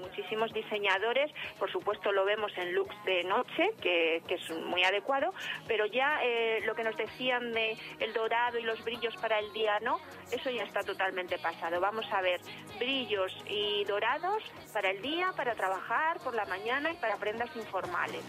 muchísimos 0.00 0.52
diseñadores, 0.52 1.30
por 1.58 1.70
supuesto 1.70 2.12
lo 2.12 2.24
vemos 2.24 2.52
en 2.56 2.74
looks 2.74 2.94
de 3.04 3.24
noche, 3.24 3.70
que, 3.80 4.22
es 4.28 4.50
muy 4.66 4.82
adecuado, 4.82 5.32
pero 5.66 5.86
ya 5.86 6.20
eh, 6.22 6.60
lo 6.64 6.74
que 6.74 6.84
nos 6.84 6.96
decían 6.96 7.52
de 7.52 7.76
el 8.00 8.12
dorado 8.12 8.58
y 8.58 8.62
los 8.62 8.82
brillos 8.84 9.14
para 9.16 9.38
el 9.38 9.52
día, 9.52 9.78
no, 9.80 10.00
eso 10.30 10.50
ya 10.50 10.64
está 10.64 10.82
totalmente 10.82 11.38
pasado. 11.38 11.80
Vamos 11.80 12.06
a 12.12 12.20
ver 12.20 12.40
brillos 12.78 13.32
y 13.48 13.84
dorados 13.84 14.42
para 14.72 14.90
el 14.90 15.02
día, 15.02 15.32
para 15.36 15.54
trabajar 15.54 16.18
por 16.20 16.34
la 16.34 16.44
mañana 16.46 16.92
y 16.92 16.96
para 16.96 17.16
prendas 17.16 17.54
informales. 17.56 18.22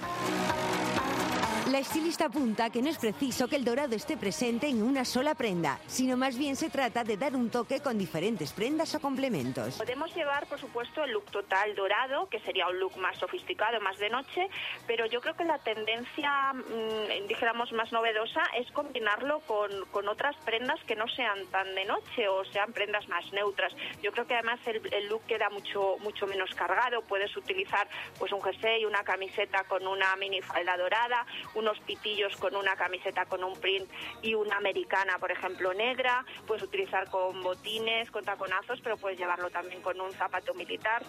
La 1.73 1.79
estilista 1.79 2.25
apunta 2.25 2.69
que 2.69 2.83
no 2.83 2.89
es 2.91 2.99
preciso 2.99 3.47
que 3.47 3.55
el 3.55 3.65
dorado 3.65 3.95
esté 3.95 4.15
presente 4.15 4.67
en 4.67 4.83
una 4.83 5.03
sola 5.03 5.33
prenda, 5.33 5.79
sino 5.87 6.15
más 6.15 6.37
bien 6.37 6.55
se 6.55 6.69
trata 6.69 7.03
de 7.03 7.17
dar 7.17 7.35
un 7.35 7.49
toque 7.49 7.79
con 7.79 7.97
diferentes 7.97 8.53
prendas 8.53 8.93
o 8.93 8.99
complementos. 8.99 9.79
Podemos 9.79 10.13
llevar, 10.13 10.45
por 10.45 10.59
supuesto, 10.59 11.03
el 11.03 11.13
look 11.13 11.25
total 11.31 11.73
dorado, 11.73 12.29
que 12.29 12.39
sería 12.41 12.67
un 12.67 12.77
look 12.77 12.95
más 12.97 13.17
sofisticado, 13.17 13.81
más 13.81 13.97
de 13.97 14.11
noche, 14.11 14.47
pero 14.85 15.07
yo 15.07 15.19
creo 15.19 15.33
que 15.33 15.45
la 15.45 15.57
tendencia, 15.57 16.53
mmm, 16.53 17.27
dijéramos, 17.27 17.71
más 17.71 17.91
novedosa 17.91 18.43
es 18.55 18.71
combinarlo 18.71 19.39
con, 19.39 20.07
otras 20.07 20.35
prendas 20.45 20.79
que 20.85 20.95
no 20.95 21.07
sean 21.07 21.47
tan 21.47 21.73
de 21.73 21.85
noche 21.85 22.27
o 22.27 22.45
sean 22.45 22.71
prendas 22.71 23.07
más 23.07 23.25
neutras. 23.33 23.73
Yo 24.03 24.11
creo 24.11 24.27
que 24.27 24.35
además 24.35 24.59
el, 24.67 24.93
el 24.93 25.07
look 25.07 25.23
queda 25.25 25.49
mucho, 25.49 25.97
mucho 26.01 26.27
menos 26.27 26.53
cargado. 26.53 27.01
Puedes 27.01 27.35
utilizar 27.35 27.87
pues 28.19 28.31
un 28.31 28.43
jersey, 28.43 28.85
una 28.85 29.03
camiseta 29.03 29.63
con 29.63 29.87
una 29.87 30.15
minifalda 30.17 30.77
dorada, 30.77 31.25
unos 31.63 31.79
pitillos 31.79 32.35
con 32.37 32.55
una 32.55 32.75
camiseta 32.75 33.25
con 33.25 33.43
un 33.43 33.53
print 33.53 33.89
y 34.21 34.35
una 34.35 34.57
americana, 34.57 35.17
por 35.17 35.31
ejemplo, 35.31 35.73
negra. 35.73 36.25
Puedes 36.45 36.63
utilizar 36.63 37.09
con 37.09 37.41
botines, 37.41 38.11
con 38.11 38.23
taconazos, 38.23 38.79
pero 38.81 38.97
puedes 38.97 39.17
llevarlo 39.17 39.49
también 39.49 39.81
con 39.81 39.99
un 39.99 40.11
zapato 40.11 40.53
militar. 40.53 41.03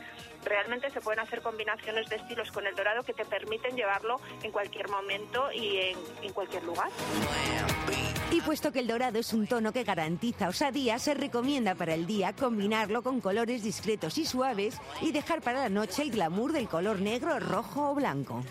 Realmente 0.45 0.91
se 0.91 1.01
pueden 1.01 1.21
hacer 1.21 1.43
combinaciones 1.43 2.09
de 2.09 2.17
estilos 2.17 2.51
con 2.53 2.67
el 2.67 2.75
dorado 2.75 3.03
que 3.03 3.13
te 3.13 3.25
permiten 3.25 3.77
llevarlo 3.77 4.21
en 4.43 4.53
cualquier 4.53 4.89
momento 4.89 5.51
y 5.53 5.95
en, 6.23 6.33
cualquier 6.33 6.65
lugar. 6.65 6.89
Y 8.31 8.41
puesto 8.41 8.73
que 8.73 8.81
el 8.81 8.87
dorado 8.87 9.19
es 9.19 9.33
un 9.33 9.47
tono 9.47 9.73
que 9.73 9.85
garantiza 9.85 10.49
osadía, 10.49 10.99
se 10.99 11.15
recomienda 11.15 11.75
para 11.75 11.95
el 11.95 12.07
día 12.07 12.33
combinarlo 12.33 13.03
con 13.03 13.21
colores 13.21 13.63
discretos 13.63 14.19
y 14.19 14.25
suaves 14.25 14.81
y 15.01 15.13
dejar 15.13 15.41
para 15.41 15.61
la 15.61 15.69
noche 15.69 16.03
el 16.03 16.11
glamour 16.11 16.53
del 16.53 16.69
color 16.69 17.01
negro, 17.01 17.39
rojo 17.39 17.91
o 17.91 17.95
blanco. 17.95 18.43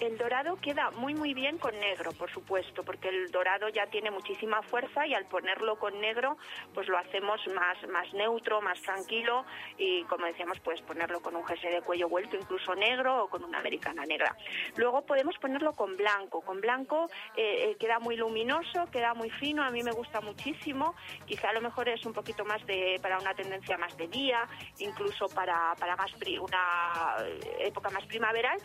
El 0.00 0.18
dorado 0.18 0.56
queda 0.56 0.90
muy 0.90 1.14
muy 1.14 1.32
bien 1.32 1.56
con 1.58 1.78
negro, 1.78 2.12
por 2.12 2.30
supuesto, 2.30 2.82
porque 2.82 3.08
el 3.08 3.30
dorado 3.30 3.68
ya 3.70 3.86
tiene 3.86 4.10
muchísima 4.10 4.62
fuerza 4.62 5.06
y 5.06 5.14
al 5.14 5.26
ponerlo 5.26 5.78
con 5.78 5.98
negro, 6.00 6.36
pues 6.74 6.86
lo 6.88 6.98
hacemos 6.98 7.40
más, 7.54 7.76
más 7.88 8.12
neutro, 8.12 8.60
más 8.60 8.80
tranquilo 8.82 9.44
y 9.78 10.02
como 10.04 10.26
decíamos, 10.26 10.60
puedes 10.60 10.82
ponerlo 10.82 11.20
con 11.20 11.34
un 11.34 11.44
jersey 11.46 11.72
de 11.72 11.80
cuello 11.80 12.08
vuelto, 12.08 12.36
incluso 12.36 12.74
negro 12.74 13.24
o 13.24 13.28
con 13.28 13.42
una 13.42 13.58
americana 13.58 14.04
negra. 14.04 14.36
Luego 14.76 15.06
podemos 15.06 15.36
ponerlo 15.38 15.74
con 15.74 15.96
blanco. 15.96 16.42
Con 16.42 16.60
blanco 16.60 17.08
eh, 17.34 17.70
eh, 17.70 17.76
queda 17.78 17.98
muy 17.98 18.16
luminoso, 18.16 18.86
queda 18.92 19.14
muy 19.14 19.30
fino, 19.30 19.62
a 19.64 19.70
mí 19.70 19.82
me 19.82 19.92
gusta 19.92 20.20
muchísimo. 20.20 20.94
Quizá 21.24 21.50
a 21.50 21.52
lo 21.54 21.62
mejor 21.62 21.88
es 21.88 22.04
un 22.04 22.12
poquito 22.12 22.44
más 22.44 22.64
de 22.66 22.98
para 23.00 23.18
una 23.18 23.34
tendencia 23.34 23.78
más 23.78 23.96
de 23.96 24.08
día, 24.08 24.46
incluso 24.78 25.28
para, 25.28 25.74
para 25.78 25.96
más 25.96 26.12
una 26.40 27.16
época 27.60 27.90
más 27.90 28.04
primaveral, 28.06 28.58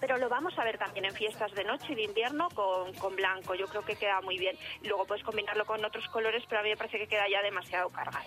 pero 0.00 0.18
lo 0.18 0.28
vamos 0.28 0.58
a 0.58 0.64
ver 0.64 0.78
también 0.78 1.04
en 1.04 1.14
fiestas 1.14 1.52
de 1.52 1.64
noche 1.64 1.92
y 1.92 1.94
de 1.94 2.04
invierno 2.04 2.48
con, 2.54 2.92
con, 2.94 3.16
blanco. 3.16 3.54
Yo 3.54 3.66
creo 3.66 3.84
que 3.84 3.96
queda 3.96 4.20
muy 4.20 4.38
bien. 4.38 4.56
Luego 4.82 5.06
puedes 5.06 5.24
combinarlo 5.24 5.64
con 5.64 5.84
otros 5.84 6.06
colores, 6.08 6.42
pero 6.48 6.60
a 6.60 6.64
mí 6.64 6.70
me 6.70 6.76
parece 6.76 6.98
que 6.98 7.06
queda 7.06 7.28
ya 7.30 7.42
demasiado 7.42 7.88
cargado. 7.90 8.26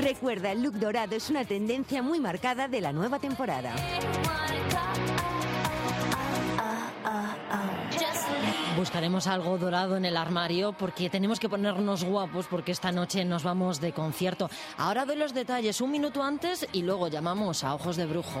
Recuerda, 0.00 0.52
el 0.52 0.62
look 0.62 0.74
dorado 0.74 1.16
es 1.16 1.28
una 1.30 1.44
tendencia 1.44 2.02
muy 2.02 2.20
marcada 2.20 2.68
de 2.68 2.80
la 2.80 2.92
nueva 2.92 3.18
temporada. 3.18 3.74
Buscaremos 8.76 9.26
algo 9.26 9.58
dorado 9.58 9.96
en 9.96 10.04
el 10.04 10.16
armario 10.16 10.72
porque 10.72 11.10
tenemos 11.10 11.40
que 11.40 11.48
ponernos 11.48 12.04
guapos 12.04 12.46
porque 12.46 12.70
esta 12.70 12.92
noche 12.92 13.24
nos 13.24 13.42
vamos 13.42 13.80
de 13.80 13.92
concierto. 13.92 14.48
Ahora 14.76 15.04
doy 15.04 15.16
los 15.16 15.34
detalles 15.34 15.80
un 15.80 15.90
minuto 15.90 16.22
antes 16.22 16.64
y 16.72 16.82
luego 16.82 17.08
llamamos 17.08 17.64
a 17.64 17.74
Ojos 17.74 17.96
de 17.96 18.06
Brujo. 18.06 18.40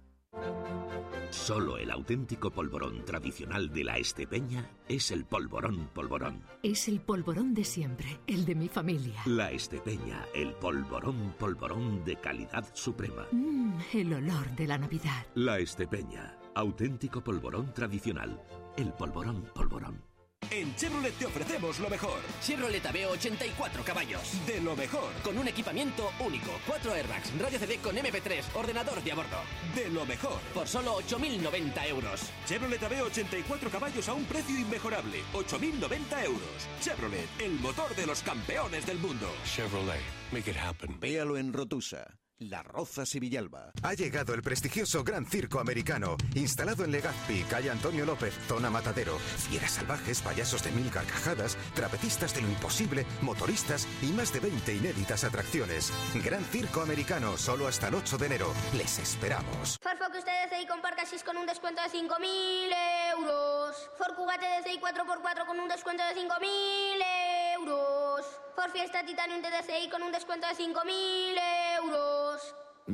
Solo 1.31 1.77
el 1.77 1.89
auténtico 1.89 2.51
polvorón 2.51 3.05
tradicional 3.05 3.69
de 3.71 3.85
la 3.85 3.97
Estepeña 3.97 4.69
es 4.87 5.11
el 5.11 5.25
polvorón 5.25 5.89
polvorón. 5.93 6.43
Es 6.61 6.89
el 6.89 6.99
polvorón 6.99 7.53
de 7.53 7.63
siempre, 7.63 8.19
el 8.27 8.43
de 8.45 8.53
mi 8.53 8.67
familia. 8.67 9.21
La 9.25 9.49
Estepeña, 9.51 10.25
el 10.35 10.53
polvorón 10.55 11.33
polvorón 11.39 12.03
de 12.03 12.17
calidad 12.17 12.67
suprema. 12.73 13.27
Mmm, 13.31 13.73
el 13.93 14.13
olor 14.13 14.55
de 14.55 14.67
la 14.67 14.77
Navidad. 14.77 15.25
La 15.35 15.57
Estepeña, 15.57 16.37
auténtico 16.53 17.23
polvorón 17.23 17.73
tradicional. 17.73 18.41
El 18.75 18.91
polvorón 18.93 19.49
polvorón. 19.55 20.10
En 20.51 20.75
Chevrolet 20.75 21.13
te 21.17 21.25
ofrecemos 21.25 21.79
lo 21.79 21.89
mejor. 21.89 22.19
Chevrolet 22.41 22.85
Aveo 22.85 23.11
84 23.11 23.83
caballos. 23.85 24.21
De 24.45 24.59
lo 24.59 24.75
mejor. 24.75 25.13
Con 25.23 25.37
un 25.37 25.47
equipamiento 25.47 26.11
único. 26.19 26.51
4 26.67 26.93
airbags, 26.93 27.31
radio 27.39 27.57
CD 27.57 27.77
con 27.77 27.95
MP3, 27.95 28.43
ordenador 28.55 29.01
de 29.01 29.11
a 29.13 29.15
bordo. 29.15 29.37
De 29.73 29.89
lo 29.89 30.05
mejor. 30.05 30.41
Por 30.53 30.67
solo 30.67 30.99
8.090 30.99 31.87
euros. 31.87 32.21
Chevrolet 32.45 32.83
Aveo 32.83 33.05
84 33.05 33.69
caballos 33.69 34.09
a 34.09 34.13
un 34.13 34.25
precio 34.25 34.59
inmejorable. 34.59 35.21
8.090 35.33 36.25
euros. 36.25 36.67
Chevrolet, 36.81 37.29
el 37.39 37.53
motor 37.53 37.95
de 37.95 38.05
los 38.05 38.21
campeones 38.21 38.85
del 38.85 38.99
mundo. 38.99 39.31
Chevrolet, 39.45 40.01
make 40.33 40.51
it 40.51 40.57
happen. 40.57 40.99
Véalo 40.99 41.37
en 41.37 41.53
Rotusa. 41.53 42.19
La 42.41 42.63
Roza 42.63 43.03
Villalba. 43.13 43.71
Ha 43.83 43.93
llegado 43.93 44.33
el 44.33 44.41
prestigioso 44.41 45.03
Gran 45.03 45.27
Circo 45.27 45.59
Americano, 45.59 46.17
instalado 46.33 46.83
en 46.83 46.91
Legazpi, 46.91 47.43
calle 47.43 47.69
Antonio 47.69 48.03
López, 48.03 48.33
zona 48.47 48.71
Matadero. 48.71 49.19
Fieras 49.19 49.73
salvajes, 49.73 50.21
payasos 50.21 50.63
de 50.63 50.71
mil 50.71 50.89
carcajadas, 50.89 51.55
trapecistas 51.75 52.33
de 52.33 52.41
lo 52.41 52.47
imposible, 52.47 53.05
motoristas 53.21 53.87
y 54.01 54.07
más 54.07 54.33
de 54.33 54.39
20 54.39 54.73
inéditas 54.73 55.23
atracciones. 55.23 55.93
Gran 56.25 56.43
Circo 56.45 56.81
Americano, 56.81 57.37
solo 57.37 57.67
hasta 57.67 57.89
el 57.89 57.95
8 57.95 58.17
de 58.17 58.25
enero. 58.25 58.51
Les 58.75 58.97
esperamos. 58.97 59.77
Farfo 59.79 60.11
que 60.11 60.17
usted 60.17 60.31
desde 60.43 60.63
y 60.63 60.65
comparta 60.65 61.05
6 61.05 61.23
con 61.23 61.37
un 61.37 61.45
descuento 61.45 61.83
de 61.83 61.89
5.000 61.89 63.17
euros. 63.17 63.75
For 63.99 64.15
Cugate 64.15 64.47
y 64.73 64.79
4x4 64.79 65.45
con 65.45 65.59
un 65.59 65.67
descuento 65.67 66.01
de 66.03 66.15
5.000 66.19 67.55
euros. 67.59 68.25
For 68.55 68.71
Fiesta 68.71 69.05
Titanium 69.05 69.43
de 69.43 69.49
DCI 69.49 69.89
con 69.89 70.01
un 70.01 70.11
descuento 70.11 70.47
de 70.47 70.55
5.000 70.55 71.77
euros. 71.77 72.20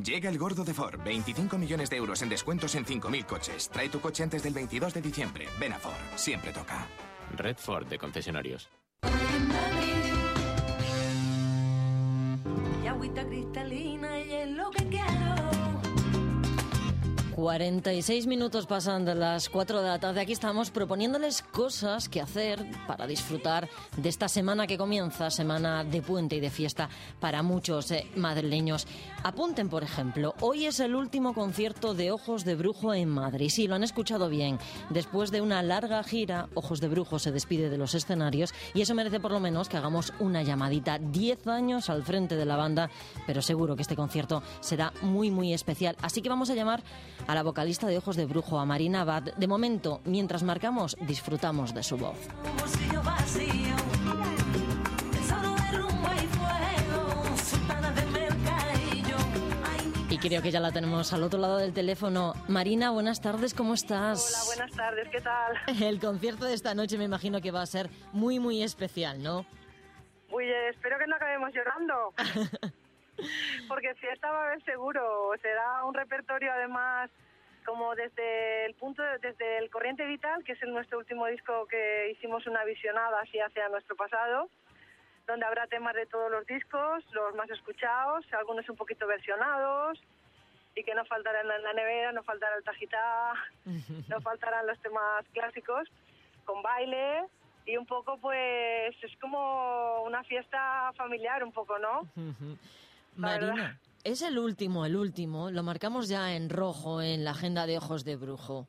Llega 0.04 0.30
el 0.30 0.38
gordo 0.38 0.64
de 0.64 0.74
Ford. 0.74 1.00
25 1.04 1.58
millones 1.58 1.90
de 1.90 1.96
euros 1.96 2.22
en 2.22 2.28
descuentos 2.28 2.74
en 2.74 2.84
5.000 2.84 3.26
coches. 3.26 3.68
Trae 3.68 3.88
tu 3.88 4.00
coche 4.00 4.22
antes 4.22 4.42
del 4.42 4.54
22 4.54 4.94
de 4.94 5.02
diciembre. 5.02 5.48
Ven 5.58 5.72
a 5.72 5.78
Ford. 5.78 5.94
Siempre 6.14 6.52
toca. 6.52 6.86
Red 7.36 7.56
Ford 7.56 7.86
de 7.86 7.98
concesionarios. 7.98 8.68
Y 12.82 12.86
agüita 12.86 13.26
cristalina 13.26 14.17
46 17.38 18.26
minutos 18.26 18.66
pasan 18.66 19.04
de 19.04 19.14
las 19.14 19.48
4 19.48 19.80
de 19.80 19.86
la 19.86 20.00
tarde. 20.00 20.20
Aquí 20.20 20.32
estamos 20.32 20.72
proponiéndoles 20.72 21.42
cosas 21.42 22.08
que 22.08 22.20
hacer 22.20 22.66
para 22.88 23.06
disfrutar 23.06 23.68
de 23.96 24.08
esta 24.08 24.26
semana 24.26 24.66
que 24.66 24.76
comienza, 24.76 25.30
semana 25.30 25.84
de 25.84 26.02
puente 26.02 26.34
y 26.34 26.40
de 26.40 26.50
fiesta 26.50 26.88
para 27.20 27.44
muchos 27.44 27.92
eh, 27.92 28.08
madrileños. 28.16 28.88
Apunten, 29.22 29.68
por 29.68 29.84
ejemplo, 29.84 30.34
hoy 30.40 30.66
es 30.66 30.80
el 30.80 30.96
último 30.96 31.32
concierto 31.32 31.94
de 31.94 32.10
Ojos 32.10 32.44
de 32.44 32.56
Brujo 32.56 32.92
en 32.92 33.08
Madrid. 33.08 33.50
Sí, 33.50 33.68
lo 33.68 33.76
han 33.76 33.84
escuchado 33.84 34.28
bien. 34.28 34.58
Después 34.90 35.30
de 35.30 35.40
una 35.40 35.62
larga 35.62 36.02
gira, 36.02 36.48
Ojos 36.54 36.80
de 36.80 36.88
Brujo 36.88 37.20
se 37.20 37.30
despide 37.30 37.70
de 37.70 37.78
los 37.78 37.94
escenarios 37.94 38.52
y 38.74 38.80
eso 38.80 38.96
merece 38.96 39.20
por 39.20 39.30
lo 39.30 39.38
menos 39.38 39.68
que 39.68 39.76
hagamos 39.76 40.12
una 40.18 40.42
llamadita. 40.42 40.98
10 40.98 41.46
años 41.46 41.88
al 41.88 42.02
frente 42.02 42.34
de 42.34 42.46
la 42.46 42.56
banda, 42.56 42.90
pero 43.28 43.42
seguro 43.42 43.76
que 43.76 43.82
este 43.82 43.94
concierto 43.94 44.42
será 44.58 44.92
muy, 45.02 45.30
muy 45.30 45.54
especial. 45.54 45.96
Así 46.02 46.20
que 46.20 46.28
vamos 46.28 46.50
a 46.50 46.56
llamar 46.56 46.82
a 47.28 47.34
la 47.34 47.42
vocalista 47.42 47.86
de 47.86 47.98
Ojos 47.98 48.16
de 48.16 48.24
Brujo, 48.24 48.58
a 48.58 48.64
Marina 48.64 49.02
Abad. 49.02 49.34
De 49.36 49.46
momento, 49.46 50.00
mientras 50.04 50.42
marcamos, 50.42 50.96
disfrutamos 51.00 51.74
de 51.74 51.82
su 51.82 51.98
voz. 51.98 52.16
Y 60.10 60.18
creo 60.18 60.40
que 60.40 60.50
ya 60.50 60.58
la 60.58 60.72
tenemos 60.72 61.12
al 61.12 61.22
otro 61.22 61.38
lado 61.38 61.58
del 61.58 61.74
teléfono. 61.74 62.32
Marina, 62.48 62.90
buenas 62.90 63.20
tardes, 63.20 63.52
¿cómo 63.52 63.74
estás? 63.74 64.32
Hola, 64.32 64.44
buenas 64.46 64.76
tardes, 64.76 65.08
¿qué 65.10 65.20
tal? 65.20 65.52
El 65.82 66.00
concierto 66.00 66.46
de 66.46 66.54
esta 66.54 66.74
noche 66.74 66.96
me 66.96 67.04
imagino 67.04 67.42
que 67.42 67.50
va 67.50 67.60
a 67.60 67.66
ser 67.66 67.90
muy, 68.12 68.40
muy 68.40 68.62
especial, 68.62 69.22
¿no? 69.22 69.44
Uy, 70.30 70.44
eh, 70.44 70.70
espero 70.70 70.98
que 70.98 71.06
no 71.06 71.16
acabemos 71.16 71.50
llorando. 71.52 72.14
Porque 73.68 73.94
fiesta 73.96 74.30
va 74.30 74.42
a 74.42 74.46
haber 74.48 74.62
seguro. 74.64 75.32
Será 75.42 75.84
un 75.84 75.94
repertorio 75.94 76.52
además 76.52 77.10
como 77.66 77.94
desde 77.94 78.64
el 78.66 78.74
punto 78.74 79.02
de- 79.02 79.18
desde 79.18 79.58
el 79.58 79.68
Corriente 79.70 80.06
Vital, 80.06 80.42
que 80.44 80.52
es 80.52 80.62
el 80.62 80.72
nuestro 80.72 80.98
último 80.98 81.26
disco 81.26 81.66
que 81.66 82.10
hicimos 82.12 82.46
una 82.46 82.64
visionada 82.64 83.20
así 83.20 83.38
hacia 83.40 83.68
nuestro 83.68 83.94
pasado, 83.94 84.48
donde 85.26 85.44
habrá 85.44 85.66
temas 85.66 85.94
de 85.94 86.06
todos 86.06 86.30
los 86.30 86.46
discos, 86.46 87.04
los 87.12 87.34
más 87.34 87.50
escuchados, 87.50 88.24
algunos 88.32 88.66
un 88.70 88.76
poquito 88.76 89.06
versionados, 89.06 90.00
y 90.74 90.82
que 90.82 90.94
no 90.94 91.04
faltarán 91.04 91.50
en 91.50 91.62
la 91.62 91.72
nevera, 91.74 92.12
no 92.12 92.22
faltará 92.22 92.56
el 92.56 92.64
tajitá, 92.64 93.34
no 94.08 94.20
faltarán 94.22 94.66
los 94.66 94.80
temas 94.80 95.26
clásicos, 95.34 95.88
con 96.46 96.62
baile, 96.62 97.24
y 97.66 97.76
un 97.76 97.84
poco 97.84 98.16
pues 98.16 98.96
es 99.02 99.14
como 99.20 100.04
una 100.04 100.24
fiesta 100.24 100.90
familiar 100.96 101.44
un 101.44 101.52
poco, 101.52 101.78
¿no? 101.78 102.08
Verdad. 103.16 103.48
Marina, 103.50 103.80
es 104.04 104.22
el 104.22 104.38
último, 104.38 104.86
el 104.86 104.96
último. 104.96 105.50
Lo 105.50 105.62
marcamos 105.62 106.08
ya 106.08 106.34
en 106.36 106.50
rojo 106.50 107.02
en 107.02 107.24
la 107.24 107.32
agenda 107.32 107.66
de 107.66 107.78
Ojos 107.78 108.04
de 108.04 108.16
Brujo. 108.16 108.66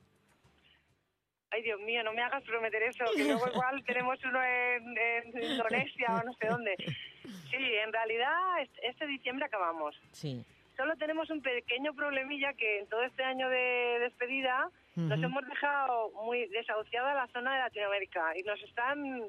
Ay, 1.51 1.63
Dios 1.63 1.79
mío, 1.81 2.03
no 2.03 2.13
me 2.13 2.21
hagas 2.21 2.43
prometer 2.43 2.83
eso, 2.83 3.03
que 3.15 3.23
luego 3.23 3.47
igual 3.53 3.83
tenemos 3.85 4.19
uno 4.23 4.39
en, 4.43 4.97
en 4.97 5.51
Indonesia 5.51 6.07
o 6.21 6.23
no 6.23 6.33
sé 6.33 6.47
dónde. 6.47 6.75
Sí, 7.49 7.57
en 7.57 7.91
realidad 7.91 8.61
es- 8.61 8.69
este 8.83 9.07
diciembre 9.07 9.45
acabamos. 9.45 9.95
Sí. 10.11 10.45
Solo 10.77 10.95
tenemos 10.95 11.29
un 11.29 11.41
pequeño 11.41 11.93
problemilla 11.93 12.53
que 12.53 12.79
en 12.79 12.87
todo 12.87 13.03
este 13.03 13.23
año 13.23 13.49
de 13.49 13.97
despedida 14.01 14.69
nos 14.95 15.21
hemos 15.21 15.45
dejado 15.47 16.11
muy 16.25 16.45
desahuciada 16.49 17.13
la 17.13 17.27
zona 17.27 17.53
de 17.53 17.59
Latinoamérica 17.61 18.37
y 18.37 18.43
nos 18.43 18.61
están 18.61 19.23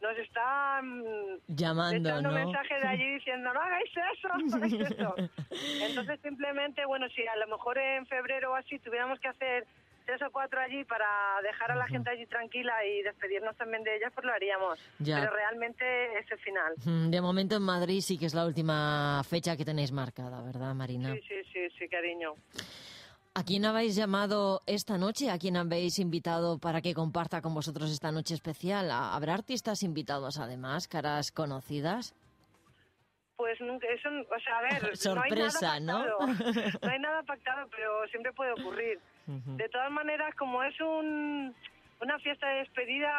nos 0.00 0.16
están 0.18 1.04
Llamando, 1.48 2.08
echando 2.08 2.30
¿no? 2.30 2.34
mensajes 2.34 2.80
de 2.82 2.88
allí 2.88 3.14
diciendo 3.14 3.52
no 3.52 3.60
hagáis 3.60 3.90
eso, 3.90 4.28
no 4.28 4.56
hagáis 4.56 4.74
eso. 4.74 5.14
Entonces 5.88 6.20
simplemente, 6.22 6.84
bueno, 6.86 7.06
si 7.10 7.26
a 7.26 7.36
lo 7.36 7.46
mejor 7.48 7.78
en 7.78 8.06
febrero 8.06 8.52
o 8.52 8.54
así 8.54 8.78
tuviéramos 8.78 9.18
que 9.20 9.28
hacer 9.28 9.66
tres 10.06 10.22
o 10.22 10.30
cuatro 10.32 10.60
allí 10.60 10.84
para 10.84 11.06
dejar 11.42 11.70
a 11.72 11.76
la 11.76 11.86
gente 11.86 12.10
allí 12.10 12.26
tranquila 12.26 12.72
y 12.84 13.02
despedirnos 13.02 13.56
también 13.56 13.84
de 13.84 13.96
ellas, 13.96 14.10
pues 14.14 14.26
lo 14.26 14.32
haríamos. 14.32 14.78
Ya. 14.98 15.20
Pero 15.20 15.32
realmente 15.34 16.18
es 16.18 16.30
el 16.30 16.38
final. 16.38 16.74
De 17.10 17.20
momento 17.20 17.56
en 17.56 17.62
Madrid 17.62 18.00
sí 18.00 18.18
que 18.18 18.26
es 18.26 18.34
la 18.34 18.44
última 18.44 19.22
fecha 19.28 19.56
que 19.56 19.64
tenéis 19.64 19.92
marcada, 19.92 20.42
¿verdad, 20.42 20.74
Marina? 20.74 21.14
Sí, 21.14 21.20
sí, 21.28 21.34
sí, 21.52 21.68
sí, 21.78 21.88
cariño. 21.88 22.34
¿A 23.40 23.42
quién 23.42 23.64
habéis 23.64 23.96
llamado 23.96 24.60
esta 24.66 24.98
noche? 24.98 25.30
¿A 25.30 25.38
quién 25.38 25.56
habéis 25.56 25.98
invitado 25.98 26.58
para 26.58 26.82
que 26.82 26.92
comparta 26.92 27.40
con 27.40 27.54
vosotros 27.54 27.90
esta 27.90 28.12
noche 28.12 28.34
especial? 28.34 28.90
¿Ha- 28.90 29.14
¿Habrá 29.16 29.32
artistas 29.32 29.82
invitados 29.82 30.38
además, 30.38 30.86
caras 30.86 31.32
conocidas? 31.32 32.14
Pues 33.36 33.58
nunca, 33.62 33.86
eso, 33.88 34.10
o 34.10 34.40
sea, 34.40 34.58
a 34.58 34.62
ver, 34.62 34.94
Sorpresa, 34.94 35.80
no 35.80 36.04
¿no? 36.04 36.18
hay 36.20 36.28
nada 36.28 36.42
pactado. 36.42 36.78
No 36.82 36.90
hay 36.90 36.98
nada 36.98 37.22
pactado, 37.22 37.68
pero 37.70 38.06
siempre 38.08 38.32
puede 38.34 38.52
ocurrir. 38.52 39.00
De 39.26 39.68
todas 39.70 39.90
maneras, 39.90 40.34
como 40.34 40.62
es 40.62 40.78
un, 40.78 41.54
una 42.02 42.18
fiesta 42.18 42.46
de 42.46 42.58
despedida, 42.58 43.10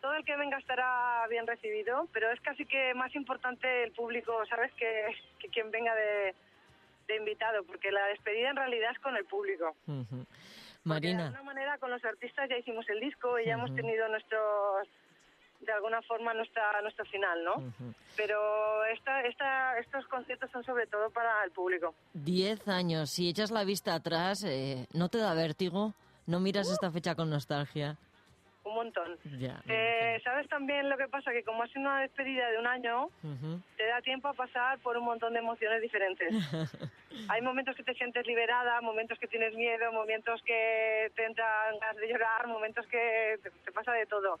todo 0.00 0.14
el 0.14 0.24
que 0.24 0.36
venga 0.36 0.58
estará 0.58 1.24
bien 1.30 1.46
recibido, 1.46 2.08
pero 2.12 2.28
es 2.32 2.40
casi 2.40 2.66
que 2.66 2.92
más 2.94 3.14
importante 3.14 3.84
el 3.84 3.92
público, 3.92 4.32
¿sabes? 4.50 4.72
Que, 4.74 5.14
que 5.38 5.48
quien 5.50 5.70
venga 5.70 5.94
de, 5.94 6.34
de 7.08 7.16
invitado, 7.16 7.64
porque 7.64 7.90
la 7.90 8.06
despedida 8.06 8.50
en 8.50 8.56
realidad 8.56 8.92
es 8.92 8.98
con 9.00 9.16
el 9.16 9.24
público. 9.24 9.74
Ujú. 9.86 10.18
De 10.18 10.26
Marina, 10.84 11.26
alguna 11.26 11.42
manera, 11.42 11.78
con 11.78 11.90
los 11.90 12.04
artistas 12.04 12.48
ya 12.48 12.56
hicimos 12.56 12.88
el 12.88 13.00
disco 13.00 13.38
y 13.38 13.46
ya 13.46 13.54
hemos 13.54 13.74
tenido 13.74 14.08
nuestros, 14.08 14.88
de 15.60 15.72
alguna 15.72 16.00
forma, 16.02 16.32
nuestra, 16.34 16.80
nuestro 16.82 17.04
final, 17.06 17.44
¿no? 17.44 17.72
Pero 18.16 18.84
esta, 18.84 19.22
esta, 19.22 19.78
estos 19.78 20.06
conciertos 20.06 20.50
son 20.50 20.64
sobre 20.64 20.86
todo 20.86 21.10
para 21.10 21.42
el 21.44 21.50
público. 21.50 21.94
10 22.14 22.68
años. 22.68 23.10
Si 23.10 23.28
echas 23.28 23.50
la 23.50 23.64
vista 23.64 23.94
atrás, 23.94 24.44
eh, 24.44 24.86
¿no 24.92 25.08
te 25.08 25.18
da 25.18 25.34
vértigo? 25.34 25.94
¿No 26.26 26.40
miras 26.40 26.70
esta 26.70 26.90
fecha 26.90 27.14
con 27.14 27.30
nostalgia? 27.30 27.96
Un 28.68 28.74
montón. 28.74 29.18
Ya. 29.38 29.60
Eh, 29.68 30.20
¿Sabes 30.24 30.48
también 30.48 30.88
lo 30.88 30.96
que 30.96 31.08
pasa? 31.08 31.32
Que 31.32 31.42
como 31.44 31.62
ha 31.62 31.68
sido 31.68 31.80
una 31.80 32.00
despedida 32.00 32.50
de 32.50 32.58
un 32.58 32.66
año, 32.66 33.06
Ujú. 33.22 33.60
te 33.76 33.86
da 33.86 34.00
tiempo 34.02 34.28
a 34.28 34.34
pasar 34.34 34.78
por 34.80 34.96
un 34.96 35.04
montón 35.04 35.32
de 35.32 35.40
emociones 35.40 35.82
diferentes. 35.82 36.28
Hay 37.28 37.42
momentos 37.42 37.74
que 37.76 37.82
te 37.82 37.94
sientes 37.94 38.26
liberada, 38.26 38.80
momentos 38.80 39.18
que 39.18 39.26
tienes 39.26 39.54
miedo, 39.54 39.92
momentos 39.92 40.40
que 40.42 41.10
te 41.16 41.24
entran 41.24 41.78
ganas 41.78 41.96
de 41.96 42.08
llorar, 42.08 42.46
momentos 42.46 42.86
que 42.86 43.38
te, 43.42 43.50
te 43.50 43.72
pasa 43.72 43.92
de 43.92 44.06
todo. 44.06 44.38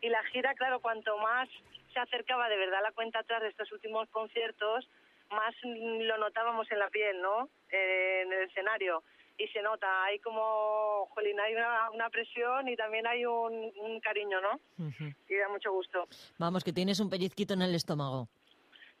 Y 0.00 0.08
la 0.08 0.22
gira, 0.24 0.54
claro, 0.54 0.80
cuanto 0.80 1.16
más 1.18 1.48
se 1.92 2.00
acercaba 2.00 2.48
de 2.48 2.56
verdad 2.56 2.80
la 2.82 2.92
cuenta 2.92 3.20
atrás 3.20 3.42
de 3.42 3.48
estos 3.48 3.70
últimos 3.72 4.08
conciertos, 4.10 4.88
más 5.30 5.54
lo 5.62 6.18
notábamos 6.18 6.70
en 6.70 6.78
la 6.78 6.88
piel, 6.90 7.20
¿no? 7.22 7.48
Eh, 7.70 8.22
en 8.24 8.32
el 8.32 8.48
escenario. 8.48 9.02
Y 9.36 9.48
se 9.48 9.60
nota, 9.62 10.04
hay 10.04 10.20
como, 10.20 11.06
jolín, 11.10 11.40
hay 11.40 11.54
una, 11.54 11.90
una 11.90 12.08
presión 12.10 12.68
y 12.68 12.76
también 12.76 13.06
hay 13.06 13.26
un, 13.26 13.72
un 13.80 14.00
cariño, 14.00 14.40
¿no? 14.40 14.60
Ujú. 14.78 15.12
Y 15.28 15.34
da 15.36 15.48
mucho 15.48 15.72
gusto. 15.72 16.06
Vamos, 16.38 16.62
que 16.62 16.72
tienes 16.72 17.00
un 17.00 17.10
pellizquito 17.10 17.54
en 17.54 17.62
el 17.62 17.74
estómago. 17.74 18.28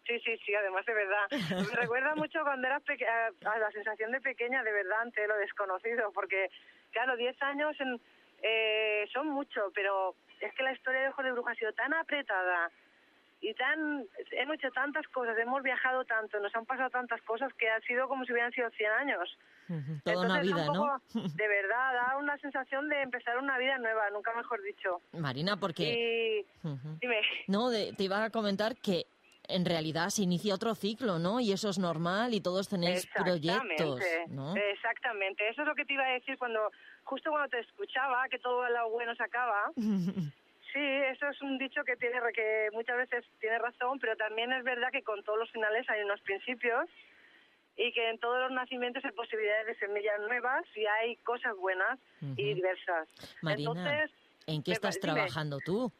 Sí, 0.06 0.18
sí, 0.20 0.36
sí, 0.44 0.54
además 0.54 0.84
de 0.86 0.92
verdad. 0.94 1.26
Me 1.70 1.76
recuerda 1.76 2.14
mucho 2.16 2.40
cuando 2.42 2.66
eras 2.66 2.82
peque- 2.82 3.06
a 3.06 3.58
la 3.58 3.70
sensación 3.70 4.10
de 4.10 4.20
pequeña, 4.20 4.62
de 4.64 4.72
verdad, 4.72 5.00
ante 5.02 5.26
lo 5.28 5.36
desconocido, 5.36 6.10
porque, 6.12 6.50
claro, 6.90 7.16
10 7.16 7.40
años 7.42 7.74
en- 7.80 8.00
eh, 8.42 9.06
son 9.12 9.28
mucho, 9.28 9.70
pero 9.74 10.16
es 10.40 10.52
que 10.54 10.62
la 10.64 10.72
historia 10.72 11.00
de 11.02 11.08
Ojo 11.08 11.22
de 11.22 11.32
Bruja 11.32 11.52
ha 11.52 11.54
sido 11.54 11.72
tan 11.72 11.94
apretada 11.94 12.70
y 13.48 13.54
tan... 13.54 14.06
Hemos 14.32 14.54
hecho 14.56 14.70
tantas 14.70 15.06
cosas, 15.08 15.36
hemos 15.38 15.62
viajado 15.62 16.04
tanto, 16.04 16.38
nos 16.40 16.54
han 16.56 16.64
pasado 16.66 16.90
tantas 16.90 17.20
cosas 17.22 17.52
que 17.54 17.68
ha 17.70 17.80
sido 17.82 18.08
como 18.08 18.24
si 18.24 18.32
hubieran 18.32 18.52
sido 18.52 18.70
100 18.70 18.90
años. 18.92 19.38
Toda 20.04 20.20
una 20.26 20.40
Entonces, 20.40 20.42
vida, 20.42 20.70
un 20.70 20.74
¿no? 20.76 21.00
poco, 21.12 21.28
De 21.34 21.48
verdad, 21.48 21.92
da 21.94 22.16
una 22.18 22.36
sensación 22.38 22.88
de 22.88 23.02
empezar 23.02 23.38
una 23.38 23.58
vida 23.58 23.78
nueva, 23.78 24.10
nunca 24.10 24.32
mejor 24.34 24.62
dicho. 24.62 25.00
Marina, 25.12 25.56
porque... 25.58 26.44
Y... 26.62 26.66
Ujú. 26.66 26.98
Dime. 27.00 27.20
No, 27.48 27.70
de- 27.70 27.92
te 27.92 28.04
iba 28.04 28.24
a 28.24 28.30
comentar 28.30 28.76
que 28.76 29.06
en 29.46 29.66
realidad 29.66 30.08
se 30.08 30.22
inicia 30.22 30.54
otro 30.54 30.74
ciclo, 30.74 31.18
¿no? 31.18 31.38
Y 31.38 31.52
eso 31.52 31.68
es 31.68 31.78
normal 31.78 32.32
y 32.32 32.40
todos 32.40 32.68
tenéis 32.68 33.06
proyectos, 33.14 34.00
¿no? 34.28 34.54
Exactamente, 34.56 35.46
eso 35.50 35.60
es 35.62 35.68
lo 35.68 35.74
que 35.74 35.84
te 35.84 35.92
iba 35.92 36.02
a 36.04 36.12
decir 36.12 36.38
cuando, 36.38 36.70
justo 37.02 37.28
cuando 37.30 37.48
te 37.50 37.60
escuchaba, 37.60 38.26
que 38.30 38.38
todo 38.38 38.66
lo 38.70 38.88
bueno 38.90 39.14
se 39.14 39.22
acaba. 39.22 39.70
Sí, 40.74 40.80
eso 40.82 41.28
es 41.28 41.40
un 41.40 41.56
dicho 41.56 41.84
que 41.84 41.96
tiene 41.96 42.18
que 42.34 42.68
muchas 42.72 42.96
veces 42.96 43.24
tiene 43.38 43.58
razón, 43.60 44.00
pero 44.00 44.16
también 44.16 44.52
es 44.52 44.64
verdad 44.64 44.90
que 44.90 45.04
con 45.04 45.22
todos 45.22 45.38
los 45.38 45.50
finales 45.52 45.88
hay 45.88 46.02
unos 46.02 46.20
principios 46.22 46.90
y 47.76 47.92
que 47.92 48.10
en 48.10 48.18
todos 48.18 48.40
los 48.40 48.50
nacimientos 48.50 49.04
hay 49.04 49.12
posibilidades 49.12 49.68
de 49.68 49.76
semillas 49.76 50.18
nuevas 50.18 50.64
y 50.74 50.84
hay 50.84 51.14
cosas 51.18 51.56
buenas 51.56 52.00
y 52.36 52.54
diversas. 52.54 53.08
Marina, 53.40 53.70
Entonces, 53.70 54.10
¿en 54.48 54.64
qué 54.64 54.72
estás 54.72 55.00
dime. 55.00 55.14
trabajando 55.14 55.60
tú? 55.64 55.92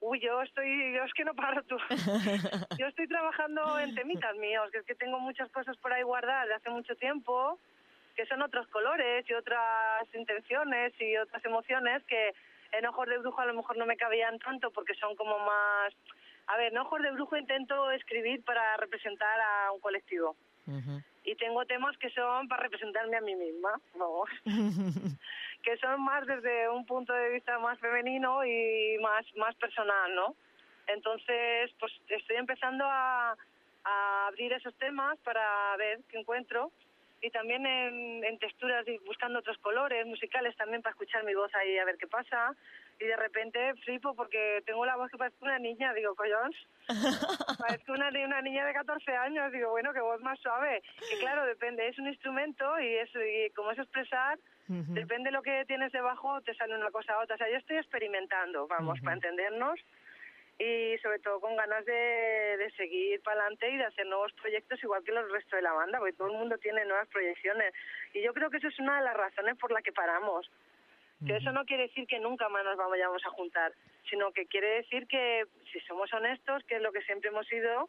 Uy, 0.00 0.20
yo 0.20 0.40
estoy, 0.40 0.94
yo 0.94 1.04
es 1.04 1.12
que 1.12 1.24
no 1.24 1.34
paro 1.34 1.62
tú. 1.64 1.76
yo 2.78 2.86
estoy 2.86 3.06
trabajando 3.08 3.78
en 3.78 3.94
temitas 3.94 4.34
míos, 4.36 4.70
que 4.72 4.78
es 4.78 4.86
que 4.86 4.94
tengo 4.94 5.20
muchas 5.20 5.50
cosas 5.50 5.76
por 5.76 5.92
ahí 5.92 6.02
guardadas 6.02 6.48
de 6.48 6.54
hace 6.54 6.70
mucho 6.70 6.96
tiempo, 6.96 7.58
que 8.14 8.24
son 8.24 8.40
otros 8.40 8.66
colores 8.68 9.28
y 9.28 9.34
otras 9.34 10.06
intenciones 10.14 10.94
y 10.98 11.14
otras 11.18 11.44
emociones 11.44 12.02
que 12.04 12.32
en 12.78 12.86
Ojos 12.86 13.08
de 13.08 13.18
Brujo 13.18 13.40
a 13.40 13.46
lo 13.46 13.54
mejor 13.54 13.76
no 13.76 13.86
me 13.86 13.96
cabían 13.96 14.38
tanto 14.38 14.70
porque 14.70 14.94
son 14.94 15.16
como 15.16 15.38
más... 15.38 15.94
A 16.48 16.56
ver, 16.56 16.72
en 16.72 16.78
Ojos 16.78 17.02
de 17.02 17.10
Brujo 17.10 17.36
intento 17.36 17.90
escribir 17.90 18.44
para 18.44 18.76
representar 18.76 19.40
a 19.40 19.72
un 19.72 19.80
colectivo. 19.80 20.36
Y 21.24 21.34
tengo 21.36 21.64
temas 21.64 21.96
que 21.98 22.10
son 22.10 22.48
para 22.48 22.64
representarme 22.64 23.16
a 23.16 23.20
mí 23.20 23.36
misma, 23.36 23.80
vamos, 23.94 24.28
que 25.62 25.76
son 25.76 26.02
más 26.02 26.26
desde 26.26 26.68
un 26.68 26.84
punto 26.86 27.12
de 27.12 27.30
vista 27.30 27.56
más 27.60 27.78
femenino 27.78 28.44
y 28.44 28.98
más 29.00 29.24
más 29.36 29.54
personal, 29.56 30.12
¿no? 30.14 30.34
Entonces, 30.88 31.70
pues 31.78 31.92
estoy 32.08 32.36
empezando 32.36 32.84
a, 32.84 33.36
a 33.84 34.26
abrir 34.26 34.52
esos 34.52 34.74
temas 34.74 35.16
para 35.20 35.76
ver 35.76 36.00
qué 36.08 36.18
encuentro 36.18 36.72
y 37.20 37.30
también 37.30 37.66
en, 37.66 38.24
en 38.24 38.38
texturas 38.38 38.86
y 38.86 38.98
buscando 38.98 39.38
otros 39.38 39.58
colores 39.58 40.06
musicales 40.06 40.54
también 40.56 40.82
para 40.82 40.92
escuchar 40.92 41.24
mi 41.24 41.34
voz 41.34 41.54
ahí 41.54 41.78
a 41.78 41.84
ver 41.84 41.96
qué 41.96 42.06
pasa. 42.06 42.54
Y 42.98 43.04
de 43.04 43.16
repente 43.16 43.74
flipo 43.84 44.14
porque 44.14 44.62
tengo 44.64 44.86
la 44.86 44.96
voz 44.96 45.10
que 45.10 45.18
parece 45.18 45.36
una 45.40 45.58
niña, 45.58 45.92
digo, 45.92 46.14
collons, 46.14 46.56
parezco 47.58 47.92
una, 47.92 48.08
una 48.08 48.40
niña 48.40 48.64
de 48.64 48.72
14 48.72 49.16
años, 49.16 49.52
digo, 49.52 49.70
bueno, 49.70 49.92
qué 49.92 50.00
voz 50.00 50.20
más 50.22 50.38
suave, 50.40 50.82
que 51.10 51.18
claro, 51.18 51.44
depende, 51.44 51.86
es 51.88 51.98
un 51.98 52.08
instrumento 52.08 52.80
y, 52.80 52.94
es, 52.96 53.10
y 53.14 53.50
como 53.50 53.72
es 53.72 53.78
expresar, 53.78 54.38
depende 54.68 55.28
de 55.28 55.36
lo 55.36 55.42
que 55.42 55.64
tienes 55.66 55.92
debajo, 55.92 56.40
te 56.40 56.54
sale 56.54 56.74
una 56.74 56.90
cosa 56.90 57.18
u 57.18 57.22
otra, 57.22 57.34
o 57.34 57.38
sea, 57.38 57.50
yo 57.50 57.58
estoy 57.58 57.76
experimentando, 57.76 58.66
vamos, 58.66 58.98
para 59.00 59.14
entendernos 59.14 59.78
y 60.58 60.96
sobre 60.98 61.18
todo 61.18 61.40
con 61.40 61.54
ganas 61.56 61.84
de, 61.84 61.92
de 62.58 62.70
seguir 62.76 63.20
para 63.22 63.40
adelante 63.40 63.70
y 63.70 63.76
de 63.76 63.84
hacer 63.84 64.06
nuevos 64.06 64.32
proyectos 64.32 64.82
igual 64.82 65.04
que 65.04 65.12
los 65.12 65.30
resto 65.30 65.56
de 65.56 65.62
la 65.62 65.72
banda, 65.72 65.98
porque 65.98 66.14
todo 66.14 66.28
el 66.28 66.38
mundo 66.38 66.56
tiene 66.58 66.84
nuevas 66.84 67.08
proyecciones 67.08 67.74
y 68.14 68.22
yo 68.22 68.32
creo 68.32 68.50
que 68.50 68.56
eso 68.56 68.68
es 68.68 68.78
una 68.78 68.98
de 68.98 69.04
las 69.04 69.16
razones 69.16 69.56
por 69.58 69.70
las 69.70 69.82
que 69.82 69.92
paramos. 69.92 70.50
Que 71.26 71.36
eso 71.36 71.50
no 71.50 71.64
quiere 71.64 71.84
decir 71.84 72.06
que 72.06 72.18
nunca 72.18 72.46
más 72.50 72.62
nos 72.62 72.76
vayamos 72.76 73.24
a 73.24 73.30
juntar, 73.30 73.72
sino 74.10 74.32
que 74.32 74.44
quiere 74.46 74.68
decir 74.82 75.06
que 75.06 75.46
si 75.72 75.80
somos 75.80 76.12
honestos, 76.12 76.62
que 76.64 76.76
es 76.76 76.82
lo 76.82 76.92
que 76.92 77.00
siempre 77.02 77.30
hemos 77.30 77.46
sido, 77.46 77.88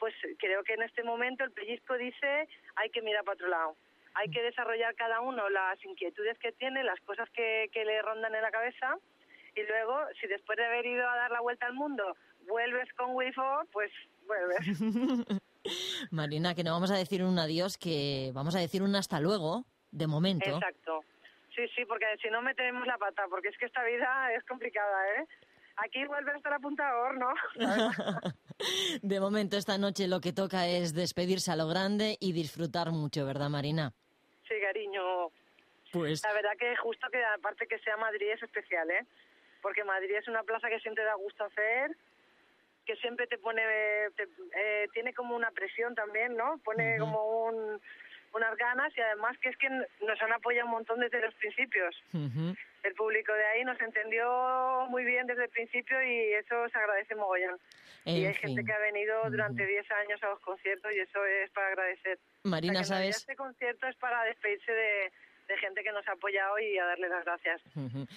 pues 0.00 0.12
creo 0.40 0.64
que 0.64 0.74
en 0.74 0.82
este 0.82 1.04
momento 1.04 1.44
el 1.44 1.52
pellizco 1.52 1.96
dice 1.96 2.48
hay 2.74 2.90
que 2.90 3.00
mirar 3.00 3.22
para 3.22 3.34
otro 3.34 3.46
lado. 3.48 3.76
Hay 4.14 4.28
que 4.30 4.42
desarrollar 4.42 4.96
cada 4.96 5.20
uno 5.20 5.48
las 5.48 5.82
inquietudes 5.84 6.36
que 6.38 6.50
tiene, 6.50 6.82
las 6.82 6.98
cosas 7.02 7.30
que, 7.30 7.70
que 7.72 7.84
le 7.84 8.02
rondan 8.02 8.34
en 8.34 8.42
la 8.42 8.50
cabeza 8.50 8.98
y 9.54 9.62
luego, 9.66 9.98
si 10.20 10.26
después 10.26 10.56
de 10.56 10.64
haber 10.64 10.86
ido 10.86 11.08
a 11.08 11.16
dar 11.16 11.30
la 11.30 11.40
vuelta 11.40 11.66
al 11.66 11.74
mundo 11.74 12.16
vuelves 12.46 12.92
con 12.94 13.14
Wi-Fi, 13.14 13.68
pues 13.72 13.90
vuelves. 14.26 14.80
Marina, 16.10 16.54
que 16.54 16.64
no 16.64 16.72
vamos 16.72 16.90
a 16.90 16.96
decir 16.96 17.22
un 17.22 17.38
adiós, 17.38 17.78
que 17.78 18.30
vamos 18.34 18.54
a 18.56 18.60
decir 18.60 18.82
un 18.82 18.94
hasta 18.96 19.20
luego, 19.20 19.64
de 19.90 20.06
momento. 20.06 20.50
Exacto. 20.50 21.04
Sí, 21.54 21.66
sí, 21.74 21.84
porque 21.84 22.06
si 22.22 22.28
no 22.30 22.40
metemos 22.40 22.86
la 22.86 22.96
pata, 22.98 23.24
porque 23.28 23.48
es 23.48 23.58
que 23.58 23.66
esta 23.66 23.82
vida 23.84 24.32
es 24.34 24.44
complicada, 24.44 25.16
¿eh? 25.16 25.26
Aquí 25.76 26.04
vuelve 26.06 26.32
a 26.32 26.36
estar 26.36 26.52
apuntador, 26.52 27.18
¿no? 27.18 27.32
De 29.02 29.20
momento, 29.20 29.56
esta 29.56 29.78
noche 29.78 30.08
lo 30.08 30.20
que 30.20 30.32
toca 30.32 30.66
es 30.66 30.94
despedirse 30.94 31.52
a 31.52 31.56
lo 31.56 31.68
grande 31.68 32.16
y 32.20 32.32
disfrutar 32.32 32.90
mucho, 32.90 33.24
¿verdad, 33.26 33.48
Marina? 33.48 33.92
Sí, 34.48 34.54
cariño. 34.60 35.30
Pues 35.92 36.22
La 36.22 36.32
verdad 36.32 36.52
que 36.58 36.76
justo 36.76 37.08
que 37.10 37.24
aparte 37.24 37.66
que 37.66 37.78
sea 37.78 37.96
Madrid 37.96 38.28
es 38.34 38.42
especial, 38.42 38.90
¿eh? 38.90 39.06
Porque 39.62 39.84
Madrid 39.84 40.14
es 40.16 40.28
una 40.28 40.42
plaza 40.42 40.68
que 40.68 40.80
siempre 40.80 41.04
da 41.04 41.14
gusto 41.14 41.44
hacer, 41.44 41.90
que 42.86 42.96
siempre 42.96 43.26
te 43.26 43.38
pone, 43.38 43.62
te- 44.16 44.28
eh, 44.56 44.86
tiene 44.92 45.12
como 45.12 45.34
una 45.36 45.50
presión 45.50 45.94
también, 45.94 46.36
¿no? 46.36 46.58
Pone 46.64 46.96
como 46.98 47.44
un, 47.46 47.80
unas 48.32 48.56
ganas 48.56 48.96
y 48.96 49.00
además 49.00 49.36
que 49.38 49.48
es 49.50 49.56
que 49.58 49.68
nos 49.68 50.22
han 50.22 50.32
apoyado 50.32 50.66
un 50.66 50.72
montón 50.72 51.00
desde 51.00 51.20
los 51.20 51.34
principios. 51.34 51.94
El 52.84 52.94
público 52.94 53.32
de 53.34 53.44
ahí 53.46 53.64
nos 53.64 53.78
entendió 53.80 54.86
muy 54.88 55.04
bien 55.04 55.26
desde 55.26 55.44
el 55.44 55.50
principio 55.50 56.00
y 56.02 56.32
eso 56.34 56.68
se 56.68 56.78
agradece 56.78 57.14
mogollón. 57.16 57.58
y 58.04 58.22
En 58.22 58.28
hay 58.28 58.34
gente 58.34 58.64
que 58.64 58.72
ha 58.72 58.78
venido 58.78 59.28
durante 59.30 59.66
10 59.66 59.90
años 59.90 60.22
a 60.22 60.28
los 60.30 60.40
conciertos 60.40 60.92
y 60.94 61.00
eso 61.00 61.24
es 61.26 61.50
para 61.50 61.66
agradecer. 61.68 62.18
Marina, 62.44 62.80
O 62.80 62.84
sea, 62.84 62.96
¿sabes? 62.98 63.16
Este 63.16 63.34
concierto 63.36 63.86
es 63.88 63.96
para 63.96 64.22
despedirse 64.24 64.72
de, 64.72 65.12
de 65.48 65.56
gente 65.58 65.82
que 65.82 65.92
nos 65.92 66.06
ha 66.06 66.12
apoyado 66.12 66.58
y 66.58 66.78
a 66.78 66.84
darle 66.84 67.08
las 67.08 67.24
gracias. 67.24 67.62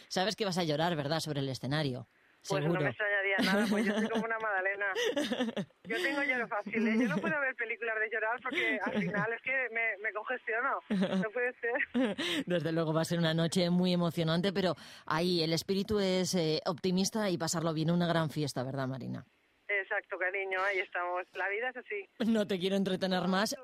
Sabes 0.10 0.36
que 0.36 0.46
vas 0.46 0.58
a 0.58 0.64
llorar, 0.64 0.96
¿verdad?, 0.96 1.20
sobre 1.20 1.40
el 1.40 1.50
escenario. 1.50 2.08
Pues 2.48 2.64
Seguro. 2.64 2.80
no 2.80 2.82
me 2.82 2.90
extrañaría 2.90 3.38
nada, 3.38 3.66
pues 3.70 3.86
yo 3.86 3.94
soy 3.94 4.10
como 4.10 4.26
una 4.26 4.40
magdalena. 4.40 4.86
Yo 5.84 5.98
tengo 6.02 6.24
lloro 6.24 6.48
fácil, 6.48 6.88
¿eh? 6.88 6.96
Yo 7.00 7.08
no 7.08 7.18
puedo 7.18 7.40
ver 7.40 7.54
películas 7.56 7.96
de 8.00 8.10
llorar 8.10 8.40
porque 8.42 8.80
al 8.82 8.94
final 8.94 9.34
es 9.34 9.42
que 9.42 9.68
me, 9.72 9.98
me 10.02 10.14
congestiono. 10.14 10.80
No 10.90 11.30
puede 11.32 11.54
ser. 11.60 12.46
Desde 12.48 12.72
luego 12.72 12.94
va 12.94 13.02
a 13.02 13.06
ser 13.06 13.20
una 13.20 13.34
noche 13.34 13.70
muy 13.70 13.94
emocionante, 13.94 14.54
pero 14.54 14.76
ahí 15.06 15.44
el 15.44 15.54
espíritu 15.54 16.00
es 16.00 16.34
eh, 16.34 16.62
optimista 16.66 17.30
y 17.30 17.38
pasarlo 17.38 17.74
bien, 17.74 17.92
una 17.92 18.08
gran 18.08 18.30
fiesta, 18.30 18.64
¿verdad, 18.64 18.88
Marina? 18.88 19.26
Exacto, 19.68 20.18
cariño, 20.18 20.60
ahí 20.64 20.80
estamos. 20.80 21.24
La 21.34 21.48
vida 21.50 21.70
es 21.70 21.78
así. 21.78 22.10
No 22.26 22.48
te 22.48 22.58
quiero 22.58 22.76
entretener 22.76 23.28
más. 23.28 23.56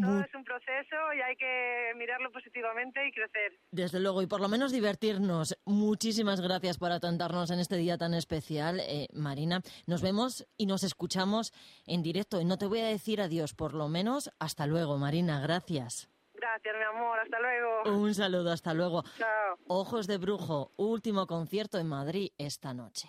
Todo 0.00 0.20
es 0.20 0.34
un 0.34 0.44
proceso 0.44 0.96
y 1.14 1.20
hay 1.20 1.36
que 1.36 1.92
mirarlo 1.96 2.32
positivamente 2.32 3.06
y 3.06 3.12
crecer. 3.12 3.58
Desde 3.70 4.00
luego, 4.00 4.22
y 4.22 4.26
por 4.26 4.40
lo 4.40 4.48
menos 4.48 4.72
divertirnos. 4.72 5.58
Muchísimas 5.66 6.40
gracias 6.40 6.78
por 6.78 6.92
atentarnos 6.92 7.50
en 7.50 7.58
este 7.58 7.76
día 7.76 7.98
tan 7.98 8.14
especial, 8.14 8.80
eh, 8.80 9.08
Marina. 9.12 9.60
Nos 9.86 10.00
vemos 10.02 10.46
y 10.56 10.66
nos 10.66 10.82
escuchamos 10.82 11.52
en 11.86 12.02
directo. 12.02 12.40
Y 12.40 12.44
no 12.46 12.56
te 12.56 12.66
voy 12.66 12.80
a 12.80 12.86
decir 12.86 13.20
adiós, 13.20 13.54
por 13.54 13.74
lo 13.74 13.88
menos 13.88 14.30
hasta 14.38 14.66
luego, 14.66 14.96
Marina. 14.96 15.40
Gracias. 15.40 16.08
Gracias, 16.32 16.74
mi 16.76 16.84
amor. 16.84 17.18
Hasta 17.20 17.38
luego. 17.38 17.98
Un 17.98 18.14
saludo, 18.14 18.50
hasta 18.50 18.74
luego. 18.74 19.04
Chao. 19.18 19.58
Ojos 19.68 20.06
de 20.06 20.16
Brujo, 20.16 20.72
último 20.76 21.26
concierto 21.26 21.78
en 21.78 21.86
Madrid 21.86 22.30
esta 22.38 22.72
noche. 22.74 23.08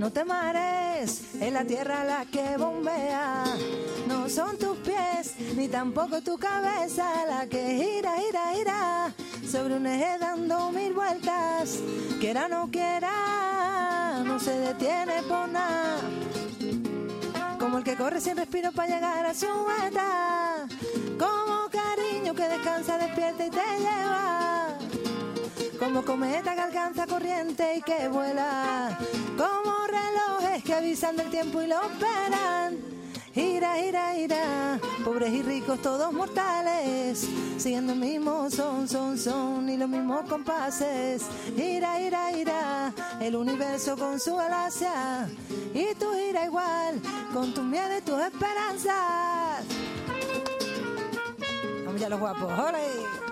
No 0.00 0.10
te 0.10 0.24
mares, 0.24 1.34
es 1.42 1.52
la 1.52 1.62
tierra 1.66 2.04
la 2.04 2.24
que 2.24 2.56
bombea. 2.56 3.44
No 4.08 4.30
son 4.30 4.56
tus 4.56 4.78
pies 4.78 5.34
ni 5.54 5.68
tampoco 5.68 6.22
tu 6.22 6.38
cabeza 6.38 7.04
la 7.28 7.46
que 7.46 7.76
gira, 7.76 8.14
gira, 8.14 8.54
gira 8.54 9.14
sobre 9.46 9.76
un 9.76 9.86
eje 9.86 10.16
dando 10.18 10.72
mil 10.72 10.94
vueltas. 10.94 11.80
Quiera 12.18 12.48
no 12.48 12.70
quiera, 12.70 14.22
no 14.24 14.40
se 14.40 14.52
detiene 14.52 15.22
por 15.28 15.46
nada. 15.50 15.98
Como 17.58 17.76
el 17.76 17.84
que 17.84 17.94
corre 17.94 18.22
sin 18.22 18.38
respiro 18.38 18.72
para 18.72 18.94
llegar 18.94 19.26
a 19.26 19.34
su 19.34 19.48
meta. 19.48 20.66
Como 21.18 21.68
cariño 21.68 22.34
que 22.34 22.48
descansa, 22.48 22.96
despierta 22.96 23.44
y 23.44 23.50
te 23.50 23.78
lleva. 23.78 24.69
Como 25.90 26.04
cometa 26.04 26.54
que 26.54 26.60
alcanza 26.60 27.04
corriente 27.04 27.78
y 27.78 27.82
que 27.82 28.06
vuela. 28.06 28.96
Como 29.36 29.88
relojes 29.88 30.62
que 30.62 30.72
avisan 30.72 31.16
del 31.16 31.28
tiempo 31.30 31.60
y 31.62 31.66
lo 31.66 31.80
esperan. 31.82 32.78
Gira, 33.34 33.74
gira, 33.74 34.14
gira, 34.14 34.78
pobres 35.04 35.32
y 35.32 35.42
ricos 35.42 35.82
todos 35.82 36.12
mortales, 36.12 37.26
siguiendo 37.58 37.94
el 37.94 37.98
mismo 37.98 38.48
son, 38.50 38.86
son, 38.86 39.18
son 39.18 39.68
y 39.68 39.76
los 39.76 39.88
mismos 39.88 40.28
compases. 40.28 41.24
Gira, 41.56 41.98
gira, 41.98 42.28
gira, 42.34 42.94
el 43.20 43.34
universo 43.34 43.96
con 43.96 44.20
su 44.20 44.36
galaxia 44.36 45.28
y 45.74 45.92
tú 45.96 46.12
gira 46.12 46.44
igual 46.44 47.00
con 47.34 47.52
tus 47.52 47.64
miedos 47.64 47.98
y 47.98 48.02
tus 48.02 48.20
esperanzas. 48.20 49.64
Vamos 51.84 52.00
ya 52.00 52.08
los 52.08 52.20
guapos, 52.20 52.52
¡ole! 52.60 53.29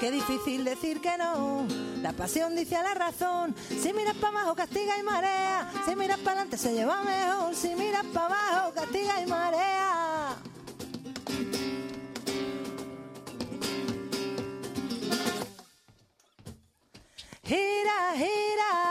Qué 0.00 0.12
difícil 0.12 0.64
decir 0.64 1.00
que 1.00 1.18
no. 1.18 1.66
La 2.02 2.12
pasión 2.12 2.54
dice 2.54 2.76
a 2.76 2.82
la 2.84 2.94
razón. 2.94 3.54
Si 3.68 3.92
miras 3.92 4.14
para 4.16 4.40
abajo, 4.40 4.54
castiga 4.54 4.96
y 4.96 5.02
marea. 5.02 5.72
Si 5.84 5.96
miras 5.96 6.18
para 6.18 6.32
adelante, 6.32 6.56
se 6.56 6.72
lleva 6.72 7.02
mejor. 7.02 7.54
Si 7.56 7.74
miras 7.74 8.04
para 8.14 8.26
abajo, 8.26 8.74
castiga 8.74 9.20
y 9.20 9.26
marea. 9.26 10.36
Gira, 17.42 18.12
gira. 18.14 18.87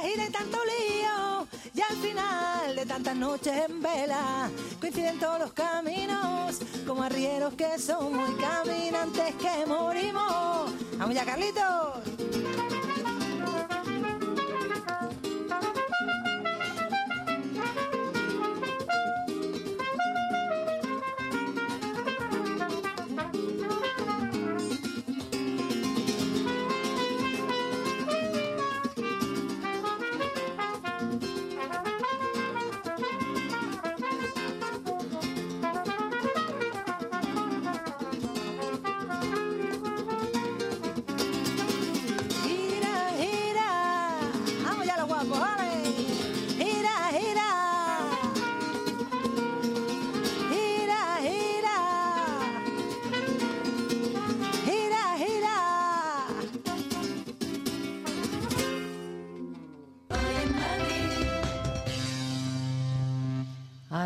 Vuelta, 0.00 0.22
de 0.22 0.28
y 0.28 0.32
tanto 0.32 0.58
lío, 0.64 1.46
y 1.74 1.80
al 1.80 1.96
final 1.96 2.76
de 2.76 2.86
tantas 2.86 3.16
noches 3.16 3.52
en 3.68 3.82
vela, 3.82 4.50
coinciden 4.80 5.18
todos 5.18 5.38
los 5.40 5.52
caminos, 5.52 6.58
como 6.86 7.02
arrieros 7.02 7.54
que 7.54 7.78
son 7.78 8.14
muy 8.14 8.34
caminantes 8.34 9.34
que 9.36 9.66
morimos. 9.66 10.70
Vamos 10.98 11.14
ya, 11.14 11.24
Carlitos. 11.24 11.79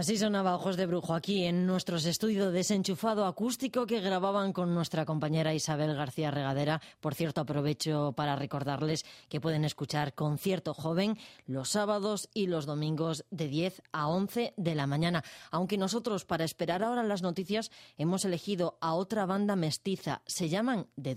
Así 0.04 0.18
sonaba 0.18 0.54
Ojos 0.54 0.76
de 0.76 0.84
Brujo 0.84 1.14
aquí 1.14 1.44
en 1.44 1.66
nuestros 1.66 2.04
estudios 2.04 2.52
desenchufado 2.52 3.24
acústico 3.24 3.86
que 3.86 4.02
grababan 4.02 4.52
con 4.52 4.74
nuestra 4.74 5.06
compañera 5.06 5.54
Isabel 5.54 5.94
García 5.94 6.30
Regadera. 6.30 6.82
Por 7.00 7.14
cierto, 7.14 7.40
aprovecho 7.40 8.12
para 8.14 8.36
recordarles 8.36 9.06
que 9.30 9.40
pueden 9.40 9.64
escuchar 9.64 10.12
Concierto 10.12 10.74
Joven 10.74 11.16
los 11.46 11.70
sábados 11.70 12.28
y 12.34 12.48
los 12.48 12.66
domingos 12.66 13.24
de 13.30 13.48
10 13.48 13.82
a 13.92 14.08
11 14.08 14.52
de 14.58 14.74
la 14.74 14.86
mañana. 14.86 15.24
Aunque 15.50 15.78
nosotros, 15.78 16.26
para 16.26 16.44
esperar 16.44 16.84
ahora 16.84 17.02
las 17.02 17.22
noticias, 17.22 17.70
hemos 17.96 18.26
elegido 18.26 18.76
a 18.82 18.92
otra 18.92 19.24
banda 19.24 19.56
mestiza. 19.56 20.20
Se 20.26 20.50
llaman 20.50 20.86
The 21.00 21.14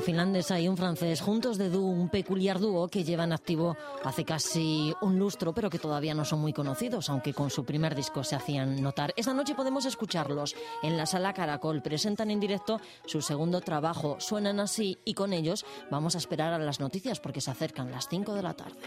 Finlandesa 0.00 0.58
y 0.60 0.68
un 0.68 0.76
francés 0.76 1.20
juntos 1.20 1.58
de 1.58 1.70
dúo, 1.70 1.90
un 1.90 2.08
peculiar 2.08 2.58
dúo 2.58 2.88
que 2.88 3.04
llevan 3.04 3.32
activo 3.32 3.76
hace 4.04 4.24
casi 4.24 4.94
un 5.00 5.18
lustro, 5.18 5.52
pero 5.52 5.70
que 5.70 5.78
todavía 5.78 6.14
no 6.14 6.24
son 6.24 6.40
muy 6.40 6.52
conocidos, 6.52 7.10
aunque 7.10 7.34
con 7.34 7.50
su 7.50 7.64
primer 7.64 7.94
disco 7.94 8.24
se 8.24 8.36
hacían 8.36 8.82
notar. 8.82 9.12
Esta 9.16 9.34
noche 9.34 9.54
podemos 9.54 9.84
escucharlos 9.84 10.54
en 10.82 10.96
la 10.96 11.06
sala 11.06 11.34
Caracol. 11.34 11.82
Presentan 11.82 12.30
en 12.30 12.40
directo 12.40 12.80
su 13.06 13.20
segundo 13.20 13.60
trabajo. 13.60 14.16
Suenan 14.18 14.60
así 14.60 14.98
y 15.04 15.14
con 15.14 15.32
ellos 15.32 15.64
vamos 15.90 16.14
a 16.14 16.18
esperar 16.18 16.52
a 16.52 16.58
las 16.58 16.80
noticias 16.80 17.20
porque 17.20 17.40
se 17.40 17.50
acercan 17.50 17.90
las 17.90 18.08
5 18.08 18.34
de 18.34 18.42
la 18.42 18.54
tarde. 18.54 18.78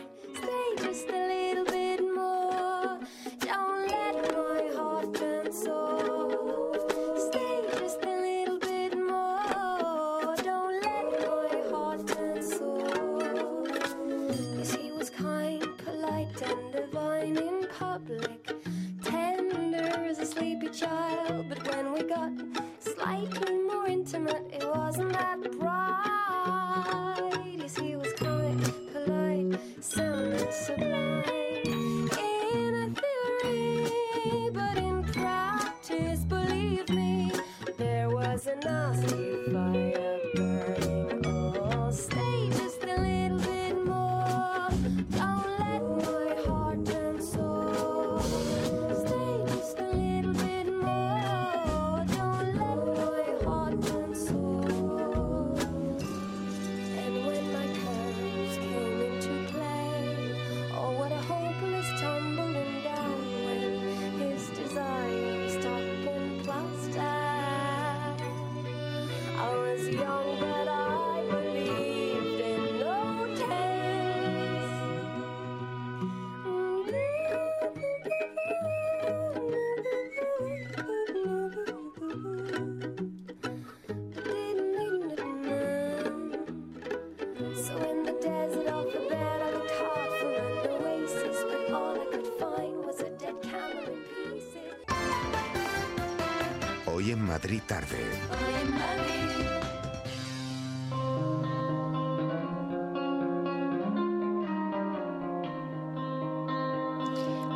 Tarde. 97.62 98.04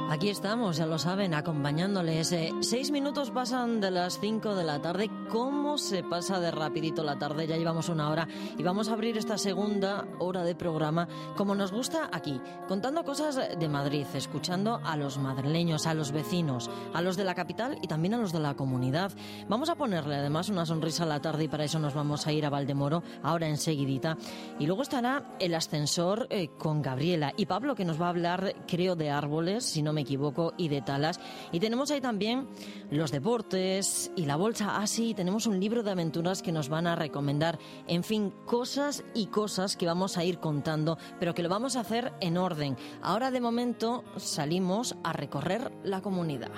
Aquí 0.10 0.30
estamos, 0.30 0.78
ya 0.78 0.88
lo 0.88 0.98
saben, 0.98 1.34
acompañándoles. 1.34 2.32
Eh, 2.32 2.52
seis 2.62 2.92
minutos 2.92 3.30
pasan 3.30 3.82
de 3.82 3.92
las 3.92 4.20
cinco 4.20 4.56
de 4.56 4.64
la 4.64 4.82
tarde. 4.82 5.12
¿Cómo 5.30 5.67
se 5.78 6.04
pasa 6.04 6.40
de 6.40 6.52
rapidito 6.52 7.04
la 7.04 7.18
tarde? 7.18 7.48
Ya 7.48 7.58
llevamos 7.58 7.90
una 7.90 8.10
hora 8.10 8.28
y 8.58 8.64
vamos 8.64 8.90
a 8.90 8.94
abrir 8.94 9.18
esta 9.18 9.38
segunda 9.38 10.06
hora 10.20 10.44
de 10.44 10.56
programa 10.56 11.08
como 11.36 11.56
nos 11.56 11.72
gusta 11.72 12.10
aquí, 12.12 12.40
contando 12.68 13.04
cosas 13.04 13.40
de 13.58 13.70
Madrid, 13.70 14.06
escuchando 14.14 14.80
a 14.84 14.98
los 14.98 15.18
madrileños, 15.18 15.88
a 15.88 15.94
los 15.94 16.12
vecinos, 16.12 16.70
a 16.94 17.02
los 17.02 17.18
de 17.18 17.24
la 17.24 17.36
capital 17.36 17.78
y 17.82 17.88
también 17.88 18.14
a 18.14 18.18
los 18.18 18.32
de 18.32 18.40
la 18.40 18.56
comunidad. 18.56 19.12
Vamos 19.48 19.70
a 19.70 19.76
ponerle 19.76 20.16
además 20.16 20.50
una 20.50 20.66
sonrisa 20.66 21.04
a 21.04 21.08
la 21.08 21.22
tarde 21.22 21.46
y 21.46 21.48
para 21.48 21.66
eso 21.66 21.80
nos 21.80 21.94
vamos 21.94 22.28
a 22.28 22.32
ir 22.32 22.46
a 22.46 22.50
Valdemoro 22.50 23.04
ahora 23.24 23.48
enseguidita. 23.48 24.18
Y 24.60 24.66
luego 24.66 24.82
estará 24.82 25.36
el 25.40 25.54
ascensor 25.54 26.28
eh, 26.30 26.50
con 26.58 26.82
Gabriela 26.82 27.34
y 27.38 27.46
Pablo 27.46 27.76
que 27.76 27.86
nos 27.86 28.02
va 28.02 28.08
a 28.08 28.10
hablar, 28.10 28.56
creo, 28.68 28.96
de 28.96 29.10
árboles, 29.10 29.66
si 29.66 29.82
no 29.82 29.94
me 29.94 30.02
equivoco, 30.02 30.54
y 30.58 30.70
de 30.70 30.82
talas. 30.82 31.20
Y 31.52 31.60
tenemos 31.60 31.92
ahí 31.92 32.02
también 32.02 32.48
los 32.90 33.12
deportes 33.12 34.12
y 34.16 34.26
la 34.26 34.36
bolsa. 34.36 34.78
Ah, 34.78 34.88
sí, 34.88 35.14
tenemos 35.14 35.46
un 35.48 35.60
libro 35.60 35.67
de 35.68 35.92
aventuras 35.92 36.42
que 36.42 36.52
nos 36.52 36.70
van 36.70 36.88
a 36.88 36.96
recomendar. 36.96 37.60
En 37.88 38.04
fin, 38.04 38.34
cosas 38.46 39.04
y 39.14 39.28
cosas 39.28 39.76
que 39.76 39.86
vamos 39.86 40.18
a 40.18 40.24
ir 40.24 40.40
contando, 40.40 40.98
pero 41.20 41.34
que 41.34 41.44
lo 41.44 41.50
vamos 41.50 41.76
a 41.76 41.82
hacer 41.82 42.14
en 42.22 42.38
orden. 42.38 42.78
Ahora 43.02 43.32
de 43.32 43.42
momento 43.42 44.04
salimos 44.16 44.96
a 45.04 45.14
recorrer 45.14 45.72
la 45.84 46.02
comunidad. 46.02 46.52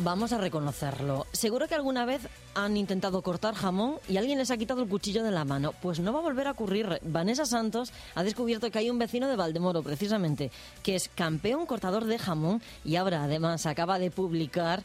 Vamos 0.00 0.32
a 0.32 0.38
reconocerlo. 0.38 1.26
Seguro 1.32 1.66
que 1.66 1.74
alguna 1.74 2.04
vez 2.04 2.22
han 2.54 2.76
intentado 2.76 3.20
cortar 3.20 3.56
jamón 3.56 3.96
y 4.08 4.16
alguien 4.16 4.38
les 4.38 4.52
ha 4.52 4.56
quitado 4.56 4.80
el 4.80 4.88
cuchillo 4.88 5.24
de 5.24 5.32
la 5.32 5.44
mano. 5.44 5.72
Pues 5.82 5.98
no 5.98 6.12
va 6.12 6.20
a 6.20 6.22
volver 6.22 6.46
a 6.46 6.52
ocurrir. 6.52 7.00
Vanessa 7.02 7.44
Santos 7.44 7.92
ha 8.14 8.22
descubierto 8.22 8.70
que 8.70 8.78
hay 8.78 8.90
un 8.90 8.98
vecino 9.00 9.26
de 9.26 9.34
Valdemoro, 9.34 9.82
precisamente, 9.82 10.52
que 10.84 10.94
es 10.94 11.10
campeón 11.12 11.66
cortador 11.66 12.04
de 12.04 12.16
jamón 12.16 12.62
y 12.84 12.94
ahora 12.94 13.24
además 13.24 13.66
acaba 13.66 13.98
de 13.98 14.12
publicar 14.12 14.84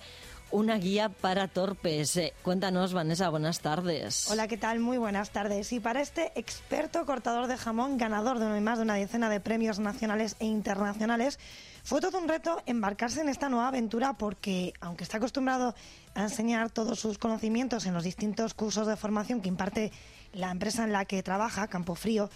una 0.54 0.78
guía 0.78 1.10
para 1.10 1.48
torpes. 1.48 2.16
Eh, 2.16 2.34
Cuéntanos, 2.44 2.94
Vanessa, 2.94 3.30
buenas 3.30 3.60
tardes. 3.60 4.30
Hola, 4.30 4.48
¿qué 4.48 4.58
tal? 4.58 4.80
Muy 4.80 5.00
buenas 5.00 5.32
tardes. 5.32 5.74
Y 5.74 5.80
para 5.80 6.00
este 6.00 6.32
experto 6.40 7.06
cortador 7.08 7.48
de 7.48 7.58
jamón, 7.58 7.98
ganador 7.98 8.38
de 8.38 8.62
más 8.62 8.78
de 8.78 8.84
una 8.84 8.94
decena 8.94 9.30
de 9.30 9.40
premios 9.40 9.80
nacionales 9.80 10.36
e 10.40 10.46
internacionales, 10.46 11.40
fue 11.84 12.02
todo 12.02 12.20
un 12.20 12.30
reto 12.30 12.62
embarcarse 12.68 13.22
en 13.22 13.30
esta 13.30 13.50
nueva 13.50 13.70
aventura 13.70 14.14
porque, 14.14 14.74
aunque 14.80 15.04
está 15.04 15.18
acostumbrado 15.18 15.74
a 16.14 16.22
enseñar 16.22 16.70
todos 16.70 17.00
sus 17.00 17.18
conocimientos 17.18 17.88
en 17.88 17.96
los 17.96 18.04
distintos 18.04 18.54
cursos 18.54 18.86
de 18.86 18.96
formación 18.96 19.42
que 19.42 19.50
imparte 19.50 19.92
la 20.34 20.52
empresa 20.52 20.84
en 20.84 20.92
la 20.92 21.06
que 21.06 21.24
trabaja, 21.24 21.68
Campo 21.68 21.96
Frío, 21.96 22.30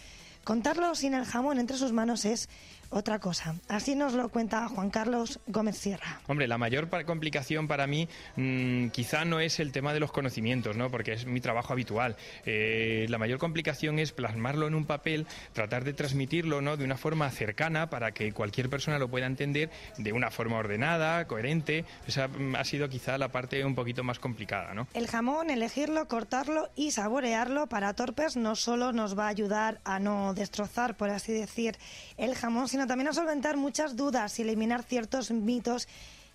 contarlo 0.43 0.95
sin 0.95 1.13
el 1.13 1.25
jamón 1.25 1.59
entre 1.59 1.77
sus 1.77 1.91
manos 1.91 2.25
es 2.25 2.49
otra 2.89 3.19
cosa. 3.19 3.55
Así 3.67 3.95
nos 3.95 4.13
lo 4.13 4.29
cuenta 4.29 4.67
Juan 4.67 4.89
Carlos 4.89 5.39
Gómez 5.47 5.77
Sierra. 5.77 6.21
Hombre, 6.27 6.47
la 6.47 6.57
mayor 6.57 6.89
complicación 7.05 7.67
para 7.67 7.87
mí 7.87 8.07
mm, 8.35 8.87
quizá 8.89 9.25
no 9.25 9.39
es 9.39 9.59
el 9.59 9.71
tema 9.71 9.93
de 9.93 9.99
los 9.99 10.11
conocimientos, 10.11 10.77
¿no? 10.77 10.89
porque 10.89 11.13
es 11.13 11.25
mi 11.25 11.41
trabajo 11.41 11.73
habitual. 11.73 12.15
Eh, 12.45 13.05
la 13.09 13.17
mayor 13.17 13.39
complicación 13.39 13.99
es 13.99 14.11
plasmarlo 14.11 14.67
en 14.67 14.75
un 14.75 14.85
papel, 14.85 15.27
tratar 15.53 15.83
de 15.83 15.93
transmitirlo 15.93 16.61
¿no? 16.61 16.77
de 16.77 16.85
una 16.85 16.97
forma 16.97 17.29
cercana 17.29 17.89
para 17.89 18.11
que 18.11 18.31
cualquier 18.31 18.69
persona 18.69 18.99
lo 18.99 19.09
pueda 19.09 19.25
entender 19.25 19.69
de 19.97 20.13
una 20.13 20.31
forma 20.31 20.57
ordenada, 20.57 21.25
coherente. 21.27 21.85
Esa 22.07 22.27
mm, 22.27 22.55
ha 22.55 22.63
sido 22.63 22.89
quizá 22.89 23.17
la 23.17 23.29
parte 23.29 23.63
un 23.65 23.75
poquito 23.75 24.03
más 24.03 24.19
complicada. 24.19 24.73
¿no? 24.73 24.87
El 24.93 25.07
jamón, 25.07 25.49
elegirlo, 25.49 26.07
cortarlo 26.07 26.69
y 26.75 26.91
saborearlo 26.91 27.67
para 27.67 27.93
torpes 27.93 28.37
no 28.37 28.55
solo 28.55 28.91
nos 28.91 29.17
va 29.17 29.25
a 29.25 29.29
ayudar 29.29 29.79
a 29.83 29.99
no 29.99 30.33
destrozar, 30.33 30.95
por 30.95 31.09
así 31.09 31.31
decir, 31.33 31.77
el 32.17 32.35
jamón, 32.35 32.67
sino 32.77 32.85
también 32.85 33.07
a 33.07 33.13
solventar 33.13 33.57
muchas 33.57 33.95
dudas 33.95 34.37
y 34.37 34.43
eliminar 34.43 34.83
ciertos 34.83 35.31
mitos 35.31 35.87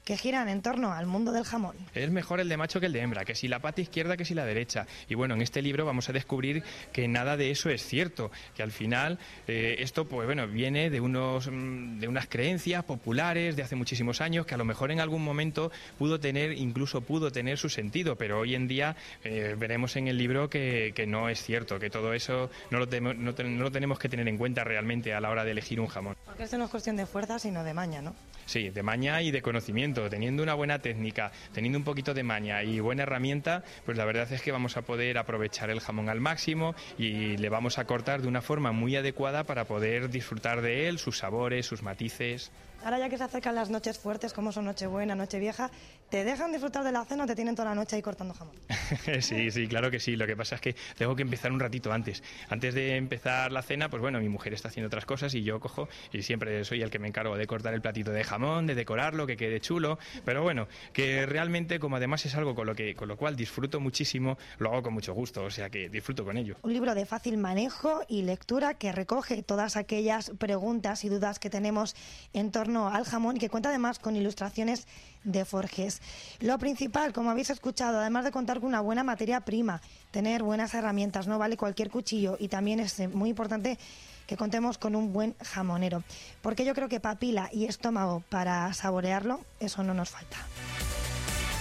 que 0.04 0.16
giran 0.16 0.48
en 0.48 0.62
torno 0.62 0.92
al 0.92 1.06
mundo 1.06 1.30
del 1.32 1.44
jamón. 1.44 1.76
Es 1.94 2.10
mejor 2.10 2.40
el 2.40 2.48
de 2.48 2.56
macho 2.56 2.80
que 2.80 2.86
el 2.86 2.92
de 2.92 3.00
hembra, 3.00 3.24
que 3.24 3.34
si 3.36 3.46
la 3.46 3.60
pata 3.60 3.80
izquierda 3.80 4.16
que 4.16 4.24
si 4.24 4.34
la 4.34 4.44
derecha. 4.44 4.86
Y 5.08 5.14
bueno, 5.14 5.34
en 5.34 5.42
este 5.42 5.62
libro 5.62 5.86
vamos 5.86 6.08
a 6.08 6.12
descubrir 6.12 6.64
que 6.92 7.06
nada 7.06 7.36
de 7.36 7.50
eso 7.52 7.70
es 7.70 7.86
cierto, 7.86 8.30
que 8.56 8.62
al 8.64 8.72
final 8.72 9.18
eh, 9.46 9.76
esto 9.78 10.06
pues 10.08 10.26
bueno, 10.26 10.48
viene 10.48 10.90
de 10.90 11.00
unos 11.00 11.48
mm, 11.50 12.00
de 12.00 12.08
unas 12.08 12.26
creencias 12.26 12.82
populares 12.84 13.54
de 13.54 13.62
hace 13.62 13.76
muchísimos 13.76 14.20
años 14.20 14.44
que 14.44 14.54
a 14.54 14.58
lo 14.58 14.64
mejor 14.64 14.90
en 14.90 14.98
algún 15.00 15.22
momento 15.22 15.70
pudo 15.98 16.18
tener 16.18 16.52
incluso 16.52 17.00
pudo 17.02 17.30
tener 17.30 17.56
su 17.58 17.68
sentido, 17.68 18.16
pero 18.16 18.40
hoy 18.40 18.54
en 18.56 18.66
día 18.66 18.96
eh, 19.22 19.54
veremos 19.56 19.94
en 19.96 20.08
el 20.08 20.18
libro 20.18 20.50
que, 20.50 20.92
que 20.96 21.06
no 21.06 21.28
es 21.28 21.42
cierto, 21.42 21.78
que 21.78 21.90
todo 21.90 22.12
eso 22.12 22.50
no 22.70 22.78
lo, 22.80 22.88
temo- 22.88 23.14
no 23.16 23.34
te- 23.34 23.44
no 23.44 23.62
lo 23.62 23.70
tenemos 23.70 23.98
que 24.00 24.08
tener 24.08 24.26
en 24.26 24.36
cuenta 24.36 24.64
realmente 24.64 25.14
a 25.14 25.20
la 25.20 25.30
hora 25.30 25.44
de 25.44 25.52
elegir 25.52 25.78
un 25.80 25.86
jamón. 25.86 26.16
Porque 26.24 26.42
esto 26.42 26.58
no 26.58 26.64
es 26.64 26.70
cuestión 26.70 26.96
de 26.96 27.06
fuerza, 27.06 27.38
sino 27.38 27.62
de 27.62 27.72
maña, 27.74 28.02
¿no? 28.02 28.14
Sí, 28.52 28.68
de 28.68 28.82
maña 28.82 29.22
y 29.22 29.30
de 29.30 29.40
conocimiento. 29.40 30.10
Teniendo 30.10 30.42
una 30.42 30.52
buena 30.52 30.80
técnica, 30.80 31.32
teniendo 31.54 31.78
un 31.78 31.84
poquito 31.84 32.12
de 32.12 32.22
maña 32.22 32.62
y 32.62 32.80
buena 32.80 33.04
herramienta, 33.04 33.64
pues 33.86 33.96
la 33.96 34.04
verdad 34.04 34.30
es 34.30 34.42
que 34.42 34.52
vamos 34.52 34.76
a 34.76 34.82
poder 34.82 35.16
aprovechar 35.16 35.70
el 35.70 35.80
jamón 35.80 36.10
al 36.10 36.20
máximo 36.20 36.74
y 36.98 37.38
le 37.38 37.48
vamos 37.48 37.78
a 37.78 37.86
cortar 37.86 38.20
de 38.20 38.28
una 38.28 38.42
forma 38.42 38.70
muy 38.70 38.94
adecuada 38.94 39.44
para 39.44 39.64
poder 39.64 40.10
disfrutar 40.10 40.60
de 40.60 40.86
él, 40.90 40.98
sus 40.98 41.16
sabores, 41.16 41.64
sus 41.64 41.82
matices. 41.82 42.52
Ahora 42.84 42.98
ya 42.98 43.08
que 43.08 43.16
se 43.16 43.24
acercan 43.24 43.54
las 43.54 43.70
noches 43.70 43.98
fuertes, 43.98 44.34
como 44.34 44.52
son 44.52 44.66
Nochebuena, 44.66 45.14
Nochevieja, 45.14 45.70
¿te 46.12 46.24
dejan 46.24 46.52
disfrutar 46.52 46.84
de 46.84 46.92
la 46.92 47.06
cena 47.06 47.24
o 47.24 47.26
te 47.26 47.34
tienen 47.34 47.54
toda 47.54 47.70
la 47.70 47.74
noche 47.74 47.96
ahí 47.96 48.02
cortando 48.02 48.34
jamón? 48.34 48.54
sí, 49.22 49.50
sí, 49.50 49.66
claro 49.66 49.90
que 49.90 49.98
sí. 49.98 50.14
Lo 50.14 50.26
que 50.26 50.36
pasa 50.36 50.56
es 50.56 50.60
que 50.60 50.76
tengo 50.98 51.16
que 51.16 51.22
empezar 51.22 51.50
un 51.50 51.58
ratito 51.58 51.90
antes. 51.90 52.22
Antes 52.50 52.74
de 52.74 52.98
empezar 52.98 53.50
la 53.50 53.62
cena, 53.62 53.88
pues 53.88 54.02
bueno, 54.02 54.20
mi 54.20 54.28
mujer 54.28 54.52
está 54.52 54.68
haciendo 54.68 54.88
otras 54.88 55.06
cosas 55.06 55.34
y 55.34 55.42
yo 55.42 55.58
cojo 55.58 55.88
y 56.12 56.20
siempre 56.20 56.66
soy 56.66 56.82
el 56.82 56.90
que 56.90 56.98
me 56.98 57.08
encargo 57.08 57.38
de 57.38 57.46
cortar 57.46 57.72
el 57.72 57.80
platito 57.80 58.10
de 58.10 58.24
jamón, 58.24 58.66
de 58.66 58.74
decorarlo, 58.74 59.26
que 59.26 59.38
quede 59.38 59.58
chulo. 59.60 59.98
Pero 60.26 60.42
bueno, 60.42 60.68
que 60.92 61.24
realmente, 61.24 61.78
como 61.80 61.96
además 61.96 62.26
es 62.26 62.34
algo 62.34 62.54
con 62.54 62.66
lo, 62.66 62.74
que, 62.74 62.94
con 62.94 63.08
lo 63.08 63.16
cual 63.16 63.34
disfruto 63.34 63.80
muchísimo, 63.80 64.36
lo 64.58 64.70
hago 64.70 64.82
con 64.82 64.92
mucho 64.92 65.14
gusto. 65.14 65.44
O 65.44 65.50
sea 65.50 65.70
que 65.70 65.88
disfruto 65.88 66.26
con 66.26 66.36
ello. 66.36 66.56
Un 66.60 66.74
libro 66.74 66.94
de 66.94 67.06
fácil 67.06 67.38
manejo 67.38 68.02
y 68.06 68.20
lectura 68.20 68.74
que 68.74 68.92
recoge 68.92 69.42
todas 69.42 69.76
aquellas 69.76 70.30
preguntas 70.38 71.04
y 71.04 71.08
dudas 71.08 71.38
que 71.38 71.48
tenemos 71.48 71.96
en 72.34 72.50
torno 72.50 72.90
al 72.90 73.06
jamón 73.06 73.38
y 73.38 73.40
que 73.40 73.48
cuenta 73.48 73.70
además 73.70 73.98
con 73.98 74.14
ilustraciones 74.14 74.86
de 75.24 75.44
Forges. 75.44 76.00
Lo 76.40 76.58
principal, 76.58 77.12
como 77.12 77.30
habéis 77.30 77.50
escuchado, 77.50 78.00
además 78.00 78.24
de 78.24 78.30
contar 78.30 78.60
con 78.60 78.68
una 78.68 78.80
buena 78.80 79.04
materia 79.04 79.40
prima, 79.40 79.80
tener 80.10 80.42
buenas 80.42 80.74
herramientas, 80.74 81.26
no 81.26 81.38
vale 81.38 81.56
cualquier 81.56 81.90
cuchillo 81.90 82.36
y 82.38 82.48
también 82.48 82.80
es 82.80 82.98
eh, 83.00 83.08
muy 83.08 83.30
importante 83.30 83.78
que 84.26 84.36
contemos 84.36 84.78
con 84.78 84.94
un 84.94 85.12
buen 85.12 85.34
jamonero, 85.42 86.04
porque 86.40 86.64
yo 86.64 86.74
creo 86.74 86.88
que 86.88 87.00
papila 87.00 87.50
y 87.52 87.66
estómago 87.66 88.22
para 88.28 88.72
saborearlo, 88.72 89.40
eso 89.60 89.82
no 89.82 89.94
nos 89.94 90.10
falta. 90.10 90.38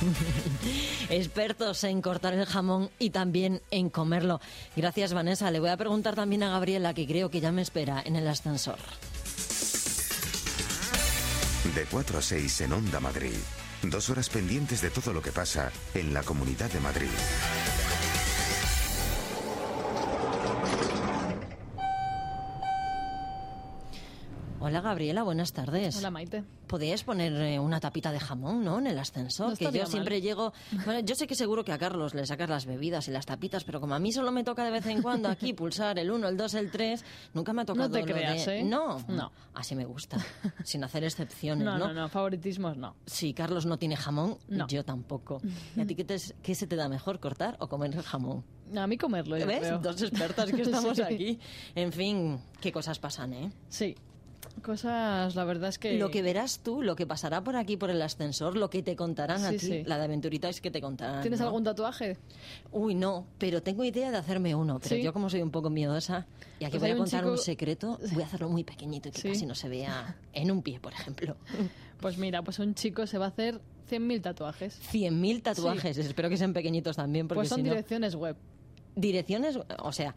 Expertos 1.09 1.84
en 1.84 2.01
cortar 2.01 2.34
el 2.34 2.45
jamón 2.45 2.89
y 2.99 3.12
también 3.12 3.62
en 3.72 3.89
comerlo. 3.89 4.41
Gracias, 4.76 5.14
Vanessa. 5.14 5.51
Le 5.51 5.59
voy 5.59 5.70
a 5.70 5.78
preguntar 5.78 6.16
también 6.16 6.43
a 6.43 6.49
Gabriela, 6.49 6.93
que 6.93 7.07
creo 7.07 7.30
que 7.30 7.41
ya 7.41 7.51
me 7.51 7.62
espera 7.62 8.01
en 8.03 8.16
el 8.16 8.28
ascensor. 8.28 8.80
De 11.64 11.86
4 11.86 12.18
a 12.18 12.22
6 12.24 12.62
en 12.62 12.74
Onda 12.74 12.99
Madrid. 12.99 13.38
Dos 13.84 14.09
horas 14.09 14.30
pendientes 14.30 14.82
de 14.82 14.89
todo 14.89 15.14
lo 15.14 15.22
que 15.22 15.32
pasa 15.32 15.72
en 15.93 16.12
la 16.12 16.24
Comunidad 16.24 16.72
de 16.72 16.80
Madrid. 16.80 17.09
Hola, 24.64 24.80
Gabriela, 24.80 25.24
buenas 25.24 25.53
tardes. 25.53 25.97
Hola, 25.97 26.12
Maite. 26.12 26.43
Podrías 26.68 27.03
poner 27.03 27.34
eh, 27.34 27.57
una 27.59 27.80
tapita 27.80 28.12
de 28.12 28.20
jamón, 28.20 28.64
¿no? 28.64 28.78
En 28.78 28.86
el 28.86 28.99
ascensor. 28.99 29.49
No 29.49 29.55
que 29.57 29.72
yo 29.76 29.88
siempre 29.88 30.22
llego. 30.22 30.53
Bueno, 30.86 30.99
yo 30.99 31.16
sé 31.16 31.26
que 31.26 31.34
seguro 31.34 31.64
que 31.66 31.72
a 31.72 31.80
Carlos 31.80 32.14
le 32.14 32.28
sacas 32.28 32.47
las 32.47 32.68
bebidas 32.68 33.07
y 33.07 33.12
las 33.12 33.26
tapitas, 33.26 33.64
pero 33.64 33.82
como 33.82 33.95
a 33.95 33.99
mí 33.99 34.12
solo 34.12 34.32
me 34.32 34.43
toca 34.43 34.64
de 34.64 34.70
vez 34.70 34.86
en 34.86 35.01
cuando 35.01 35.30
aquí 35.30 35.53
pulsar 35.55 35.97
el 35.97 36.12
1, 36.12 36.28
el 36.30 36.38
2, 36.38 36.53
el 36.53 36.70
3, 36.70 37.03
nunca 37.34 37.53
me 37.53 37.64
ha 37.64 37.66
tocado 37.66 37.88
No 37.89 37.93
te 37.93 38.01
lo 38.01 38.05
creas, 38.05 38.45
de- 38.45 38.59
¿eh? 38.59 38.64
No, 38.64 39.03
No. 39.07 39.32
Así 39.55 39.74
me 39.76 39.84
gusta. 39.86 40.18
sin 40.64 40.84
hacer 40.84 41.03
excepciones, 41.05 41.66
No, 41.66 41.80
¿no? 41.80 41.88
no, 41.88 41.93
no, 41.95 42.09
favoritismos 42.09 42.78
no. 42.78 42.95
Si 43.07 43.34
Carlos 43.34 43.66
no 43.66 43.80
tiene 43.80 43.95
jamón, 43.97 44.38
No. 44.47 44.68
yo 44.68 44.86
tampoco. 44.86 45.41
¿Y 45.76 45.82
a 45.82 45.88
ti 45.88 45.95
qué, 45.95 46.03
te- 46.03 46.20
qué 46.43 46.53
se 46.53 46.68
te 46.68 46.76
da 46.76 46.88
mejor, 46.88 47.20
cortar 47.20 47.57
o 47.59 47.68
comer 47.68 47.95
el 47.95 48.03
jamón? 48.03 48.43
A 48.78 48.86
mí 48.86 48.95
comerlo, 48.95 49.38
yo 49.39 49.47
¿Ves? 49.47 49.59
creo. 49.62 49.80
Dos 49.80 49.99
expertas 50.03 50.51
que 50.51 50.62
estamos 50.62 50.95
Sí. 50.97 51.01
aquí. 51.01 51.39
En 51.74 51.91
fin, 51.91 52.39
qué 52.62 52.72
cosas 52.72 52.99
pasan, 52.99 53.34
¿eh? 53.34 53.51
Sí. 53.68 53.95
Cosas, 54.62 55.36
la 55.36 55.43
verdad 55.43 55.70
es 55.70 55.78
que... 55.80 55.97
Lo 55.97 56.12
que 56.12 56.22
verás 56.22 56.60
tú, 56.60 56.82
lo 56.82 56.95
que 56.95 57.08
pasará 57.08 57.43
por 57.43 57.56
aquí 57.56 57.78
por 57.78 57.89
el 57.89 58.02
ascensor, 58.02 58.56
lo 58.58 58.70
que 58.70 58.84
te 58.84 58.95
contarán 58.95 59.43
a 59.45 59.49
Sí, 59.52 59.58
ti, 59.58 59.66
sí. 59.68 59.84
la 59.86 59.97
de 59.97 60.06
aventurita 60.06 60.49
es 60.49 60.62
que 60.62 60.70
te 60.72 60.82
contarán. 60.82 61.22
¿Tienes 61.22 61.39
¿no? 61.39 61.47
algún 61.47 61.64
tatuaje? 61.64 62.18
Uy, 62.72 62.93
no, 62.95 63.26
pero 63.38 63.64
tengo 63.64 63.84
idea 63.84 64.12
de 64.12 64.18
hacerme 64.18 64.54
uno. 64.56 64.80
Pero 64.80 64.95
Sí. 64.95 65.02
yo 65.02 65.14
como 65.14 65.30
soy 65.30 65.41
un 65.41 65.52
poco 65.52 65.70
miedosa, 65.70 66.28
y 66.60 66.66
aquí 66.66 66.72
Pues 66.78 66.82
voy 66.82 66.89
a 66.91 66.93
un 66.93 66.99
contar 66.99 67.26
un 67.26 67.32
chico- 67.34 67.43
secreto, 67.43 67.99
voy 68.14 68.24
a 68.24 68.26
hacerlo 68.26 68.49
muy 68.49 68.64
pequeñito 68.64 69.10
y 69.10 69.12
que 69.12 69.30
casi 69.30 69.45
no 69.45 69.56
se 69.56 69.70
vea 69.70 70.18
en 70.34 70.52
un 70.52 70.62
pie, 70.62 70.80
por 70.80 70.93
ejemplo. 70.93 71.36
Pues 71.99 72.18
mira, 72.18 72.41
pues 72.43 72.60
un 72.60 72.76
chico 72.76 73.08
se 73.08 73.18
va 73.18 73.26
a 73.26 73.30
hacer 73.30 73.62
100.000 73.89 74.22
tatuajes. 74.22 74.80
100.000 74.91 75.41
tatuajes, 75.41 75.97
espero 75.97 76.30
que 76.30 76.38
sean 76.38 76.54
pequeñitos 76.54 76.95
también, 76.97 77.28
porque 77.28 77.39
Pues 77.39 77.49
son 77.49 77.58
si 77.58 77.64
no... 77.64 77.70
direcciones 77.72 78.16
web. 78.16 78.36
Direcciones, 78.95 79.58
o 79.80 79.91
sea, 79.93 80.14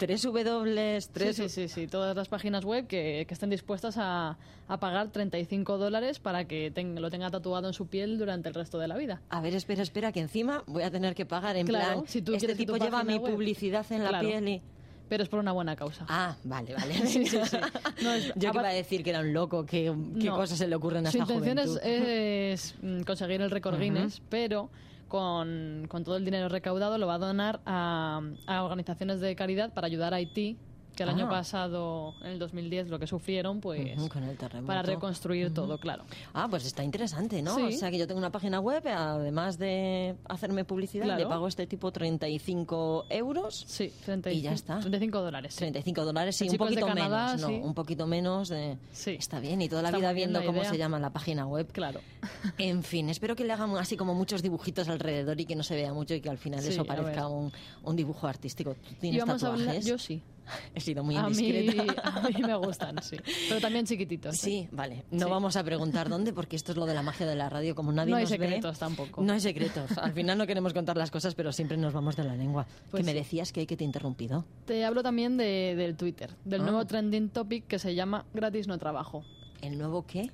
tres 0.00 0.22
W, 0.22 0.98
tres... 1.12 1.36
Sí, 1.36 1.48
sí, 1.48 1.48
sí, 1.48 1.68
sí, 1.68 1.86
todas 1.86 2.16
las 2.16 2.28
páginas 2.28 2.64
web 2.64 2.86
que, 2.86 3.26
que 3.28 3.34
estén 3.34 3.50
dispuestas 3.50 3.96
a, 3.98 4.38
a 4.66 4.80
pagar 4.80 5.08
35 5.12 5.76
dólares 5.76 6.18
para 6.18 6.46
que 6.46 6.70
ten- 6.70 7.00
lo 7.00 7.10
tenga 7.10 7.30
tatuado 7.30 7.68
en 7.68 7.74
su 7.74 7.86
piel 7.86 8.18
durante 8.18 8.48
el 8.48 8.54
resto 8.54 8.78
de 8.78 8.88
la 8.88 8.96
vida. 8.96 9.20
A 9.28 9.40
ver, 9.42 9.54
espera, 9.54 9.82
espera, 9.82 10.10
que 10.10 10.20
encima 10.20 10.64
voy 10.66 10.82
a 10.84 10.90
tener 10.90 11.14
que 11.14 11.26
pagar 11.26 11.56
en 11.56 11.66
Claro, 11.66 12.00
plan, 12.00 12.08
si 12.08 12.22
tú 12.22 12.34
este 12.34 12.54
tipo 12.54 12.76
lleva 12.78 13.04
mi 13.04 13.18
web- 13.18 13.30
publicidad 13.32 13.84
en 13.92 14.02
la 14.02 14.18
piel 14.20 14.48
y... 14.48 14.62
Pero 15.10 15.24
es 15.24 15.28
por 15.28 15.40
una 15.40 15.50
buena 15.50 15.74
causa. 15.74 16.06
Ah, 16.08 16.36
vale, 16.44 16.72
vale. 16.72 16.94
Sí, 17.06 17.26
sí, 17.26 17.38
sí. 17.44 17.56
No, 18.02 18.12
es- 18.14 18.32
Yo 18.36 18.52
que 18.52 18.58
iba 18.58 18.68
a 18.68 18.72
decir 18.72 19.02
que 19.04 19.10
era 19.10 19.20
un 19.20 19.32
loco, 19.34 19.66
que 19.66 19.92
qué 20.20 20.26
No. 20.26 20.36
cosas 20.36 20.56
se 20.56 20.66
le 20.68 20.76
ocurren 20.76 21.06
a 21.06 21.10
Su 21.10 21.18
esta 21.18 21.34
intención 21.34 21.58
es, 21.58 21.66
juventud. 21.66 21.88
es, 21.88 22.74
mm, 22.80 23.00
conseguir 23.02 23.40
el 23.42 23.50
récord. 23.50 23.78
Guinness, 23.78 24.22
pero 24.30 24.70
con, 25.10 25.86
con 25.88 26.04
todo 26.04 26.16
el 26.16 26.24
dinero 26.24 26.48
recaudado 26.48 26.96
lo 26.96 27.06
va 27.06 27.16
a 27.16 27.18
donar 27.18 27.60
a, 27.66 28.22
a 28.46 28.64
organizaciones 28.64 29.20
de 29.20 29.36
caridad 29.36 29.74
para 29.74 29.86
ayudar 29.86 30.14
a 30.14 30.16
Haití, 30.16 30.56
que 31.00 31.04
el 31.04 31.08
año 31.16 31.26
Ah. 31.28 31.30
pasado, 31.30 32.14
en 32.20 32.32
el 32.32 32.38
2010, 32.38 32.88
lo 32.90 32.98
que 32.98 33.06
sufrieron, 33.06 33.60
pues 33.60 33.98
con 34.10 34.22
el 34.22 34.36
terremoto. 34.36 34.66
para 34.66 34.82
reconstruir 34.82 35.54
todo, 35.54 35.78
claro. 35.78 36.04
Ah, 36.34 36.46
pues 36.50 36.66
está 36.66 36.84
interesante, 36.84 37.40
¿no? 37.40 37.54
Sí. 37.56 37.62
O 37.62 37.70
sea, 37.72 37.90
que 37.90 37.96
yo 37.96 38.06
tengo 38.06 38.18
una 38.18 38.30
página 38.30 38.60
web, 38.60 38.86
además 38.86 39.56
de 39.58 40.14
hacerme 40.28 40.64
publicidad, 40.64 41.06
Claro. 41.06 41.20
le 41.20 41.26
pago 41.26 41.48
este 41.48 41.66
tipo 41.66 41.90
35 41.90 43.06
euros. 43.08 43.64
Sí, 43.66 43.90
35, 44.04 44.38
Y 44.38 44.42
ya 44.42 44.52
está. 44.52 44.78
35 44.80 45.22
dólares. 45.22 45.56
35 45.56 46.04
dólares, 46.04 46.36
sí, 46.36 46.48
un 46.50 46.56
poquito 46.58 46.86
Canadá, 46.86 47.26
menos, 47.34 47.40
¿no? 47.40 47.48
sí. 47.48 47.60
Un 47.62 47.74
poquito 47.74 48.06
menos. 48.06 48.48
De... 48.50 48.76
Está 49.06 49.40
bien, 49.40 49.62
y 49.62 49.68
toda 49.70 49.80
la 49.82 49.88
Está 49.88 49.98
vida 49.98 50.12
viendo 50.12 50.40
la 50.40 50.44
cómo 50.46 50.64
se 50.64 50.76
llama 50.76 50.98
la 50.98 51.10
página 51.10 51.46
web. 51.46 51.70
Claro. 51.72 52.00
En 52.58 52.82
fin, 52.82 53.08
espero 53.08 53.34
que 53.36 53.44
le 53.44 53.52
hagan 53.54 53.74
así 53.78 53.96
como 53.96 54.14
muchos 54.14 54.42
dibujitos 54.42 54.88
alrededor 54.88 55.40
y 55.40 55.46
que 55.46 55.56
no 55.56 55.62
se 55.62 55.74
vea 55.76 55.92
mucho 55.94 56.14
y 56.14 56.20
que 56.20 56.28
al 56.28 56.36
final 56.38 56.60
Sí, 56.60 56.68
eso 56.72 56.84
parezca 56.84 57.26
un, 57.28 57.50
un 57.84 57.96
dibujo 57.96 58.26
artístico. 58.26 58.74
¿Tú 58.74 58.94
tienes 59.00 59.22
a 59.22 59.26
tatuajes? 59.26 59.66
hablar, 59.68 59.80
yo 59.82 59.96
sí. 59.98 60.20
He 60.74 60.80
sido 60.80 61.02
muy 61.04 61.16
a, 61.16 61.28
mí, 61.28 61.38
indiscreta. 61.48 62.02
a 62.04 62.28
mí 62.28 62.42
me 62.42 62.54
gustan, 62.56 62.96
sí. 63.02 63.16
Pero 63.48 63.60
también 63.60 63.86
chiquititos. 63.86 64.34
¿eh? 64.34 64.38
Sí, 64.38 64.68
vale. 64.72 65.04
No 65.10 65.26
Sí. 65.26 65.30
vamos 65.30 65.56
a 65.56 65.64
preguntar 65.64 66.08
dónde 66.08 66.32
porque 66.32 66.56
esto 66.56 66.72
es 66.72 66.78
lo 66.78 66.86
de 66.86 66.94
la 66.94 67.02
magia 67.02 67.26
de 67.26 67.36
la 67.36 67.48
radio. 67.48 67.74
Como 67.74 67.92
nadie 67.92 68.10
No 68.10 68.16
hay 68.16 68.24
nos 68.24 68.30
ve, 68.30 68.38
secretos 68.38 68.78
tampoco. 68.78 69.22
No 69.22 69.32
hay 69.32 69.40
secretos. 69.40 69.96
Al 69.98 70.12
final 70.12 70.38
no 70.38 70.46
queremos 70.46 70.72
contar 70.72 70.96
las 70.96 71.10
cosas, 71.10 71.34
pero 71.34 71.52
siempre 71.52 71.76
nos 71.76 71.92
vamos 71.92 72.16
de 72.16 72.24
la 72.24 72.34
lengua. 72.34 72.66
Pues 72.90 73.00
que 73.00 73.04
me 73.06 73.12
sí. 73.12 73.18
decías 73.18 73.52
que 73.52 73.60
hay 73.60 73.66
que 73.66 73.76
te 73.76 73.84
he 73.84 73.86
interrumpido. 73.86 74.44
Te 74.66 74.84
hablo 74.84 75.02
también 75.02 75.36
de, 75.36 75.74
del 75.76 75.96
Twitter, 75.96 76.30
del 76.44 76.60
Ah. 76.60 76.64
nuevo 76.64 76.86
trending 76.86 77.28
topic 77.30 77.66
que 77.66 77.78
se 77.78 77.94
llama 77.94 78.24
gratis 78.34 78.66
no 78.66 78.78
trabajo. 78.78 79.24
¿El 79.62 79.76
nuevo 79.78 80.04
qué? 80.06 80.30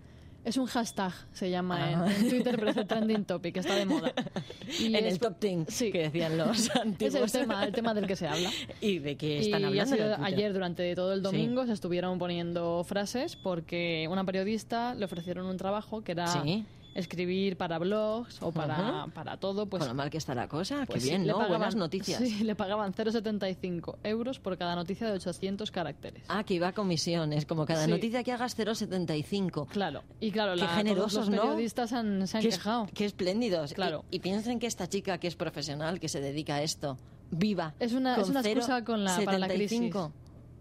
Es 0.47 0.57
un 0.57 0.67
hashtag, 0.67 1.13
se 1.33 1.51
llama 1.51 1.91
en- 1.91 1.99
Ah. 1.99 2.07
en, 2.21 2.29
Twitter, 2.29 2.55
pero 2.57 2.71
es 2.71 2.77
el 2.77 2.87
trending 2.87 3.25
topic, 3.25 3.57
está 3.57 3.75
de 3.75 3.85
moda. 3.85 4.13
Y 4.81 4.87
en 4.87 4.95
es- 5.05 5.15
el 5.15 5.19
top 5.19 5.41
10 5.41 5.67
sí. 5.69 5.91
que 5.91 6.03
decían 6.05 6.39
los 6.39 6.59
Es 6.71 6.77
antiguos. 6.77 7.35
el 7.35 7.41
tema, 7.41 7.65
el 7.65 7.73
tema 7.73 7.95
del 7.95 8.07
que 8.07 8.15
se 8.15 8.29
habla. 8.29 8.49
¿Y 8.81 9.01
de 9.01 9.17
qué 9.17 9.41
están 9.41 9.63
y 9.63 9.65
hablando? 9.65 9.97
sido 9.97 10.17
ayer 10.25 10.53
durante 10.53 10.95
todo 10.95 11.13
el 11.13 11.19
Sí. 11.19 11.25
domingo 11.25 11.67
se 11.67 11.73
estuvieron 11.73 12.19
poniendo 12.21 12.85
frases 12.85 13.35
porque 13.35 14.07
una 14.09 14.25
periodista 14.25 14.95
le 14.95 15.05
ofrecieron 15.05 15.47
un 15.47 15.57
trabajo 15.57 16.03
que 16.05 16.13
era 16.13 16.29
Sí. 16.29 16.65
Escribir 16.97 17.57
para 17.57 17.79
blogs 17.79 18.41
o 18.43 18.53
para, 18.53 18.75
Ajá. 19.03 19.07
para 19.15 19.37
todo. 19.37 19.67
Pues, 19.67 19.81
Con 19.81 19.89
lo 19.89 19.95
mal 19.95 20.11
que 20.11 20.19
está 20.19 20.35
la 20.35 20.49
cosa. 20.49 20.85
pues 20.87 21.03
qué 21.05 21.11
bien, 21.11 21.27
le 21.27 21.33
¿no? 21.33 21.39
pagaban- 21.39 21.49
Buenas 21.59 21.75
noticias. 21.77 22.21
Sí, 22.27 22.45
le 22.45 22.55
pagaban 22.55 22.93
0,75 22.93 23.99
euros 24.03 24.39
por 24.39 24.57
cada 24.59 24.75
noticia 24.75 25.07
de 25.07 25.13
800 25.15 25.71
caracteres. 25.71 26.25
Ah, 26.29 26.45
que 26.45 26.55
iba 26.55 26.69
a 26.69 26.73
comisión. 26.73 27.33
Es 27.33 27.47
como 27.47 27.67
cada 27.67 27.85
Sí. 27.85 27.91
noticia 27.91 28.23
que 28.25 28.33
hagas 28.33 28.55
0,75. 28.57 29.67
Claro. 29.69 30.03
Y 30.21 30.31
claro, 30.31 30.55
Qué 30.55 30.61
la, 30.61 30.67
todos 30.67 30.77
generosos, 30.79 31.29
los 31.29 31.37
¿no? 31.37 31.43
periodistas 31.43 31.93
han- 31.93 32.27
se 32.27 32.37
han 32.39 32.43
Qué, 32.43 32.49
quejado. 32.51 32.89
qué 32.95 33.05
espléndidos. 33.05 33.73
Claro. 33.75 34.05
Y, 34.11 34.17
y 34.17 34.21
piensen 34.21 34.59
que 34.59 34.67
esta 34.67 34.89
chica 34.89 35.19
que 35.19 35.29
es 35.29 35.37
profesional, 35.37 36.01
que 36.01 36.09
se 36.09 36.21
dedica 36.21 36.57
a 36.57 36.63
esto, 36.63 36.97
viva. 37.31 37.75
Es 37.81 37.93
una, 37.93 38.15
con 38.15 38.25
es 38.25 38.31
una 38.31 38.41
excusa 38.41 38.85
con 38.85 39.05
la, 39.05 39.17
para 39.25 39.39
la 39.39 39.49
crisis. 39.49 39.93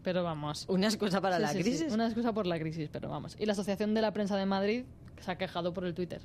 0,75. 0.06 0.12
Pero 0.12 0.24
vamos. 0.24 0.66
Una 0.70 0.88
excusa 0.88 1.20
para 1.22 1.38
Sí, 1.38 1.42
la 1.42 1.48
sí, 1.50 1.58
sí, 1.58 1.64
crisis. 1.64 1.94
Una 1.94 2.06
excusa 2.06 2.32
por 2.34 2.46
la 2.48 2.60
crisis, 2.60 2.90
pero 2.92 3.10
vamos. 3.10 3.36
Y 3.40 3.46
la 3.46 3.54
Asociación 3.54 3.94
de 3.94 4.02
la 4.02 4.12
Prensa 4.14 4.38
de 4.38 4.46
Madrid 4.46 4.84
se 5.20 5.32
ha 5.32 5.38
quejado 5.38 5.74
por 5.74 5.86
el 5.86 5.94
Twitter. 5.94 6.22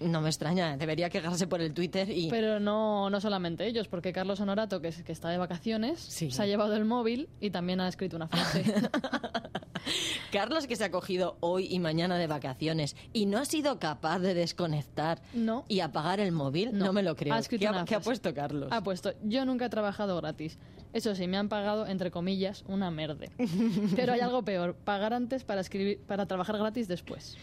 No 0.00 0.22
me 0.22 0.30
extraña, 0.30 0.78
debería 0.78 1.10
quejarse 1.10 1.46
por 1.46 1.60
el 1.60 1.74
Twitter 1.74 2.08
y... 2.08 2.30
Pero 2.30 2.58
no, 2.58 3.10
no 3.10 3.20
solamente 3.20 3.66
ellos, 3.66 3.86
porque 3.86 4.14
Carlos 4.14 4.40
Honorato, 4.40 4.80
que, 4.80 4.88
es- 4.88 5.02
que 5.02 5.12
está 5.12 5.28
de 5.28 5.36
vacaciones, 5.36 6.00
se 6.00 6.30
ha 6.42 6.46
llevado 6.46 6.74
el 6.74 6.86
móvil 6.86 7.28
y 7.38 7.50
también 7.50 7.82
ha 7.82 7.88
escrito 7.88 8.16
una 8.16 8.26
frase. 8.26 8.64
Carlos 10.32 10.66
que 10.66 10.76
se 10.76 10.84
ha 10.84 10.90
cogido 10.90 11.36
hoy 11.40 11.66
y 11.70 11.78
mañana 11.80 12.16
de 12.16 12.26
vacaciones 12.26 12.96
y 13.12 13.26
no 13.26 13.38
ha 13.38 13.44
sido 13.44 13.78
capaz 13.78 14.20
de 14.20 14.32
desconectar 14.34 15.20
No. 15.34 15.64
y 15.68 15.80
apagar 15.80 16.20
el 16.20 16.32
móvil, 16.32 16.70
no, 16.72 16.92
me 16.94 17.02
lo 17.02 17.16
creo. 17.16 17.34
Ha 17.34 17.38
escrito 17.38 17.70
¿Qué, 17.70 17.78
ha, 17.78 17.84
qué 17.84 17.94
ha 17.96 18.00
puesto 18.00 18.32
Carlos? 18.32 18.68
Ha 18.72 18.82
puesto, 18.82 19.12
yo 19.22 19.44
nunca 19.44 19.66
he 19.66 19.70
trabajado 19.70 20.16
gratis. 20.16 20.58
Eso 20.92 21.14
sí, 21.14 21.26
me 21.28 21.36
han 21.36 21.48
pagado, 21.48 21.86
entre 21.86 22.10
comillas, 22.10 22.64
una 22.66 22.90
merde. 22.90 23.30
Pero 23.96 24.12
hay 24.12 24.20
algo 24.20 24.42
peor, 24.42 24.74
pagar 24.74 25.14
antes 25.14 25.44
para, 25.44 25.60
escribir, 25.60 26.00
para 26.00 26.26
trabajar 26.26 26.58
gratis 26.58 26.88
después. 26.88 27.36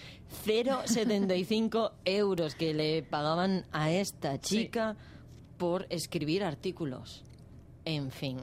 0,75 0.45 1.91
euros 2.05 2.55
que 2.55 2.73
le 2.73 3.03
pagaban 3.03 3.65
a 3.71 3.91
esta 3.91 4.39
chica 4.39 4.95
por 5.57 5.87
escribir 5.89 6.43
artículos. 6.43 7.23
En 7.85 8.11
fin. 8.11 8.37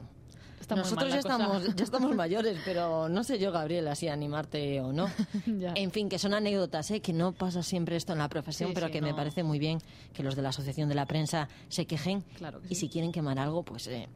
Está 0.59 0.75
Nosotros 0.75 1.13
ya 1.13 1.19
estamos, 1.19 1.75
ya 1.75 1.83
estamos 1.83 2.15
mayores, 2.15 2.57
pero 2.65 3.07
no 3.07 3.23
sé 3.23 3.37
yo, 3.37 3.51
Gabriela, 3.51 3.93
si 3.93 4.07
animarte 4.07 4.81
o 4.81 4.91
no. 4.91 5.07
En 5.75 5.91
fin, 5.91 6.09
que 6.09 6.17
son 6.17 6.33
anécdotas, 6.33 6.89
¿eh? 6.89 7.01
que 7.01 7.13
no 7.13 7.33
pasa 7.33 7.61
siempre 7.61 7.95
esto 7.95 8.13
en 8.13 8.19
la 8.19 8.29
profesión, 8.29 8.69
Sí, 8.69 8.73
pero 8.73 8.87
sí, 8.87 8.93
que 8.93 9.01
me 9.01 9.13
parece 9.13 9.43
muy 9.43 9.59
bien 9.59 9.77
que 10.13 10.23
los 10.23 10.35
de 10.35 10.41
la 10.41 10.49
Asociación 10.49 10.89
de 10.89 10.95
la 10.95 11.05
Prensa 11.05 11.47
se 11.69 11.85
quejen. 11.85 12.21
Claro 12.37 12.61
que 12.61 12.69
y 12.69 12.75
si 12.75 12.89
quieren 12.89 13.11
quemar 13.11 13.37
algo, 13.37 13.61
pues... 13.61 13.85
eh, 13.85 14.07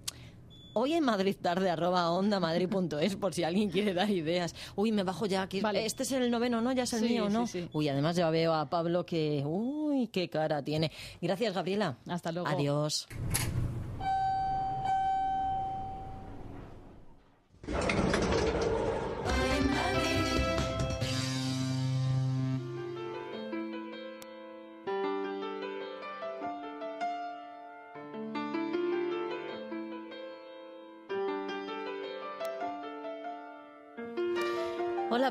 Hoy 0.82 0.94
en 0.94 1.04
Madrid 1.04 1.36
tarde 1.42 1.70
arroba 1.70 2.10
onda 2.10 2.40
madrid.es 2.40 3.16
por 3.18 3.34
si 3.34 3.44
alguien 3.44 3.70
quiere 3.70 3.94
dar 3.94 4.10
ideas. 4.10 4.56
Uy, 4.78 4.94
me 4.94 5.04
bajo 5.04 5.26
ya. 5.26 5.48
Que 5.50 5.60
Vale. 5.60 5.86
Este 5.86 6.04
es 6.04 6.12
el 6.14 6.32
noveno, 6.32 6.62
¿no? 6.62 6.72
Ya 6.72 6.84
es 6.84 6.94
el 6.94 7.02
Sí, 7.02 7.10
mío, 7.10 7.30
¿no? 7.30 7.48
sí, 7.48 7.64
sí. 7.64 7.70
Uy, 7.74 7.90
además 7.90 8.16
ya 8.16 8.30
veo 8.30 8.54
a 8.54 8.70
Pablo 8.70 9.06
que... 9.06 9.44
Uy, 9.46 10.08
qué 10.08 10.30
cara 10.30 10.64
tiene. 10.64 10.90
Gracias, 11.22 11.54
Gabriela. 11.54 11.98
Hasta 12.08 12.32
luego. 12.32 12.48
Adiós. 12.48 13.08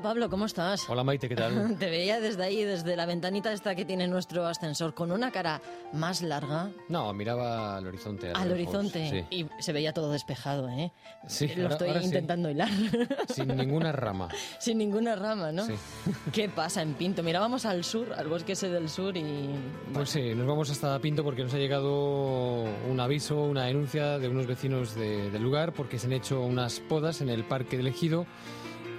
Pablo, 0.09 0.31
¿cómo 0.31 0.47
estás? 0.47 0.89
Hola 0.89 1.05
Maite, 1.05 1.29
¿qué 1.29 1.37
tal? 1.37 1.77
Te 1.79 1.91
veía 1.91 2.19
desde 2.19 2.43
ahí, 2.43 2.65
desde 2.65 2.97
la 2.97 3.05
ventanita 3.05 3.53
esta 3.53 3.75
que 3.75 3.85
tiene 3.85 4.09
nuestro 4.09 4.47
ascensor, 4.47 4.95
con 4.95 5.13
una 5.13 5.31
cara 5.31 5.61
más 5.93 6.23
larga 6.23 6.71
No, 6.89 7.13
miraba 7.13 7.77
al 7.77 7.87
horizonte. 7.87 8.33
al 8.35 8.51
horizonte 8.51 9.27
Sí, 9.31 9.37
y 9.37 9.63
se 9.63 9.71
veía 9.75 9.93
todo 9.93 10.11
despejado, 10.11 10.67
¿eh? 10.71 10.93
Sí, 11.27 11.49
Lo 11.49 11.65
ahora- 11.65 11.75
estoy 11.75 11.89
ahora 11.89 12.01
sí. 12.01 12.07
intentando 12.07 12.49
hilar. 12.49 12.71
sin 13.29 13.49
ninguna 13.55 13.93
rama. 13.93 14.29
Sin 14.59 14.79
ninguna 14.79 15.15
rama, 15.15 15.53
¿no? 15.53 15.67
Sí. 15.67 15.75
¿Qué 16.33 16.49
pasa 16.49 16.81
en 16.81 16.95
Pinto? 16.95 17.23
Mirábamos 17.23 17.67
al 17.67 17.85
sur, 17.85 18.15
al 18.15 18.29
bosque 18.29 18.53
ese 18.53 18.71
del 18.71 18.89
sur 18.89 19.15
y... 19.15 19.51
Pues 19.93 20.09
sí, 20.09 20.35
nos 20.35 20.47
vamos 20.47 20.71
hasta 20.71 20.99
Pinto 21.01 21.23
porque 21.23 21.43
nos 21.43 21.53
ha 21.53 21.59
llegado 21.59 22.65
un 22.89 22.99
aviso, 22.99 23.43
una 23.43 23.65
denuncia 23.67 24.19
de 24.19 24.27
unos 24.31 24.47
vecinos 24.47 24.95
de- 24.95 25.31
del 25.31 25.43
lugar 25.43 25.75
porque 25.75 25.99
se 25.99 26.07
han 26.07 26.15
hecho 26.15 26.41
unas 26.41 26.81
podas 26.81 27.21
en 27.21 27.29
el 27.29 27.45
parque 27.45 27.77
del 27.77 27.89
Ejido 27.89 28.25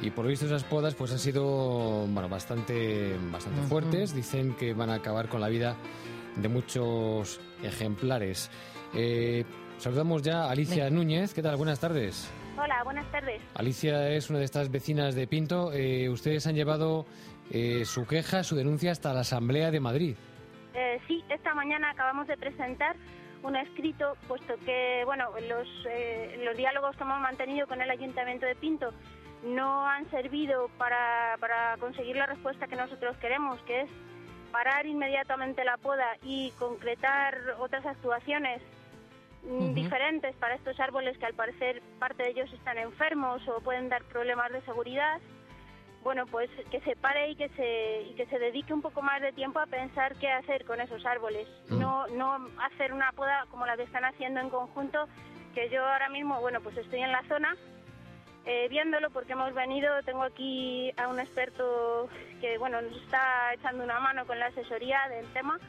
y 0.01 0.11
por 0.11 0.25
lo 0.25 0.29
visto 0.29 0.45
esas 0.45 0.63
podas 0.63 0.95
pues 0.95 1.11
han 1.11 1.19
sido 1.19 2.05
bueno, 2.07 2.29
bastante, 2.29 3.15
bastante 3.31 3.61
fuertes. 3.63 4.13
Dicen 4.15 4.55
que 4.55 4.73
van 4.73 4.89
a 4.89 4.95
acabar 4.95 5.27
con 5.27 5.41
la 5.41 5.49
vida 5.49 5.75
de 6.35 6.47
muchos 6.47 7.39
ejemplares. 7.63 8.49
Eh, 8.93 9.43
saludamos 9.77 10.21
ya 10.21 10.45
a 10.45 10.51
Alicia. 10.51 10.89
Núñez. 10.89 11.33
¿Qué 11.33 11.41
tal? 11.41 11.57
Buenas 11.57 11.79
tardes. 11.79 12.31
Hola, 12.57 12.83
buenas 12.83 13.09
tardes. 13.11 13.41
Alicia 13.55 14.09
es 14.09 14.29
una 14.29 14.39
de 14.39 14.45
estas 14.45 14.69
vecinas 14.71 15.15
de 15.15 15.27
Pinto. 15.27 15.71
Eh, 15.73 16.09
ustedes 16.09 16.45
han 16.47 16.55
llevado 16.55 17.05
eh, 17.51 17.83
su 17.85 18.05
queja, 18.05 18.43
su 18.43 18.55
denuncia 18.55 18.91
hasta 18.91 19.13
la 19.13 19.21
Asamblea 19.21 19.71
de 19.71 19.79
Madrid. 19.79 20.15
Eh, 20.73 20.99
sí, 21.07 21.23
esta 21.29 21.53
mañana 21.53 21.91
acabamos 21.91 22.27
de 22.27 22.37
presentar 22.37 22.95
un 23.43 23.55
escrito, 23.55 24.17
puesto 24.27 24.55
que, 24.65 25.03
bueno, 25.05 25.29
los, 25.47 25.67
eh, 25.89 26.41
los 26.43 26.57
diálogos 26.57 26.95
que 26.95 27.03
hemos 27.03 27.19
mantenido 27.21 27.67
con 27.67 27.81
el 27.81 27.89
Ayuntamiento 27.89 28.45
de 28.45 28.55
Pinto 28.55 28.91
no 29.43 29.87
han 29.87 30.09
servido 30.09 30.69
para, 30.77 31.37
para 31.39 31.77
conseguir 31.77 32.15
la 32.15 32.25
respuesta 32.25 32.67
que 32.67 32.75
nosotros 32.75 33.15
queremos, 33.17 33.59
que 33.61 33.81
es 33.81 33.89
parar 34.51 34.85
inmediatamente 34.85 35.63
la 35.63 35.77
poda 35.77 36.17
y 36.23 36.51
concretar 36.57 37.37
otras 37.59 37.85
actuaciones 37.85 38.61
mm, 39.43 39.73
diferentes 39.73 40.35
para 40.35 40.55
estos 40.55 40.79
árboles 40.79 41.17
que 41.17 41.25
al 41.25 41.33
parecer 41.33 41.81
parte 41.99 42.23
de 42.23 42.29
ellos 42.31 42.51
están 42.51 42.77
enfermos 42.77 43.47
o 43.47 43.61
pueden 43.61 43.89
dar 43.89 44.03
problemas 44.05 44.51
de 44.51 44.61
seguridad. 44.61 45.19
Bueno, 46.03 46.25
pues 46.27 46.49
que 46.71 46.79
se 46.81 46.95
pare 46.95 47.29
y 47.29 47.35
que 47.35 47.49
se 47.49 48.03
y 48.03 48.13
que 48.15 48.25
se 48.27 48.39
dedique 48.39 48.73
un 48.73 48.81
poco 48.81 49.01
más 49.01 49.21
de 49.21 49.33
tiempo 49.33 49.59
a 49.59 49.65
pensar 49.65 50.15
qué 50.15 50.31
hacer 50.31 50.63
con 50.63 50.79
esos 50.79 51.05
árboles. 51.05 51.47
No 51.69 52.07
no 52.07 52.47
hacer 52.63 52.93
una 52.93 53.11
poda 53.11 53.45
como 53.51 53.65
la 53.65 53.75
que 53.75 53.83
están 53.83 54.05
haciendo 54.05 54.39
en 54.39 54.49
conjunto, 54.49 55.07
que 55.53 55.69
yo 55.69 55.85
ahora 55.85 56.07
mismo, 56.07 56.39
bueno, 56.39 56.61
pues 56.61 56.77
estoy 56.77 57.01
en 57.01 57.11
la 57.11 57.21
zona 57.27 57.53
eh, 58.45 58.67
viéndolo 58.69 59.09
porque 59.11 59.33
hemos 59.33 59.53
venido, 59.53 59.89
tengo 60.05 60.23
aquí 60.23 60.91
a 60.97 61.07
un 61.07 61.19
experto 61.19 62.09
que 62.41 62.57
bueno 62.57 62.81
nos 62.81 62.95
está 63.01 63.53
echando 63.53 63.83
una 63.83 63.99
mano 63.99 64.25
con 64.25 64.39
la 64.39 64.47
asesoría 64.47 64.99
del 65.09 65.25
tema 65.33 65.59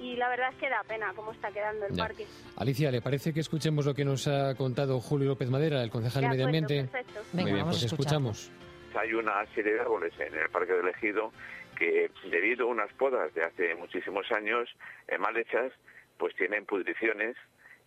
y 0.00 0.16
la 0.16 0.28
verdad 0.28 0.50
es 0.52 0.56
que 0.58 0.68
da 0.70 0.82
pena 0.88 1.12
cómo 1.14 1.32
está 1.32 1.50
quedando 1.50 1.86
el 1.86 1.94
Ya. 1.94 2.04
parque. 2.04 2.26
Alicia, 2.56 2.90
¿le 2.90 3.02
parece 3.02 3.32
que 3.32 3.40
escuchemos 3.40 3.84
lo 3.86 3.94
que 3.94 4.04
nos 4.04 4.26
ha 4.26 4.54
contado 4.54 5.00
Julio 5.00 5.28
López 5.28 5.50
Madera, 5.50 5.82
el 5.82 5.90
concejal 5.90 6.22
de, 6.22 6.28
Medio 6.30 6.44
Ambiente? 6.46 6.84
perfecto. 6.84 7.20
Muy 7.32 7.44
Venga, 7.44 7.44
bien, 7.54 7.58
vamos 7.66 7.80
pues 7.80 7.92
escuchamos. 7.92 8.50
Hay 8.94 9.12
una 9.14 9.44
serie 9.54 9.74
de 9.74 9.80
árboles 9.80 10.12
en 10.18 10.34
el 10.34 10.48
Parque 10.50 10.72
del 10.74 10.88
Ejido 10.88 11.32
que, 11.78 12.10
debido 12.30 12.66
a 12.66 12.70
unas 12.70 12.92
podas 12.94 13.32
de 13.34 13.44
hace 13.44 13.74
muchísimos 13.74 14.30
años 14.32 14.68
eh, 15.08 15.18
mal 15.18 15.36
hechas, 15.36 15.72
pues 16.18 16.34
tienen 16.36 16.64
pudriciones 16.66 17.36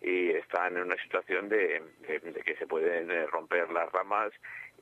y 0.06 0.30
están 0.30 0.78
en 0.78 0.84
una 0.84 1.02
situación 1.02 1.50
de, 1.50 1.82
que 2.46 2.56
se 2.58 2.68
pueden 2.68 3.10
eh, 3.10 3.26
romper 3.26 3.72
las 3.72 3.92
ramas 3.92 4.32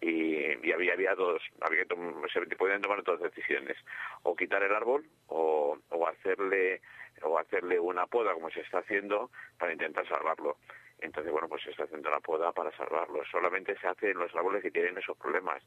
y, 0.01 0.71
había, 0.74 0.93
había 0.93 1.15
dos, 1.15 1.41
había 1.61 1.86
se 2.34 2.55
pueden 2.57 2.82
tomar 2.82 3.03
dos 3.03 3.21
decisiones, 3.21 3.78
o 4.24 4.36
quitar 4.36 4.61
el 4.63 4.74
árbol 4.74 5.05
o 5.28 5.78
hacerle 6.09 6.82
o 7.21 7.39
hacerle 7.39 7.80
una 7.80 8.05
poda 8.07 8.34
como 8.34 8.49
se 8.49 8.59
está 8.59 8.80
haciendo 8.80 9.32
para 9.57 9.71
intentar 9.71 10.05
salvarlo. 10.09 10.57
Entonces, 10.99 11.31
bueno, 11.31 11.47
pues 11.47 11.63
se 11.63 11.71
está 11.71 11.83
haciendo 11.83 12.09
la 12.09 12.19
poda 12.19 12.51
para 12.51 12.71
salvarlo. 12.77 13.23
Solamente 13.25 13.77
se 13.77 13.87
hace 13.87 14.11
en 14.11 14.19
los 14.19 14.33
árboles 14.35 14.61
que 14.61 14.71
tienen 14.71 14.97
esos 14.97 15.17
problemas. 15.17 15.61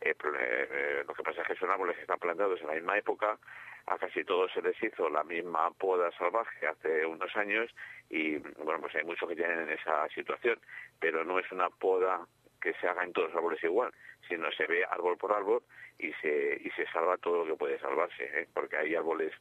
Eh, 0.00 0.10
eh, 0.10 0.68
eh, 0.70 1.04
lo 1.06 1.14
que 1.14 1.22
pasa 1.22 1.42
es 1.42 1.48
que 1.48 1.56
son 1.56 1.70
árboles 1.70 1.96
que 1.96 2.02
están 2.02 2.18
plantados 2.18 2.60
en 2.60 2.68
la 2.68 2.74
misma 2.74 2.98
época. 2.98 3.38
A 3.86 3.98
casi 3.98 4.24
todos 4.24 4.52
se 4.52 4.62
les 4.62 4.80
hizo 4.82 5.08
la 5.08 5.24
misma 5.24 5.70
poda 5.72 6.10
salvaje 6.12 6.66
hace 6.66 7.06
unos 7.06 7.34
años 7.36 7.74
y, 8.10 8.36
bueno, 8.36 8.80
pues 8.80 8.94
hay 8.96 9.04
muchos 9.04 9.28
que 9.28 9.36
tienen 9.36 9.68
esa 9.70 10.08
situación. 10.10 10.60
Pero 11.00 11.24
no 11.24 11.38
es 11.38 11.50
una 11.52 11.70
poda 11.70 12.26
que 12.60 12.74
se 12.74 12.88
haga 12.88 13.04
en 13.04 13.12
todos 13.12 13.28
los 13.28 13.36
árboles 13.36 13.62
igual, 13.62 13.92
sino 14.28 14.50
se 14.52 14.66
ve 14.66 14.84
árbol 14.84 15.16
por 15.16 15.32
árbol 15.32 15.62
y 15.98 16.12
se, 16.14 16.60
y 16.62 16.70
se 16.70 16.86
salva 16.92 17.16
todo 17.18 17.44
lo 17.44 17.52
que 17.52 17.58
puede 17.58 17.78
salvarse. 17.78 18.24
¿eh? 18.24 18.48
Porque 18.52 18.76
hay 18.76 18.94
árboles 18.94 19.32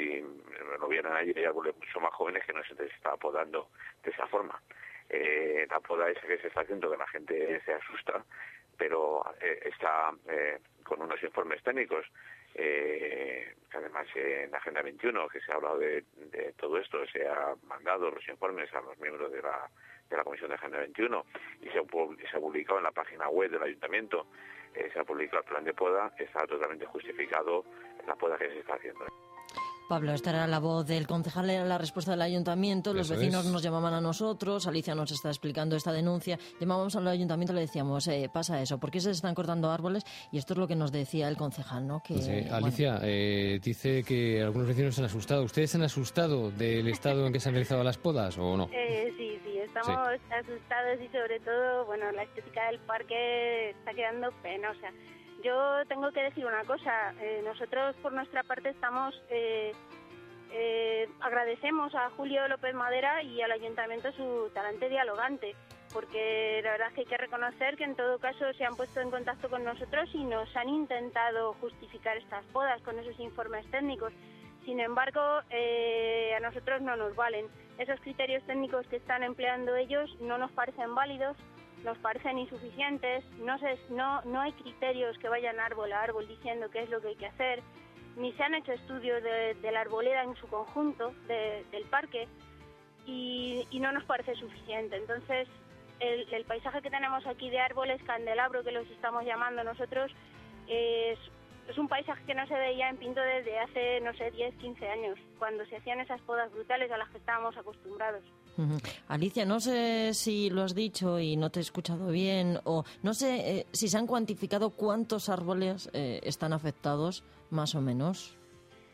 si 0.00 0.24
lo 0.80 0.88
vieran 0.88 1.14
ayer, 1.14 1.36
hay 1.38 1.44
árboles 1.44 1.76
mucho 1.76 2.00
más 2.00 2.12
jóvenes 2.14 2.44
que 2.44 2.52
no 2.52 2.62
se 2.64 2.84
está 2.86 3.16
podando 3.16 3.68
de 4.02 4.10
esa 4.10 4.26
forma. 4.26 4.60
Eh, 5.08 5.66
la 5.68 5.80
poda 5.80 6.08
esa 6.08 6.26
que 6.26 6.38
se 6.38 6.48
está 6.48 6.62
haciendo, 6.62 6.90
que 6.90 6.96
la 6.96 7.06
gente 7.08 7.60
se 7.64 7.74
asusta, 7.74 8.24
pero 8.78 9.22
eh, 9.40 9.60
está 9.64 10.12
eh, 10.28 10.58
con 10.84 11.02
unos 11.02 11.22
informes 11.22 11.62
técnicos, 11.62 12.06
que 12.52 13.54
además 13.72 14.06
en 14.14 14.50
la 14.50 14.58
Agenda 14.58 14.82
21, 14.82 15.28
que 15.28 15.40
se 15.40 15.52
ha 15.52 15.54
hablado 15.54 15.78
de, 15.78 16.04
todo 16.56 16.78
esto, 16.78 17.06
se 17.06 17.26
ha 17.26 17.54
mandado 17.66 18.10
los 18.10 18.26
informes 18.28 18.72
a 18.74 18.80
los 18.80 18.98
miembros 18.98 19.30
de 19.30 19.40
la, 19.40 19.70
de 20.08 20.16
la 20.16 20.24
Comisión 20.24 20.48
de 20.48 20.56
Agenda 20.56 20.78
21 20.78 21.24
y 21.62 21.66
se 21.66 21.72
se 21.72 21.78
ha 21.78 22.40
publicado 22.40 22.78
en 22.78 22.84
la 22.84 22.90
página 22.90 23.28
web 23.28 23.50
del 23.50 23.62
Ayuntamiento, 23.62 24.26
se 24.74 24.98
ha 24.98 25.04
publicado 25.04 25.42
el 25.42 25.48
plan 25.48 25.64
de 25.64 25.74
poda, 25.74 26.12
está 26.18 26.44
totalmente 26.46 26.86
justificado 26.86 27.64
la 28.06 28.16
poda 28.16 28.36
que 28.36 28.48
se 28.48 28.58
está 28.58 28.74
haciendo. 28.74 29.06
Pablo, 29.90 30.14
esta 30.14 30.30
era 30.30 30.46
la 30.46 30.60
voz 30.60 30.86
del 30.86 31.08
concejal, 31.08 31.50
era 31.50 31.64
la 31.64 31.76
respuesta 31.76 32.12
del 32.12 32.22
ayuntamiento. 32.22 32.94
Los 32.94 33.10
Eso 33.10 33.18
vecinos 33.18 33.44
es. 33.44 33.50
nos 33.50 33.60
llamaban 33.60 33.92
a 33.92 34.00
nosotros, 34.00 34.68
Alicia 34.68 34.94
nos 34.94 35.10
está 35.10 35.30
explicando 35.30 35.74
esta 35.74 35.90
denuncia. 35.90 36.38
Llamábamos 36.60 36.94
al 36.94 37.08
ayuntamiento 37.08 37.52
y 37.52 37.56
le 37.56 37.62
decíamos, 37.62 38.06
eh, 38.06 38.30
pasa 38.32 38.62
eso, 38.62 38.78
¿por 38.78 38.92
qué 38.92 39.00
se 39.00 39.10
están 39.10 39.34
cortando 39.34 39.68
árboles? 39.68 40.04
Y 40.30 40.38
esto 40.38 40.52
es 40.54 40.58
lo 40.60 40.68
que 40.68 40.76
nos 40.76 40.92
decía 40.92 41.26
el 41.26 41.36
concejal, 41.36 41.88
¿no? 41.88 42.04
Que, 42.04 42.14
Sí, 42.18 42.30
bueno, 42.30 42.54
Alicia, 42.54 43.00
eh, 43.02 43.58
dice 43.60 44.04
que 44.04 44.40
algunos 44.40 44.68
vecinos 44.68 44.94
se 44.94 45.00
han 45.00 45.06
asustado. 45.06 45.42
¿Ustedes 45.42 45.72
se 45.72 45.76
han 45.76 45.82
asustado 45.82 46.52
del 46.52 46.86
estado 46.86 47.26
en 47.26 47.32
que 47.32 47.40
se 47.40 47.48
han 47.48 47.56
realizado 47.56 47.82
las 47.82 47.98
podas 47.98 48.38
o 48.38 48.56
no? 48.56 48.70
Eh, 48.80 49.12
sí, 49.18 49.40
sí, 49.44 49.58
estamos 49.58 49.90
asustados 49.90 51.00
y 51.04 51.08
sobre 51.08 51.40
todo, 51.40 51.84
bueno, 51.86 52.12
la 52.12 52.22
estética 52.22 52.66
del 52.70 52.78
parque 52.80 53.70
está 53.70 53.92
quedando 53.92 54.30
penosa. 54.40 54.92
Yo 55.42 55.86
tengo 55.88 56.10
que 56.12 56.22
decir 56.22 56.44
una 56.44 56.64
cosa, 56.64 57.14
eh, 57.20 57.40
nosotros 57.44 57.96
por 58.02 58.12
nuestra 58.12 58.42
parte 58.42 58.70
estamos, 58.70 59.14
eh, 59.30 59.72
eh, 60.52 61.08
agradecemos 61.20 61.94
a 61.94 62.10
Julio 62.10 62.46
López 62.48 62.74
Madera 62.74 63.22
y 63.22 63.40
al 63.40 63.52
ayuntamiento 63.52 64.12
su 64.12 64.50
talante 64.52 64.88
dialogante, 64.88 65.54
porque 65.92 66.60
la 66.62 66.72
verdad 66.72 66.88
es 66.88 66.94
que 66.94 67.00
hay 67.00 67.06
que 67.06 67.16
reconocer 67.16 67.76
que 67.76 67.84
en 67.84 67.96
todo 67.96 68.18
caso 68.18 68.52
se 68.52 68.64
han 68.64 68.76
puesto 68.76 69.00
en 69.00 69.10
contacto 69.10 69.48
con 69.48 69.64
nosotros 69.64 70.10
y 70.12 70.24
nos 70.24 70.54
han 70.56 70.68
intentado 70.68 71.54
justificar 71.54 72.16
estas 72.18 72.44
podas 72.46 72.82
con 72.82 72.98
esos 72.98 73.18
informes 73.18 73.68
técnicos. 73.70 74.12
Sin 74.64 74.78
embargo, 74.78 75.20
eh, 75.50 76.34
a 76.36 76.40
nosotros 76.40 76.82
no 76.82 76.96
nos 76.96 77.16
valen. 77.16 77.46
Esos 77.78 77.98
criterios 78.00 78.44
técnicos 78.44 78.86
que 78.88 78.96
están 78.96 79.22
empleando 79.22 79.74
ellos 79.74 80.14
no 80.20 80.36
nos 80.36 80.52
parecen 80.52 80.94
válidos, 80.94 81.36
nos 81.84 81.96
parecen 81.98 82.38
insuficientes, 82.38 83.24
no, 83.38 83.58
se, 83.58 83.78
no, 83.90 84.20
no 84.22 84.40
hay 84.40 84.52
criterios 84.52 85.16
que 85.18 85.28
vayan 85.28 85.58
árbol 85.60 85.92
a 85.92 86.02
árbol 86.02 86.26
diciendo 86.28 86.70
qué 86.70 86.82
es 86.82 86.90
lo 86.90 87.00
que 87.00 87.08
hay 87.08 87.16
que 87.16 87.26
hacer, 87.26 87.62
ni 88.16 88.32
se 88.34 88.42
han 88.42 88.54
hecho 88.54 88.72
estudios 88.72 89.22
de, 89.22 89.56
la 89.72 89.80
arboleda 89.80 90.22
en 90.24 90.34
su 90.36 90.46
conjunto, 90.48 91.12
de- 91.26 91.64
del 91.70 91.84
parque, 91.84 92.28
y, 93.06 93.66
no 93.80 93.92
nos 93.92 94.04
parece 94.04 94.34
suficiente. 94.34 94.96
Entonces, 94.96 95.48
el, 96.00 96.32
el 96.32 96.44
paisaje 96.44 96.82
que 96.82 96.90
tenemos 96.90 97.26
aquí 97.26 97.48
de 97.50 97.58
árboles, 97.60 98.02
candelabro 98.04 98.62
que 98.62 98.72
los 98.72 98.88
estamos 98.90 99.24
llamando 99.24 99.64
nosotros, 99.64 100.12
es, 100.68 101.18
es 101.68 101.78
un 101.78 101.88
paisaje 101.88 102.24
que 102.26 102.34
no 102.34 102.46
se 102.46 102.54
veía 102.54 102.88
en 102.88 102.98
Pinto 102.98 103.20
desde 103.20 103.58
hace, 103.58 104.00
no 104.02 104.12
sé, 104.14 104.30
10, 104.32 104.54
15 104.56 104.88
años, 104.88 105.18
cuando 105.38 105.64
se 105.66 105.76
hacían 105.76 106.00
esas 106.00 106.20
podas 106.22 106.52
brutales 106.52 106.90
a 106.92 106.98
las 106.98 107.08
que 107.10 107.18
estábamos 107.18 107.56
acostumbrados. 107.56 108.22
Alicia, 109.08 109.44
no 109.46 109.58
sé 109.60 110.12
si 110.14 110.50
lo 110.50 110.62
has 110.62 110.74
dicho 110.74 111.18
y 111.18 111.36
no 111.36 111.50
te 111.50 111.60
he 111.60 111.62
escuchado 111.62 112.08
bien, 112.08 112.58
o 112.64 112.84
no 113.02 113.14
sé 113.14 113.58
eh, 113.60 113.66
si 113.72 113.88
se 113.88 113.96
han 113.96 114.06
cuantificado 114.06 114.70
cuántos 114.70 115.28
árboles 115.28 115.88
eh, 115.92 116.20
están 116.24 116.52
afectados, 116.52 117.24
más 117.50 117.74
o 117.74 117.80
menos. 117.80 118.36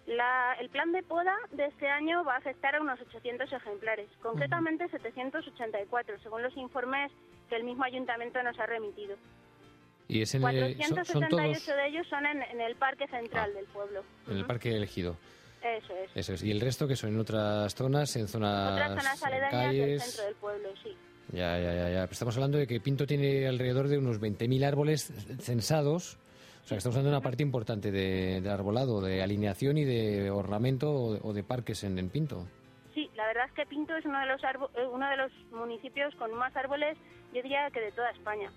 La- 0.07 0.55
el 0.61 0.69
plan 0.71 0.93
de 0.93 1.03
poda 1.03 1.35
de 1.51 1.67
este 1.67 1.89
año 1.89 2.23
va 2.25 2.35
a 2.35 2.39
afectar 2.39 2.77
a 2.77 2.81
unos 2.81 3.01
800 3.01 3.53
ejemplares, 3.53 4.09
concretamente 4.23 4.89
784, 4.89 6.21
según 6.23 6.43
los 6.43 6.57
informes 6.57 7.11
que 7.49 7.57
el 7.57 7.65
mismo 7.65 7.83
ayuntamiento 7.85 8.41
nos 8.45 8.57
ha 8.61 8.67
remitido. 8.67 9.17
Y 10.09 10.23
es 10.23 10.33
en 10.37 10.45
el, 10.45 10.77
son, 10.77 11.05
son 11.05 11.23
478 11.25 11.61
todos 11.65 11.77
de 11.77 11.87
ellos 11.89 12.07
son 12.09 12.25
en, 12.27 12.41
en 12.43 12.61
el 12.61 12.77
parque 12.77 13.09
central 13.09 13.53
del 13.55 13.65
pueblo. 13.67 14.05
en 14.29 14.37
el 14.37 14.45
parque 14.47 14.71
elegido. 14.77 15.17
Eso 15.79 15.93
es. 15.95 16.11
Eso 16.15 16.33
es. 16.35 16.43
Y 16.45 16.51
el 16.51 16.61
resto 16.61 16.87
que 16.87 16.97
son 16.97 17.11
en 17.15 17.21
otras 17.21 17.75
zonas, 17.75 18.15
en 18.17 18.29
zonas, 18.29 18.73
Otras 18.73 19.19
zonas 19.19 19.21
del 19.41 19.51
calles. 19.51 20.03
centro 20.05 20.25
del 20.25 20.35
pueblo, 20.37 20.69
sí. 20.83 20.91
Ya, 21.33 21.59
ya, 21.59 21.75
ya, 21.75 21.89
ya. 21.91 22.01
Pero 22.03 22.13
estamos 22.13 22.37
hablando 22.37 22.59
de 22.59 22.67
que 22.67 22.81
Pinto 22.81 23.07
tiene 23.07 23.47
alrededor 23.49 23.89
de 23.89 23.99
unos 23.99 24.21
20.000 24.21 24.65
árboles 24.65 25.13
censados. 25.41 26.19
O 26.65 26.69
sea, 26.69 26.77
que 26.77 26.79
estamos 26.79 26.97
hablando 26.97 27.11
de 27.11 27.17
una 27.17 27.23
parte 27.23 27.43
importante 27.43 27.91
de, 27.91 28.41
de 28.41 28.51
arbolado, 28.51 29.01
de 29.01 29.23
alineación 29.23 29.79
y 29.79 29.85
de 29.85 30.31
ornamento 30.31 30.91
o 30.93 31.13
de, 31.15 31.21
o 31.23 31.33
de 31.33 31.43
parques 31.45 31.85
en, 31.85 31.99
en 31.99 32.11
Pinto. 32.11 32.47
Sí, 32.95 33.09
la 33.15 33.27
verdad 33.27 33.45
es 33.47 33.53
que 33.53 33.67
Pinto 33.67 33.95
es 33.97 34.05
uno 34.05 34.19
de 34.21 34.27
los 34.27 34.41
arbo- 34.43 34.71
eh, 34.77 34.87
uno 34.91 35.09
de 35.09 35.17
los 35.17 35.33
municipios 35.53 36.15
con 36.17 36.33
más 36.35 36.55
árboles, 36.57 36.97
yo 37.33 37.43
diría 37.43 37.69
que 37.73 37.81
de 37.81 37.93
toda 37.93 38.11
España. 38.11 38.51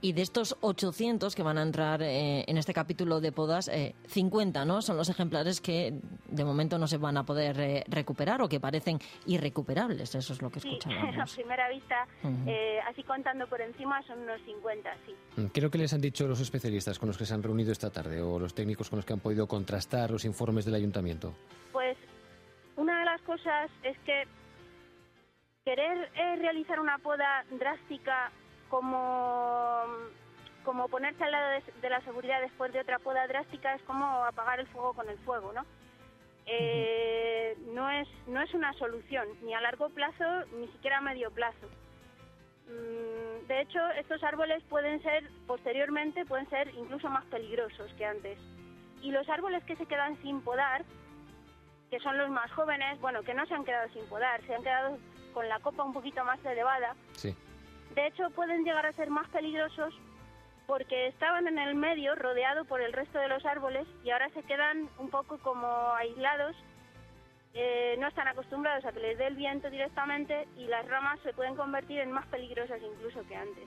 Y 0.00 0.12
de 0.12 0.22
estos 0.22 0.56
800 0.60 1.34
que 1.34 1.42
van 1.42 1.58
a 1.58 1.62
entrar 1.62 2.02
eh, 2.02 2.44
en 2.46 2.56
este 2.56 2.72
capítulo 2.72 3.20
de 3.20 3.32
podas, 3.32 3.68
eh, 3.68 3.94
50 4.06 4.64
¿no? 4.64 4.80
son 4.80 4.96
los 4.96 5.08
ejemplares 5.08 5.60
que 5.60 6.00
de 6.28 6.44
momento 6.44 6.78
no 6.78 6.86
se 6.86 6.98
van 6.98 7.16
a 7.16 7.24
poder 7.24 7.58
eh, 7.60 7.84
recuperar 7.88 8.40
o 8.42 8.48
que 8.48 8.60
parecen 8.60 8.98
irrecuperables. 9.26 10.14
Eso 10.14 10.32
es 10.32 10.40
lo 10.42 10.50
que 10.50 10.60
Sí, 10.60 10.68
a 10.72 10.72
escuchábamos. 10.78 11.34
primera 11.34 11.68
vista, 11.68 12.06
Ujú. 12.22 12.34
eh, 12.46 12.78
así 12.88 13.02
contando 13.02 13.46
por 13.48 13.60
encima, 13.60 14.00
son 14.06 14.20
unos 14.20 14.40
50, 14.44 14.90
sí. 15.06 15.14
¿Qué 15.52 15.60
es 15.60 15.64
lo 15.64 15.70
que 15.70 15.78
les 15.78 15.92
han 15.92 16.00
dicho 16.00 16.28
los 16.28 16.40
especialistas 16.40 16.98
con 16.98 17.08
los 17.08 17.18
que 17.18 17.26
se 17.26 17.34
han 17.34 17.42
reunido 17.42 17.72
esta 17.72 17.90
tarde 17.90 18.22
o 18.22 18.38
los 18.38 18.54
técnicos 18.54 18.88
con 18.90 18.98
los 18.98 19.06
que 19.06 19.12
han 19.12 19.20
podido 19.20 19.48
contrastar 19.48 20.10
los 20.10 20.24
informes 20.24 20.64
del 20.64 20.74
ayuntamiento? 20.74 21.34
Pues 21.72 21.96
una 22.76 23.00
de 23.00 23.04
las 23.04 23.20
cosas 23.22 23.68
es 23.82 23.98
que 24.06 24.22
querer 25.64 26.10
eh, 26.14 26.36
realizar 26.36 26.80
una 26.80 26.98
poda 26.98 27.44
drástica 27.58 28.30
como, 28.68 29.82
como 30.64 30.88
ponerse 30.88 31.24
al 31.24 31.32
lado 31.32 31.48
de, 31.50 31.62
de 31.80 31.90
la 31.90 32.00
seguridad 32.02 32.40
después 32.40 32.72
de 32.72 32.80
otra 32.80 32.98
poda 32.98 33.26
drástica 33.26 33.74
es 33.74 33.82
como 33.82 34.04
apagar 34.24 34.60
el 34.60 34.66
fuego 34.68 34.92
con 34.94 35.08
el 35.08 35.18
fuego, 35.18 35.52
¿no? 35.52 35.64
Eh, 36.46 37.56
no 37.74 37.90
es 37.90 38.08
no 38.26 38.40
es 38.40 38.52
una 38.54 38.72
solución 38.74 39.28
ni 39.42 39.52
a 39.52 39.60
largo 39.60 39.90
plazo 39.90 40.24
ni 40.58 40.66
siquiera 40.68 40.98
a 40.98 41.00
medio 41.02 41.30
plazo. 41.30 41.66
Mm, 42.66 43.46
De 43.48 43.60
hecho, 43.60 43.86
estos 43.98 44.22
árboles 44.22 44.62
pueden 44.68 45.02
ser, 45.02 45.28
posteriormente, 45.46 46.24
pueden 46.24 46.48
ser 46.50 46.68
incluso 46.74 47.08
más 47.10 47.24
peligrosos 47.26 47.92
que 47.94 48.04
antes. 48.06 48.38
Y 49.02 49.10
los 49.10 49.28
árboles 49.28 49.62
que 49.64 49.76
se 49.76 49.86
quedan 49.86 50.20
sin 50.22 50.40
podar, 50.42 50.84
que 51.90 51.98
son 52.00 52.18
los 52.18 52.28
más 52.30 52.50
jóvenes, 52.52 52.98
bueno, 53.00 53.22
que 53.22 53.32
no 53.34 53.46
se 53.46 53.54
han 53.54 53.64
quedado 53.64 53.88
sin 53.92 54.04
podar, 54.06 54.42
se 54.46 54.54
han 54.54 54.62
quedado 54.62 54.98
con 55.32 55.48
la 55.48 55.60
copa 55.60 55.84
un 55.84 55.92
poquito 55.92 56.24
más 56.24 56.42
elevada, 56.44 56.94
Sí. 57.12 57.34
De 57.94 58.06
hecho 58.06 58.30
pueden 58.30 58.64
llegar 58.64 58.86
a 58.86 58.92
ser 58.92 59.10
más 59.10 59.28
peligrosos 59.28 59.94
porque 60.68 61.06
estaban 61.06 61.48
en 61.48 61.58
el 61.58 61.74
medio, 61.74 62.14
rodeado 62.14 62.66
por 62.66 62.82
el 62.82 62.92
resto 62.92 63.18
de 63.18 63.28
los 63.28 63.44
árboles, 63.46 63.86
y 64.04 64.10
ahora 64.10 64.28
se 64.34 64.42
quedan 64.42 64.90
un 64.98 65.08
poco 65.08 65.38
como 65.38 65.66
aislados. 65.94 66.54
Eh, 67.54 67.96
no 67.98 68.08
están 68.08 68.28
acostumbrados 68.28 68.84
a 68.84 68.92
que 68.92 69.00
les 69.00 69.18
dé 69.18 69.26
el 69.26 69.34
viento 69.34 69.70
directamente 69.70 70.46
y 70.56 70.66
las 70.66 70.86
ramas 70.86 71.18
se 71.22 71.32
pueden 71.32 71.56
convertir 71.56 71.98
en 71.98 72.12
más 72.12 72.26
peligrosas 72.26 72.78
incluso 72.82 73.26
que 73.26 73.34
antes. 73.34 73.64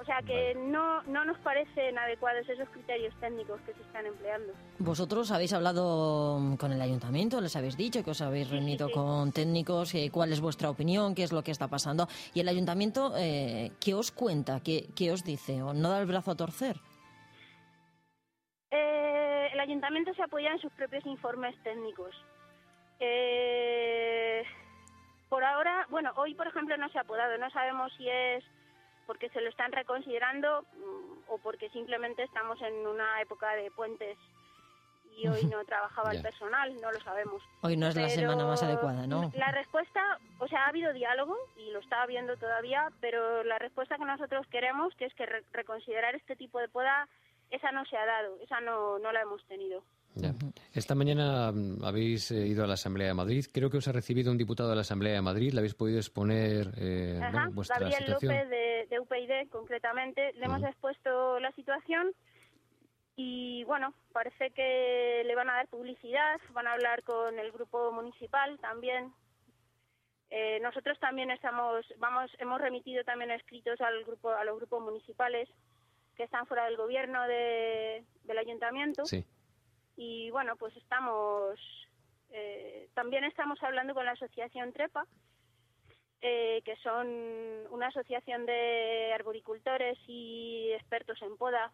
O 0.00 0.04
sea 0.04 0.20
que 0.24 0.54
no, 0.54 1.02
no 1.04 1.24
nos 1.24 1.38
parecen 1.38 1.98
adecuados 1.98 2.48
esos 2.48 2.68
criterios 2.70 3.14
técnicos 3.20 3.60
que 3.62 3.74
se 3.74 3.82
están 3.82 4.06
empleando. 4.06 4.52
Vosotros 4.78 5.30
habéis 5.32 5.52
hablado 5.52 6.56
con 6.58 6.72
el 6.72 6.80
ayuntamiento, 6.80 7.40
les 7.40 7.56
habéis 7.56 7.76
dicho 7.76 8.04
que 8.04 8.10
os 8.10 8.20
habéis 8.20 8.48
reunido 8.48 8.90
con 8.90 9.32
técnicos, 9.32 9.94
eh, 9.94 10.10
cuál 10.12 10.32
es 10.32 10.40
vuestra 10.40 10.70
opinión, 10.70 11.14
qué 11.14 11.24
es 11.24 11.32
lo 11.32 11.42
que 11.42 11.50
está 11.50 11.68
pasando. 11.68 12.08
Y 12.32 12.40
el 12.40 12.48
ayuntamiento, 12.48 13.12
eh, 13.16 13.72
¿qué 13.80 13.94
os 13.94 14.12
cuenta? 14.12 14.60
¿Qué, 14.60 14.88
qué 14.94 15.10
os 15.10 15.24
dice? 15.24 15.62
¿O 15.62 15.74
no 15.74 15.90
da 15.90 16.00
el 16.00 16.06
brazo 16.06 16.30
a 16.30 16.36
torcer? 16.36 16.76
Eh, 18.70 19.48
el 19.52 19.60
ayuntamiento 19.60 20.14
se 20.14 20.22
apoya 20.22 20.52
en 20.52 20.60
sus 20.60 20.72
propios 20.72 21.04
informes 21.06 21.54
técnicos. 21.62 22.14
Bueno, 25.96 26.12
hoy 26.16 26.34
por 26.34 26.46
ejemplo 26.46 26.76
no 26.76 26.90
se 26.90 26.98
ha 26.98 27.04
podado, 27.04 27.38
no 27.38 27.48
sabemos 27.48 27.90
si 27.96 28.06
es 28.06 28.44
porque 29.06 29.30
se 29.30 29.40
lo 29.40 29.48
están 29.48 29.72
reconsiderando 29.72 30.62
mm, 30.74 31.30
o 31.32 31.38
porque 31.38 31.70
simplemente 31.70 32.22
estamos 32.22 32.60
en 32.60 32.86
una 32.86 33.18
época 33.22 33.54
de 33.54 33.70
puentes 33.70 34.18
y 35.16 35.26
hoy 35.26 35.44
no 35.44 35.64
trabajaba 35.72 36.12
el 36.12 36.20
personal, 36.20 36.78
no 36.82 36.92
lo 36.92 37.00
sabemos. 37.00 37.42
Hoy 37.62 37.78
no 37.78 37.86
es 37.88 37.96
la 37.96 38.10
semana 38.10 38.44
más 38.44 38.62
adecuada, 38.62 39.06
¿no? 39.06 39.32
La 39.36 39.50
respuesta, 39.52 40.18
o 40.38 40.46
sea, 40.48 40.64
ha 40.66 40.68
habido 40.68 40.92
diálogo 40.92 41.34
y 41.56 41.70
lo 41.70 41.78
está 41.78 42.02
habiendo 42.02 42.36
todavía, 42.36 42.90
pero 43.00 43.42
la 43.42 43.58
respuesta 43.58 43.96
que 43.96 44.04
nosotros 44.04 44.46
queremos, 44.48 44.94
que 44.96 45.06
es 45.06 45.14
que 45.14 45.24
re- 45.24 45.44
reconsiderar 45.52 46.14
este 46.14 46.36
tipo 46.36 46.58
de 46.58 46.68
poda, 46.68 47.08
esa 47.50 47.72
no 47.72 47.86
se 47.86 47.96
ha 47.96 48.04
dado, 48.04 48.36
esa 48.42 48.60
no, 48.60 48.98
no 48.98 49.12
la 49.12 49.22
hemos 49.22 49.42
tenido. 49.46 49.82
Ya. 50.14 50.32
Esta 50.76 50.94
mañana 50.94 51.52
mm, 51.52 51.84
habéis 51.84 52.30
eh, 52.30 52.46
ido 52.46 52.62
a 52.62 52.66
la 52.66 52.74
Asamblea 52.74 53.08
de 53.08 53.14
Madrid. 53.14 53.46
Creo 53.52 53.70
que 53.70 53.78
os 53.78 53.88
ha 53.88 53.92
recibido 53.92 54.30
un 54.30 54.36
diputado 54.36 54.68
de 54.68 54.74
la 54.74 54.82
Asamblea 54.82 55.14
de 55.14 55.22
Madrid. 55.22 55.52
Le 55.52 55.60
habéis 55.60 55.74
podido 55.74 55.98
exponer 55.98 56.68
eh, 56.76 57.18
Ajá, 57.22 57.30
bueno, 57.32 57.50
vuestra 57.52 57.78
Gabriel 57.78 58.04
situación. 58.04 58.34
López 58.34 58.50
de, 58.50 58.86
de 58.90 59.00
UPyD, 59.00 59.48
concretamente, 59.50 60.32
le 60.34 60.44
hemos 60.44 60.62
expuesto 60.62 61.40
la 61.40 61.50
situación 61.52 62.12
y, 63.16 63.64
bueno, 63.64 63.94
parece 64.12 64.50
que 64.50 65.22
le 65.24 65.34
van 65.34 65.48
a 65.48 65.54
dar 65.54 65.68
publicidad, 65.68 66.38
van 66.52 66.66
a 66.66 66.74
hablar 66.74 67.02
con 67.04 67.38
el 67.38 67.50
grupo 67.52 67.90
municipal 67.90 68.58
también. 68.60 69.14
Eh, 70.28 70.60
nosotros 70.60 70.98
también 71.00 71.30
estamos, 71.30 71.86
vamos, 71.98 72.30
hemos 72.38 72.60
remitido 72.60 73.02
también 73.04 73.30
escritos 73.30 73.80
al 73.80 74.04
grupo, 74.04 74.30
a 74.30 74.44
los 74.44 74.56
grupos 74.58 74.82
municipales 74.82 75.48
que 76.16 76.24
están 76.24 76.46
fuera 76.46 76.64
del 76.66 76.76
gobierno 76.76 77.22
de- 77.26 78.04
del 78.24 78.38
ayuntamiento 78.38 79.04
Sí. 79.06 79.24
Y 79.96 80.30
bueno, 80.30 80.56
pues 80.56 80.76
estamos, 80.76 81.58
eh, 82.30 82.88
también 82.94 83.24
estamos 83.24 83.62
hablando 83.62 83.94
con 83.94 84.04
la 84.04 84.12
asociación 84.12 84.72
Trepa, 84.72 85.06
eh, 86.20 86.62
que 86.64 86.76
son 86.76 87.06
una 87.70 87.88
asociación 87.88 88.46
de 88.46 89.12
arboricultores 89.14 89.98
y 90.06 90.70
expertos 90.72 91.20
en 91.22 91.36
poda. 91.36 91.72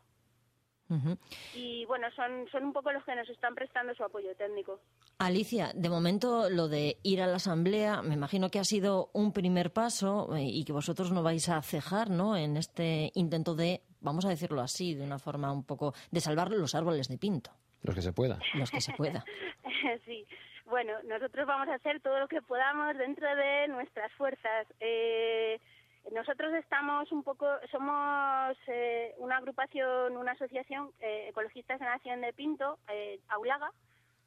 Y 1.54 1.86
bueno, 1.86 2.08
son, 2.14 2.46
son 2.50 2.64
un 2.64 2.72
poco 2.74 2.92
los 2.92 3.02
que 3.04 3.16
nos 3.16 3.26
están 3.30 3.54
prestando 3.54 3.94
su 3.94 4.04
apoyo 4.04 4.34
técnico. 4.36 4.78
Alicia, 5.18 5.72
de 5.74 5.88
momento 5.88 6.50
lo 6.50 6.68
de 6.68 6.98
ir 7.02 7.22
a 7.22 7.26
la 7.26 7.36
asamblea, 7.36 8.02
me 8.02 8.14
imagino 8.14 8.50
que 8.50 8.58
ha 8.58 8.64
sido 8.64 9.08
un 9.14 9.32
primer 9.32 9.72
paso 9.72 10.36
eh, 10.36 10.42
y 10.42 10.64
que 10.64 10.72
vosotros 10.72 11.10
no 11.10 11.22
vais 11.22 11.48
a 11.48 11.62
cejar, 11.62 12.10
¿no? 12.10 12.36
En 12.36 12.58
este 12.58 13.10
intento 13.14 13.54
de, 13.54 13.82
vamos 14.00 14.26
a 14.26 14.28
decirlo 14.28 14.60
así, 14.60 14.94
de 14.94 15.04
una 15.04 15.18
forma 15.18 15.50
un 15.50 15.64
poco 15.64 15.94
de 16.10 16.20
salvar 16.20 16.50
los 16.50 16.74
árboles 16.74 17.08
de 17.08 17.16
pinto, 17.16 17.52
Los 17.82 17.94
que 17.94 18.02
se 18.02 18.12
pueda. 18.12 18.38
los 18.54 18.70
que 18.70 18.80
se 18.80 18.92
pueda. 18.92 19.24
sí, 20.04 20.26
bueno, 20.66 20.92
nosotros 21.04 21.46
vamos 21.46 21.68
a 21.68 21.74
hacer 21.74 22.00
todo 22.00 22.20
lo 22.20 22.28
que 22.28 22.42
podamos 22.42 22.96
dentro 22.96 23.34
de 23.34 23.68
nuestras 23.68 24.12
fuerzas. 24.12 24.66
Eh, 24.80 25.60
nosotros 26.10 26.52
estamos 26.54 27.10
un 27.12 27.22
poco, 27.22 27.46
somos 27.70 28.56
eh, 28.66 29.14
una 29.18 29.36
agrupación, 29.36 30.16
una 30.16 30.32
asociación 30.32 30.90
eh, 31.00 31.26
ecologistas 31.28 31.78
de 31.78 31.86
Nación 31.86 32.20
de 32.20 32.32
Pinto, 32.32 32.78
eh, 32.88 33.20
Aulaga, 33.28 33.70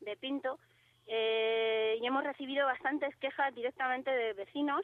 de 0.01 0.15
Pinto, 0.15 0.59
eh, 1.07 1.97
y 2.01 2.05
hemos 2.05 2.23
recibido 2.23 2.65
bastantes 2.65 3.15
quejas 3.17 3.53
directamente 3.53 4.09
de 4.09 4.33
vecinos 4.33 4.83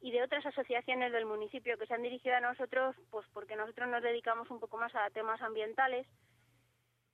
y 0.00 0.12
de 0.12 0.22
otras 0.22 0.46
asociaciones 0.46 1.12
del 1.12 1.26
municipio 1.26 1.76
que 1.76 1.86
se 1.86 1.94
han 1.94 2.02
dirigido 2.02 2.36
a 2.36 2.40
nosotros, 2.40 2.96
pues 3.10 3.26
porque 3.32 3.56
nosotros 3.56 3.88
nos 3.88 4.02
dedicamos 4.02 4.50
un 4.50 4.60
poco 4.60 4.78
más 4.78 4.94
a 4.94 5.10
temas 5.10 5.40
ambientales 5.42 6.06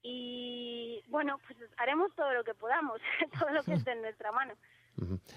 y 0.08 1.02
bueno, 1.08 1.40
pues 1.48 1.58
haremos 1.78 2.14
todo 2.14 2.32
lo 2.32 2.44
que 2.44 2.54
podamos, 2.54 3.00
todo 3.40 3.50
lo 3.50 3.64
que 3.64 3.72
esté 3.74 3.90
en 3.90 4.02
nuestra 4.02 4.30
mano. 4.30 4.54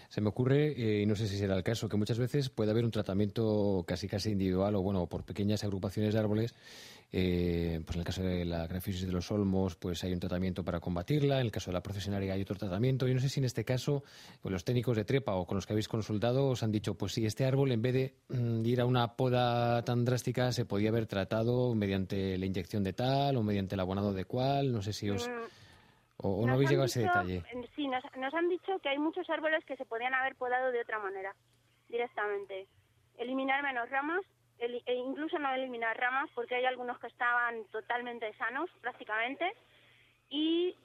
Se 0.10 0.22
me 0.22 0.30
ocurre, 0.30 0.72
eh, 0.72 1.02
y 1.02 1.06
no 1.06 1.16
sé 1.16 1.28
si 1.28 1.38
será 1.38 1.56
el 1.56 1.64
caso, 1.64 1.90
que 1.90 1.98
muchas 1.98 2.18
veces 2.18 2.50
puede 2.50 2.72
haber 2.72 2.86
un 2.86 2.92
tratamiento 2.92 3.84
casi 3.88 4.08
casi 4.08 4.32
individual 4.32 4.76
o 4.76 4.82
bueno, 4.82 5.08
por 5.08 5.24
pequeñas 5.24 5.64
agrupaciones 5.64 6.14
de 6.14 6.20
árboles. 6.20 6.56
eh, 7.12 7.82
pues 7.86 7.96
en 7.96 8.02
el 8.02 8.06
caso 8.06 8.22
de 8.22 8.46
la 8.46 8.68
grafisis 8.68 9.06
de 9.06 9.12
los 9.12 9.32
olmos, 9.32 9.76
pues 9.76 10.04
hay 10.04 10.14
un 10.14 10.20
tratamiento 10.20 10.64
para 10.64 10.80
combatirla. 10.80 11.40
En 11.40 11.48
el 11.48 11.52
caso 11.52 11.72
de 11.72 11.74
la 11.74 11.82
profesionaria 11.82 12.34
hay 12.34 12.42
otro 12.44 12.56
tratamiento. 12.56 13.08
Yo 13.08 13.16
no 13.16 13.20
sé 13.20 13.30
si 13.30 13.40
en 13.40 13.46
este 13.46 13.66
caso, 13.66 14.04
pues 14.42 14.52
los 14.54 14.64
técnicos 14.64 14.96
de 14.96 15.06
trepa 15.06 15.34
o 15.34 15.46
con 15.48 15.56
los 15.56 15.66
que 15.66 15.74
habéis 15.74 15.88
consultado 15.88 16.48
os 16.48 16.62
han 16.62 16.72
dicho, 16.72 16.94
pues 16.94 17.14
sí, 17.14 17.26
este 17.26 17.46
árbol 17.46 17.72
en 17.72 17.82
vez 17.82 17.94
de 17.94 18.14
mm, 18.30 18.64
ir 18.66 18.80
a 18.82 18.86
una 18.86 19.16
poda 19.16 19.84
tan 19.84 20.06
drástica 20.06 20.52
se 20.52 20.66
podía 20.66 20.90
haber 20.90 21.08
tratado 21.08 21.74
mediante 21.74 22.38
la 22.38 22.46
inyección 22.46 22.84
de 22.84 22.94
tal 22.94 23.38
o 23.38 23.44
mediante 23.44 23.74
el 23.74 23.82
abonado 23.82 24.14
de 24.14 24.26
cual. 24.26 24.72
No 24.72 24.82
sé 24.84 24.94
si 24.94 25.10
os 25.10 25.28
Mm, 25.28 25.32
o, 26.22 26.46
no 26.46 26.54
habéis 26.54 26.70
llegado 26.70 26.84
a 26.84 26.86
ese 26.88 27.02
detalle. 27.02 27.44
eh, 27.52 27.70
Sí, 27.76 27.88
nos, 27.88 28.04
nos 28.18 28.34
han 28.34 28.50
dicho 28.50 28.80
que 28.80 28.90
hay 28.90 28.98
muchos 28.98 29.30
árboles 29.30 29.64
que 29.66 29.76
se 29.78 29.86
podían 29.86 30.14
haber 30.14 30.36
podado 30.36 30.72
de 30.72 30.82
otra 30.82 31.00
manera, 31.00 31.34
directamente. 31.88 32.68
Eliminar 33.18 33.64
menos 33.64 33.90
ramas, 33.90 34.22
eli- 34.60 34.84
e 34.86 34.94
incluso 34.96 35.40
no 35.40 35.52
eliminar 35.54 35.98
ramas, 35.98 36.30
porque 36.36 36.56
hay 36.56 36.66
algunos 36.66 37.00
que 37.00 37.08
estaban 37.08 37.64
totalmente 37.72 38.34
sanos, 38.38 38.70
prácticamente. 38.82 39.54
Y 40.30 40.76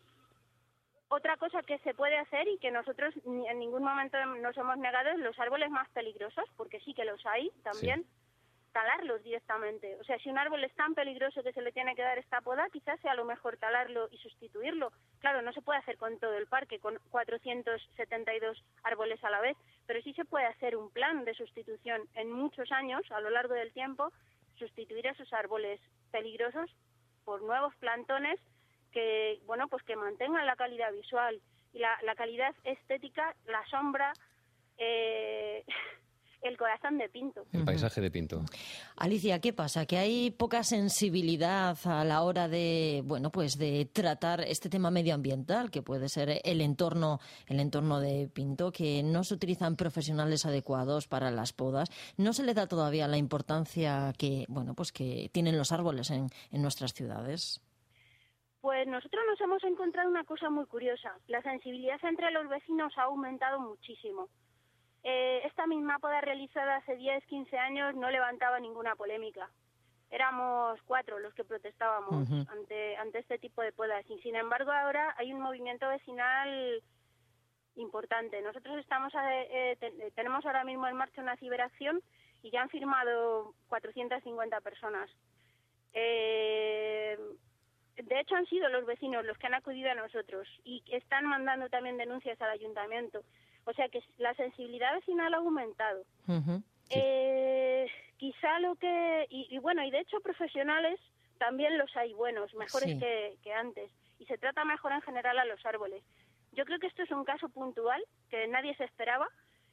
otra 1.09 1.37
cosa 1.37 1.63
que 1.63 1.79
se 1.79 1.95
puede 1.95 2.17
hacer 2.19 2.49
y 2.49 2.59
que 2.59 2.71
nosotros 2.71 3.15
ni- 3.27 3.49
en 3.49 3.59
ningún 3.59 3.83
momento 3.85 4.17
nos 4.27 4.57
hemos 4.57 4.79
negado 4.79 5.11
es 5.11 5.19
los 5.19 5.39
árboles 5.39 5.71
más 5.71 5.89
peligrosos, 5.91 6.45
porque 6.57 6.81
sí 6.81 6.95
que 6.95 7.05
los 7.05 7.25
hay 7.27 7.51
también, 7.63 8.05
talarlos 8.75 9.23
directamente. 9.23 9.97
O 10.01 10.05
sea, 10.05 10.19
si 10.19 10.29
un 10.29 10.37
árbol 10.37 10.65
es 10.65 10.75
tan 10.75 10.95
peligroso 10.95 11.45
que 11.45 11.53
se 11.53 11.63
le 11.63 11.71
tiene 11.71 11.95
que 11.95 12.03
dar 12.03 12.19
esta 12.19 12.41
poda, 12.41 12.69
quizás 12.71 13.01
sea 13.01 13.15
lo 13.15 13.25
mejor 13.25 13.57
talarlo 13.57 14.09
y 14.11 14.19
sustituirlo. 14.19 14.93
Claro, 15.21 15.43
no 15.43 15.53
se 15.53 15.63
puede 15.63 15.79
hacer 15.79 15.97
con 15.97 16.19
todo 16.19 16.37
el 16.37 16.49
parque, 16.49 16.81
con 16.81 16.99
472 17.11 18.65
árboles 18.83 19.23
a 19.23 19.31
la 19.31 19.41
vez, 19.41 19.57
pero 19.87 20.03
sí 20.03 20.13
se 20.15 20.25
puede 20.25 20.47
hacer 20.47 20.77
un 20.77 20.91
plan 20.91 21.25
de 21.25 21.35
sustitución 21.35 22.03
en 22.15 22.33
muchos 22.33 22.73
años, 22.73 23.09
a 23.13 23.21
lo 23.21 23.31
largo 23.31 23.55
del 23.55 23.73
tiempo, 23.73 24.13
sustituir 24.59 25.07
esos 25.07 25.33
árboles 25.33 25.81
peligrosos 26.11 26.69
por 27.25 27.43
nuevos 27.43 27.75
plantones 27.77 28.41
que, 28.91 29.39
bueno, 29.47 29.69
pues 29.69 29.85
que 29.85 29.95
mantengan 29.95 30.47
la 30.47 30.57
calidad 30.57 30.93
visual 30.93 31.41
y 31.73 31.79
la, 31.79 31.97
la 32.03 32.17
calidad 32.17 32.55
estética, 32.65 33.37
la 33.47 33.65
sombra, 33.67 34.13
eh, 34.79 35.44
el 36.55 36.59
corazón 36.59 36.99
de 36.99 37.09
Pinto. 37.09 37.45
El 37.53 37.65
paisaje 37.65 38.01
de 38.01 38.11
Pinto. 38.11 38.45
Alicia, 38.97 39.41
¿qué 39.41 39.53
pasa? 39.53 39.87
Que 39.87 39.99
hay 39.99 40.31
poca 40.31 40.63
sensibilidad 40.63 41.77
a 41.85 42.05
la 42.05 42.23
hora 42.23 42.47
de, 42.49 43.03
bueno, 43.05 43.31
pues 43.31 43.59
de 43.59 43.87
tratar 43.93 44.41
este 44.43 44.69
tema 44.69 44.91
medioambiental, 44.93 45.71
que 45.73 45.83
puede 45.83 46.09
ser 46.09 46.41
el 46.45 46.61
entorno, 46.61 47.19
el 47.49 47.59
entorno 47.59 47.99
de 47.99 48.29
Pinto, 48.33 48.71
que 48.71 49.03
no 49.03 49.25
se 49.25 49.35
utilizan 49.35 49.75
profesionales 49.75 50.47
adecuados 50.47 51.09
para 51.09 51.33
las 51.33 51.53
podas. 51.53 51.89
No 52.17 52.33
se 52.33 52.45
le 52.45 52.55
da 52.55 52.69
todavía 52.69 53.09
la 53.09 53.17
importancia 53.17 54.13
que, 54.17 54.45
bueno, 54.49 54.75
pues 54.75 54.93
que 54.93 55.29
tienen 55.33 55.59
los 55.59 55.73
árboles 55.73 56.11
en, 56.11 56.31
en 56.53 56.63
nuestras 56.63 56.95
ciudades. 56.95 57.61
Pues 58.61 58.87
nosotros 58.87 59.23
nos 59.29 59.41
hemos 59.41 59.65
encontrado 59.65 60.09
una 60.09 60.25
cosa 60.25 60.49
muy 60.51 60.67
curiosa. 60.67 61.19
La 61.27 61.43
sensibilidad 61.43 61.99
entre 62.05 62.31
los 62.31 62.49
vecinos 62.49 62.93
ha 62.97 63.03
aumentado 63.03 63.61
muchísimo. 63.61 64.29
Eh, 65.05 65.43
esta 65.45 65.67
misma 65.67 65.99
poda 65.99 66.21
realizada 66.23 66.77
hace 66.77 66.97
10, 66.97 67.25
15 67.27 67.59
años 67.59 67.95
no 67.95 68.11
levantaba 68.11 68.59
ninguna 68.59 68.97
polémica. 68.97 69.51
Éramos 70.11 70.81
cuatro 70.85 71.19
los 71.19 71.35
que 71.35 71.45
protestábamos 71.45 72.29
ante, 72.49 72.97
ante 72.97 73.19
este 73.19 73.39
tipo 73.39 73.63
de 73.63 73.73
podas. 73.73 74.05
Y 74.09 74.19
sin 74.21 74.35
embargo 74.37 74.73
ahora 74.73 75.15
hay 75.19 75.33
un 75.33 75.41
movimiento 75.41 75.89
vecinal 75.89 76.83
importante. 77.77 78.41
Nosotros 78.43 78.79
estamos 78.79 79.15
a- 79.15 79.43
eh, 79.43 79.77
te- 79.79 80.11
tenemos 80.13 80.45
ahora 80.47 80.65
mismo 80.65 80.87
en 80.89 80.97
marcha 80.97 81.21
una 81.21 81.37
ciberacción 81.37 82.01
y 82.43 82.51
ya 82.51 82.63
han 82.63 82.69
firmado 82.71 83.55
450 83.69 84.61
personas. 84.61 85.11
Eh, 85.93 87.19
de 87.97 88.21
hecho, 88.21 88.37
han 88.37 88.47
sido 88.47 88.69
los 88.69 88.85
vecinos 88.87 89.25
los 89.25 89.39
que 89.39 89.47
han 89.47 89.55
acudido 89.55 89.91
a 89.91 89.95
nosotros 89.95 90.49
y 90.65 90.83
están 90.89 91.25
mandando 91.27 91.69
también 91.69 91.97
denuncias 91.97 92.41
al 92.41 92.51
ayuntamiento. 92.51 93.23
O 93.67 93.73
sea 93.73 93.89
que 93.89 94.01
la 94.19 94.35
sensibilidad 94.35 94.93
vecinal 94.95 95.33
ha 95.35 95.39
aumentado. 95.39 96.03
Eh, 96.91 97.87
quizá 98.19 98.59
lo 98.61 98.75
que 98.77 99.27
y, 99.31 99.47
y 99.51 99.59
bueno 99.59 99.83
y 99.85 99.91
de 99.91 100.01
hecho 100.01 100.21
profesionales 100.21 101.01
también 101.39 101.79
los 101.79 101.95
hay 101.97 102.13
buenos 102.13 102.55
mejores 102.55 102.91
Sí. 102.91 102.99
que, 102.99 103.37
que 103.43 103.53
antes 103.53 103.91
y 104.19 104.27
se 104.27 104.39
trata 104.39 104.65
mejor 104.65 104.93
en 104.93 105.01
general 105.03 105.39
a 105.39 105.45
los 105.45 105.65
árboles. 105.67 106.03
Yo 106.53 106.65
creo 106.65 106.79
que 106.79 106.87
esto 106.87 107.03
es 107.03 107.11
un 107.11 107.25
caso 107.25 107.49
puntual 107.49 108.01
que 108.31 108.47
nadie 108.49 108.77
se 108.77 108.85
esperaba 108.85 109.27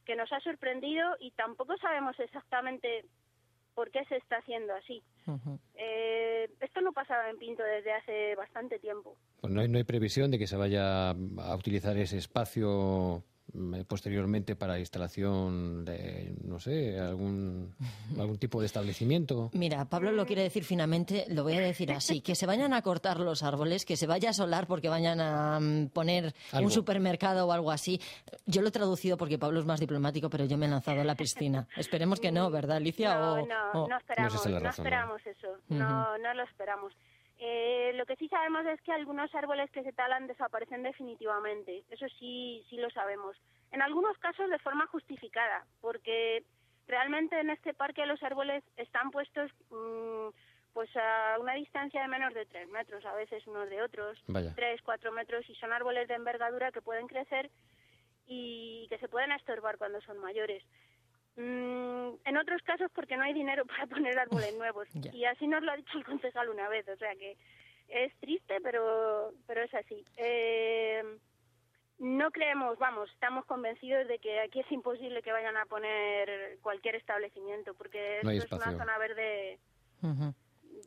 que 0.05 0.15
nos 0.15 0.31
ha 0.33 0.39
sorprendido 0.39 1.15
y 1.19 1.31
tampoco 1.31 1.77
sabemos 1.77 2.19
exactamente 2.19 3.05
por 3.75 3.91
qué 3.91 4.03
se 4.05 4.17
está 4.17 4.37
haciendo 4.37 4.73
así. 4.73 5.03
Eh, 5.75 6.49
esto 6.59 6.81
no 6.81 6.91
pasaba 6.91 7.29
en 7.29 7.37
Pinto 7.37 7.61
desde 7.63 7.93
hace 7.93 8.35
bastante 8.35 8.79
tiempo. 8.79 9.15
Pues 9.39 9.53
no 9.53 9.61
hay, 9.61 9.67
no 9.69 9.77
hay 9.77 9.83
previsión 9.83 10.31
de 10.31 10.39
que 10.39 10.47
se 10.47 10.57
vaya 10.57 11.11
a 11.11 11.55
utilizar 11.55 11.95
ese 11.97 12.17
espacio 12.17 13.23
posteriormente 13.87 14.55
para 14.55 14.79
instalación 14.79 15.85
de, 15.85 16.33
no 16.43 16.59
sé, 16.59 16.99
algún, 16.99 17.73
algún 18.19 18.37
tipo 18.37 18.59
de 18.59 18.65
establecimiento. 18.65 19.49
Mira, 19.53 19.85
Pablo 19.85 20.11
lo 20.11 20.25
quiere 20.25 20.43
decir 20.43 20.63
finamente, 20.63 21.25
lo 21.29 21.43
voy 21.43 21.53
a 21.53 21.59
decir 21.61 21.91
así, 21.91 22.21
que 22.21 22.35
se 22.35 22.45
vayan 22.45 22.73
a 22.73 22.81
cortar 22.81 23.19
los 23.19 23.43
árboles, 23.43 23.85
que 23.85 23.97
se 23.97 24.07
vaya 24.07 24.29
a 24.29 24.33
solar 24.33 24.67
porque 24.67 24.89
vayan 24.89 25.19
a 25.21 25.59
mm, 25.59 25.87
poner 25.89 26.33
Algo. 26.51 26.65
un 26.67 26.71
supermercado 26.71 27.47
o 27.47 27.51
algo 27.51 27.71
así. 27.71 27.99
Yo 28.45 28.61
lo 28.61 28.69
he 28.69 28.71
traducido 28.71 29.17
porque 29.17 29.37
Pablo 29.37 29.59
es 29.59 29.65
más 29.65 29.79
diplomático, 29.79 30.29
pero 30.29 30.45
yo 30.45 30.57
me 30.57 30.65
he 30.65 30.69
lanzado 30.69 31.01
a 31.01 31.03
la 31.03 31.15
piscina. 31.15 31.67
Esperemos 31.77 32.19
que 32.19 32.31
no, 32.31 32.49
¿verdad, 32.49 32.77
Alicia? 32.77 33.15
No, 33.15 33.33
O- 33.33 33.45
no, 33.47 33.71
o- 33.83 33.87
no 33.87 33.97
esperamos, 33.97 34.33
es 34.33 34.39
razón, 34.43 34.63
¿no? 34.63 34.69
esperamos 34.69 35.21
eso, 35.25 35.47
no, 35.69 36.17
no 36.17 36.33
lo 36.33 36.43
esperamos. 36.43 36.93
Eh, 37.43 37.93
lo 37.95 38.05
que 38.05 38.15
sí 38.17 38.27
sabemos 38.27 38.63
es 38.67 38.79
que 38.81 38.91
algunos 38.91 39.33
árboles 39.33 39.71
que 39.71 39.81
se 39.81 39.93
talan 39.93 40.27
desaparecen 40.27 40.83
definitivamente, 40.83 41.83
eso 41.89 42.05
sí, 42.19 42.63
sí 42.69 42.77
lo 42.77 42.91
sabemos. 42.91 43.35
En 43.71 43.81
algunos 43.81 44.15
casos 44.19 44.47
de 44.47 44.59
forma 44.59 44.85
justificada, 44.85 45.65
porque 45.81 46.43
realmente 46.87 47.39
en 47.39 47.49
este 47.49 47.73
parque 47.73 48.05
los 48.05 48.21
árboles 48.21 48.63
están 48.77 49.09
puestos 49.09 49.49
mm, 49.71 50.27
pues 50.73 50.95
a 50.95 51.37
una 51.39 51.53
distancia 51.53 52.03
de 52.03 52.07
menos 52.09 52.31
de 52.35 52.45
tres 52.45 52.69
metros, 52.69 53.03
a 53.05 53.15
veces 53.15 53.45
unos 53.47 53.67
de 53.71 53.81
otros, 53.81 54.21
Vaya. 54.27 54.53
tres, 54.55 54.79
cuatro 54.83 55.11
metros, 55.11 55.49
y 55.49 55.55
son 55.55 55.73
árboles 55.73 56.07
de 56.07 56.13
envergadura 56.13 56.71
que 56.71 56.83
pueden 56.83 57.07
crecer 57.07 57.49
y 58.27 58.85
que 58.89 58.99
se 58.99 59.09
pueden 59.09 59.31
estorbar 59.31 59.79
cuando 59.79 59.99
son 60.01 60.19
mayores. 60.19 60.63
Mm, 61.35 62.15
en 62.25 62.37
otros 62.37 62.61
casos 62.63 62.91
porque 62.93 63.15
no 63.15 63.23
hay 63.23 63.33
dinero 63.33 63.65
para 63.67 63.87
poner 63.87 64.17
árboles 64.17 64.55
nuevos. 64.57 64.87
Y 65.13 65.25
así 65.25 65.47
nos 65.47 65.63
lo 65.63 65.71
ha 65.71 65.77
dicho 65.77 65.97
el 65.97 66.05
concejal 66.05 66.49
una 66.49 66.69
vez, 66.69 66.87
o 66.87 66.95
sea 66.97 67.15
que 67.15 67.37
es 67.87 68.15
triste, 68.19 68.59
pero, 68.61 69.33
pero 69.47 69.63
es 69.63 69.73
así. 69.73 70.05
Eh, 70.17 71.03
no 71.99 72.31
creemos, 72.31 72.79
vamos, 72.79 73.11
estamos 73.11 73.45
convencidos 73.45 74.07
de 74.07 74.17
que 74.17 74.39
aquí 74.39 74.61
es 74.61 74.71
imposible 74.71 75.21
que 75.21 75.31
vayan 75.31 75.55
a 75.57 75.65
poner 75.65 76.57
cualquier 76.61 76.95
establecimiento, 76.95 77.73
porque 77.75 78.21
No 78.23 78.31
esto 78.31 78.55
es 78.55 78.61
una 78.65 78.77
zona 78.77 78.97
verde 78.97 79.59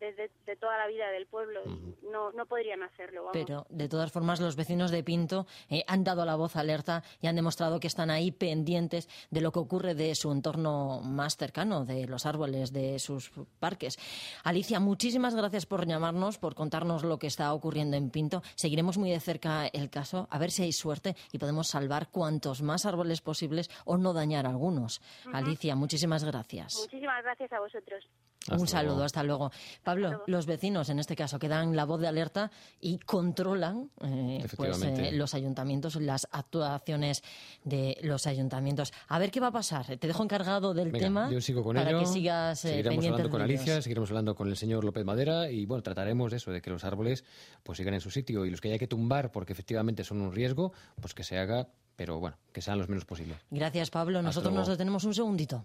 de- 0.00 0.30
de 0.46 0.56
toda 0.56 0.76
la 0.78 0.86
vida 0.86 1.08
del 1.10 1.26
pueblo 1.26 1.60
y 1.66 2.06
no, 2.10 2.32
no 2.32 2.46
podrían 2.46 2.82
hacerlo. 2.82 3.24
Vamos. 3.24 3.32
Pero, 3.32 3.66
de 3.70 3.88
todas 3.88 4.10
formas, 4.12 4.40
los 4.40 4.56
vecinos 4.56 4.90
de 4.90 5.02
Pinto 5.02 5.46
eh, 5.68 5.84
han 5.86 6.04
dado 6.04 6.24
la 6.24 6.36
voz 6.36 6.56
alerta 6.56 7.02
y 7.20 7.26
han 7.26 7.36
demostrado 7.36 7.80
que 7.80 7.86
están 7.86 8.10
ahí 8.10 8.30
pendientes 8.30 9.08
de 9.30 9.40
lo 9.40 9.52
que 9.52 9.58
ocurre 9.58 9.94
de 9.94 10.14
su 10.14 10.30
entorno 10.32 11.00
más 11.02 11.36
cercano, 11.36 11.84
de 11.84 12.06
los 12.06 12.26
árboles, 12.26 12.72
de 12.72 12.98
sus 12.98 13.30
parques. 13.58 13.98
Alicia, 14.44 14.80
muchísimas 14.80 15.34
gracias 15.34 15.66
por 15.66 15.86
llamarnos, 15.86 16.38
por 16.38 16.54
contarnos 16.54 17.04
lo 17.04 17.18
que 17.18 17.26
está 17.26 17.52
ocurriendo 17.52 17.96
en 17.96 18.10
Pinto. 18.10 18.42
Seguiremos 18.54 18.98
muy 18.98 19.10
de 19.10 19.20
cerca 19.20 19.66
el 19.66 19.90
caso, 19.90 20.28
a 20.30 20.38
ver 20.38 20.50
si 20.50 20.62
hay 20.62 20.72
suerte 20.72 21.16
y 21.32 21.38
podemos 21.38 21.68
salvar 21.68 22.08
cuantos 22.10 22.62
más 22.62 22.86
árboles 22.86 23.20
posibles 23.20 23.70
o 23.84 23.96
no 23.96 24.12
dañar 24.12 24.46
algunos. 24.46 25.00
Alicia, 25.32 25.74
muchísimas 25.76 26.24
gracias. 26.24 26.76
Muchísimas 26.80 27.22
gracias 27.22 27.52
a 27.52 27.60
vosotros. 27.60 28.04
Un 28.50 28.68
saludo, 28.68 28.94
luego. 28.94 29.04
hasta 29.04 29.22
luego. 29.22 29.50
Pablo, 29.82 30.08
luego. 30.08 30.24
los 30.26 30.46
vecinos 30.46 30.88
en 30.90 30.98
este 30.98 31.16
caso 31.16 31.38
que 31.38 31.48
dan 31.48 31.74
la 31.74 31.84
voz 31.84 32.00
de 32.00 32.08
alerta 32.08 32.50
y 32.80 32.98
controlan 32.98 33.90
eh, 34.02 34.44
pues, 34.56 34.82
eh, 34.82 35.12
los 35.12 35.34
ayuntamientos, 35.34 35.96
las 35.96 36.28
actuaciones 36.30 37.22
de 37.64 37.96
los 38.02 38.26
ayuntamientos. 38.26 38.92
A 39.08 39.18
ver 39.18 39.30
qué 39.30 39.40
va 39.40 39.48
a 39.48 39.52
pasar. 39.52 39.86
Te 39.96 40.06
dejo 40.06 40.22
encargado 40.22 40.74
del 40.74 40.90
Venga, 40.90 41.04
tema 41.04 41.30
yo 41.30 41.40
sigo 41.40 41.62
con 41.62 41.76
para 41.76 41.90
ello. 41.90 42.00
que 42.00 42.06
sigas 42.06 42.64
eh, 42.64 42.68
seguiremos 42.68 42.94
pendiente 42.94 43.22
hablando 43.22 43.30
con 43.30 43.42
ellos. 43.42 43.60
Alicia, 43.60 43.82
seguiremos 43.82 44.10
hablando 44.10 44.34
con 44.34 44.48
el 44.48 44.56
señor 44.56 44.84
López 44.84 45.04
Madera 45.04 45.50
y 45.50 45.64
bueno, 45.66 45.82
trataremos 45.82 46.30
de 46.30 46.36
eso, 46.36 46.50
de 46.50 46.60
que 46.60 46.70
los 46.70 46.84
árboles 46.84 47.24
pues 47.62 47.78
sigan 47.78 47.94
en 47.94 48.00
su 48.00 48.10
sitio 48.10 48.44
y 48.44 48.50
los 48.50 48.60
que 48.60 48.68
haya 48.68 48.78
que 48.78 48.86
tumbar 48.86 49.32
porque 49.32 49.52
efectivamente 49.52 50.04
son 50.04 50.20
un 50.20 50.32
riesgo, 50.32 50.72
pues 51.00 51.14
que 51.14 51.24
se 51.24 51.38
haga, 51.38 51.68
pero 51.96 52.20
bueno, 52.20 52.36
que 52.52 52.60
sean 52.60 52.78
los 52.78 52.88
menos 52.88 53.04
posibles. 53.04 53.38
Gracias, 53.50 53.90
Pablo. 53.90 54.20
Nosotros 54.22 54.52
luego. 54.52 54.60
nos 54.60 54.68
detenemos 54.68 55.04
un 55.04 55.14
segundito. 55.14 55.64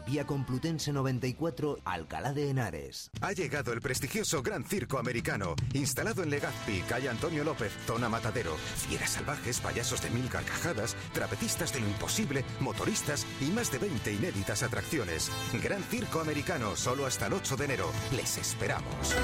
Vía 0.05 0.25
Complutense 0.25 0.91
94, 0.91 1.79
Alcalá 1.85 2.33
de 2.33 2.49
Henares. 2.49 3.11
Ha 3.21 3.31
llegado 3.33 3.73
el 3.73 3.81
prestigioso 3.81 4.41
Gran 4.41 4.63
Circo 4.63 4.97
Americano, 4.97 5.55
instalado 5.73 6.23
en 6.23 6.29
Legazpi, 6.29 6.81
calle 6.87 7.09
Antonio 7.09 7.43
López, 7.43 7.71
zona 7.85 8.09
Matadero. 8.09 8.55
Fieras 8.87 9.11
salvajes, 9.11 9.59
payasos 9.59 10.01
de 10.01 10.09
mil 10.09 10.27
carcajadas, 10.29 10.95
trapecistas 11.13 11.73
de 11.73 11.81
lo 11.81 11.87
imposible, 11.87 12.43
motoristas 12.59 13.25
y 13.39 13.45
más 13.45 13.71
de 13.71 13.79
20 13.79 14.13
inéditas 14.13 14.63
atracciones. 14.63 15.31
Gran 15.63 15.83
Circo 15.83 16.19
Americano, 16.19 16.75
solo 16.75 17.05
hasta 17.05 17.27
el 17.27 17.33
8 17.33 17.57
de 17.57 17.65
enero. 17.65 17.91
Les 18.11 18.37
esperamos. 18.37 19.15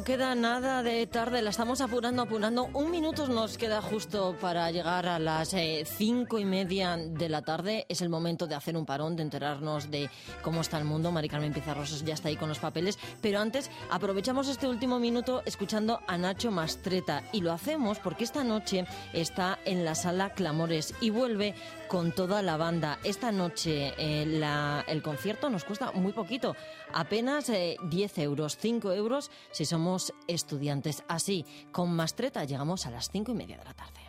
No 0.00 0.04
queda 0.04 0.34
nada 0.34 0.82
de 0.82 1.06
tarde, 1.06 1.42
la 1.42 1.50
estamos 1.50 1.82
apurando, 1.82 2.22
apurando. 2.22 2.70
Un 2.72 2.90
minuto 2.90 3.28
nos 3.28 3.58
queda 3.58 3.82
justo 3.82 4.34
para 4.40 4.70
llegar 4.70 5.06
a 5.06 5.18
las 5.18 5.52
eh, 5.52 5.84
cinco 5.84 6.38
y 6.38 6.46
media 6.46 6.96
de 6.96 7.28
la 7.28 7.42
tarde. 7.42 7.84
Es 7.86 8.00
el 8.00 8.08
momento 8.08 8.46
de 8.46 8.54
hacer 8.54 8.78
un 8.78 8.86
parón, 8.86 9.14
de 9.14 9.24
enterarnos 9.24 9.90
de 9.90 10.08
cómo 10.40 10.62
está 10.62 10.78
el 10.78 10.86
mundo. 10.86 11.12
Mari 11.12 11.28
Carmen 11.28 11.52
Pizarrosos 11.52 12.02
ya 12.02 12.14
está 12.14 12.28
ahí 12.28 12.36
con 12.36 12.48
los 12.48 12.60
papeles. 12.60 12.98
Pero 13.20 13.40
antes, 13.40 13.70
aprovechamos 13.90 14.48
este 14.48 14.66
último 14.66 14.98
minuto 14.98 15.42
escuchando 15.44 16.00
a 16.06 16.16
Nacho 16.16 16.50
Mastreta. 16.50 17.22
Y 17.34 17.42
lo 17.42 17.52
hacemos 17.52 17.98
porque 17.98 18.24
esta 18.24 18.42
noche 18.42 18.86
está 19.12 19.58
en 19.66 19.84
la 19.84 19.94
sala 19.94 20.30
Clamores 20.30 20.94
y 21.02 21.10
vuelve 21.10 21.54
con 21.90 22.12
toda 22.12 22.40
la 22.40 22.56
banda. 22.56 23.00
Esta 23.02 23.32
noche 23.32 23.92
eh, 23.98 24.24
la- 24.24 24.84
el 24.86 25.02
concierto 25.02 25.50
nos 25.50 25.64
cuesta 25.64 25.90
muy 25.90 26.12
poquito, 26.12 26.54
apenas 26.94 27.48
eh, 27.50 27.76
10 27.82 28.18
euros, 28.18 28.56
5 28.56 28.92
euros 28.92 29.30
si 29.50 29.64
somos 29.64 30.14
estudiantes. 30.28 31.02
Así, 31.08 31.44
con 31.72 31.92
Mastreta 31.94 32.44
llegamos 32.44 32.86
a 32.86 32.90
las 32.90 33.10
5 33.10 33.32
y 33.32 33.34
media 33.34 33.58
de 33.58 33.64
la 33.64 33.74
tarde. 33.74 34.00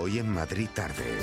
Hoy 0.00 0.18
en 0.20 0.28
Madrid 0.30 0.68
tarde. 0.72 1.18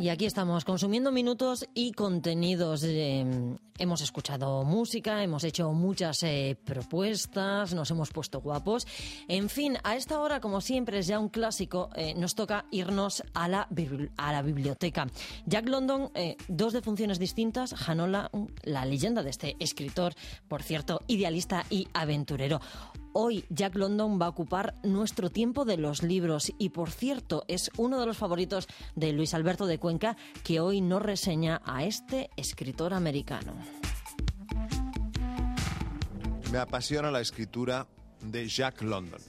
Y 0.00 0.10
aquí 0.10 0.26
estamos 0.26 0.64
consumiendo 0.64 1.10
minutos 1.10 1.66
y 1.74 1.90
contenidos. 1.90 2.84
eh, 2.84 3.56
hemos 3.78 4.00
escuchado 4.00 4.62
música, 4.62 5.24
hemos 5.24 5.42
hecho 5.42 5.72
muchas 5.72 6.22
eh, 6.22 6.56
propuestas, 6.64 7.74
nos 7.74 7.90
hemos 7.90 8.10
puesto 8.10 8.40
guapos. 8.40 8.86
En 9.26 9.48
fin, 9.48 9.76
a 9.82 9.96
esta 9.96 10.20
hora, 10.20 10.38
como 10.38 10.60
siempre, 10.60 11.00
es 11.00 11.08
ya 11.08 11.18
un 11.18 11.28
clásico, 11.28 11.90
eh, 11.96 12.14
nos 12.14 12.36
toca 12.36 12.66
irnos 12.70 13.24
a 13.34 13.48
la, 13.48 13.68
a 14.16 14.32
la 14.32 14.42
biblioteca. 14.42 15.08
Jack 15.46 15.68
London, 15.68 16.12
dos 16.46 16.72
de 16.72 16.80
funciones 16.80 17.18
distintas, 17.18 17.74
Hanola, 17.88 18.30
la 18.62 18.84
leyenda 18.84 19.24
de 19.24 19.30
este 19.30 19.56
escritor, 19.58 20.14
por 20.46 20.62
cierto, 20.62 21.02
idealista 21.08 21.64
y 21.70 21.88
aventurero. 21.92 22.60
Hoy 23.20 23.44
Jack 23.50 23.74
London 23.74 24.16
va 24.22 24.26
a 24.26 24.28
ocupar 24.28 24.76
nuestro 24.84 25.28
tiempo 25.28 25.64
de 25.64 25.76
los 25.76 26.04
libros 26.04 26.52
y 26.56 26.68
por 26.68 26.88
cierto 26.88 27.44
es 27.48 27.68
uno 27.76 27.98
de 27.98 28.06
los 28.06 28.16
favoritos 28.16 28.68
de 28.94 29.12
Luis 29.12 29.34
Alberto 29.34 29.66
de 29.66 29.80
Cuenca 29.80 30.16
que 30.44 30.60
hoy 30.60 30.80
nos 30.80 31.02
reseña 31.02 31.60
a 31.64 31.82
este 31.82 32.30
escritor 32.36 32.94
americano. 32.94 33.54
Me 36.52 36.58
apasiona 36.58 37.10
la 37.10 37.20
escritura 37.20 37.88
de 38.22 38.46
Jack 38.46 38.82
London, 38.82 39.20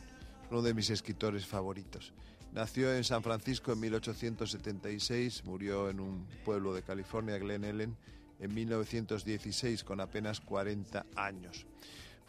uno 0.52 0.62
de 0.62 0.76
mis 0.76 0.92
escritores 0.92 1.48
favoritos. 1.48 2.14
Nació 2.54 2.94
en 2.94 3.04
San 3.04 3.24
Francisco 3.24 3.72
en 3.72 3.80
1876, 3.80 5.46
murió 5.46 5.90
en 5.90 6.00
un 6.00 6.28
pueblo 6.46 6.76
de 6.76 6.84
California, 6.84 7.40
Glen 7.40 7.66
Ellen, 7.66 7.98
en 8.40 8.54
1916 8.54 9.84
con 9.84 10.00
apenas 10.00 10.42
40 10.42 11.08
años. 11.16 11.66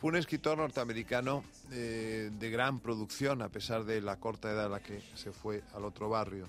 Fue 0.01 0.09
un 0.09 0.17
escritor 0.17 0.57
norteamericano 0.57 1.45
eh, 1.73 2.31
de 2.33 2.51
gran 2.51 2.81
producción 2.81 3.43
a 3.43 3.51
pesar 3.51 3.85
de 3.85 4.01
la 4.01 4.17
corta 4.17 4.51
edad 4.51 4.65
a 4.65 4.69
la 4.71 4.81
que 4.81 5.03
se 5.15 5.31
fue 5.31 5.63
al 5.75 5.85
otro 5.85 6.09
barrio. 6.09 6.49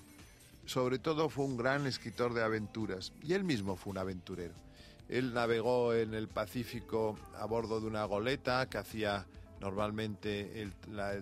Sobre 0.65 0.99
todo 0.99 1.27
fue 1.27 1.43
un 1.43 1.57
gran 1.57 1.85
escritor 1.85 2.33
de 2.33 2.43
aventuras 2.43 3.11
y 3.21 3.33
él 3.33 3.43
mismo 3.43 3.75
fue 3.75 3.91
un 3.91 3.97
aventurero. 3.97 4.53
Él 5.09 5.33
navegó 5.33 5.93
en 5.93 6.13
el 6.13 6.29
Pacífico 6.29 7.19
a 7.37 7.45
bordo 7.45 7.81
de 7.81 7.87
una 7.87 8.05
goleta 8.05 8.69
que 8.69 8.77
hacía 8.77 9.25
normalmente 9.59 10.61
el, 10.61 10.71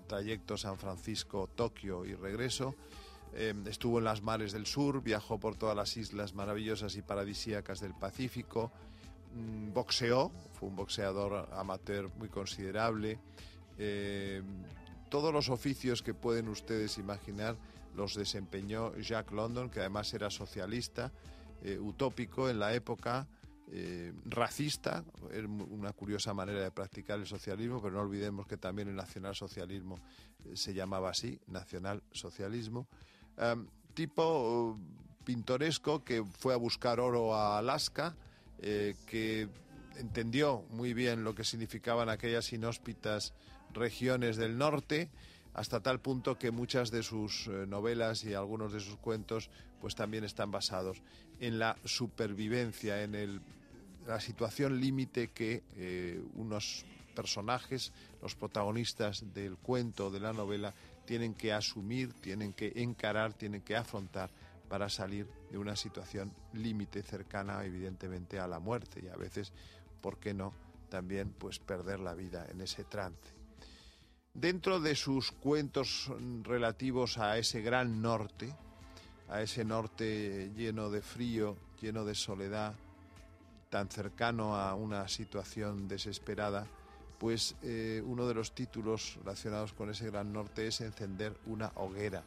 trayecto 0.07 0.55
San 0.55 0.77
Francisco-Tokio 0.77 2.05
y 2.05 2.13
regreso. 2.13 2.75
Eh, 3.33 3.55
estuvo 3.65 3.97
en 3.97 4.03
las 4.03 4.21
mares 4.21 4.51
del 4.51 4.67
sur, 4.67 5.01
viajó 5.01 5.39
por 5.39 5.55
todas 5.55 5.75
las 5.75 5.97
islas 5.97 6.35
maravillosas 6.35 6.95
y 6.95 7.01
paradisíacas 7.01 7.79
del 7.79 7.95
Pacífico, 7.95 8.71
boxeó, 9.73 10.31
fue 10.53 10.69
un 10.69 10.75
boxeador 10.75 11.47
amateur 11.53 12.09
muy 12.17 12.29
considerable. 12.29 13.19
Eh, 13.77 14.41
todos 15.09 15.33
los 15.33 15.49
oficios 15.49 16.01
que 16.01 16.13
pueden 16.13 16.47
ustedes 16.49 16.97
imaginar 16.97 17.55
los 17.95 18.15
desempeñó 18.15 18.95
Jack 18.97 19.31
London, 19.31 19.69
que 19.69 19.79
además 19.79 20.13
era 20.13 20.29
socialista, 20.29 21.11
eh, 21.63 21.77
utópico 21.79 22.49
en 22.49 22.59
la 22.59 22.73
época, 22.73 23.27
eh, 23.71 24.13
racista, 24.25 25.03
mu- 25.47 25.65
una 25.65 25.93
curiosa 25.93 26.33
manera 26.33 26.61
de 26.61 26.71
practicar 26.71 27.19
el 27.19 27.25
socialismo, 27.27 27.81
pero 27.81 27.95
no 27.95 28.01
olvidemos 28.01 28.47
que 28.47 28.57
también 28.57 28.87
el 28.87 28.95
nacionalsocialismo 28.95 29.99
eh, 30.45 30.55
se 30.55 30.73
llamaba 30.73 31.09
así, 31.09 31.39
nacionalsocialismo. 31.47 32.87
Am, 33.37 33.67
tipo 33.93 34.75
eh, 34.77 35.23
pintoresco 35.23 36.03
que 36.03 36.23
fue 36.23 36.53
a 36.53 36.57
buscar 36.57 36.99
oro 36.99 37.35
a 37.35 37.57
Alaska, 37.59 38.15
eh, 38.61 38.95
que 39.07 39.47
entendió 39.97 40.63
muy 40.69 40.93
bien 40.93 41.23
lo 41.23 41.35
que 41.35 41.43
significaban 41.43 42.09
aquellas 42.09 42.51
inhóspitas 42.53 43.33
regiones 43.73 44.37
del 44.37 44.57
norte, 44.57 45.09
hasta 45.53 45.81
tal 45.81 45.99
punto 45.99 46.37
que 46.37 46.51
muchas 46.51 46.91
de 46.91 47.03
sus 47.03 47.47
eh, 47.47 47.65
novelas 47.67 48.23
y 48.23 48.33
algunos 48.33 48.71
de 48.71 48.79
sus 48.79 48.95
cuentos 48.97 49.49
pues 49.81 49.95
también 49.95 50.23
están 50.23 50.51
basados 50.51 51.01
en 51.39 51.59
la 51.59 51.77
supervivencia, 51.85 53.03
en 53.03 53.15
el- 53.15 53.41
la 54.07 54.19
situación 54.19 54.79
límite 54.79 55.29
que 55.29 55.63
eh, 55.75 56.21
unos 56.35 56.85
personajes, 57.15 57.91
los 58.21 58.35
protagonistas 58.35 59.33
del 59.33 59.57
cuento 59.57 60.09
de 60.09 60.19
la 60.19 60.33
novela, 60.33 60.73
tienen 61.05 61.33
que 61.33 61.51
asumir, 61.53 62.13
tienen 62.13 62.53
que 62.53 62.71
encarar, 62.75 63.33
tienen 63.33 63.61
que 63.61 63.75
afrontar 63.75 64.29
para 64.69 64.87
salir 64.87 65.27
de 65.51 65.57
una 65.57 65.75
situación 65.75 66.31
límite 66.53 67.01
cercana 67.03 67.65
evidentemente 67.65 68.39
a 68.39 68.47
la 68.47 68.59
muerte 68.59 69.01
y 69.03 69.07
a 69.09 69.15
veces, 69.15 69.51
¿por 70.01 70.17
qué 70.17 70.33
no?, 70.33 70.53
también 70.89 71.33
pues 71.37 71.59
perder 71.59 71.99
la 71.99 72.13
vida 72.13 72.47
en 72.49 72.61
ese 72.61 72.83
trance. 72.83 73.33
Dentro 74.33 74.79
de 74.79 74.95
sus 74.95 75.31
cuentos 75.31 76.11
relativos 76.43 77.17
a 77.17 77.37
ese 77.37 77.61
gran 77.61 78.01
norte, 78.01 78.55
a 79.27 79.41
ese 79.41 79.65
norte 79.65 80.51
lleno 80.55 80.89
de 80.89 81.01
frío, 81.01 81.57
lleno 81.81 82.05
de 82.05 82.15
soledad, 82.15 82.73
tan 83.69 83.89
cercano 83.89 84.55
a 84.55 84.73
una 84.75 85.07
situación 85.07 85.87
desesperada, 85.87 86.65
pues 87.19 87.55
eh, 87.61 88.01
uno 88.05 88.27
de 88.27 88.33
los 88.33 88.53
títulos 88.53 89.17
relacionados 89.23 89.73
con 89.73 89.89
ese 89.89 90.09
gran 90.09 90.31
norte 90.31 90.67
es 90.67 90.81
Encender 90.81 91.35
una 91.45 91.71
hoguera, 91.75 92.23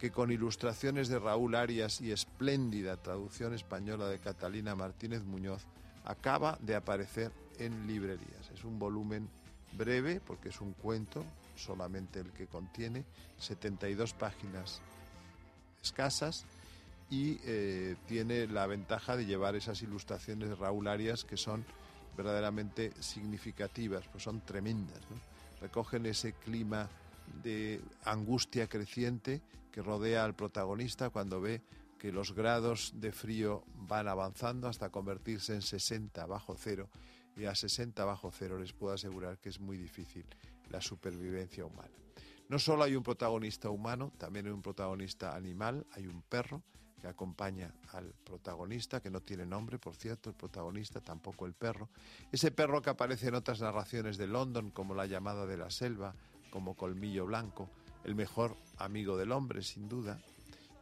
que 0.00 0.10
con 0.10 0.32
ilustraciones 0.32 1.08
de 1.08 1.18
Raúl 1.18 1.54
Arias 1.54 2.00
y 2.00 2.10
espléndida 2.10 2.96
traducción 2.96 3.52
española 3.52 4.08
de 4.08 4.18
Catalina 4.18 4.74
Martínez 4.74 5.24
Muñoz, 5.24 5.66
acaba 6.06 6.58
de 6.62 6.74
aparecer 6.74 7.30
en 7.58 7.86
librerías. 7.86 8.50
Es 8.54 8.64
un 8.64 8.78
volumen 8.78 9.28
breve, 9.72 10.22
porque 10.26 10.48
es 10.48 10.62
un 10.62 10.72
cuento, 10.72 11.22
solamente 11.54 12.18
el 12.18 12.32
que 12.32 12.46
contiene, 12.46 13.04
72 13.36 14.14
páginas 14.14 14.80
escasas, 15.82 16.46
y 17.10 17.38
eh, 17.44 17.96
tiene 18.08 18.46
la 18.46 18.66
ventaja 18.66 19.18
de 19.18 19.26
llevar 19.26 19.54
esas 19.54 19.82
ilustraciones 19.82 20.48
de 20.48 20.54
Raúl 20.54 20.88
Arias 20.88 21.24
que 21.24 21.36
son 21.36 21.62
verdaderamente 22.16 22.92
significativas, 23.00 24.08
pues 24.10 24.24
son 24.24 24.40
tremendas. 24.40 25.00
Recogen 25.60 26.06
ese 26.06 26.32
clima 26.32 26.88
de 27.42 27.82
angustia 28.04 28.66
creciente 28.66 29.42
que 29.70 29.82
rodea 29.82 30.24
al 30.24 30.34
protagonista 30.34 31.10
cuando 31.10 31.40
ve 31.40 31.62
que 31.98 32.12
los 32.12 32.34
grados 32.34 32.92
de 32.96 33.12
frío 33.12 33.64
van 33.74 34.08
avanzando 34.08 34.68
hasta 34.68 34.90
convertirse 34.90 35.54
en 35.54 35.62
60 35.62 36.24
bajo 36.26 36.56
cero 36.56 36.88
y 37.36 37.44
a 37.44 37.54
60 37.54 38.04
bajo 38.04 38.30
cero 38.30 38.58
les 38.58 38.72
puedo 38.72 38.94
asegurar 38.94 39.38
que 39.38 39.50
es 39.50 39.60
muy 39.60 39.76
difícil 39.76 40.26
la 40.70 40.80
supervivencia 40.80 41.64
humana. 41.64 41.92
No 42.48 42.58
solo 42.58 42.84
hay 42.84 42.96
un 42.96 43.02
protagonista 43.02 43.70
humano, 43.70 44.12
también 44.18 44.46
hay 44.46 44.52
un 44.52 44.62
protagonista 44.62 45.36
animal, 45.36 45.86
hay 45.92 46.06
un 46.06 46.22
perro 46.22 46.62
que 47.00 47.06
acompaña 47.08 47.72
al 47.92 48.12
protagonista, 48.24 49.00
que 49.00 49.10
no 49.10 49.20
tiene 49.20 49.46
nombre, 49.46 49.78
por 49.78 49.94
cierto, 49.94 50.30
el 50.30 50.36
protagonista, 50.36 51.00
tampoco 51.00 51.46
el 51.46 51.54
perro. 51.54 51.88
Ese 52.30 52.50
perro 52.50 52.82
que 52.82 52.90
aparece 52.90 53.28
en 53.28 53.36
otras 53.36 53.60
narraciones 53.60 54.18
de 54.18 54.26
London, 54.26 54.70
como 54.70 54.94
La 54.94 55.06
llamada 55.06 55.46
de 55.46 55.56
la 55.56 55.70
selva, 55.70 56.14
como 56.50 56.74
Colmillo 56.74 57.26
Blanco, 57.26 57.70
el 58.04 58.14
mejor 58.14 58.56
amigo 58.78 59.16
del 59.16 59.32
hombre, 59.32 59.62
sin 59.62 59.88
duda, 59.88 60.18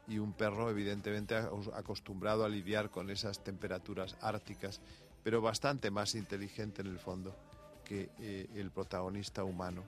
y 0.07 0.19
un 0.19 0.33
perro 0.33 0.71
evidentemente 0.71 1.37
ac- 1.37 1.73
acostumbrado 1.75 2.45
a 2.45 2.49
lidiar 2.49 2.91
con 2.91 3.11
esas 3.11 3.43
temperaturas 3.45 4.17
árticas, 4.21 4.81
pero 5.23 5.41
bastante 5.41 5.91
más 5.91 6.15
inteligente 6.15 6.81
en 6.81 6.89
el 6.89 6.99
fondo 6.99 7.37
que 7.85 8.11
eh, 8.21 8.49
el 8.55 8.71
protagonista 8.71 9.45
humano, 9.45 9.83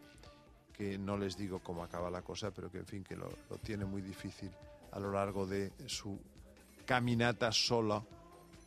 que 0.73 0.98
no 0.98 1.16
les 1.16 1.36
digo 1.36 1.61
cómo 1.61 1.82
acaba 1.82 2.11
la 2.11 2.23
cosa, 2.23 2.51
pero 2.51 2.70
que 2.70 2.78
en 2.78 2.86
fin, 2.86 3.05
que 3.05 3.16
lo, 3.16 3.28
lo 3.48 3.59
tiene 3.59 3.85
muy 3.85 4.02
difícil 4.02 4.51
a 4.93 4.98
lo 4.98 5.12
largo 5.12 5.47
de 5.47 5.73
su 5.86 6.19
caminata 6.85 7.52
sola, 7.52 8.02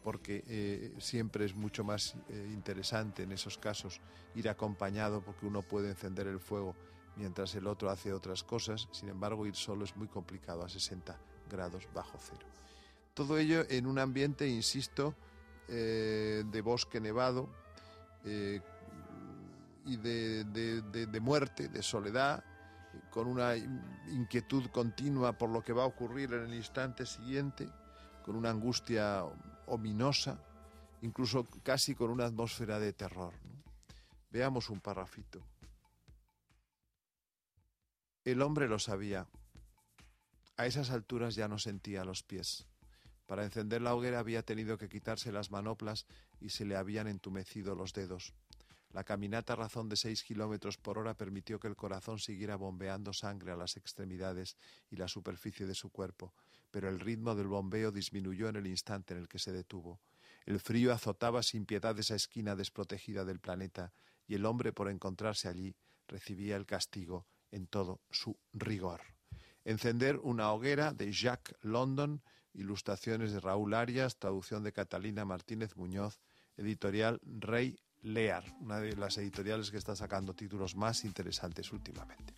porque 0.03 0.43
eh, 0.47 0.93
siempre 0.99 1.45
es 1.45 1.55
mucho 1.55 1.83
más 1.83 2.15
eh, 2.29 2.51
interesante 2.53 3.23
en 3.23 3.31
esos 3.31 3.57
casos 3.57 4.01
ir 4.35 4.49
acompañado, 4.49 5.21
porque 5.21 5.45
uno 5.45 5.61
puede 5.61 5.89
encender 5.89 6.27
el 6.27 6.39
fuego 6.39 6.75
mientras 7.15 7.53
el 7.55 7.67
otro 7.67 7.89
hace 7.89 8.11
otras 8.13 8.43
cosas, 8.43 8.87
sin 8.91 9.09
embargo 9.09 9.45
ir 9.45 9.55
solo 9.55 9.85
es 9.85 9.95
muy 9.95 10.07
complicado 10.07 10.63
a 10.63 10.69
60 10.69 11.15
grados 11.49 11.87
bajo 11.93 12.17
cero. 12.19 12.45
Todo 13.13 13.37
ello 13.37 13.63
en 13.69 13.85
un 13.85 13.99
ambiente, 13.99 14.47
insisto, 14.47 15.13
eh, 15.67 16.43
de 16.45 16.61
bosque 16.61 16.99
nevado 16.99 17.47
eh, 18.25 18.59
y 19.85 19.97
de, 19.97 21.19
muerte, 21.21 21.67
de 21.69 21.83
soledad, 21.83 22.43
con 23.11 23.27
una 23.27 23.55
in- 23.55 23.81
inquietud 24.09 24.67
continua 24.71 25.33
por 25.37 25.49
lo 25.49 25.61
que 25.61 25.73
va 25.73 25.83
a 25.83 25.87
ocurrir 25.87 26.33
en 26.33 26.43
el 26.45 26.53
instante 26.53 27.05
siguiente, 27.05 27.67
con 28.25 28.35
una 28.35 28.49
angustia 28.49 29.23
ominosa, 29.67 30.39
incluso 31.01 31.45
casi 31.63 31.93
con 31.95 32.09
una 32.09 32.25
atmósfera 32.25 32.79
de 32.79 32.93
terror. 32.93 33.33
Veamos 34.31 34.69
un 34.69 34.79
parrafito. 34.79 35.39
El 38.25 38.41
hombre 38.41 38.69
lo 38.69 38.79
sabía. 38.79 39.27
A 40.55 40.65
esas 40.65 40.91
alturas 40.91 41.35
ya 41.35 41.49
no 41.49 41.59
sentía 41.59 42.05
los 42.05 42.23
pies. 42.23 42.65
Para 43.25 43.43
encender 43.43 43.81
la 43.81 43.93
hoguera 43.93 44.19
había 44.19 44.43
tenido 44.43 44.77
que 44.77 44.87
quitarse 44.87 45.33
las 45.33 45.51
manoplas 45.51 46.05
y 46.39 46.49
se 46.49 46.63
le 46.63 46.77
habían 46.77 47.07
entumecido 47.07 47.75
los 47.75 47.91
dedos. 47.91 48.33
La 48.91 49.03
caminata 49.03 49.53
a 49.53 49.55
razón 49.57 49.89
de 49.89 49.97
seis 49.97 50.23
kilómetros 50.23 50.77
por 50.77 50.99
hora 50.99 51.15
permitió 51.15 51.59
que 51.59 51.67
el 51.67 51.75
corazón 51.75 52.17
siguiera 52.17 52.55
bombeando 52.55 53.11
sangre 53.11 53.51
a 53.51 53.57
las 53.57 53.75
extremidades 53.75 54.55
y 54.89 54.95
la 54.95 55.09
superficie 55.09 55.65
de 55.65 55.75
su 55.75 55.89
cuerpo, 55.89 56.33
pero 56.71 56.87
el 56.87 57.01
ritmo 57.01 57.35
del 57.35 57.47
bombeo 57.47 57.91
disminuyó 57.91 58.47
en 58.47 58.55
el 58.55 58.67
instante 58.67 59.15
en 59.15 59.19
el 59.19 59.27
que 59.27 59.39
se 59.39 59.51
detuvo. 59.51 59.99
El 60.45 60.61
frío 60.61 60.93
azotaba 60.93 61.43
sin 61.43 61.65
piedad 61.65 61.99
esa 61.99 62.15
esquina 62.15 62.55
desprotegida 62.55 63.25
del 63.25 63.41
planeta 63.41 63.91
y 64.27 64.35
el 64.35 64.45
hombre 64.45 64.71
por 64.71 64.89
encontrarse 64.89 65.49
allí 65.49 65.75
recibía 66.07 66.55
el 66.55 66.65
castigo 66.65 67.27
en 67.53 67.67
todo 67.67 68.01
su 68.09 68.37
rigor. 68.51 69.01
Encender 69.63 70.17
una 70.17 70.51
hoguera 70.51 70.91
de 70.91 71.11
Jacques 71.11 71.55
London, 71.61 72.21
ilustraciones 72.53 73.31
de 73.31 73.39
Raúl 73.39 73.73
Arias, 73.73 74.17
traducción 74.17 74.63
de 74.63 74.73
Catalina 74.73 75.23
Martínez 75.23 75.77
Muñoz, 75.77 76.19
editorial 76.57 77.21
Rey 77.23 77.79
Lear, 78.01 78.43
una 78.59 78.79
de 78.79 78.97
las 78.97 79.17
editoriales 79.17 79.71
que 79.71 79.77
está 79.77 79.95
sacando 79.95 80.33
títulos 80.33 80.75
más 80.75 81.05
interesantes 81.05 81.71
últimamente. 81.71 82.33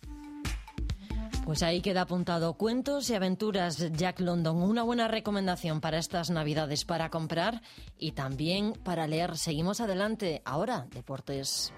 Pues 1.44 1.62
ahí 1.62 1.80
queda 1.80 2.02
apuntado 2.02 2.54
cuentos 2.54 3.08
y 3.08 3.14
aventuras 3.14 3.92
Jack 3.92 4.18
London. 4.18 4.56
Una 4.56 4.82
buena 4.82 5.06
recomendación 5.06 5.80
para 5.80 5.98
estas 5.98 6.28
navidades 6.30 6.84
para 6.84 7.08
comprar 7.08 7.62
y 7.98 8.12
también 8.12 8.72
para 8.72 9.06
leer. 9.06 9.36
Seguimos 9.36 9.80
adelante. 9.80 10.42
Ahora, 10.44 10.88
deportes. 10.90 11.72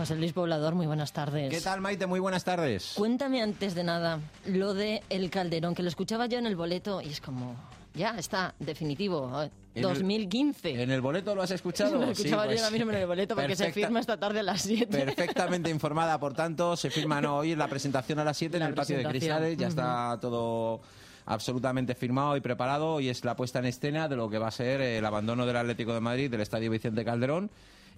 José 0.00 0.16
Luis 0.16 0.32
Poblador, 0.32 0.74
muy 0.74 0.86
buenas 0.86 1.12
tardes. 1.12 1.50
¿Qué 1.50 1.60
tal, 1.60 1.82
Maite? 1.82 2.06
Muy 2.06 2.20
buenas 2.20 2.42
tardes. 2.42 2.94
Cuéntame 2.96 3.42
antes 3.42 3.74
de 3.74 3.84
nada 3.84 4.18
lo 4.46 4.72
de 4.72 5.02
El 5.10 5.28
Calderón, 5.28 5.74
que 5.74 5.82
lo 5.82 5.90
escuchaba 5.90 6.24
yo 6.24 6.38
en 6.38 6.46
el 6.46 6.56
boleto 6.56 7.02
y 7.02 7.08
es 7.10 7.20
como, 7.20 7.54
ya 7.92 8.16
está, 8.16 8.54
definitivo, 8.58 9.42
eh, 9.42 9.50
En 9.74 9.82
el- 9.84 9.90
2015. 9.90 10.82
¿En 10.82 10.90
el 10.90 11.02
boleto 11.02 11.34
lo 11.34 11.42
has 11.42 11.50
escuchado? 11.50 11.96
Lo 12.00 12.10
escuchaba 12.12 12.44
Sí, 12.44 12.48
yo 12.56 12.60
pues, 12.62 12.72
mismo 12.72 12.92
en 12.92 12.96
el 12.96 13.06
boleto 13.06 13.34
porque 13.36 13.54
se 13.54 13.64
perfecta- 13.64 13.88
firma 13.88 14.00
esta 14.00 14.16
tarde 14.16 14.40
a 14.40 14.42
las 14.42 14.62
7. 14.62 14.86
Perfectamente 15.04 15.68
informada, 15.68 16.18
por 16.18 16.32
tanto, 16.32 16.78
se 16.78 16.88
firma 16.88 17.20
no, 17.20 17.36
hoy 17.36 17.52
en 17.52 17.58
la 17.58 17.68
presentación 17.68 18.18
a 18.20 18.24
las 18.24 18.38
7 18.38 18.56
en 18.56 18.62
el 18.62 18.72
patio 18.72 18.96
de. 18.96 19.04
Cristales. 19.04 19.58
Ya 19.58 19.66
Ujú. 19.66 19.70
está 19.70 20.18
todo 20.18 20.80
absolutamente 21.26 21.94
firmado 21.94 22.38
y 22.38 22.40
preparado 22.40 23.00
y 23.00 23.10
es 23.10 23.22
la 23.26 23.36
puesta 23.36 23.58
en 23.58 23.66
escena 23.66 24.08
de 24.08 24.16
lo 24.16 24.30
que 24.30 24.38
va 24.38 24.48
a 24.48 24.50
ser 24.50 24.80
el 24.80 25.04
abandono 25.04 25.44
del 25.44 25.56
Atlético 25.58 25.92
de 25.92 26.00
Madrid 26.00 26.30
del 26.30 26.40
Estadio 26.40 26.70
Vicente 26.70 27.04
Calderón. 27.04 27.50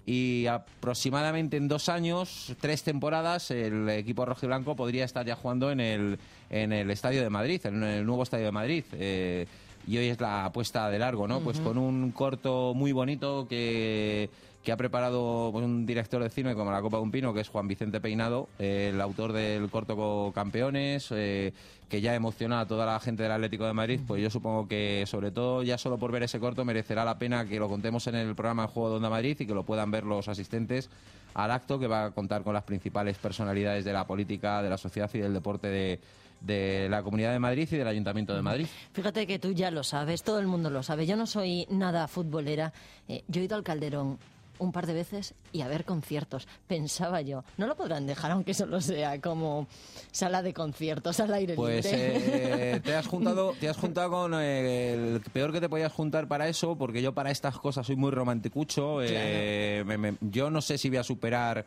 Y 0.05 0.47
aproximadamente 0.47 1.55
en 1.55 1.67
dos 1.67 1.87
años, 1.87 2.53
tres 2.59 2.83
temporadas, 2.83 3.51
el 3.51 3.87
equipo 3.89 4.25
rojiblanco 4.25 4.75
podría 4.75 5.05
estar 5.05 5.25
ya 5.25 5.35
jugando 5.35 5.71
en 5.71 5.79
el, 5.79 6.19
en 6.49 6.73
el 6.73 6.91
Estadio 6.91 7.21
de 7.21 7.29
Madrid, 7.29 7.61
en 7.65 7.83
el 7.83 8.05
nuevo 8.05 8.23
Estadio 8.23 8.45
de 8.45 8.51
Madrid. 8.51 8.83
Eh, 8.93 9.47
y 9.87 9.97
hoy 9.97 10.07
es 10.07 10.19
la 10.19 10.45
apuesta 10.45 10.89
de 10.89 10.99
largo, 10.99 11.27
¿no? 11.27 11.41
Pues 11.41 11.59
con 11.59 11.77
un 11.77 12.11
corto 12.11 12.73
muy 12.73 12.91
bonito 12.91 13.47
que, 13.49 14.29
que 14.63 14.71
ha 14.71 14.77
preparado 14.77 15.49
un 15.49 15.85
director 15.85 16.23
de 16.23 16.29
cine 16.29 16.55
como 16.55 16.71
la 16.71 16.81
Copa 16.81 16.97
de 16.97 17.03
un 17.03 17.11
Pino, 17.11 17.33
que 17.33 17.41
es 17.41 17.49
Juan 17.49 17.67
Vicente 17.67 17.99
Peinado, 17.99 18.47
el 18.59 18.99
autor 19.01 19.33
del 19.33 19.69
corto 19.69 19.95
co- 19.97 20.31
Campeones, 20.33 21.09
eh, 21.11 21.51
que 21.89 21.99
ya 21.99 22.15
emociona 22.15 22.61
a 22.61 22.65
toda 22.65 22.85
la 22.85 22.99
gente 23.01 23.23
del 23.23 23.33
Atlético 23.33 23.65
de 23.65 23.73
Madrid. 23.73 23.99
Pues 24.07 24.21
yo 24.23 24.29
supongo 24.29 24.67
que, 24.67 25.03
sobre 25.05 25.31
todo, 25.31 25.63
ya 25.63 25.77
solo 25.77 25.97
por 25.97 26.11
ver 26.13 26.23
ese 26.23 26.39
corto, 26.39 26.63
merecerá 26.63 27.03
la 27.03 27.19
pena 27.19 27.45
que 27.45 27.59
lo 27.59 27.67
contemos 27.67 28.07
en 28.07 28.15
el 28.15 28.35
programa 28.35 28.67
Juego 28.67 28.89
de 28.91 28.95
Onda 28.95 29.09
Madrid 29.09 29.35
y 29.39 29.45
que 29.45 29.53
lo 29.53 29.63
puedan 29.63 29.91
ver 29.91 30.05
los 30.05 30.29
asistentes 30.29 30.89
al 31.33 31.51
acto 31.51 31.77
que 31.77 31.87
va 31.87 32.05
a 32.05 32.11
contar 32.11 32.43
con 32.43 32.53
las 32.53 32.63
principales 32.63 33.17
personalidades 33.17 33.83
de 33.83 33.91
la 33.91 34.07
política, 34.07 34.61
de 34.63 34.69
la 34.69 34.77
sociedad 34.77 35.09
y 35.13 35.17
del 35.19 35.33
deporte 35.33 35.67
de, 35.67 35.99
de 36.39 36.87
la 36.89 37.03
Comunidad 37.03 37.33
de 37.33 37.39
Madrid 37.39 37.67
y 37.69 37.75
del 37.75 37.87
Ayuntamiento 37.87 38.33
de 38.33 38.41
Madrid. 38.43 38.67
Fíjate 38.93 39.27
que 39.27 39.39
tú 39.39 39.51
ya 39.51 39.71
lo 39.71 39.83
sabes, 39.83 40.23
todo 40.23 40.39
el 40.39 40.47
mundo 40.47 40.69
lo 40.69 40.83
sabe. 40.83 41.05
Yo 41.05 41.15
no 41.17 41.25
soy 41.27 41.65
nada 41.69 42.07
futbolera. 42.07 42.71
Eh, 43.09 43.23
yo 43.27 43.41
he 43.41 43.45
ido 43.45 43.55
al 43.57 43.63
Calderón 43.63 44.19
un 44.59 44.71
par 44.71 44.85
de 44.87 44.93
veces 44.93 45.33
y 45.51 45.61
a 45.61 45.67
ver 45.67 45.83
conciertos. 45.85 46.47
Pensaba 46.67 47.21
yo, 47.21 47.43
no 47.57 47.67
lo 47.67 47.75
podrán 47.75 48.05
dejar 48.07 48.31
aunque 48.31 48.53
solo 48.53 48.79
sea 48.81 49.19
como 49.21 49.67
sala 50.11 50.41
de 50.41 50.53
conciertos 50.53 51.19
al 51.19 51.33
aire 51.33 51.55
Pues 51.55 51.85
libre. 51.85 52.75
eh, 52.75 52.79
te 52.81 52.95
has 52.95 53.07
juntado, 53.07 53.53
te 53.59 53.67
has 53.69 53.77
juntado 53.77 54.09
con 54.11 54.33
eh, 54.35 54.93
el 54.93 55.21
peor 55.31 55.51
que 55.51 55.59
te 55.61 55.69
podías 55.69 55.91
juntar 55.91 56.27
para 56.27 56.47
eso, 56.47 56.75
porque 56.77 57.01
yo 57.01 57.13
para 57.13 57.31
estas 57.31 57.57
cosas 57.57 57.85
soy 57.87 57.95
muy 57.95 58.11
romanticucho. 58.11 58.99
eh, 59.01 59.83
me- 59.85 59.97
me- 59.97 60.15
yo 60.21 60.49
no 60.49 60.61
sé 60.61 60.77
si 60.77 60.89
voy 60.89 60.97
a 60.99 61.03
superar 61.03 61.65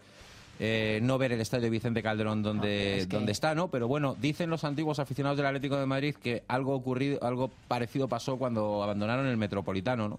eh, 0.59 1.01
no 1.03 1.19
ver 1.19 1.33
el 1.33 1.41
estadio 1.43 1.69
Vicente 1.71 2.03
Calderón 2.03 2.43
donde, 2.43 3.01
es 3.01 3.07
que- 3.07 3.17
donde 3.17 3.33
está, 3.33 3.55
¿no? 3.55 3.69
Pero 3.69 3.89
bueno, 3.89 4.17
dicen 4.19 4.49
los 4.49 4.65
antiguos 4.65 4.99
aficionados 4.99 5.37
del 5.37 5.45
Atlético 5.47 5.77
de 5.77 5.85
Madrid 5.85 6.15
que 6.15 6.45
algo 6.49 6.75
ocurrido, 6.75 7.23
algo 7.23 7.51
parecido 7.69 8.09
pasó 8.09 8.39
cuando 8.39 8.83
abandonaron 8.83 9.27
el 9.27 9.37
Metropolitano, 9.37 10.09
¿no? 10.09 10.19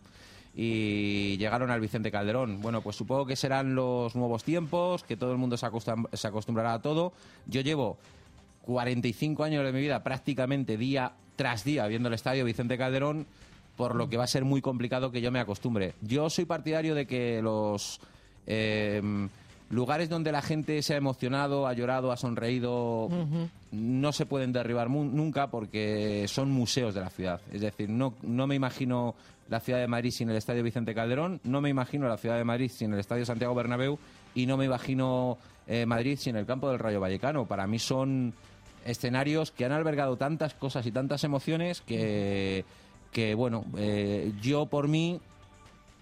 Y 0.60 1.38
llegaron 1.38 1.70
al 1.70 1.80
Vicente 1.80 2.10
Calderón. 2.12 2.60
Bueno, 2.62 2.82
pues 2.82 2.96
supongo 2.96 3.28
que 3.28 3.36
serán 3.36 3.76
los 3.76 4.16
nuevos 4.16 4.44
tiempos, 4.44 5.04
que 5.04 5.16
todo 5.16 5.32
el 5.32 5.38
mundo 5.38 5.56
se, 5.56 5.68
acostum- 5.68 6.10
se 6.12 6.28
acostumbrará 6.28 6.74
a 6.74 6.82
todo. 6.82 7.14
Yo 7.46 7.62
llevo 7.62 7.98
45 8.64 9.44
años 9.44 9.64
de 9.64 9.72
mi 9.72 9.80
vida 9.80 10.04
prácticamente 10.04 10.76
día 10.78 11.12
tras 11.36 11.64
día 11.64 11.86
viendo 11.86 12.08
el 12.08 12.16
estadio 12.16 12.44
Vicente 12.44 12.76
Calderón, 12.78 13.28
por 13.76 13.94
lo 13.94 14.10
que 14.10 14.18
va 14.18 14.24
a 14.24 14.28
ser 14.28 14.44
muy 14.46 14.60
complicado 14.62 15.12
que 15.12 15.22
yo 15.22 15.32
me 15.32 15.40
acostumbre. 15.40 15.94
Yo 16.02 16.30
soy 16.32 16.46
partidario 16.46 16.96
de 16.96 17.06
que 17.06 17.40
los 17.44 18.00
eh, 18.48 19.02
lugares 19.70 20.10
donde 20.10 20.32
la 20.32 20.42
gente 20.42 20.82
se 20.82 20.94
ha 20.94 20.98
emocionado, 20.98 21.68
ha 21.68 21.74
llorado, 21.74 22.12
ha 22.12 22.18
sonreído, 22.18 23.10
no 23.72 24.12
se 24.14 24.26
pueden 24.26 24.54
derribar 24.54 24.88
mu- 24.90 25.04
nunca 25.04 25.48
porque 25.48 26.26
son 26.28 26.52
museos 26.52 26.94
de 26.96 27.02
la 27.02 27.10
ciudad. 27.10 27.42
Es 27.52 27.62
decir, 27.62 27.90
no, 27.90 28.14
no 28.22 28.48
me 28.48 28.56
imagino 28.56 29.16
la 29.50 29.60
ciudad 29.60 29.80
de 29.80 29.88
Madrid 29.88 30.12
sin 30.12 30.30
el 30.30 30.36
Estadio 30.38 30.64
Vicente 30.64 30.94
Calderón, 30.96 31.40
no 31.44 31.62
me 31.62 31.70
imagino 31.70 32.08
la 32.08 32.18
ciudad 32.18 32.38
de 32.38 32.44
Madrid 32.44 32.70
sin 32.74 32.94
el 32.94 33.00
Estadio 33.00 33.26
Santiago 33.26 33.56
Bernabéu 33.56 33.98
y 34.36 34.46
no 34.46 34.58
me 34.58 34.66
imagino 34.66 35.38
eh, 35.68 35.86
Madrid 35.86 36.18
sin 36.20 36.36
el 36.36 36.46
campo 36.46 36.70
del 36.70 36.80
Rayo 36.80 37.00
Vallecano. 37.00 37.46
Para 37.46 37.66
mí 37.68 37.80
son 37.80 38.34
escenarios 38.86 39.52
que 39.52 39.66
han 39.66 39.72
albergado 39.74 40.16
tantas 40.18 40.54
cosas 40.54 40.86
y 40.86 40.92
tantas 40.92 41.24
emociones 41.26 41.82
que, 41.82 42.64
que 43.12 43.36
bueno, 43.36 43.66
eh, 43.78 44.32
yo 44.42 44.66
por 44.68 44.88
mí 44.88 45.20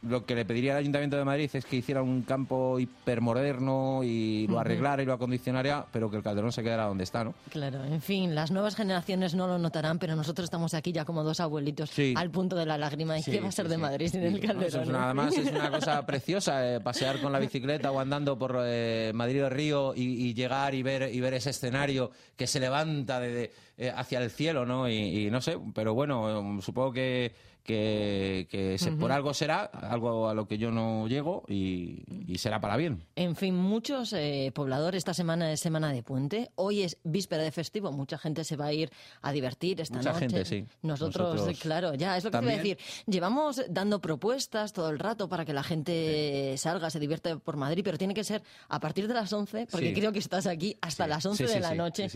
lo 0.07 0.25
que 0.25 0.35
le 0.35 0.45
pediría 0.45 0.73
al 0.73 0.79
Ayuntamiento 0.79 1.17
de 1.17 1.25
Madrid 1.25 1.49
es 1.53 1.65
que 1.65 1.77
hiciera 1.77 2.01
un 2.01 2.21
campo 2.23 2.79
hipermoderno 2.79 4.01
y 4.03 4.47
lo 4.47 4.59
arreglara 4.59 5.01
y 5.01 5.05
lo 5.05 5.13
acondicionara, 5.13 5.85
pero 5.91 6.09
que 6.11 6.17
el 6.17 6.23
Calderón 6.23 6.51
se 6.51 6.63
quedara 6.63 6.85
donde 6.85 7.03
está, 7.03 7.23
¿no? 7.23 7.33
Claro, 7.49 7.83
en 7.85 8.01
fin, 8.01 8.35
las 8.35 8.51
nuevas 8.51 8.75
generaciones 8.75 9.33
no 9.35 9.47
lo 9.47 9.57
notarán, 9.57 9.99
pero 9.99 10.15
nosotros 10.15 10.45
estamos 10.45 10.73
aquí 10.73 10.91
ya 10.91 11.05
como 11.05 11.23
dos 11.23 11.39
abuelitos 11.39 11.89
Sí. 11.89 12.13
al 12.17 12.29
punto 12.31 12.55
de 12.55 12.65
la 12.65 12.77
lágrima. 12.77 13.17
¿Y 13.17 13.23
Sí, 13.23 13.31
qué 13.31 13.39
va 13.41 13.47
a 13.47 13.51
sí, 13.51 13.55
ser 13.57 13.69
de. 13.69 13.75
Madrid 13.77 14.07
sin 14.09 14.23
el 14.23 14.39
Calderón? 14.39 14.63
eso 14.63 14.81
es 14.81 14.87
una- 14.89 15.05
además 15.05 15.37
es 15.37 15.51
una 15.51 15.69
cosa 15.71 16.05
preciosa, 16.05 16.75
eh, 16.75 16.79
pasear 16.79 17.19
con 17.21 17.31
la 17.31 17.39
bicicleta 17.39 17.91
o 17.91 17.99
andando 17.99 18.37
por 18.37 18.57
eh, 18.63 19.11
Madrid 19.13 19.43
o 19.45 19.49
Río 19.49 19.93
y, 19.95 20.01
y 20.29 20.33
llegar 20.33 20.73
y 20.75 20.81
ver 20.83 21.13
y 21.13 21.19
ver 21.19 21.33
ese 21.33 21.49
escenario 21.49 22.11
que 22.35 22.47
se 22.47 22.59
levanta 22.59 23.19
de- 23.19 23.31
de, 23.31 23.51
eh, 23.77 23.91
hacia 23.95 24.19
el 24.19 24.29
cielo, 24.31 24.65
¿no? 24.65 24.87
Y, 24.89 24.93
y 25.27 25.31
no 25.31 25.41
sé, 25.41 25.57
pero 25.73 25.93
bueno, 25.93 26.59
supongo 26.61 26.93
que 26.93 27.33
que, 27.65 28.47
que 28.49 28.77
se- 28.77 28.91
por 28.91 29.11
algo 29.11 29.33
será, 29.33 29.63
algo 29.65 30.29
a 30.29 30.33
lo 30.33 30.47
que 30.47 30.57
yo 30.57 30.71
no 30.71 31.07
llego 31.07 31.43
y, 31.47 32.03
y 32.31 32.37
será 32.37 32.61
para 32.61 32.77
bien. 32.77 33.03
En 33.15 33.35
fin, 33.35 33.55
muchos 33.55 34.13
eh, 34.13 34.51
pobladores, 34.53 34.99
esta 34.99 35.13
semana 35.13 35.51
es 35.51 35.59
semana 35.59 35.91
de 35.91 36.03
puente, 36.03 36.51
hoy 36.55 36.83
es 36.83 36.97
víspera 37.03 37.41
de 37.43 37.51
festivo, 37.51 37.91
mucha 37.91 38.17
gente 38.17 38.43
se 38.43 38.55
va 38.55 38.67
a 38.67 38.73
ir 38.73 38.89
a 39.21 39.31
divertir 39.31 39.81
esta 39.81 39.97
Mucha 39.97 40.13
noche. 40.13 40.19
gente, 40.29 40.45
sí. 40.45 40.65
Nosotros, 40.83 41.33
Nosotros 41.35 41.59
claro, 41.59 41.93
ya, 41.95 42.15
es 42.17 42.23
lo 42.23 42.31
que 42.31 42.37
te 42.37 42.43
iba 42.45 42.53
a 42.53 42.57
decir. 42.57 42.77
Llevamos 43.07 43.61
dando 43.69 43.99
propuestas 43.99 44.71
todo 44.71 44.89
el 44.89 44.99
rato 44.99 45.27
para 45.27 45.43
que 45.43 45.53
la 45.53 45.63
gente 45.63 46.55
salga, 46.57 46.89
se 46.91 46.99
divierta 46.99 47.37
por 47.39 47.57
Madrid, 47.57 47.81
pero 47.83 47.97
tiene 47.97 48.13
que 48.13 48.23
ser 48.23 48.43
a 48.69 48.79
partir 48.79 49.07
de 49.07 49.15
las 49.15 49.33
11, 49.33 49.67
porque 49.71 49.87
Sí. 49.87 49.93
creo 49.93 50.11
que 50.11 50.19
estás 50.19 50.45
aquí 50.45 50.77
hasta 50.81 51.07
las 51.07 51.25
11 51.25 51.43
Sí, 51.45 51.47
sí, 51.49 51.55
de 51.55 51.59
la 51.61 51.71
sí, 51.71 51.75
noche. 51.77 52.09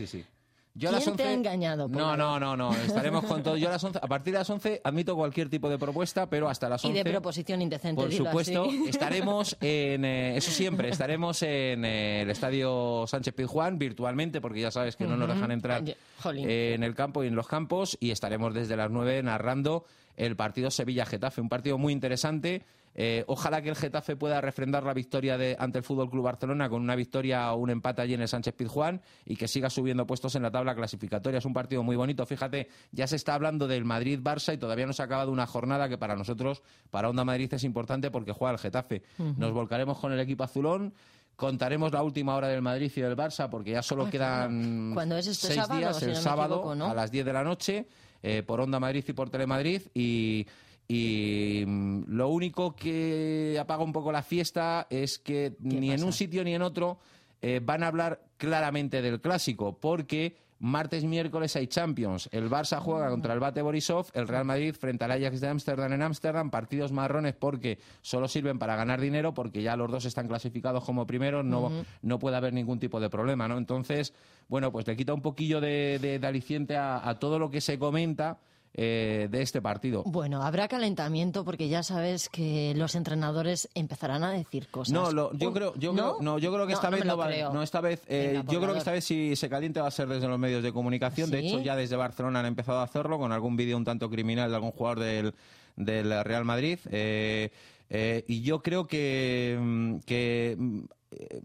Yo 0.74 0.88
a 0.88 0.92
¿Quién 0.92 1.04
las 1.06 1.16
te 1.16 1.22
ha 1.24 1.26
11 1.26 1.34
engañado? 1.34 1.88
No, 1.88 2.16
no, 2.16 2.38
no, 2.38 2.56
no. 2.56 2.72
Estaremos 2.72 3.24
con 3.24 3.42
todo. 3.42 3.56
Yo 3.56 3.68
a 3.68 3.72
las 3.72 3.82
11, 3.82 3.98
a 4.00 4.06
partir 4.06 4.32
de 4.32 4.38
las 4.38 4.48
11 4.48 4.80
admito 4.84 5.16
cualquier 5.16 5.48
tipo 5.48 5.68
de 5.68 5.78
propuesta, 5.78 6.30
pero 6.30 6.48
hasta 6.48 6.68
las 6.68 6.84
Y 6.84 6.88
11 6.88 7.04
de 7.04 7.10
proposición 7.10 7.62
indecente, 7.62 8.00
Por 8.00 8.12
supuesto, 8.12 8.64
así. 8.64 8.84
estaremos 8.88 9.56
en 9.60 10.04
eh, 10.04 10.36
eso 10.36 10.50
siempre, 10.52 10.88
estaremos 10.88 11.42
en 11.42 11.84
eh, 11.84 12.22
el 12.22 12.30
estadio 12.30 13.04
Sánchez 13.06 13.34
Pizjuán 13.34 13.78
virtualmente 13.78 14.40
porque 14.40 14.60
ya 14.60 14.70
sabes 14.70 14.96
que 14.96 15.06
no 15.06 15.16
nos 15.16 15.28
dejan 15.28 15.50
entrar 15.50 15.82
eh, 15.86 16.72
en 16.74 16.84
el 16.84 16.94
campo 16.94 17.24
y 17.24 17.26
en 17.26 17.34
los 17.34 17.48
campos 17.48 17.98
y 18.00 18.12
estaremos 18.12 18.54
desde 18.54 18.76
las 18.76 18.90
9 18.90 19.22
narrando 19.24 19.84
el 20.16 20.36
partido 20.36 20.70
Sevilla-Getafe, 20.70 21.40
un 21.40 21.48
partido 21.48 21.78
muy 21.78 21.92
interesante. 21.92 22.62
Eh, 22.94 23.24
ojalá 23.28 23.62
que 23.62 23.68
el 23.68 23.76
Getafe 23.76 24.16
pueda 24.16 24.40
refrendar 24.40 24.82
la 24.82 24.92
victoria 24.92 25.38
de, 25.38 25.56
ante 25.58 25.78
el 25.78 25.84
Fútbol 25.84 26.10
Club 26.10 26.24
Barcelona 26.24 26.68
con 26.68 26.82
una 26.82 26.96
victoria 26.96 27.52
o 27.52 27.56
un 27.56 27.70
empate 27.70 28.02
allí 28.02 28.14
en 28.14 28.22
el 28.22 28.28
Sánchez 28.28 28.54
Pizjuán 28.54 29.00
y 29.24 29.36
que 29.36 29.48
siga 29.48 29.70
subiendo 29.70 30.06
puestos 30.06 30.34
en 30.34 30.42
la 30.42 30.50
tabla 30.50 30.74
clasificatoria. 30.74 31.38
Es 31.38 31.44
un 31.44 31.52
partido 31.52 31.82
muy 31.82 31.96
bonito. 31.96 32.26
Fíjate, 32.26 32.68
ya 32.90 33.06
se 33.06 33.16
está 33.16 33.34
hablando 33.34 33.68
del 33.68 33.84
Madrid-Barça 33.84 34.54
y 34.54 34.58
todavía 34.58 34.86
no 34.86 34.92
se 34.92 35.02
ha 35.02 35.04
acabado 35.04 35.30
una 35.30 35.46
jornada 35.46 35.88
que 35.88 35.98
para 35.98 36.16
nosotros, 36.16 36.62
para 36.90 37.08
Onda 37.08 37.24
Madrid, 37.24 37.52
es 37.54 37.64
importante 37.64 38.10
porque 38.10 38.32
juega 38.32 38.52
el 38.52 38.58
Getafe. 38.58 39.02
Nos 39.18 39.52
volcaremos 39.52 39.98
con 39.98 40.12
el 40.12 40.20
equipo 40.20 40.44
azulón. 40.44 40.92
Contaremos 41.36 41.92
la 41.92 42.02
última 42.02 42.34
hora 42.34 42.48
del 42.48 42.60
Madrid 42.60 42.92
y 42.94 43.00
del 43.00 43.16
Barça 43.16 43.48
porque 43.48 43.70
ya 43.70 43.82
solo 43.82 44.04
Ay, 44.04 44.10
quedan 44.10 44.90
¿Cuándo 44.92 45.16
es 45.16 45.26
este 45.26 45.46
seis 45.46 45.60
sábado, 45.60 45.78
días, 45.78 45.96
si 45.98 46.04
el 46.04 46.10
no 46.12 46.16
sábado 46.16 46.54
equivoco, 46.56 46.74
no? 46.74 46.86
a 46.86 46.94
las 46.94 47.10
10 47.10 47.24
de 47.24 47.32
la 47.32 47.42
noche 47.42 47.86
eh, 48.22 48.42
por 48.42 48.60
Onda 48.60 48.78
Madrid 48.78 49.02
y 49.08 49.12
por 49.14 49.30
Telemadrid 49.30 49.80
y, 49.94 50.46
y 50.94 51.62
mm, 51.66 52.02
lo 52.08 52.28
único 52.30 52.74
que 52.74 53.56
apaga 53.60 53.84
un 53.84 53.92
poco 53.92 54.10
la 54.10 54.22
fiesta 54.24 54.88
es 54.90 55.18
que 55.20 55.54
ni 55.60 55.92
en 55.92 56.02
un 56.02 56.12
sitio 56.12 56.42
ni 56.42 56.52
en 56.54 56.62
otro 56.62 56.98
eh, 57.40 57.60
van 57.62 57.84
a 57.84 57.86
hablar 57.86 58.20
claramente 58.36 59.00
del 59.00 59.20
clásico, 59.20 59.78
porque 59.78 60.36
martes, 60.58 61.04
miércoles 61.04 61.54
hay 61.56 61.68
Champions. 61.68 62.28
El 62.32 62.50
Barça 62.50 62.80
juega 62.80 63.08
contra 63.08 63.32
el 63.32 63.40
Bate 63.40 63.62
Borisov, 63.62 64.08
el 64.14 64.26
Real 64.28 64.44
Madrid 64.44 64.74
frente 64.74 65.04
al 65.04 65.12
Ajax 65.12 65.40
de 65.40 65.48
Ámsterdam 65.48 65.92
en 65.92 66.02
Ámsterdam, 66.02 66.50
partidos 66.50 66.90
marrones 66.92 67.34
porque 67.34 67.78
solo 68.02 68.26
sirven 68.28 68.58
para 68.58 68.74
ganar 68.76 69.00
dinero, 69.00 69.32
porque 69.32 69.62
ya 69.62 69.76
los 69.76 69.90
dos 69.90 70.04
están 70.04 70.26
clasificados 70.28 70.84
como 70.84 71.06
primeros, 71.06 71.44
no, 71.44 71.70
no 72.02 72.18
puede 72.18 72.36
haber 72.36 72.52
ningún 72.52 72.80
tipo 72.80 72.98
de 73.00 73.08
problema, 73.08 73.46
¿no? 73.48 73.56
Entonces, 73.58 74.12
bueno, 74.48 74.72
pues 74.72 74.86
le 74.88 74.96
quita 74.96 75.14
un 75.14 75.22
poquillo 75.22 75.60
de, 75.60 75.98
de- 76.00 76.18
de 76.18 76.26
aliciente 76.26 76.76
a, 76.76 77.08
a 77.08 77.18
todo 77.18 77.38
lo 77.38 77.48
que 77.48 77.60
se 77.60 77.78
comenta 77.78 78.38
eh, 78.74 79.28
de 79.30 79.42
este 79.42 79.60
partido. 79.60 80.02
Bueno, 80.06 80.42
habrá 80.42 80.68
calentamiento 80.68 81.44
porque 81.44 81.68
ya 81.68 81.82
sabes 81.82 82.28
que 82.28 82.72
los 82.76 82.94
entrenadores 82.94 83.68
empezarán 83.74 84.22
a 84.24 84.30
decir 84.32 84.68
cosas. 84.68 84.92
No, 84.92 85.10
lo- 85.10 85.32
yo 85.34 85.52
creo, 85.52 85.74
yo 85.76 85.92
¿no? 85.92 86.16
creo, 86.16 86.22
no, 86.22 86.38
yo 86.38 86.52
creo 86.52 86.66
que 86.66 86.72
esta 86.74 86.90
no 86.90 86.96
vez 86.96 87.04
no, 87.04 87.16
va, 87.16 87.62
esta 87.64 87.80
vez, 87.80 88.02
eh, 88.06 88.34
Venga, 88.34 88.52
yo 88.52 88.60
creo 88.60 88.72
que 88.72 88.78
esta 88.78 88.92
vez 88.92 89.04
si 89.04 89.34
se 89.36 89.48
caliente 89.48 89.80
va 89.80 89.88
a 89.88 89.90
ser 89.90 90.08
desde 90.08 90.28
los 90.28 90.38
medios 90.38 90.62
de 90.62 90.72
comunicación. 90.72 91.30
De 91.30 91.40
hecho, 91.40 91.60
ya 91.60 91.74
desde 91.76 91.96
Barcelona 91.96 92.40
han 92.40 92.46
empezado 92.46 92.78
a 92.78 92.84
hacerlo 92.84 93.18
con 93.18 93.32
algún 93.32 93.56
vídeo 93.56 93.76
un 93.76 93.84
tanto 93.84 94.08
criminal 94.08 94.50
de 94.50 94.56
algún 94.56 94.70
jugador 94.70 95.00
del, 95.00 95.34
del 95.76 96.24
Real 96.24 96.44
Madrid. 96.44 96.78
Eh, 96.90 97.50
eh, 97.92 98.24
y 98.28 98.42
yo 98.42 98.62
creo 98.62 98.86
que, 98.86 99.58
mm, 99.60 99.96
que 100.06 100.54
mm, 100.56 100.80
eh, 101.12 101.40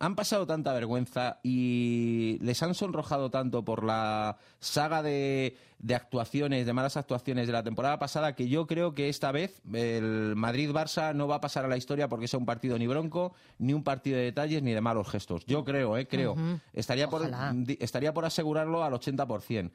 han 0.00 0.16
pasado 0.16 0.46
tanta 0.46 0.72
vergüenza 0.72 1.38
y 1.42 2.38
les 2.40 2.62
han 2.62 2.74
sonrojado 2.74 3.30
tanto 3.30 3.64
por 3.64 3.84
la 3.84 4.38
saga 4.60 5.02
de, 5.02 5.56
de 5.78 5.94
actuaciones, 5.94 6.64
de 6.64 6.72
malas 6.72 6.96
actuaciones 6.96 7.46
de 7.46 7.52
la 7.52 7.62
temporada 7.62 7.98
pasada, 7.98 8.34
que 8.34 8.48
yo 8.48 8.66
creo 8.66 8.94
que 8.94 9.10
esta 9.10 9.30
vez 9.32 9.60
el 9.72 10.34
Madrid-Barça 10.36 11.14
no 11.14 11.28
va 11.28 11.36
a 11.36 11.40
pasar 11.40 11.66
a 11.66 11.68
la 11.68 11.76
historia 11.76 12.08
porque 12.08 12.28
sea 12.28 12.38
un 12.38 12.46
partido 12.46 12.78
ni 12.78 12.86
bronco, 12.86 13.34
ni 13.58 13.74
un 13.74 13.84
partido 13.84 14.16
de 14.16 14.24
detalles, 14.24 14.62
ni 14.62 14.72
de 14.72 14.80
malos 14.80 15.08
gestos. 15.08 15.44
Yo 15.46 15.64
creo, 15.64 15.98
eh, 15.98 16.06
creo. 16.06 16.36
Estaría, 16.72 17.08
por, 17.08 17.22
Ojalá. 17.22 17.54
estaría 17.80 18.14
por 18.14 18.24
asegurarlo 18.24 18.82
al 18.82 18.94
80%. 18.94 19.70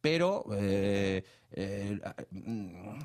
Pero 0.00 0.46
eh, 0.52 1.24
eh, 1.52 1.98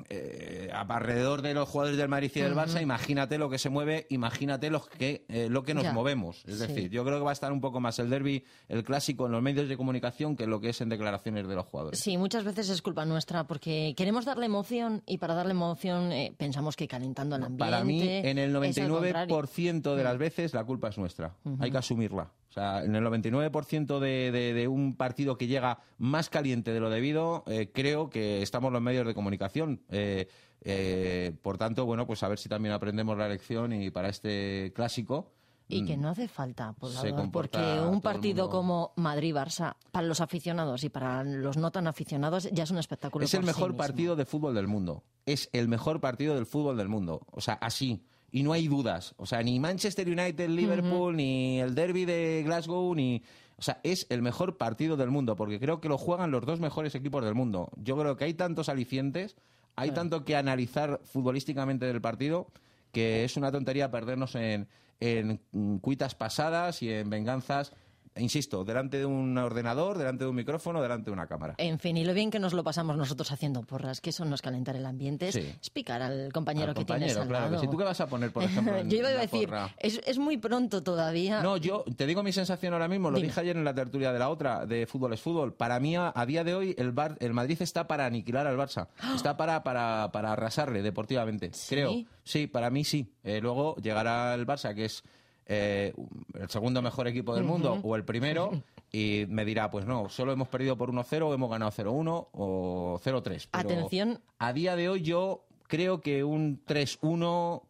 eh, 0.08 0.70
alrededor 0.72 1.42
de 1.42 1.54
los 1.54 1.68
jugadores 1.68 1.98
del 1.98 2.08
Madrid 2.08 2.30
y 2.34 2.40
del 2.40 2.54
Barça, 2.54 2.80
imagínate 2.82 3.38
lo 3.38 3.50
que 3.50 3.58
se 3.58 3.68
mueve, 3.70 4.06
imagínate 4.10 4.70
los 4.70 4.88
que, 4.88 5.24
eh, 5.28 5.48
lo 5.50 5.62
que 5.62 5.74
nos 5.74 5.84
Ya. 5.84 5.92
movemos. 5.92 6.44
Es 6.46 6.58
Sí. 6.58 6.66
decir, 6.66 6.90
yo 6.90 7.04
creo 7.04 7.18
que 7.18 7.24
va 7.24 7.30
a 7.30 7.32
estar 7.32 7.52
un 7.52 7.60
poco 7.60 7.80
más 7.80 7.98
el 7.98 8.10
derby, 8.10 8.44
el 8.68 8.84
clásico 8.84 9.26
en 9.26 9.32
los 9.32 9.42
medios 9.42 9.68
de 9.68 9.76
comunicación 9.76 10.36
que 10.36 10.46
lo 10.46 10.60
que 10.60 10.70
es 10.70 10.80
en 10.80 10.88
declaraciones 10.88 11.46
de 11.48 11.54
los 11.54 11.66
jugadores. 11.66 11.98
Sí, 11.98 12.16
muchas 12.18 12.44
veces 12.44 12.68
es 12.70 12.82
culpa 12.82 13.04
nuestra 13.04 13.46
porque 13.46 13.94
queremos 13.96 14.24
darle 14.24 14.46
emoción 14.46 15.02
y 15.06 15.18
para 15.18 15.34
darle 15.34 15.52
emoción 15.52 16.10
pensamos 16.36 16.76
que 16.76 16.88
calentando 16.88 17.36
el 17.36 17.42
ambiente. 17.44 17.58
Para 17.70 17.84
mí, 17.84 18.00
en 18.02 18.38
el 18.38 18.50
es 18.64 18.78
al 18.78 18.88
99% 18.90 19.94
de 19.96 20.02
Mm. 20.02 20.04
las 20.04 20.18
veces 20.18 20.54
la 20.54 20.64
culpa 20.64 20.88
es 20.88 20.98
nuestra. 20.98 21.34
Hay 21.60 21.70
que 21.70 21.78
asumirla. 21.78 22.30
O 22.48 22.52
sea, 22.56 22.82
en 22.84 22.94
el 22.96 23.04
99% 23.04 24.00
de, 24.00 24.30
de- 24.32 24.54
de 24.54 24.66
un 24.68 24.96
partido 24.96 25.36
que 25.36 25.46
llega 25.46 25.80
más 25.98 26.30
caliente 26.30 26.72
de 26.72 26.80
lo 26.80 26.88
debido, 26.88 27.44
creo 27.74 28.08
que 28.08 28.35
estamos 28.42 28.72
los 28.72 28.82
medios 28.82 29.06
de 29.06 29.14
comunicación. 29.14 29.82
Eh, 29.88 30.28
eh, 30.62 31.32
por 31.42 31.58
tanto, 31.58 31.86
bueno, 31.86 32.06
pues 32.06 32.22
a 32.22 32.28
ver 32.28 32.38
si 32.38 32.48
también 32.48 32.74
aprendemos 32.74 33.16
la 33.16 33.28
lección 33.28 33.72
y 33.72 33.90
para 33.90 34.08
este 34.08 34.72
clásico. 34.74 35.32
Y 35.68 35.84
que 35.84 35.96
mm, 35.96 36.00
no 36.00 36.08
hace 36.10 36.28
falta, 36.28 36.74
se 37.00 37.10
comporta 37.10 37.58
porque 37.58 37.80
un 37.80 38.00
partido 38.00 38.48
como 38.48 38.92
Madrid-Barça, 38.96 39.74
para 39.90 40.06
los 40.06 40.20
aficionados 40.20 40.84
y 40.84 40.90
para 40.90 41.24
los 41.24 41.56
no 41.56 41.72
tan 41.72 41.88
aficionados, 41.88 42.48
ya 42.52 42.62
es 42.62 42.70
un 42.70 42.78
espectáculo. 42.78 43.24
Es 43.24 43.34
el 43.34 43.40
por 43.40 43.44
sí 43.44 43.46
mejor 43.48 43.70
mismo. 43.70 43.78
partido 43.78 44.16
de 44.16 44.24
fútbol 44.26 44.54
del 44.54 44.68
mundo. 44.68 45.02
Es 45.24 45.50
el 45.52 45.66
mejor 45.66 46.00
partido 46.00 46.36
del 46.36 46.46
fútbol 46.46 46.76
del 46.76 46.88
mundo. 46.88 47.26
O 47.32 47.40
sea, 47.40 47.54
así. 47.54 48.04
Y 48.30 48.44
no 48.44 48.52
hay 48.52 48.68
dudas. 48.68 49.14
O 49.16 49.26
sea, 49.26 49.42
ni 49.42 49.58
Manchester 49.58 50.06
United, 50.06 50.48
Liverpool, 50.48 51.16
ni 51.16 51.60
el 51.60 51.74
derby 51.74 52.04
de 52.04 52.42
Glasgow, 52.44 52.94
ni... 52.94 53.22
O 53.58 53.62
sea, 53.62 53.80
es 53.82 54.06
el 54.10 54.20
mejor 54.22 54.58
partido 54.58 54.96
del 54.96 55.10
mundo, 55.10 55.34
porque 55.36 55.58
creo 55.58 55.80
que 55.80 55.88
lo 55.88 55.96
juegan 55.98 56.30
los 56.30 56.44
dos 56.44 56.60
mejores 56.60 56.94
equipos 56.94 57.24
del 57.24 57.34
mundo. 57.34 57.70
Yo 57.76 57.96
creo 57.96 58.16
que 58.16 58.24
hay 58.24 58.34
tantos 58.34 58.68
alicientes, 58.68 59.36
hay 59.76 59.88
Claro. 59.88 60.00
tanto 60.02 60.24
que 60.24 60.36
analizar 60.36 61.00
futbolísticamente 61.04 61.86
del 61.86 62.00
partido, 62.00 62.48
que 62.92 63.24
es 63.24 63.36
una 63.36 63.50
tontería 63.52 63.90
perdernos 63.90 64.34
en, 64.34 64.68
en 65.00 65.38
cuitas 65.80 66.14
pasadas 66.14 66.82
y 66.82 66.90
en 66.90 67.08
venganzas, 67.10 67.72
insisto, 68.18 68.64
delante 68.64 68.98
de 68.98 69.06
un 69.06 69.36
ordenador, 69.38 69.98
delante 69.98 70.24
de 70.24 70.30
un 70.30 70.36
micrófono, 70.36 70.80
delante 70.82 71.06
de 71.06 71.12
una 71.12 71.26
cámara. 71.26 71.54
En 71.58 71.78
fin, 71.78 71.96
y 71.96 72.04
lo 72.04 72.14
bien 72.14 72.30
que 72.30 72.38
nos 72.38 72.52
lo 72.52 72.62
pasamos 72.64 72.96
nosotros 72.96 73.30
haciendo 73.32 73.62
porras, 73.62 74.00
que 74.00 74.10
eso 74.10 74.24
no 74.24 74.34
es 74.34 74.42
calentar 74.42 74.76
el 74.76 74.86
ambiente, 74.86 75.28
es 75.28 75.34
Sí. 75.34 75.40
explicar 75.40 76.02
al 76.02 76.32
compañero, 76.32 76.68
Al 76.70 76.74
que 76.74 76.84
tienes 76.84 77.14
compañero, 77.14 77.22
al 77.22 77.28
claro 77.28 77.44
que 77.46 77.50
lado. 77.52 77.62
sí. 77.62 77.68
¿Tú 77.70 77.76
qué 77.76 77.84
vas 77.84 78.00
a 78.00 78.06
poner, 78.08 78.32
por 78.32 78.42
ejemplo, 78.44 78.76
en 78.78 78.90
Yo 78.90 78.98
iba 78.98 79.08
a 79.08 79.12
decir, 79.12 79.50
es, 79.78 80.00
es 80.06 80.18
muy 80.18 80.36
pronto 80.38 80.82
todavía. 80.82 81.42
No, 81.42 81.56
yo 81.56 81.84
te 81.96 82.06
digo 82.06 82.22
mi 82.22 82.32
sensación 82.32 82.72
ahora 82.72 82.88
mismo, 82.88 83.10
lo 83.10 83.16
Dime. 83.16 83.28
dije 83.28 83.40
ayer 83.40 83.56
en 83.56 83.64
la 83.64 83.74
tertulia 83.74 84.12
de 84.12 84.18
la 84.18 84.28
otra, 84.28 84.66
de 84.66 84.86
fútbol 84.86 85.12
es 85.12 85.20
fútbol. 85.20 85.54
Para 85.54 85.78
mí, 85.80 85.96
a, 85.96 86.12
a 86.14 86.26
día 86.26 86.44
de 86.44 86.54
hoy, 86.54 86.74
el, 86.78 86.92
Bar- 86.92 87.16
el 87.20 87.32
Madrid 87.32 87.60
está 87.60 87.86
para 87.86 88.06
aniquilar 88.06 88.46
al 88.46 88.56
Barça. 88.56 88.88
Está 89.14 89.36
para, 89.36 89.62
para, 89.62 90.10
para 90.12 90.32
arrasarle 90.32 90.82
deportivamente, 90.82 91.50
creo. 91.68 91.92
Sí, 92.24 92.46
para 92.46 92.70
mí 92.70 92.84
sí. 92.84 93.12
Eh, 93.24 93.40
luego 93.40 93.76
llegará 93.76 94.34
el 94.34 94.46
Barça, 94.46 94.74
que 94.74 94.84
es 94.86 95.02
eh, 95.46 95.92
el 96.34 96.48
segundo 96.50 96.82
mejor 96.82 97.06
equipo 97.08 97.34
del 97.34 97.44
mundo, 97.44 97.74
Ujú. 97.74 97.90
o 97.90 97.96
el 97.96 98.04
primero, 98.04 98.50
y 98.92 99.26
me 99.28 99.44
dirá, 99.44 99.70
pues 99.70 99.86
no, 99.86 100.08
solo 100.08 100.32
hemos 100.32 100.48
perdido 100.48 100.76
por 100.76 100.90
1-0, 100.90 101.22
o 101.22 101.34
hemos 101.34 101.50
ganado 101.50 101.70
0-1 101.70 102.28
o 102.32 103.00
0-3. 103.04 103.48
Pero 103.50 103.68
Atención. 103.68 104.20
A 104.38 104.52
día 104.52 104.76
de 104.76 104.88
hoy 104.88 105.02
yo 105.02 105.46
creo 105.68 106.00
que 106.00 106.24
un 106.24 106.64
3-1 106.64 107.62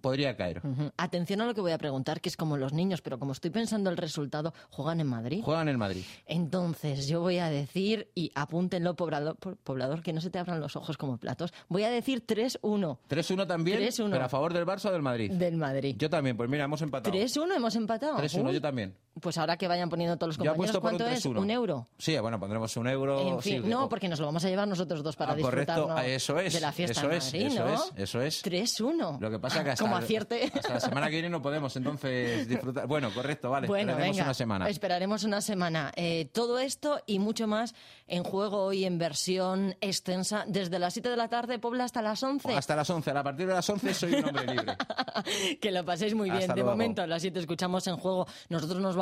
podría 0.00 0.36
caer. 0.36 0.60
Ujú. 0.64 0.90
Atención 0.96 1.40
a 1.40 1.46
lo 1.46 1.54
que 1.54 1.60
voy 1.60 1.72
a 1.72 1.78
preguntar, 1.78 2.20
que 2.20 2.28
es 2.28 2.36
como 2.36 2.56
los 2.56 2.72
niños, 2.72 3.02
pero 3.02 3.18
como 3.18 3.32
estoy 3.32 3.50
pensando 3.50 3.90
el 3.90 3.96
resultado, 3.96 4.54
juegan 4.70 5.00
en 5.00 5.06
Madrid. 5.06 5.42
Juegan 5.42 5.68
en 5.68 5.78
Madrid. 5.78 6.02
Entonces, 6.26 7.06
yo 7.08 7.20
voy 7.20 7.38
a 7.38 7.48
decir, 7.50 8.10
y 8.14 8.30
apúntenlo, 8.34 8.94
poblador, 8.96 9.36
po- 9.36 9.56
poblador, 9.56 10.02
que 10.02 10.12
no 10.12 10.20
se 10.20 10.30
te 10.30 10.38
abran 10.38 10.60
los 10.60 10.76
ojos 10.76 10.96
como 10.96 11.18
platos, 11.18 11.52
voy 11.68 11.84
a 11.84 11.90
decir 11.90 12.24
3-1 12.26 12.98
3-1 13.08 13.46
también, 13.46 13.78
3-1. 13.80 14.10
pero 14.10 14.24
a 14.24 14.28
favor 14.28 14.52
del 14.52 14.66
Barça 14.66 14.86
o 14.86 14.92
del 14.92 15.02
Madrid. 15.02 15.30
del 15.32 15.56
Madrid. 15.56 15.96
Yo 15.98 16.08
también, 16.10 16.36
pues 16.36 16.48
mira, 16.48 16.64
hemos 16.64 16.82
empatado. 16.82 17.14
3-1 17.16 17.54
hemos 17.56 17.76
empatado. 17.76 18.16
3-1, 18.18 18.46
Uy, 18.48 18.54
yo 18.54 18.60
también. 18.60 18.94
Pues 19.20 19.36
ahora 19.36 19.58
que 19.58 19.68
vayan 19.68 19.90
poniendo 19.90 20.16
todos 20.16 20.28
los 20.28 20.38
compañeros, 20.38 20.70
por 20.80 20.92
un 20.92 20.98
¿cuánto 20.98 21.06
es? 21.06 21.24
3-1. 21.26 21.38
¿Un 21.38 21.50
euro? 21.50 21.86
Sí, 21.98 22.18
bueno, 22.18 22.40
pondremos 22.40 22.74
un 22.78 22.88
euro. 22.88 23.20
En 23.20 23.40
fin, 23.42 23.62
sí, 23.62 23.68
no, 23.68 23.84
o- 23.84 23.88
porque 23.88 24.08
nos 24.08 24.18
lo 24.18 24.24
vamos 24.26 24.42
a 24.44 24.48
llevar 24.48 24.66
nosotros 24.66 25.02
dos 25.02 25.16
para 25.16 25.32
Ah, 25.34 25.36
correcto, 25.38 25.72
disfrutar 25.74 25.98
ah, 26.04 26.06
eso 26.06 26.38
es. 26.38 26.54
de 26.54 26.60
la 26.60 26.72
fiesta 26.72 26.98
eso 27.00 27.10
en 27.10 27.16
es, 27.18 27.34
eso 27.34 27.68
es, 27.68 27.92
eso 27.96 28.20
es. 28.22 28.42
3-1. 28.42 29.18
Lo 29.20 29.30
que 29.30 29.38
pasa 29.38 29.62
que 29.62 29.70
hasta, 29.70 29.84
Como 29.84 29.96
acierte. 29.96 30.50
hasta 30.54 30.72
la 30.74 30.80
semana 30.80 31.06
que 31.10 31.16
viene 31.16 31.28
no 31.28 31.42
podemos, 31.42 31.76
entonces 31.76 32.48
disfrutar. 32.48 32.86
Bueno, 32.86 33.10
correcto, 33.12 33.50
vale. 33.50 33.66
Bueno, 33.66 33.90
esperaremos 33.92 34.16
venga, 34.16 34.24
una 34.24 34.34
semana. 34.34 34.68
esperaremos 34.70 35.24
una 35.24 35.40
semana. 35.42 35.92
Eh, 35.94 36.30
todo 36.32 36.58
esto 36.58 37.00
y 37.06 37.18
mucho 37.18 37.46
más 37.46 37.74
en 38.06 38.24
juego 38.24 38.62
hoy 38.64 38.86
en 38.86 38.96
versión 38.98 39.76
extensa 39.82 40.44
desde 40.48 40.78
las 40.78 40.94
7 40.94 41.10
de 41.10 41.16
la 41.18 41.28
tarde, 41.28 41.58
Puebla, 41.58 41.84
hasta 41.84 42.00
las 42.00 42.22
11. 42.22 42.54
Hasta 42.54 42.74
las 42.76 42.88
11. 42.88 43.10
A 43.10 43.22
partir 43.22 43.46
de 43.46 43.52
las 43.52 43.68
11 43.68 43.92
soy 43.92 44.14
un 44.14 44.24
hombre 44.24 44.46
libre. 44.46 44.74
Que 45.60 45.70
lo 45.70 45.84
paséis 45.84 46.14
muy 46.14 46.30
bien. 46.30 46.40
Hasta 46.42 46.54
de 46.54 46.60
luego. 46.62 46.70
momento, 46.70 47.02
a 47.02 47.06
las 47.06 47.20
7 47.20 47.38
escuchamos 47.38 47.86
en 47.86 47.96
juego. 47.96 48.26
Nosotros 48.48 48.80
nos 48.80 48.96
vamos 48.96 49.01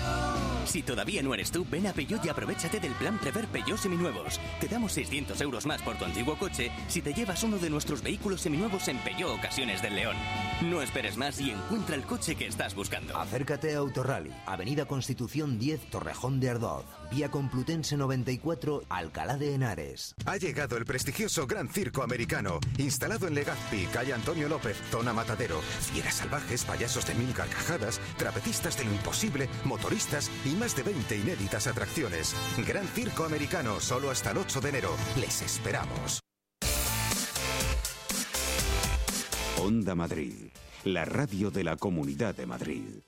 know. 0.00 0.27
Si 0.68 0.82
todavía 0.82 1.22
no 1.22 1.32
eres 1.32 1.50
tú, 1.50 1.66
ven 1.70 1.86
a 1.86 1.94
Peugeot 1.94 2.22
y 2.26 2.28
aprovechate 2.28 2.78
del 2.78 2.92
plan 2.92 3.18
Prever 3.18 3.46
Peugeot 3.46 3.78
Seminuevos. 3.78 4.38
Te 4.60 4.68
damos 4.68 4.92
600 4.92 5.40
euros 5.40 5.64
más 5.64 5.80
por 5.80 5.96
tu 5.96 6.04
antiguo 6.04 6.36
coche 6.38 6.70
si 6.88 7.00
te 7.00 7.14
llevas 7.14 7.42
uno 7.42 7.56
de 7.56 7.70
nuestros 7.70 8.02
vehículos 8.02 8.42
seminuevos 8.42 8.86
en 8.88 8.98
Peugeot 8.98 9.38
Ocasiones 9.38 9.80
del 9.80 9.96
León. 9.96 10.14
No 10.60 10.82
esperes 10.82 11.16
más 11.16 11.40
y 11.40 11.52
encuentra 11.52 11.96
el 11.96 12.02
coche 12.02 12.34
que 12.34 12.46
estás 12.46 12.74
buscando. 12.74 13.16
Acércate 13.16 13.74
a 13.74 13.78
Autorally, 13.78 14.30
Avenida 14.44 14.84
Constitución 14.84 15.58
10, 15.58 15.88
Torrejón 15.88 16.38
de 16.38 16.50
Ardoz, 16.50 16.84
Vía 17.10 17.30
Complutense 17.30 17.96
94, 17.96 18.82
Alcalá 18.90 19.38
de 19.38 19.54
Henares. 19.54 20.14
Ha 20.26 20.36
llegado 20.36 20.76
el 20.76 20.84
prestigioso 20.84 21.46
Gran 21.46 21.70
Circo 21.70 22.02
Americano, 22.02 22.60
instalado 22.76 23.26
en 23.26 23.34
Legazpi, 23.34 23.86
calle 23.86 24.12
Antonio 24.12 24.50
López, 24.50 24.76
zona 24.90 25.14
Matadero. 25.14 25.62
Fieras 25.92 26.16
salvajes, 26.16 26.64
payasos 26.64 27.06
de 27.06 27.14
mil 27.14 27.32
carcajadas, 27.32 28.00
trapecistas 28.18 28.76
de 28.76 28.84
lo 28.84 28.92
imposible, 28.92 29.48
motoristas 29.64 30.30
y 30.44 30.57
más 30.58 30.76
de 30.76 30.82
20 30.82 31.16
inéditas 31.16 31.66
atracciones. 31.66 32.34
Gran 32.66 32.86
Circo 32.88 33.24
Americano, 33.24 33.80
solo 33.80 34.10
hasta 34.10 34.32
el 34.32 34.38
8 34.38 34.60
de 34.60 34.68
enero. 34.68 34.90
Les 35.16 35.42
esperamos. 35.42 36.20
Onda 39.60 39.94
Madrid, 39.94 40.50
la 40.84 41.04
radio 41.04 41.50
de 41.50 41.64
la 41.64 41.76
Comunidad 41.76 42.34
de 42.34 42.46
Madrid. 42.46 43.07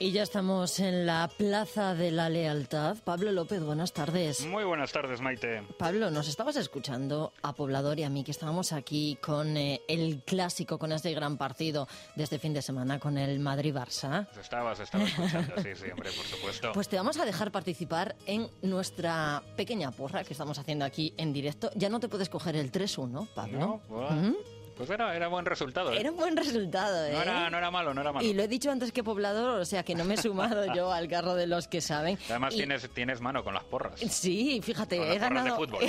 Y 0.00 0.12
ya 0.12 0.22
estamos 0.22 0.78
en 0.78 1.06
la 1.06 1.28
Plaza 1.36 1.92
de 1.96 2.12
la 2.12 2.28
Lealtad. 2.30 2.98
Pablo 3.02 3.32
López, 3.32 3.60
buenas 3.64 3.92
tardes. 3.92 4.46
Muy 4.46 4.62
buenas 4.62 4.92
tardes, 4.92 5.20
Maite. 5.20 5.64
Pablo, 5.76 6.08
nos 6.12 6.28
estabas 6.28 6.54
escuchando 6.54 7.32
a 7.42 7.52
Poblador 7.52 7.98
y 7.98 8.04
a 8.04 8.08
mí, 8.08 8.22
que 8.22 8.30
estábamos 8.30 8.72
aquí 8.72 9.18
con 9.20 9.56
eh, 9.56 9.80
el 9.88 10.22
clásico, 10.24 10.78
con 10.78 10.92
este 10.92 11.12
gran 11.14 11.36
partido 11.36 11.88
de 12.14 12.22
este 12.22 12.38
fin 12.38 12.54
de 12.54 12.62
semana, 12.62 13.00
con 13.00 13.18
el 13.18 13.40
Madrid-Barça. 13.40 14.28
Estabas, 14.40 14.78
estabas 14.78 15.08
escuchando, 15.08 15.54
sí, 15.62 15.70
sí, 15.74 15.90
hombre, 15.90 16.12
por 16.12 16.26
supuesto. 16.26 16.70
Pues 16.74 16.88
te 16.88 16.96
vamos 16.96 17.18
a 17.18 17.24
dejar 17.24 17.50
participar 17.50 18.14
en 18.26 18.48
nuestra 18.62 19.42
pequeña 19.56 19.90
porra 19.90 20.22
que 20.22 20.32
estamos 20.32 20.60
haciendo 20.60 20.84
aquí 20.84 21.12
en 21.16 21.32
directo. 21.32 21.70
Ya 21.74 21.88
no 21.88 21.98
te 21.98 22.08
puedes 22.08 22.28
coger 22.28 22.54
el 22.54 22.70
3-1, 22.70 23.26
Pablo. 23.34 23.58
No, 23.58 23.80
bueno, 23.88 24.28
Ujú. 24.28 24.36
Pues 24.78 24.88
era, 24.90 25.14
era 25.14 25.28
buen 25.28 25.44
resultado. 25.44 25.92
¿eh? 25.92 26.00
Era 26.00 26.10
un 26.10 26.16
buen 26.16 26.36
resultado, 26.36 27.04
¿eh? 27.04 27.12
no, 27.12 27.22
era, 27.22 27.50
no 27.50 27.58
era 27.58 27.70
malo, 27.70 27.92
no 27.92 28.00
era 28.00 28.12
malo. 28.12 28.26
Y 28.26 28.32
lo 28.32 28.42
he 28.44 28.48
dicho 28.48 28.70
antes 28.70 28.92
que 28.92 29.02
poblador, 29.04 29.60
o 29.60 29.64
sea 29.64 29.82
que 29.82 29.94
no 29.94 30.04
me 30.04 30.14
he 30.14 30.16
sumado 30.16 30.72
yo 30.74 30.90
al 30.92 31.08
carro 31.08 31.34
de 31.34 31.46
los 31.48 31.66
que 31.68 31.80
saben. 31.80 32.16
Además 32.30 32.54
Y- 32.54 32.58
tienes, 32.58 32.88
tienes 32.94 33.20
mano 33.20 33.42
con 33.44 33.54
las 33.54 33.64
porras. 33.64 33.98
Sí, 34.08 34.60
fíjate, 34.62 34.98
Con 34.98 35.08
he 35.10 35.18
las 35.18 35.44
de 35.44 35.50
fútbol. 35.52 35.84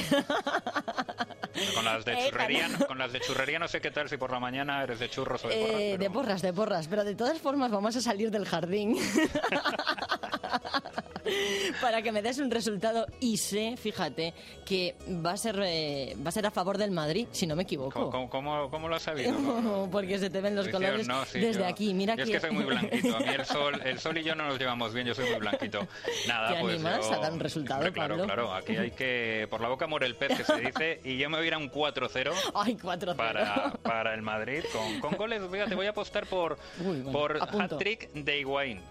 Con 1.76 1.84
las, 1.84 2.06
de 2.06 2.16
churrería, 2.30 2.62
ganado. 2.70 2.88
con 2.88 2.98
las 3.00 3.12
de 3.12 3.20
churrería 3.20 3.60
no 3.60 3.68
sé 3.68 3.82
qué 3.82 3.92
tal 3.92 4.08
si 4.08 4.16
por 4.16 4.32
la 4.32 4.40
mañana 4.40 4.82
eres 4.84 5.00
de 5.00 5.10
churros 5.10 5.44
o 5.44 5.50
de 5.50 5.56
porras. 5.58 5.82
Eh, 5.82 5.98
de 5.98 6.10
porras, 6.10 6.42
de 6.42 6.54
porras, 6.54 6.88
pero 6.88 7.04
de 7.04 7.16
todas 7.16 7.38
formas 7.40 7.70
vamos 7.72 7.96
a 7.98 8.02
salir 8.02 8.32
del 8.32 8.46
jardín 8.46 8.96
para 11.82 12.02
que 12.02 12.12
me 12.12 12.22
des 12.22 12.40
un 12.40 12.50
resultado 12.52 13.06
y 13.20 13.38
sé, 13.38 13.76
fíjate, 13.78 14.34
que 14.66 14.96
va 15.26 15.32
a 15.32 15.38
ser 15.38 15.60
eh, 15.64 16.16
va 16.24 16.30
a 16.30 16.32
ser 16.32 16.46
a 16.46 16.52
favor 16.52 16.78
del 16.78 16.92
Madrid, 16.92 17.28
si 17.32 17.46
no 17.46 17.56
me 17.56 17.64
equivoco. 17.64 18.10
¿Cómo, 18.10 18.30
cómo, 18.30 18.70
cómo- 18.70 18.79
cómo 18.80 18.88
lo 18.90 18.96
has 18.96 19.02
sabido? 19.04 19.88
Porque 19.92 20.18
se 20.18 20.30
te 20.30 20.40
ven 20.40 20.56
los 20.56 20.70
colores 20.70 21.06
no, 21.08 21.26
sí, 21.26 21.40
desde 21.40 21.60
yo- 21.62 21.68
aquí. 21.68 21.94
Mira 21.94 22.16
yo 22.16 22.24
que 22.26 22.32
es 22.36 22.42
que 22.42 22.48
soy 22.48 22.52
muy 22.56 22.64
blanquito. 22.64 23.16
A 23.16 23.20
mí 23.20 23.26
el 23.28 23.46
sol, 23.46 23.82
el 23.84 24.00
sol 24.00 24.18
y 24.18 24.24
yo 24.24 24.36
no 24.36 24.48
nos 24.48 24.58
llevamos 24.58 24.94
bien, 24.94 25.06
yo 25.08 25.14
soy 25.14 25.30
muy 25.30 25.40
blanquito. 25.40 25.86
Nada, 26.28 26.54
¿Te 26.56 26.62
pues 26.62 26.76
animas 26.76 27.08
yo- 27.10 27.14
a 27.14 27.18
dar 27.20 27.34
un 27.34 27.40
resultado, 27.42 27.80
Hombre, 27.80 27.92
claro, 27.94 28.16
Pablo? 28.18 28.26
claro. 28.26 28.54
Aquí 28.54 28.78
hay 28.78 28.92
que... 28.92 29.48
Por 29.50 29.60
la 29.62 29.68
boca 29.68 29.86
muere 29.88 30.06
el 30.06 30.16
pez, 30.16 30.38
que 30.38 30.44
se 30.46 30.56
dice. 30.62 31.02
Y 31.04 31.18
yo 31.18 31.30
me 31.30 31.38
voy 31.38 31.44
a 31.46 31.48
ir 31.48 31.54
a 31.54 31.58
un 31.58 31.70
4-0 31.70 32.32
Ay, 32.56 32.78
4 32.82 33.16
para, 33.16 33.72
para 33.84 34.14
el 34.14 34.22
Madrid. 34.22 34.64
Con, 34.72 35.00
con 35.02 35.18
goles, 35.18 35.42
fíjate, 35.52 35.76
voy 35.76 35.88
a 35.88 35.90
apostar 35.90 36.26
por, 36.26 36.58
por 37.12 37.38
apunto. 37.42 37.76
hat-trick 37.76 38.12
de 38.14 38.40
Higuaín. 38.40 38.82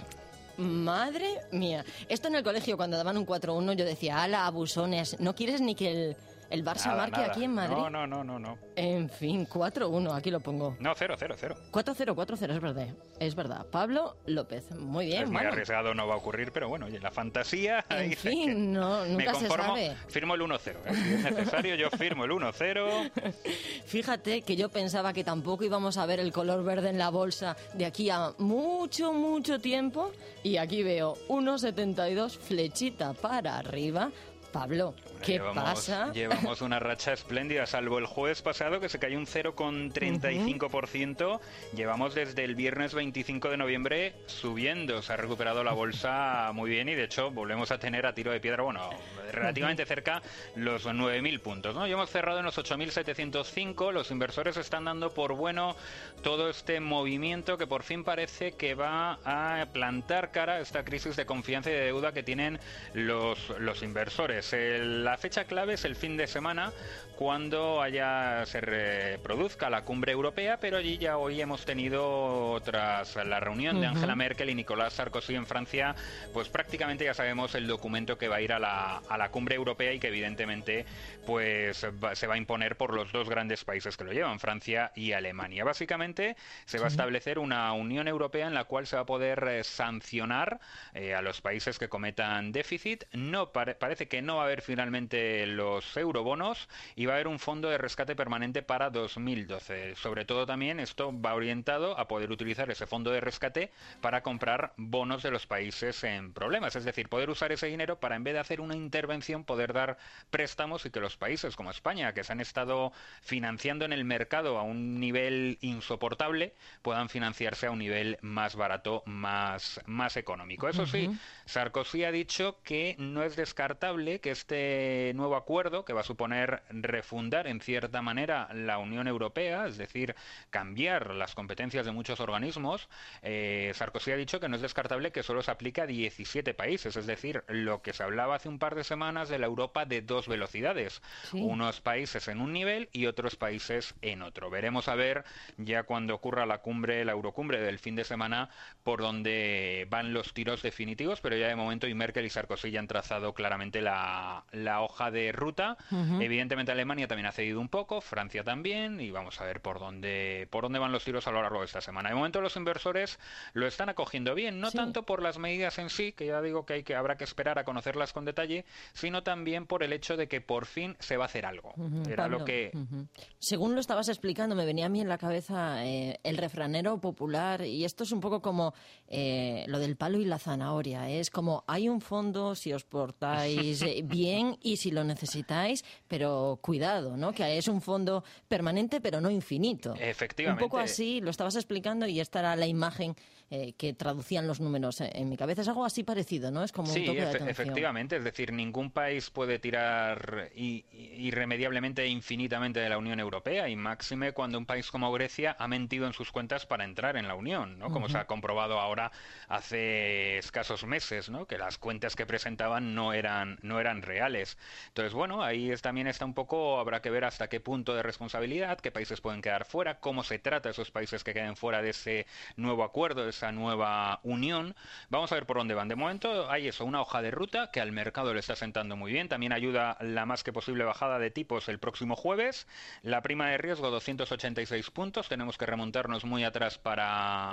Madre 0.57 1.37
mía. 1.53 1.85
Esto 2.09 2.27
en 2.29 2.35
el 2.35 2.43
colegio, 2.43 2.77
cuando 2.77 2.97
daban 2.97 3.17
un 3.17 3.25
4-1, 3.25 3.75
yo 3.77 3.85
decía, 3.85 4.23
ala, 4.23 4.45
abusones, 4.47 5.19
¿no 5.21 5.35
quieres 5.35 5.61
ni 5.61 5.75
que 5.77 5.89
el, 5.91 6.17
el 6.51 6.65
Barça 6.65 6.87
Nada, 6.87 6.97
marque 6.99 7.17
nada. 7.21 7.33
aquí 7.33 7.45
en 7.45 7.55
Madrid? 7.55 7.77
No, 7.77 7.91
no, 7.91 8.07
no, 8.07 8.25
no. 8.25 8.39
No, 8.39 8.59
En 8.77 9.09
fin, 9.11 9.47
4-1, 9.47 10.15
aquí 10.17 10.31
lo 10.31 10.41
pongo. 10.41 10.77
no 10.81 10.95
0-0, 10.95 11.35
0. 11.39 11.57
4-0, 11.73 12.15
4-0, 12.15 12.51
es 12.55 12.61
verdad. 12.61 12.89
Es 13.19 13.35
verdad. 13.35 13.67
Pablo 13.71 14.17
López, 14.27 14.71
muy 14.73 15.07
bien. 15.07 15.23
es 15.25 15.29
muy 15.29 15.35
bueno. 15.35 15.49
arriesgado, 15.51 15.95
no 15.95 16.07
va 16.07 16.15
a 16.15 16.17
ocurrir, 16.19 16.51
pero 16.53 16.69
bueno, 16.69 16.87
oye, 16.87 17.01
la 17.01 17.11
fantasía... 17.11 17.85
En 17.91 18.13
fin, 18.15 18.73
no, 18.73 19.05
nunca 19.05 19.33
me 19.33 19.39
se 19.39 19.47
conformo, 19.47 19.67
sabe. 19.77 19.97
firmo 20.09 20.35
el 20.35 20.41
1-0. 20.43 20.57
¿eh? 20.87 20.95
Si 20.95 21.15
es 21.15 21.23
necesario, 21.35 21.75
yo 21.75 21.91
firmo 21.91 22.25
el 22.25 22.31
1-0. 22.31 23.11
Fíjate 23.87 24.43
que 24.43 24.57
yo 24.57 24.69
pensaba 24.69 25.13
que 25.13 25.25
tampoco 25.25 25.65
íbamos 25.65 25.97
a 25.99 26.07
ver 26.07 26.21
el 26.21 26.33
color 26.33 26.65
verde 26.65 26.91
en 26.91 26.99
la 26.99 27.11
bolsa 27.11 27.57
de 27.75 27.85
aquí 27.87 28.11
a 28.11 28.33
mucho, 28.39 29.13
mucho 29.13 29.59
tiempo. 29.59 30.13
Y 30.43 30.57
aquí 30.57 30.83
veo 30.83 31.17
1,72, 31.29 32.39
flechita 32.39 33.13
para 33.13 33.59
arriba. 33.59 34.11
Pablo, 34.53 34.95
¿qué 35.23 35.33
llevamos, 35.33 35.65
pasa? 35.65 36.13
Llevamos 36.13 36.61
una 36.63 36.79
racha 36.79 37.13
espléndida, 37.13 37.67
salvo 37.67 37.99
el 37.99 38.07
jueves 38.07 38.43
pasado 38.43 38.81
que 38.81 38.89
se 38.89 38.99
cayó 38.99 39.19
un 39.19 39.27
0,35%. 39.27 41.41
Llevamos 41.75 42.15
desde 42.15 42.45
el 42.45 42.55
viernes 42.55 42.95
25 42.95 43.51
de 43.51 43.57
noviembre 43.57 44.15
subiendo. 44.27 45.03
Se 45.03 45.13
ha 45.13 45.17
recuperado 45.17 45.65
la 45.65 45.73
bolsa 45.73 46.51
muy 46.55 46.71
bien 46.71 46.89
y 46.89 46.95
de 46.95 47.05
hecho 47.05 47.31
volvemos 47.31 47.71
a 47.71 47.79
tener 47.79 48.07
a 48.07 48.15
tiro 48.15 48.31
de 48.33 48.41
piedra, 48.41 48.63
bueno, 48.63 48.89
relativamente 49.33 49.85
cerca 49.87 50.23
los 50.57 50.87
9.000 50.87 51.41
puntos. 51.41 51.75
¿no? 51.75 51.87
Ya 51.87 51.95
hemos 51.95 52.11
cerrado 52.11 52.39
en 52.39 52.45
los 52.45 52.59
8.705. 52.59 53.93
Los 53.93 54.11
inversores 54.11 54.57
están 54.57 54.85
dando 54.85 55.13
por 55.13 55.35
bueno 55.35 55.77
todo 56.23 56.51
este 56.51 56.81
movimiento 56.81 57.59
que 57.59 57.67
por 57.67 57.83
fin 57.83 58.05
parece 58.05 58.53
que 58.53 58.75
va 58.75 59.19
a 59.25 59.67
plantar 59.73 60.31
cara 60.31 60.55
a 60.55 60.61
esta 60.61 60.85
crisis 60.85 61.17
de 61.17 61.27
confianza 61.27 61.71
y 61.71 61.75
de 61.75 61.81
deuda 61.81 62.13
que 62.13 62.23
tienen 62.23 62.59
los, 62.95 63.51
los 63.59 63.83
inversores. 63.83 64.53
El- 64.53 65.08
la 65.11 65.17
fecha 65.17 65.45
clave 65.45 65.75
es 65.75 65.85
el 65.87 65.97
fin 65.97 66.19
de 66.19 66.27
semana 66.27 66.71
cuando 67.19 67.83
haya 67.83 68.47
se 68.47 68.61
reproduzca 68.61 69.69
la 69.69 69.83
cumbre 69.83 70.13
europea, 70.13 70.61
pero 70.61 70.77
allí 70.77 70.99
ya 70.99 71.19
hoy 71.19 71.41
hemos 71.41 71.65
tenido 71.65 72.61
tras 72.65 73.17
la 73.17 73.41
reunión 73.41 73.81
de. 73.81 73.89
Angela 73.89 74.15
Merkel 74.15 74.51
y 74.51 74.55
Nicolás 74.55 74.93
Sarkozy 74.93 75.35
en 75.35 75.45
Francia, 75.45 75.97
pues 76.33 76.49
prácticamente 76.49 77.05
ya 77.05 77.15
sabemos 77.15 77.57
el 77.57 77.67
documento 77.67 78.17
que 78.19 78.29
va 78.29 78.37
a 78.37 78.41
ir 78.41 78.53
a 78.53 78.61
la, 78.61 78.99
a 79.09 79.19
la 79.19 79.31
cumbre 79.31 79.57
europea 79.57 79.93
y 79.93 79.99
que 79.99 80.07
evidentemente 80.09 80.87
pues 81.27 81.85
va- 82.03 82.15
se 82.15 82.29
va 82.29 82.35
a 82.35 82.39
imponer 82.39 82.77
por 82.77 82.95
los 82.95 83.11
dos 83.11 83.29
grandes 83.29 83.65
países 83.65 83.97
que 83.97 84.05
lo 84.05 84.13
llevan, 84.13 84.39
Francia 84.39 84.93
y 84.95 85.11
Alemania. 85.11 85.65
Básicamente 85.65 86.37
se 86.67 86.79
va 86.79 86.85
a 86.85 86.89
establecer 86.89 87.41
una 87.41 87.73
Unión 87.73 88.07
Europea 88.07 88.47
en 88.47 88.55
la 88.55 88.63
cual 88.65 88.87
se 88.87 88.95
va 88.95 89.03
a 89.03 89.07
poder 89.07 89.43
eh, 89.49 89.65
sancionar 89.65 90.61
eh, 90.95 91.15
a 91.17 91.23
los 91.23 91.41
países 91.41 91.81
que 91.81 91.89
cometan 91.89 92.53
déficit. 92.53 93.05
No 93.13 93.51
pare- 93.51 93.75
parece 93.75 94.07
que 94.07 94.23
no 94.23 94.37
va 94.37 94.43
a 94.43 94.45
haber 94.45 94.63
finalmente 94.63 95.47
los 95.47 95.97
eurobonos 95.97 96.69
y 96.95 97.08
va 97.09 97.15
a 97.15 97.17
haber 97.17 97.29
un 97.29 97.39
fondo 97.39 97.69
de 97.69 97.79
rescate 97.79 98.15
permanente 98.15 98.63
para 98.63 98.91
2012. 98.91 99.95
Sobre 99.97 100.25
todo 100.25 100.47
también 100.47 100.81
esto 100.81 101.13
va 101.19 101.35
orientado 101.35 101.99
a 101.99 102.09
poder 102.09 102.31
utilizar 102.31 102.71
ese 102.71 102.87
fondo 102.87 103.11
de 103.11 103.21
rescate 103.21 103.71
para 104.01 104.23
comprar 104.23 104.73
bonos 104.77 105.23
de 105.23 105.31
los 105.31 105.47
países 105.47 106.05
en 106.05 106.33
problemas, 106.33 106.77
es 106.77 106.85
decir, 106.85 107.09
poder 107.09 107.31
usar 107.31 107.53
ese 107.53 107.67
dinero 107.67 107.99
para 108.01 108.17
en 108.17 108.25
vez 108.25 108.35
de 108.35 108.41
hacer 108.41 108.61
una 108.61 108.77
intervención 108.77 109.45
poder 109.45 109.73
dar 109.73 109.99
préstamos 110.31 110.85
y 110.87 110.91
que 110.91 111.01
los 111.01 111.17
países 111.17 111.57
como 111.57 111.71
España 111.71 112.13
que 112.13 112.25
se 112.25 112.33
han 112.33 112.41
estado 112.41 112.93
financiando 113.23 113.85
en 113.85 113.93
el 113.93 114.05
mercado 114.05 114.59
a 114.59 114.63
un 114.63 115.01
nivel 115.01 115.59
insoportable 115.61 116.55
puedan 116.83 117.09
financiarse 117.09 117.67
a 117.67 117.71
un 117.71 117.79
nivel 117.79 118.19
más 118.21 118.57
barato, 118.57 119.03
más 119.07 119.81
más 119.87 120.17
económico. 120.17 120.69
Eso 120.69 120.87
sí. 120.87 121.11
Sarkozy 121.47 122.05
ha 122.05 122.13
dicho 122.13 122.59
que 122.63 122.95
no 122.99 123.23
es 123.23 123.37
descartable 123.37 124.21
que 124.21 124.31
este 124.31 125.13
nuevo 125.15 125.37
acuerdo, 125.37 125.85
que 125.85 125.93
va 125.93 126.01
a 126.01 126.05
suponer 126.05 126.63
refundar 126.99 127.47
en 127.47 127.61
cierta 127.61 128.03
manera 128.03 128.49
la 128.53 128.79
Unión 128.79 129.07
Europea, 129.07 129.67
es 129.67 129.77
decir, 129.79 130.15
cambiar 130.51 131.15
las 131.15 131.35
competencias 131.35 131.87
de 131.87 131.93
muchos 131.93 132.19
organismos, 132.21 132.89
eh, 133.23 133.71
Sarkozy 133.75 134.11
ha 134.11 134.17
dicho 134.17 134.41
que 134.41 134.49
no 134.49 134.57
es 134.57 134.63
descartable 134.63 135.13
que 135.13 135.23
solo 135.23 135.43
se 135.43 135.51
aplique 135.53 135.81
a 135.81 135.87
17 135.87 136.55
países, 136.55 136.97
es 136.97 137.07
decir, 137.07 137.45
lo 137.47 137.83
que 137.83 137.93
se 137.93 138.03
hablaba 138.03 138.35
hace 138.37 138.49
un 138.49 138.59
par 138.59 138.75
de 138.75 138.83
semanas 138.83 139.29
de 139.29 139.39
la 139.39 139.47
Europa 139.47 139.85
de 139.85 140.03
dos 140.03 140.27
velocidades, 140.27 141.01
Sí. 141.31 141.41
unos 141.41 141.81
países 141.81 142.27
en 142.29 142.41
un 142.41 142.53
nivel 142.53 142.89
y 142.93 143.07
otros 143.07 143.37
países 143.37 143.95
en 144.03 144.23
otro. 144.23 144.51
Veremos 144.51 144.89
a 144.89 144.95
ver 144.97 145.25
ya 145.57 145.85
cuando 145.85 146.15
ocurra 146.15 146.47
la 146.47 146.59
cumbre, 146.59 147.05
la 147.05 147.13
Eurocumbre 147.13 147.61
del 147.61 147.79
fin 147.79 147.95
de 147.95 148.05
semana, 148.05 148.49
por 148.83 149.01
dónde 149.01 149.87
van 149.89 150.13
los 150.13 150.33
tiros 150.35 150.63
definitivos, 150.63 151.21
pero 151.21 151.37
ya 151.37 151.47
de 151.49 151.57
momento 151.57 151.87
y 151.87 151.95
Merkel 151.95 152.27
y 152.27 152.31
Sarkozy 152.31 152.71
ya 152.71 152.81
han 152.81 152.89
trazado 152.89 153.35
claramente 153.35 153.81
la, 153.83 154.45
la 154.53 154.81
hoja 154.81 155.11
de 155.11 155.31
ruta. 155.33 155.77
Evidentemente 156.21 156.73
Alemania 156.73 156.88
también 156.89 157.27
ha 157.27 157.33
cedido 157.33 157.61
un 157.61 157.69
poco, 157.69 158.01
Francia 158.01 158.43
también, 158.43 159.01
y 159.01 159.11
vamos 159.11 159.41
a 159.41 159.45
ver 159.45 159.61
por 159.61 159.79
dónde, 159.79 160.49
por 160.51 160.63
dónde 160.63 160.79
van 160.79 160.91
los 160.91 161.05
tiros 161.05 161.27
a 161.27 161.31
lo 161.31 161.43
largo 161.43 161.61
de 161.61 161.67
esta 161.67 161.81
semana. 161.81 162.09
De 162.09 162.15
momento 162.15 162.41
los 162.41 162.57
inversores 162.57 163.19
lo 163.53 163.67
están 163.67 163.89
acogiendo 163.91 164.35
bien, 164.35 164.61
no 164.61 164.71
Sí. 164.71 164.79
tanto 164.79 165.03
por 165.05 165.23
las 165.23 165.39
medidas 165.39 165.79
en 165.79 165.91
sí, 165.91 166.13
que 166.13 166.27
ya 166.27 166.41
digo 166.41 166.65
que, 166.65 166.75
hay 166.75 166.83
que 166.83 166.95
habrá 166.95 167.17
que 167.17 167.25
esperar 167.25 167.59
a 167.59 167.65
conocerlas 167.65 168.13
con 168.13 168.25
detalle, 168.25 168.65
sino 168.95 169.23
también 169.23 169.67
por 169.67 169.83
el 169.83 169.93
hecho 169.93 170.17
de 170.17 170.29
que 170.29 170.41
por 170.41 170.65
fin 170.67 170.97
se 170.99 171.17
va 171.17 171.25
a 171.25 171.27
hacer 171.27 171.45
algo. 171.45 171.73
Ujú, 171.77 172.03
Era 172.09 172.25
Pablo, 172.25 172.39
lo 172.39 172.45
que 172.45 172.71
ujú. 172.75 173.07
Según 173.39 173.75
lo 173.75 173.81
estabas 173.81 174.09
explicando, 174.09 174.55
me 174.55 174.65
venía 174.65 174.87
a 174.87 174.89
mí 174.89 175.01
en 175.01 175.09
la 175.09 175.19
cabeza 175.19 175.85
eh, 175.85 176.19
el 176.23 176.37
refranero 176.39 176.99
popular 177.01 177.65
y 177.67 177.85
esto 177.85 178.05
es 178.05 178.13
un 178.13 178.21
poco 178.21 178.41
como 178.41 178.73
eh, 179.09 179.65
lo 179.67 179.79
del 179.79 179.97
palo 179.97 180.19
y 180.19 180.25
la 180.25 180.39
zanahoria. 180.39 181.09
Es 181.11 181.31
como 181.31 181.65
hay 181.67 181.89
un 181.89 182.01
fondo 182.01 182.55
si 182.55 182.73
os 182.73 182.85
portáis 182.85 183.83
eh, 183.83 184.03
bien 184.05 184.57
y 184.63 184.77
si 184.79 184.91
lo 184.91 185.05
necesitáis, 185.05 185.85
pero 186.07 186.59
cuidado, 186.63 186.78
¿no? 187.17 187.33
Que 187.33 187.59
es 187.59 187.69
un 187.69 187.81
fondo 187.81 188.25
permanente 188.49 189.01
pero 189.01 189.21
no 189.21 189.31
infinito. 189.31 189.95
Efectivamente. 189.99 190.63
Un 190.63 190.71
poco 190.71 190.79
así 190.79 191.21
lo 191.21 191.31
estabas 191.31 191.57
explicando 191.57 192.07
y 192.07 192.21
esta 192.21 192.41
era 192.41 192.57
la 192.57 192.67
imagen 192.67 193.17
eh, 193.51 193.73
que 193.79 193.95
traducían 193.95 194.47
los 194.47 194.61
números 194.61 195.01
en 195.01 195.29
mi 195.29 195.37
cabeza. 195.37 195.63
Es 195.63 195.69
algo 195.69 195.85
así 195.85 196.03
parecido, 196.05 196.51
¿no? 196.51 196.63
Es 196.63 196.73
como 196.73 196.93
Sí, 196.93 197.01
un 197.01 197.07
toque 197.07 197.21
de 197.21 197.27
atención. 197.29 197.49
efectivamente. 197.49 198.17
Es 198.17 198.25
decir, 198.25 198.53
ningún 198.53 198.91
país 198.91 199.31
puede 199.31 199.59
tirar 199.59 200.51
irremediablemente 200.55 202.03
e 202.03 202.09
infinitamente 202.09 202.81
de 202.81 202.89
la 202.89 202.99
Unión 202.99 203.21
Europea 203.21 203.69
y 203.69 203.77
máxime 203.77 204.33
cuando 204.33 204.59
un 204.59 204.67
país 204.67 204.91
como 204.91 205.11
Grecia 205.13 205.57
ha 205.59 205.69
mentido 205.69 206.07
en 206.07 206.13
sus 206.13 206.31
cuentas 206.33 206.67
para 206.67 206.85
entrar 206.85 207.17
en 207.17 207.27
la 207.29 207.35
Unión, 207.35 207.79
¿no? 207.79 207.91
Como 207.91 208.09
se 208.09 208.19
ha 208.19 208.27
comprobado 208.27 208.81
ahora 208.81 209.11
hace 209.49 210.39
escasos 210.39 210.85
meses, 210.85 211.29
¿no? 211.31 211.47
Que 211.47 211.59
las 211.59 211.79
cuentas 211.79 212.15
que 212.17 212.27
presentaban 212.27 212.95
no 212.95 213.13
eran 213.13 213.59
no 213.63 213.81
eran 213.81 214.03
reales. 214.03 214.59
Entonces, 214.89 215.15
bueno, 215.15 215.43
ahí 215.43 215.71
es- 215.71 215.83
también 215.83 216.07
está 216.07 216.25
un 216.25 216.35
poco, 216.35 216.79
habrá 216.79 217.01
que 217.03 217.11
ver 217.11 217.25
hasta 217.25 217.49
qué 217.49 217.61
punto 217.61 217.95
de 217.95 218.03
responsabilidad, 218.03 218.79
qué 218.81 218.91
países 218.91 219.21
pueden 219.21 219.43
quedar 219.43 219.65
fuera, 219.65 220.01
cómo 220.01 220.23
se 220.23 220.39
trata 220.39 220.69
a 220.69 220.73
esos 220.73 220.91
países 220.91 221.25
que 221.25 221.33
queden 221.35 221.57
fuera 221.57 221.83
de 221.83 221.91
ese 221.91 222.27
nuevo 222.57 222.85
acuerdo, 222.85 223.25
de 223.25 223.31
esa 223.39 223.53
nueva 223.53 224.19
unión. 224.25 224.75
Vamos 225.11 225.31
a 225.31 225.37
ver 225.37 225.47
por 225.47 225.59
dónde 225.59 225.75
van. 225.75 225.89
De 225.89 225.95
momento 225.95 226.51
hay 226.51 226.67
eso, 226.67 226.85
una 226.85 227.01
hoja 227.01 227.23
de 227.23 227.31
ruta 227.31 227.71
que 227.71 227.81
al 227.81 227.93
mercado 227.93 228.35
le 228.35 228.41
está 228.41 228.57
sentando 228.57 228.97
muy 228.97 229.13
bien. 229.13 229.29
También 229.29 229.53
ayuda 229.53 229.97
la 230.01 230.27
más 230.27 230.43
que 230.43 230.53
posible 230.53 230.83
bajada 230.85 231.21
de 231.21 231.31
tipos 231.31 231.69
el 231.69 231.79
próximo 231.79 232.17
jueves. 232.17 232.67
La 233.03 233.23
prima 233.23 233.49
de 233.51 233.59
riesgo 233.59 233.91
286 233.91 234.91
puntos. 234.91 235.29
Tenemos 235.29 235.57
que 235.57 235.67
remontarnos 235.67 236.25
muy 236.25 236.43
atrás 236.43 236.79
para 236.79 237.53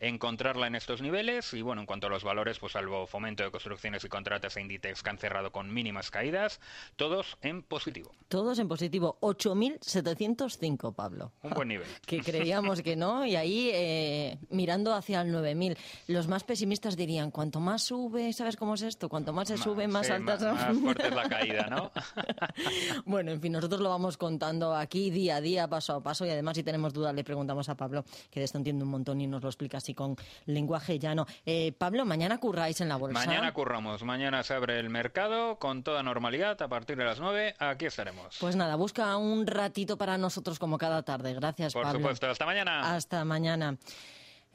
encontrarla 0.00 0.66
en 0.66 0.74
estos 0.74 1.00
niveles. 1.00 1.54
Y 1.54 1.62
bueno, 1.62 1.80
en 1.80 1.86
cuanto 1.86 2.08
a 2.08 2.10
los 2.10 2.24
valores, 2.24 2.58
pues 2.58 2.72
salvo 2.72 3.06
fomento 3.06 3.42
de 3.42 3.50
construcciones 3.50 4.04
y 4.04 4.08
contratas 4.08 4.56
e 4.56 4.60
Inditex 4.60 5.02
que 5.02 5.10
han 5.10 5.18
cerrado 5.18 5.50
con 5.50 5.72
mínimas 5.72 6.10
caídas, 6.10 6.60
todos 6.96 7.38
en 7.40 7.62
positivo. 7.62 8.12
Todos 8.28 8.58
en 8.58 8.68
positivo. 8.68 9.16
8.705, 9.20 10.94
Pablo. 10.94 11.32
Un 11.42 11.50
buen 11.52 11.68
nivel. 11.68 11.88
que 12.06 12.20
creíamos 12.20 12.82
que 12.82 12.96
no, 12.96 13.24
y 13.24 13.36
ahí 13.36 13.70
eh, 13.72 14.38
mirando 14.50 14.94
hacia 14.94 15.21
el 15.22 15.32
9.000. 15.34 15.76
Los 16.08 16.28
más 16.28 16.44
pesimistas 16.44 16.96
dirían, 16.96 17.30
cuanto 17.30 17.60
más 17.60 17.82
sube, 17.82 18.32
¿sabes 18.32 18.56
cómo 18.56 18.74
es 18.74 18.82
esto? 18.82 19.08
Cuanto 19.08 19.32
más 19.32 19.48
se 19.48 19.56
sube, 19.56 19.88
más 19.88 20.06
Sí, 20.06 20.12
altas 20.12 20.42
más- 20.42 20.54
más 20.54 20.76
fuerte 20.78 21.08
es 21.08 21.14
la 21.14 21.22
caída, 21.28 21.66
¿no? 21.70 21.90
Bueno, 23.04 23.30
en 23.32 23.40
fin, 23.40 23.52
nosotros 23.52 23.80
lo 23.80 23.88
vamos 23.88 24.16
contando 24.16 24.74
aquí 24.74 25.10
día 25.10 25.36
a 25.36 25.40
día, 25.40 25.68
paso 25.68 25.94
a 25.94 26.02
paso, 26.02 26.26
y 26.26 26.30
además 26.30 26.56
si 26.56 26.62
tenemos 26.62 26.92
dudas 26.92 27.14
le 27.14 27.24
preguntamos 27.24 27.68
a 27.68 27.74
Pablo, 27.76 28.04
que 28.30 28.40
de 28.40 28.44
esto 28.44 28.58
entiende 28.58 28.84
un 28.84 28.90
montón 28.90 29.20
y 29.20 29.26
nos 29.26 29.42
lo 29.42 29.48
explica 29.48 29.78
así 29.78 29.94
con 29.94 30.16
lenguaje 30.46 30.98
llano. 30.98 31.26
Eh, 31.46 31.72
Pablo, 31.76 32.04
mañana 32.04 32.38
curráis 32.38 32.80
en 32.80 32.88
la 32.88 32.96
bolsa. 32.96 33.18
Mañana 33.24 33.52
curramos, 33.52 34.02
mañana 34.02 34.42
se 34.42 34.54
abre 34.54 34.78
el 34.78 34.90
mercado 34.90 35.58
con 35.58 35.82
toda 35.82 36.02
normalidad 36.02 36.60
a 36.62 36.68
partir 36.68 36.96
de 36.96 37.04
las 37.04 37.20
9. 37.20 37.54
Aquí 37.58 37.86
estaremos. 37.86 38.36
Pues 38.40 38.56
nada, 38.56 38.76
busca 38.76 39.16
un 39.16 39.46
ratito 39.46 39.96
para 39.96 40.18
nosotros 40.18 40.58
como 40.58 40.78
cada 40.78 41.02
tarde. 41.02 41.34
Gracias, 41.34 41.72
Por 41.72 41.82
Pablo. 41.84 42.00
supuesto, 42.00 42.28
hasta 42.28 42.46
mañana. 42.46 42.94
Hasta 42.94 43.24
mañana. 43.24 43.76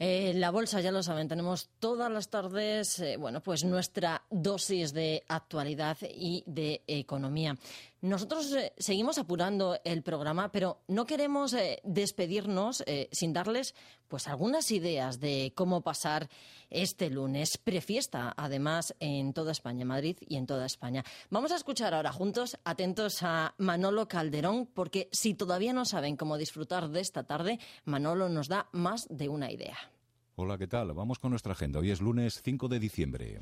Eh, 0.00 0.32
la 0.34 0.50
bolsa, 0.50 0.80
ya 0.80 0.92
lo 0.92 1.02
saben, 1.02 1.26
tenemos 1.26 1.70
todas 1.80 2.10
las 2.10 2.28
tardes, 2.28 3.00
eh, 3.00 3.16
bueno, 3.16 3.40
pues 3.42 3.64
nuestra 3.64 4.22
dosis 4.30 4.92
de 4.92 5.24
actualidad 5.26 5.96
y 6.02 6.44
de 6.46 6.82
economía. 6.86 7.56
Nosotros 8.00 8.52
eh, 8.52 8.72
seguimos 8.78 9.18
apurando 9.18 9.76
el 9.82 10.02
programa, 10.02 10.52
pero 10.52 10.82
no 10.86 11.04
queremos 11.04 11.52
eh, 11.52 11.80
despedirnos 11.82 12.84
eh, 12.86 13.08
sin 13.10 13.32
darles, 13.32 13.74
pues, 14.06 14.28
algunas 14.28 14.70
ideas 14.70 15.18
de 15.18 15.52
cómo 15.56 15.82
pasar 15.82 16.28
este 16.70 17.10
lunes 17.10 17.58
prefiesta, 17.58 18.32
además 18.36 18.94
en 19.00 19.32
toda 19.32 19.50
España, 19.50 19.84
Madrid 19.84 20.16
y 20.20 20.36
en 20.36 20.46
toda 20.46 20.64
España. 20.64 21.02
Vamos 21.30 21.50
a 21.50 21.56
escuchar 21.56 21.92
ahora 21.92 22.12
juntos, 22.12 22.56
atentos 22.64 23.24
a 23.24 23.54
Manolo 23.58 24.06
Calderón, 24.06 24.66
porque 24.66 25.08
si 25.10 25.34
todavía 25.34 25.72
no 25.72 25.84
saben 25.84 26.16
cómo 26.16 26.38
disfrutar 26.38 26.90
de 26.90 27.00
esta 27.00 27.24
tarde, 27.24 27.58
Manolo 27.84 28.28
nos 28.28 28.46
da 28.46 28.68
más 28.70 29.08
de 29.10 29.28
una 29.28 29.50
idea. 29.50 29.76
Hola, 30.36 30.56
¿qué 30.56 30.68
tal? 30.68 30.92
Vamos 30.92 31.18
con 31.18 31.30
nuestra 31.30 31.52
agenda. 31.52 31.80
Hoy 31.80 31.90
es 31.90 32.00
lunes 32.00 32.42
5 32.44 32.68
de 32.68 32.78
diciembre. 32.78 33.40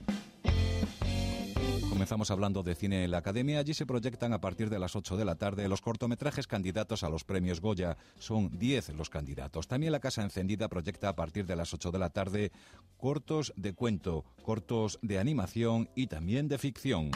Comenzamos 1.97 2.31
hablando 2.31 2.63
de 2.63 2.75
cine 2.75 3.05
en 3.05 3.11
la 3.11 3.17
Academia. 3.17 3.59
Allí 3.59 3.73
se 3.73 3.87
proyectan 3.87 4.35
a 4.35 4.41
partir 4.43 4.69
de 4.69 4.79
las 4.79 4.95
8 4.95 5.17
de 5.17 5.25
la 5.25 5.37
tarde 5.37 5.67
los 5.67 5.81
cortometrajes 5.81 6.47
candidatos 6.47 7.03
a 7.03 7.09
los 7.09 7.25
premios 7.25 7.63
Goya. 7.63 7.97
Son 8.19 8.51
10 8.59 8.91
los 8.91 9.09
candidatos. 9.09 9.67
También 9.67 9.93
la 9.93 9.99
Casa 9.99 10.21
Encendida 10.21 10.69
proyecta 10.69 11.09
a 11.09 11.17
partir 11.17 11.47
de 11.47 11.57
las 11.57 11.73
8 11.73 11.91
de 11.93 11.99
la 11.99 12.11
tarde 12.11 12.53
cortos 12.99 13.55
de 13.57 13.73
cuento, 13.73 14.27
cortos 14.43 14.99
de 15.01 15.19
animación 15.19 15.89
y 15.95 16.09
también 16.09 16.49
de 16.49 16.59
ficción. 16.59 17.13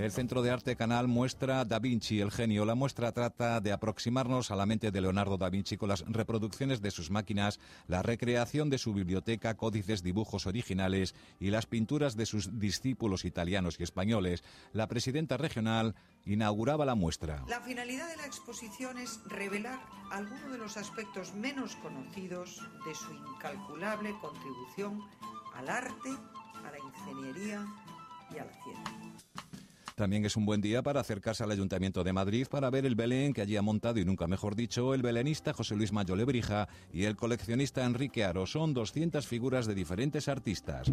El 0.00 0.12
Centro 0.12 0.40
de 0.40 0.50
Arte 0.50 0.76
Canal 0.76 1.08
muestra 1.08 1.62
Da 1.66 1.78
Vinci, 1.78 2.20
el 2.20 2.30
genio. 2.30 2.64
La 2.64 2.74
muestra 2.74 3.12
trata 3.12 3.60
de 3.60 3.70
aproximarnos 3.70 4.50
a 4.50 4.56
la 4.56 4.64
mente 4.64 4.90
de 4.90 5.00
Leonardo 5.02 5.36
da 5.36 5.50
Vinci 5.50 5.76
con 5.76 5.90
las 5.90 6.06
reproducciones 6.08 6.80
de 6.80 6.90
sus 6.90 7.10
máquinas, 7.10 7.60
la 7.86 8.00
recreación 8.00 8.70
de 8.70 8.78
su 8.78 8.94
biblioteca, 8.94 9.58
códices, 9.58 10.02
dibujos 10.02 10.46
originales 10.46 11.14
y 11.38 11.50
las 11.50 11.66
pinturas 11.66 12.16
de 12.16 12.24
sus 12.24 12.58
discípulos 12.58 13.26
italianos 13.26 13.78
y 13.78 13.82
españoles. 13.82 14.42
La 14.72 14.88
presidenta 14.88 15.36
regional 15.36 15.94
inauguraba 16.24 16.86
la 16.86 16.94
muestra. 16.94 17.44
La 17.46 17.60
finalidad 17.60 18.08
de 18.08 18.16
la 18.16 18.24
exposición 18.24 18.96
es 18.96 19.20
revelar 19.26 19.80
algunos 20.10 20.50
de 20.50 20.56
los 20.56 20.78
aspectos 20.78 21.34
menos 21.34 21.76
conocidos 21.76 22.62
de 22.86 22.94
su 22.94 23.12
incalculable 23.12 24.14
contribución 24.22 25.02
al 25.54 25.68
arte, 25.68 26.08
a 26.08 26.70
la 26.70 26.78
ingeniería 26.78 27.66
y 28.30 28.38
a 28.38 28.46
la 28.46 28.52
ciencia. 28.64 29.59
También 30.00 30.24
es 30.24 30.34
un 30.34 30.46
buen 30.46 30.62
día 30.62 30.82
para 30.82 31.00
acercarse 31.02 31.44
al 31.44 31.50
Ayuntamiento 31.50 32.02
de 32.02 32.14
Madrid 32.14 32.46
para 32.50 32.70
ver 32.70 32.86
el 32.86 32.94
Belén 32.94 33.34
que 33.34 33.42
allí 33.42 33.58
ha 33.58 33.60
montado, 33.60 34.00
y 34.00 34.04
nunca 34.06 34.26
mejor 34.26 34.56
dicho, 34.56 34.94
el 34.94 35.02
belenista 35.02 35.52
José 35.52 35.76
Luis 35.76 35.92
Mayo 35.92 36.16
Lebrija 36.16 36.70
y 36.90 37.04
el 37.04 37.16
coleccionista 37.16 37.84
Enrique 37.84 38.24
Aro. 38.24 38.46
Son 38.46 38.72
200 38.72 39.26
figuras 39.26 39.66
de 39.66 39.74
diferentes 39.74 40.26
artistas. 40.28 40.90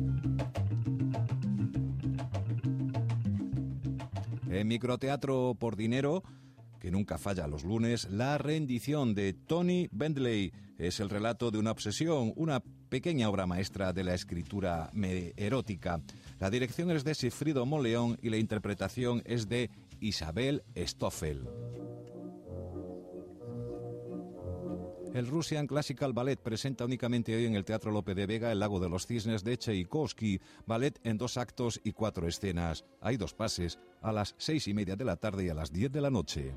En 4.49 4.67
Microteatro 4.67 5.55
por 5.57 5.77
Dinero, 5.77 6.21
que 6.81 6.91
nunca 6.91 7.17
falla 7.17 7.47
los 7.47 7.63
lunes, 7.63 8.09
La 8.11 8.37
rendición 8.37 9.15
de 9.15 9.31
Tony 9.31 9.87
Bentley 9.89 10.51
es 10.77 10.99
el 10.99 11.09
relato 11.09 11.49
de 11.49 11.59
una 11.59 11.71
obsesión, 11.71 12.33
una 12.35 12.61
pequeña 12.89 13.29
obra 13.29 13.45
maestra 13.45 13.93
de 13.93 14.03
la 14.03 14.15
escritura 14.15 14.91
erótica. 15.37 16.01
La 16.39 16.51
dirección 16.51 16.91
es 16.91 17.03
de 17.03 17.15
Sifrido 17.15 17.65
Moleón 17.65 18.17
y 18.21 18.29
la 18.29 18.37
interpretación 18.37 19.23
es 19.25 19.49
de 19.49 19.71
Isabel 19.99 20.63
Stoffel. 20.75 21.47
El 25.13 25.25
Russian 25.25 25.65
Classical 25.65 26.13
Ballet 26.13 26.39
presenta 26.39 26.85
únicamente 26.85 27.35
hoy 27.35 27.45
en 27.45 27.55
el 27.55 27.65
Teatro 27.65 27.89
Lope 27.89 28.13
de 28.13 28.27
Vega 28.27 28.51
El 28.51 28.59
Lago 28.59 28.79
de 28.79 28.87
los 28.87 29.07
Cisnes 29.07 29.43
de 29.43 29.57
Tchaikovsky, 29.57 30.39
ballet 30.67 30.99
en 31.03 31.17
dos 31.17 31.37
actos 31.37 31.81
y 31.83 31.93
cuatro 31.93 32.27
escenas. 32.27 32.85
Hay 33.01 33.17
dos 33.17 33.33
pases, 33.33 33.79
a 34.03 34.11
las 34.11 34.35
seis 34.37 34.67
y 34.67 34.75
media 34.75 34.95
de 34.95 35.05
la 35.05 35.15
tarde 35.15 35.45
y 35.45 35.49
a 35.49 35.55
las 35.55 35.71
diez 35.71 35.91
de 35.91 36.01
la 36.01 36.11
noche. 36.11 36.53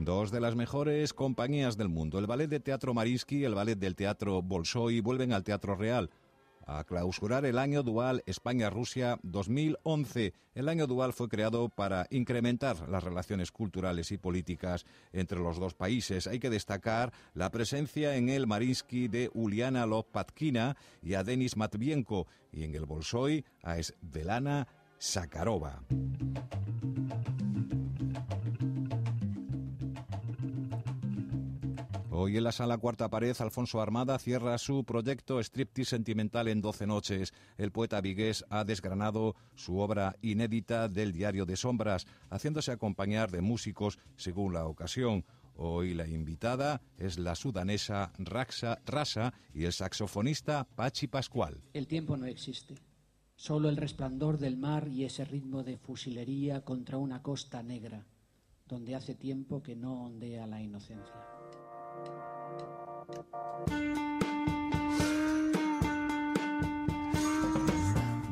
Dos 0.00 0.30
de 0.30 0.40
las 0.40 0.56
mejores 0.56 1.12
compañías 1.12 1.76
del 1.76 1.90
mundo, 1.90 2.18
el 2.18 2.26
Ballet 2.26 2.48
de 2.48 2.58
Teatro 2.58 2.94
Marinsky 2.94 3.36
y 3.36 3.44
el 3.44 3.54
Ballet 3.54 3.78
del 3.78 3.94
Teatro 3.94 4.40
Bolshoi, 4.40 5.02
vuelven 5.02 5.34
al 5.34 5.44
Teatro 5.44 5.74
Real 5.74 6.08
a 6.66 6.84
clausurar 6.84 7.44
el 7.44 7.58
año 7.58 7.82
dual 7.82 8.22
España-Rusia 8.24 9.18
2011. 9.22 10.32
El 10.54 10.70
año 10.70 10.86
dual 10.86 11.12
fue 11.12 11.28
creado 11.28 11.68
para 11.68 12.06
incrementar 12.08 12.88
las 12.88 13.04
relaciones 13.04 13.52
culturales 13.52 14.10
y 14.10 14.16
políticas 14.16 14.86
entre 15.12 15.38
los 15.38 15.58
dos 15.58 15.74
países. 15.74 16.26
Hay 16.26 16.38
que 16.38 16.48
destacar 16.48 17.12
la 17.34 17.50
presencia 17.50 18.16
en 18.16 18.30
el 18.30 18.46
Marinsky 18.46 19.06
de 19.06 19.30
Uliana 19.34 19.84
Lopatkina 19.84 20.78
y 21.02 21.12
a 21.12 21.24
Denis 21.24 21.58
Matvienko 21.58 22.26
y 22.52 22.62
en 22.64 22.74
el 22.74 22.86
Bolshoi 22.86 23.44
a 23.62 23.76
Svelana 23.82 24.66
Sakharova. 24.96 25.82
Hoy 32.22 32.36
en 32.36 32.44
la 32.44 32.52
sala 32.52 32.76
Cuarta 32.76 33.08
Pared, 33.08 33.34
Alfonso 33.38 33.80
Armada 33.80 34.18
cierra 34.18 34.58
su 34.58 34.84
proyecto 34.84 35.42
Striptease 35.42 35.88
Sentimental 35.88 36.48
en 36.48 36.60
12 36.60 36.86
noches. 36.86 37.32
El 37.56 37.72
poeta 37.72 37.98
vigués 38.02 38.44
ha 38.50 38.62
desgranado 38.64 39.36
su 39.54 39.78
obra 39.78 40.14
inédita 40.20 40.90
del 40.90 41.12
Diario 41.12 41.46
de 41.46 41.56
Sombras, 41.56 42.06
haciéndose 42.28 42.72
acompañar 42.72 43.30
de 43.30 43.40
músicos 43.40 43.98
según 44.16 44.52
la 44.52 44.66
ocasión. 44.66 45.24
Hoy 45.54 45.94
la 45.94 46.06
invitada 46.06 46.82
es 46.98 47.18
la 47.18 47.34
sudanesa 47.34 48.12
Raxa 48.18 48.82
Rasa 48.84 49.32
y 49.54 49.64
el 49.64 49.72
saxofonista 49.72 50.68
Pachi 50.74 51.06
Pascual. 51.06 51.62
El 51.72 51.86
tiempo 51.86 52.18
no 52.18 52.26
existe. 52.26 52.74
Solo 53.34 53.70
el 53.70 53.78
resplandor 53.78 54.36
del 54.36 54.58
mar 54.58 54.88
y 54.88 55.04
ese 55.06 55.24
ritmo 55.24 55.62
de 55.62 55.78
fusilería 55.78 56.66
contra 56.66 56.98
una 56.98 57.22
costa 57.22 57.62
negra, 57.62 58.04
donde 58.68 58.94
hace 58.94 59.14
tiempo 59.14 59.62
que 59.62 59.74
no 59.74 60.04
ondea 60.04 60.46
la 60.46 60.60
inocencia. 60.60 61.29
Thank 63.12 63.98
you. 63.98 64.09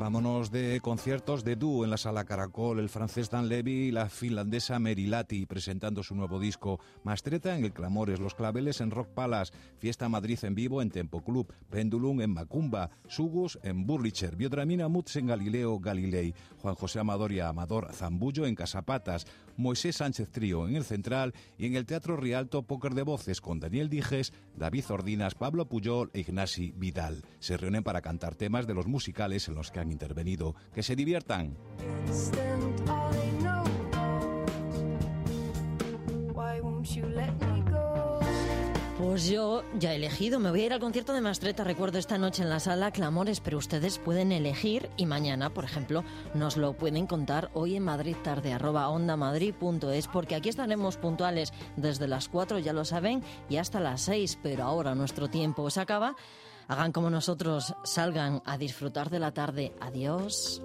Vámonos 0.09 0.49
de 0.49 0.81
conciertos 0.81 1.43
de 1.43 1.55
dúo 1.55 1.83
en 1.83 1.91
la 1.91 1.97
sala 1.97 2.25
Caracol, 2.25 2.79
el 2.79 2.89
francés 2.89 3.29
Dan 3.29 3.47
Levy 3.47 3.89
y 3.89 3.91
la 3.91 4.09
finlandesa 4.09 4.79
Mary 4.79 5.05
Lati 5.05 5.45
presentando 5.45 6.01
su 6.01 6.15
nuevo 6.15 6.39
disco. 6.39 6.79
Mastreta 7.03 7.55
en 7.55 7.63
el 7.63 7.73
Clamores, 7.73 8.19
Los 8.19 8.33
Claveles 8.33 8.81
en 8.81 8.89
Rock 8.89 9.09
Palace, 9.09 9.53
Fiesta 9.77 10.09
Madrid 10.09 10.39
en 10.41 10.55
vivo 10.55 10.81
en 10.81 10.89
Tempo 10.89 11.23
Club, 11.23 11.53
Pendulum 11.69 12.21
en 12.21 12.31
Macumba, 12.31 12.89
Sugus 13.07 13.59
en 13.61 13.85
Burlicher, 13.85 14.35
Biodramina 14.35 14.87
Mutz 14.87 15.15
en 15.15 15.27
Galileo 15.27 15.79
Galilei, 15.79 16.33
Juan 16.57 16.73
José 16.73 17.01
Amador 17.01 17.31
y 17.31 17.41
Amador 17.41 17.93
Zambullo 17.93 18.47
en 18.47 18.55
Casapatas, 18.55 19.27
Moisés 19.57 19.97
Sánchez 19.97 20.31
Trío 20.31 20.67
en 20.67 20.75
el 20.75 20.85
Central 20.85 21.35
y 21.57 21.67
en 21.67 21.75
el 21.75 21.85
Teatro 21.85 22.17
Rialto 22.17 22.63
Póker 22.63 22.95
de 22.95 23.03
Voces 23.03 23.41
con 23.41 23.59
Daniel 23.59 23.89
Dijes, 23.89 24.33
David 24.55 24.85
Ordinas, 24.89 25.35
Pablo 25.35 25.67
Puyol 25.67 26.09
e 26.13 26.21
Ignasi 26.21 26.71
Vidal. 26.75 27.23
Se 27.39 27.57
reúnen 27.57 27.83
para 27.83 28.01
cantar 28.01 28.33
temas 28.33 28.65
de 28.65 28.73
los 28.73 28.87
musicales 28.87 29.47
en 29.47 29.55
los 29.55 29.69
que 29.69 29.81
han 29.81 29.91
intervenido. 29.99 30.55
Que 30.73 30.81
se 30.81 30.95
diviertan. 30.95 31.57
Pues 38.97 39.29
yo 39.29 39.63
ya 39.77 39.93
he 39.93 39.95
elegido, 39.95 40.39
me 40.39 40.49
voy 40.49 40.61
a 40.61 40.65
ir 40.67 40.73
al 40.73 40.79
concierto 40.79 41.13
de 41.13 41.21
Mastreta, 41.21 41.63
recuerdo 41.63 41.97
esta 41.97 42.17
noche 42.17 42.43
en 42.43 42.49
la 42.49 42.59
sala 42.59 42.91
Clamores, 42.91 43.39
pero 43.39 43.57
ustedes 43.57 43.97
pueden 43.97 44.31
elegir 44.31 44.89
y 44.97 45.05
mañana, 45.05 45.49
por 45.49 45.63
ejemplo, 45.63 46.03
nos 46.33 46.57
lo 46.57 46.73
pueden 46.73 47.07
contar 47.07 47.49
hoy 47.53 47.75
en 47.75 47.83
Madrid 47.83 48.15
tarde, 48.23 48.53
arroba 48.53 48.89
ondamadrid.es, 48.89 50.07
porque 50.07 50.35
aquí 50.35 50.49
estaremos 50.49 50.97
puntuales 50.97 51.53
desde 51.75 52.07
las 52.07 52.29
4, 52.29 52.59
ya 52.59 52.71
lo 52.71 52.85
saben, 52.85 53.23
y 53.49 53.57
hasta 53.57 53.79
las 53.79 54.01
6, 54.01 54.39
pero 54.43 54.63
ahora 54.63 54.95
nuestro 54.95 55.29
tiempo 55.29 55.69
se 55.69 55.81
acaba. 55.81 56.15
Hagan 56.69 56.91
como 56.91 57.09
nosotros, 57.09 57.73
salgan 57.83 58.43
a 58.45 58.55
disfrutar 58.55 59.09
de 59.09 59.17
la 59.17 59.33
tarde. 59.33 59.73
Adiós. 59.79 60.61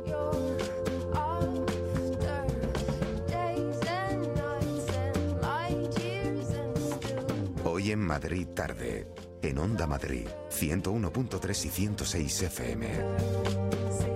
Hoy 7.64 7.90
en 7.90 8.00
Madrid 8.00 8.46
tarde, 8.54 9.08
en 9.40 9.58
Onda 9.58 9.86
Madrid, 9.86 10.28
101.3 10.50 11.64
y 11.64 11.68
106 11.70 12.42
FM. 12.42 14.13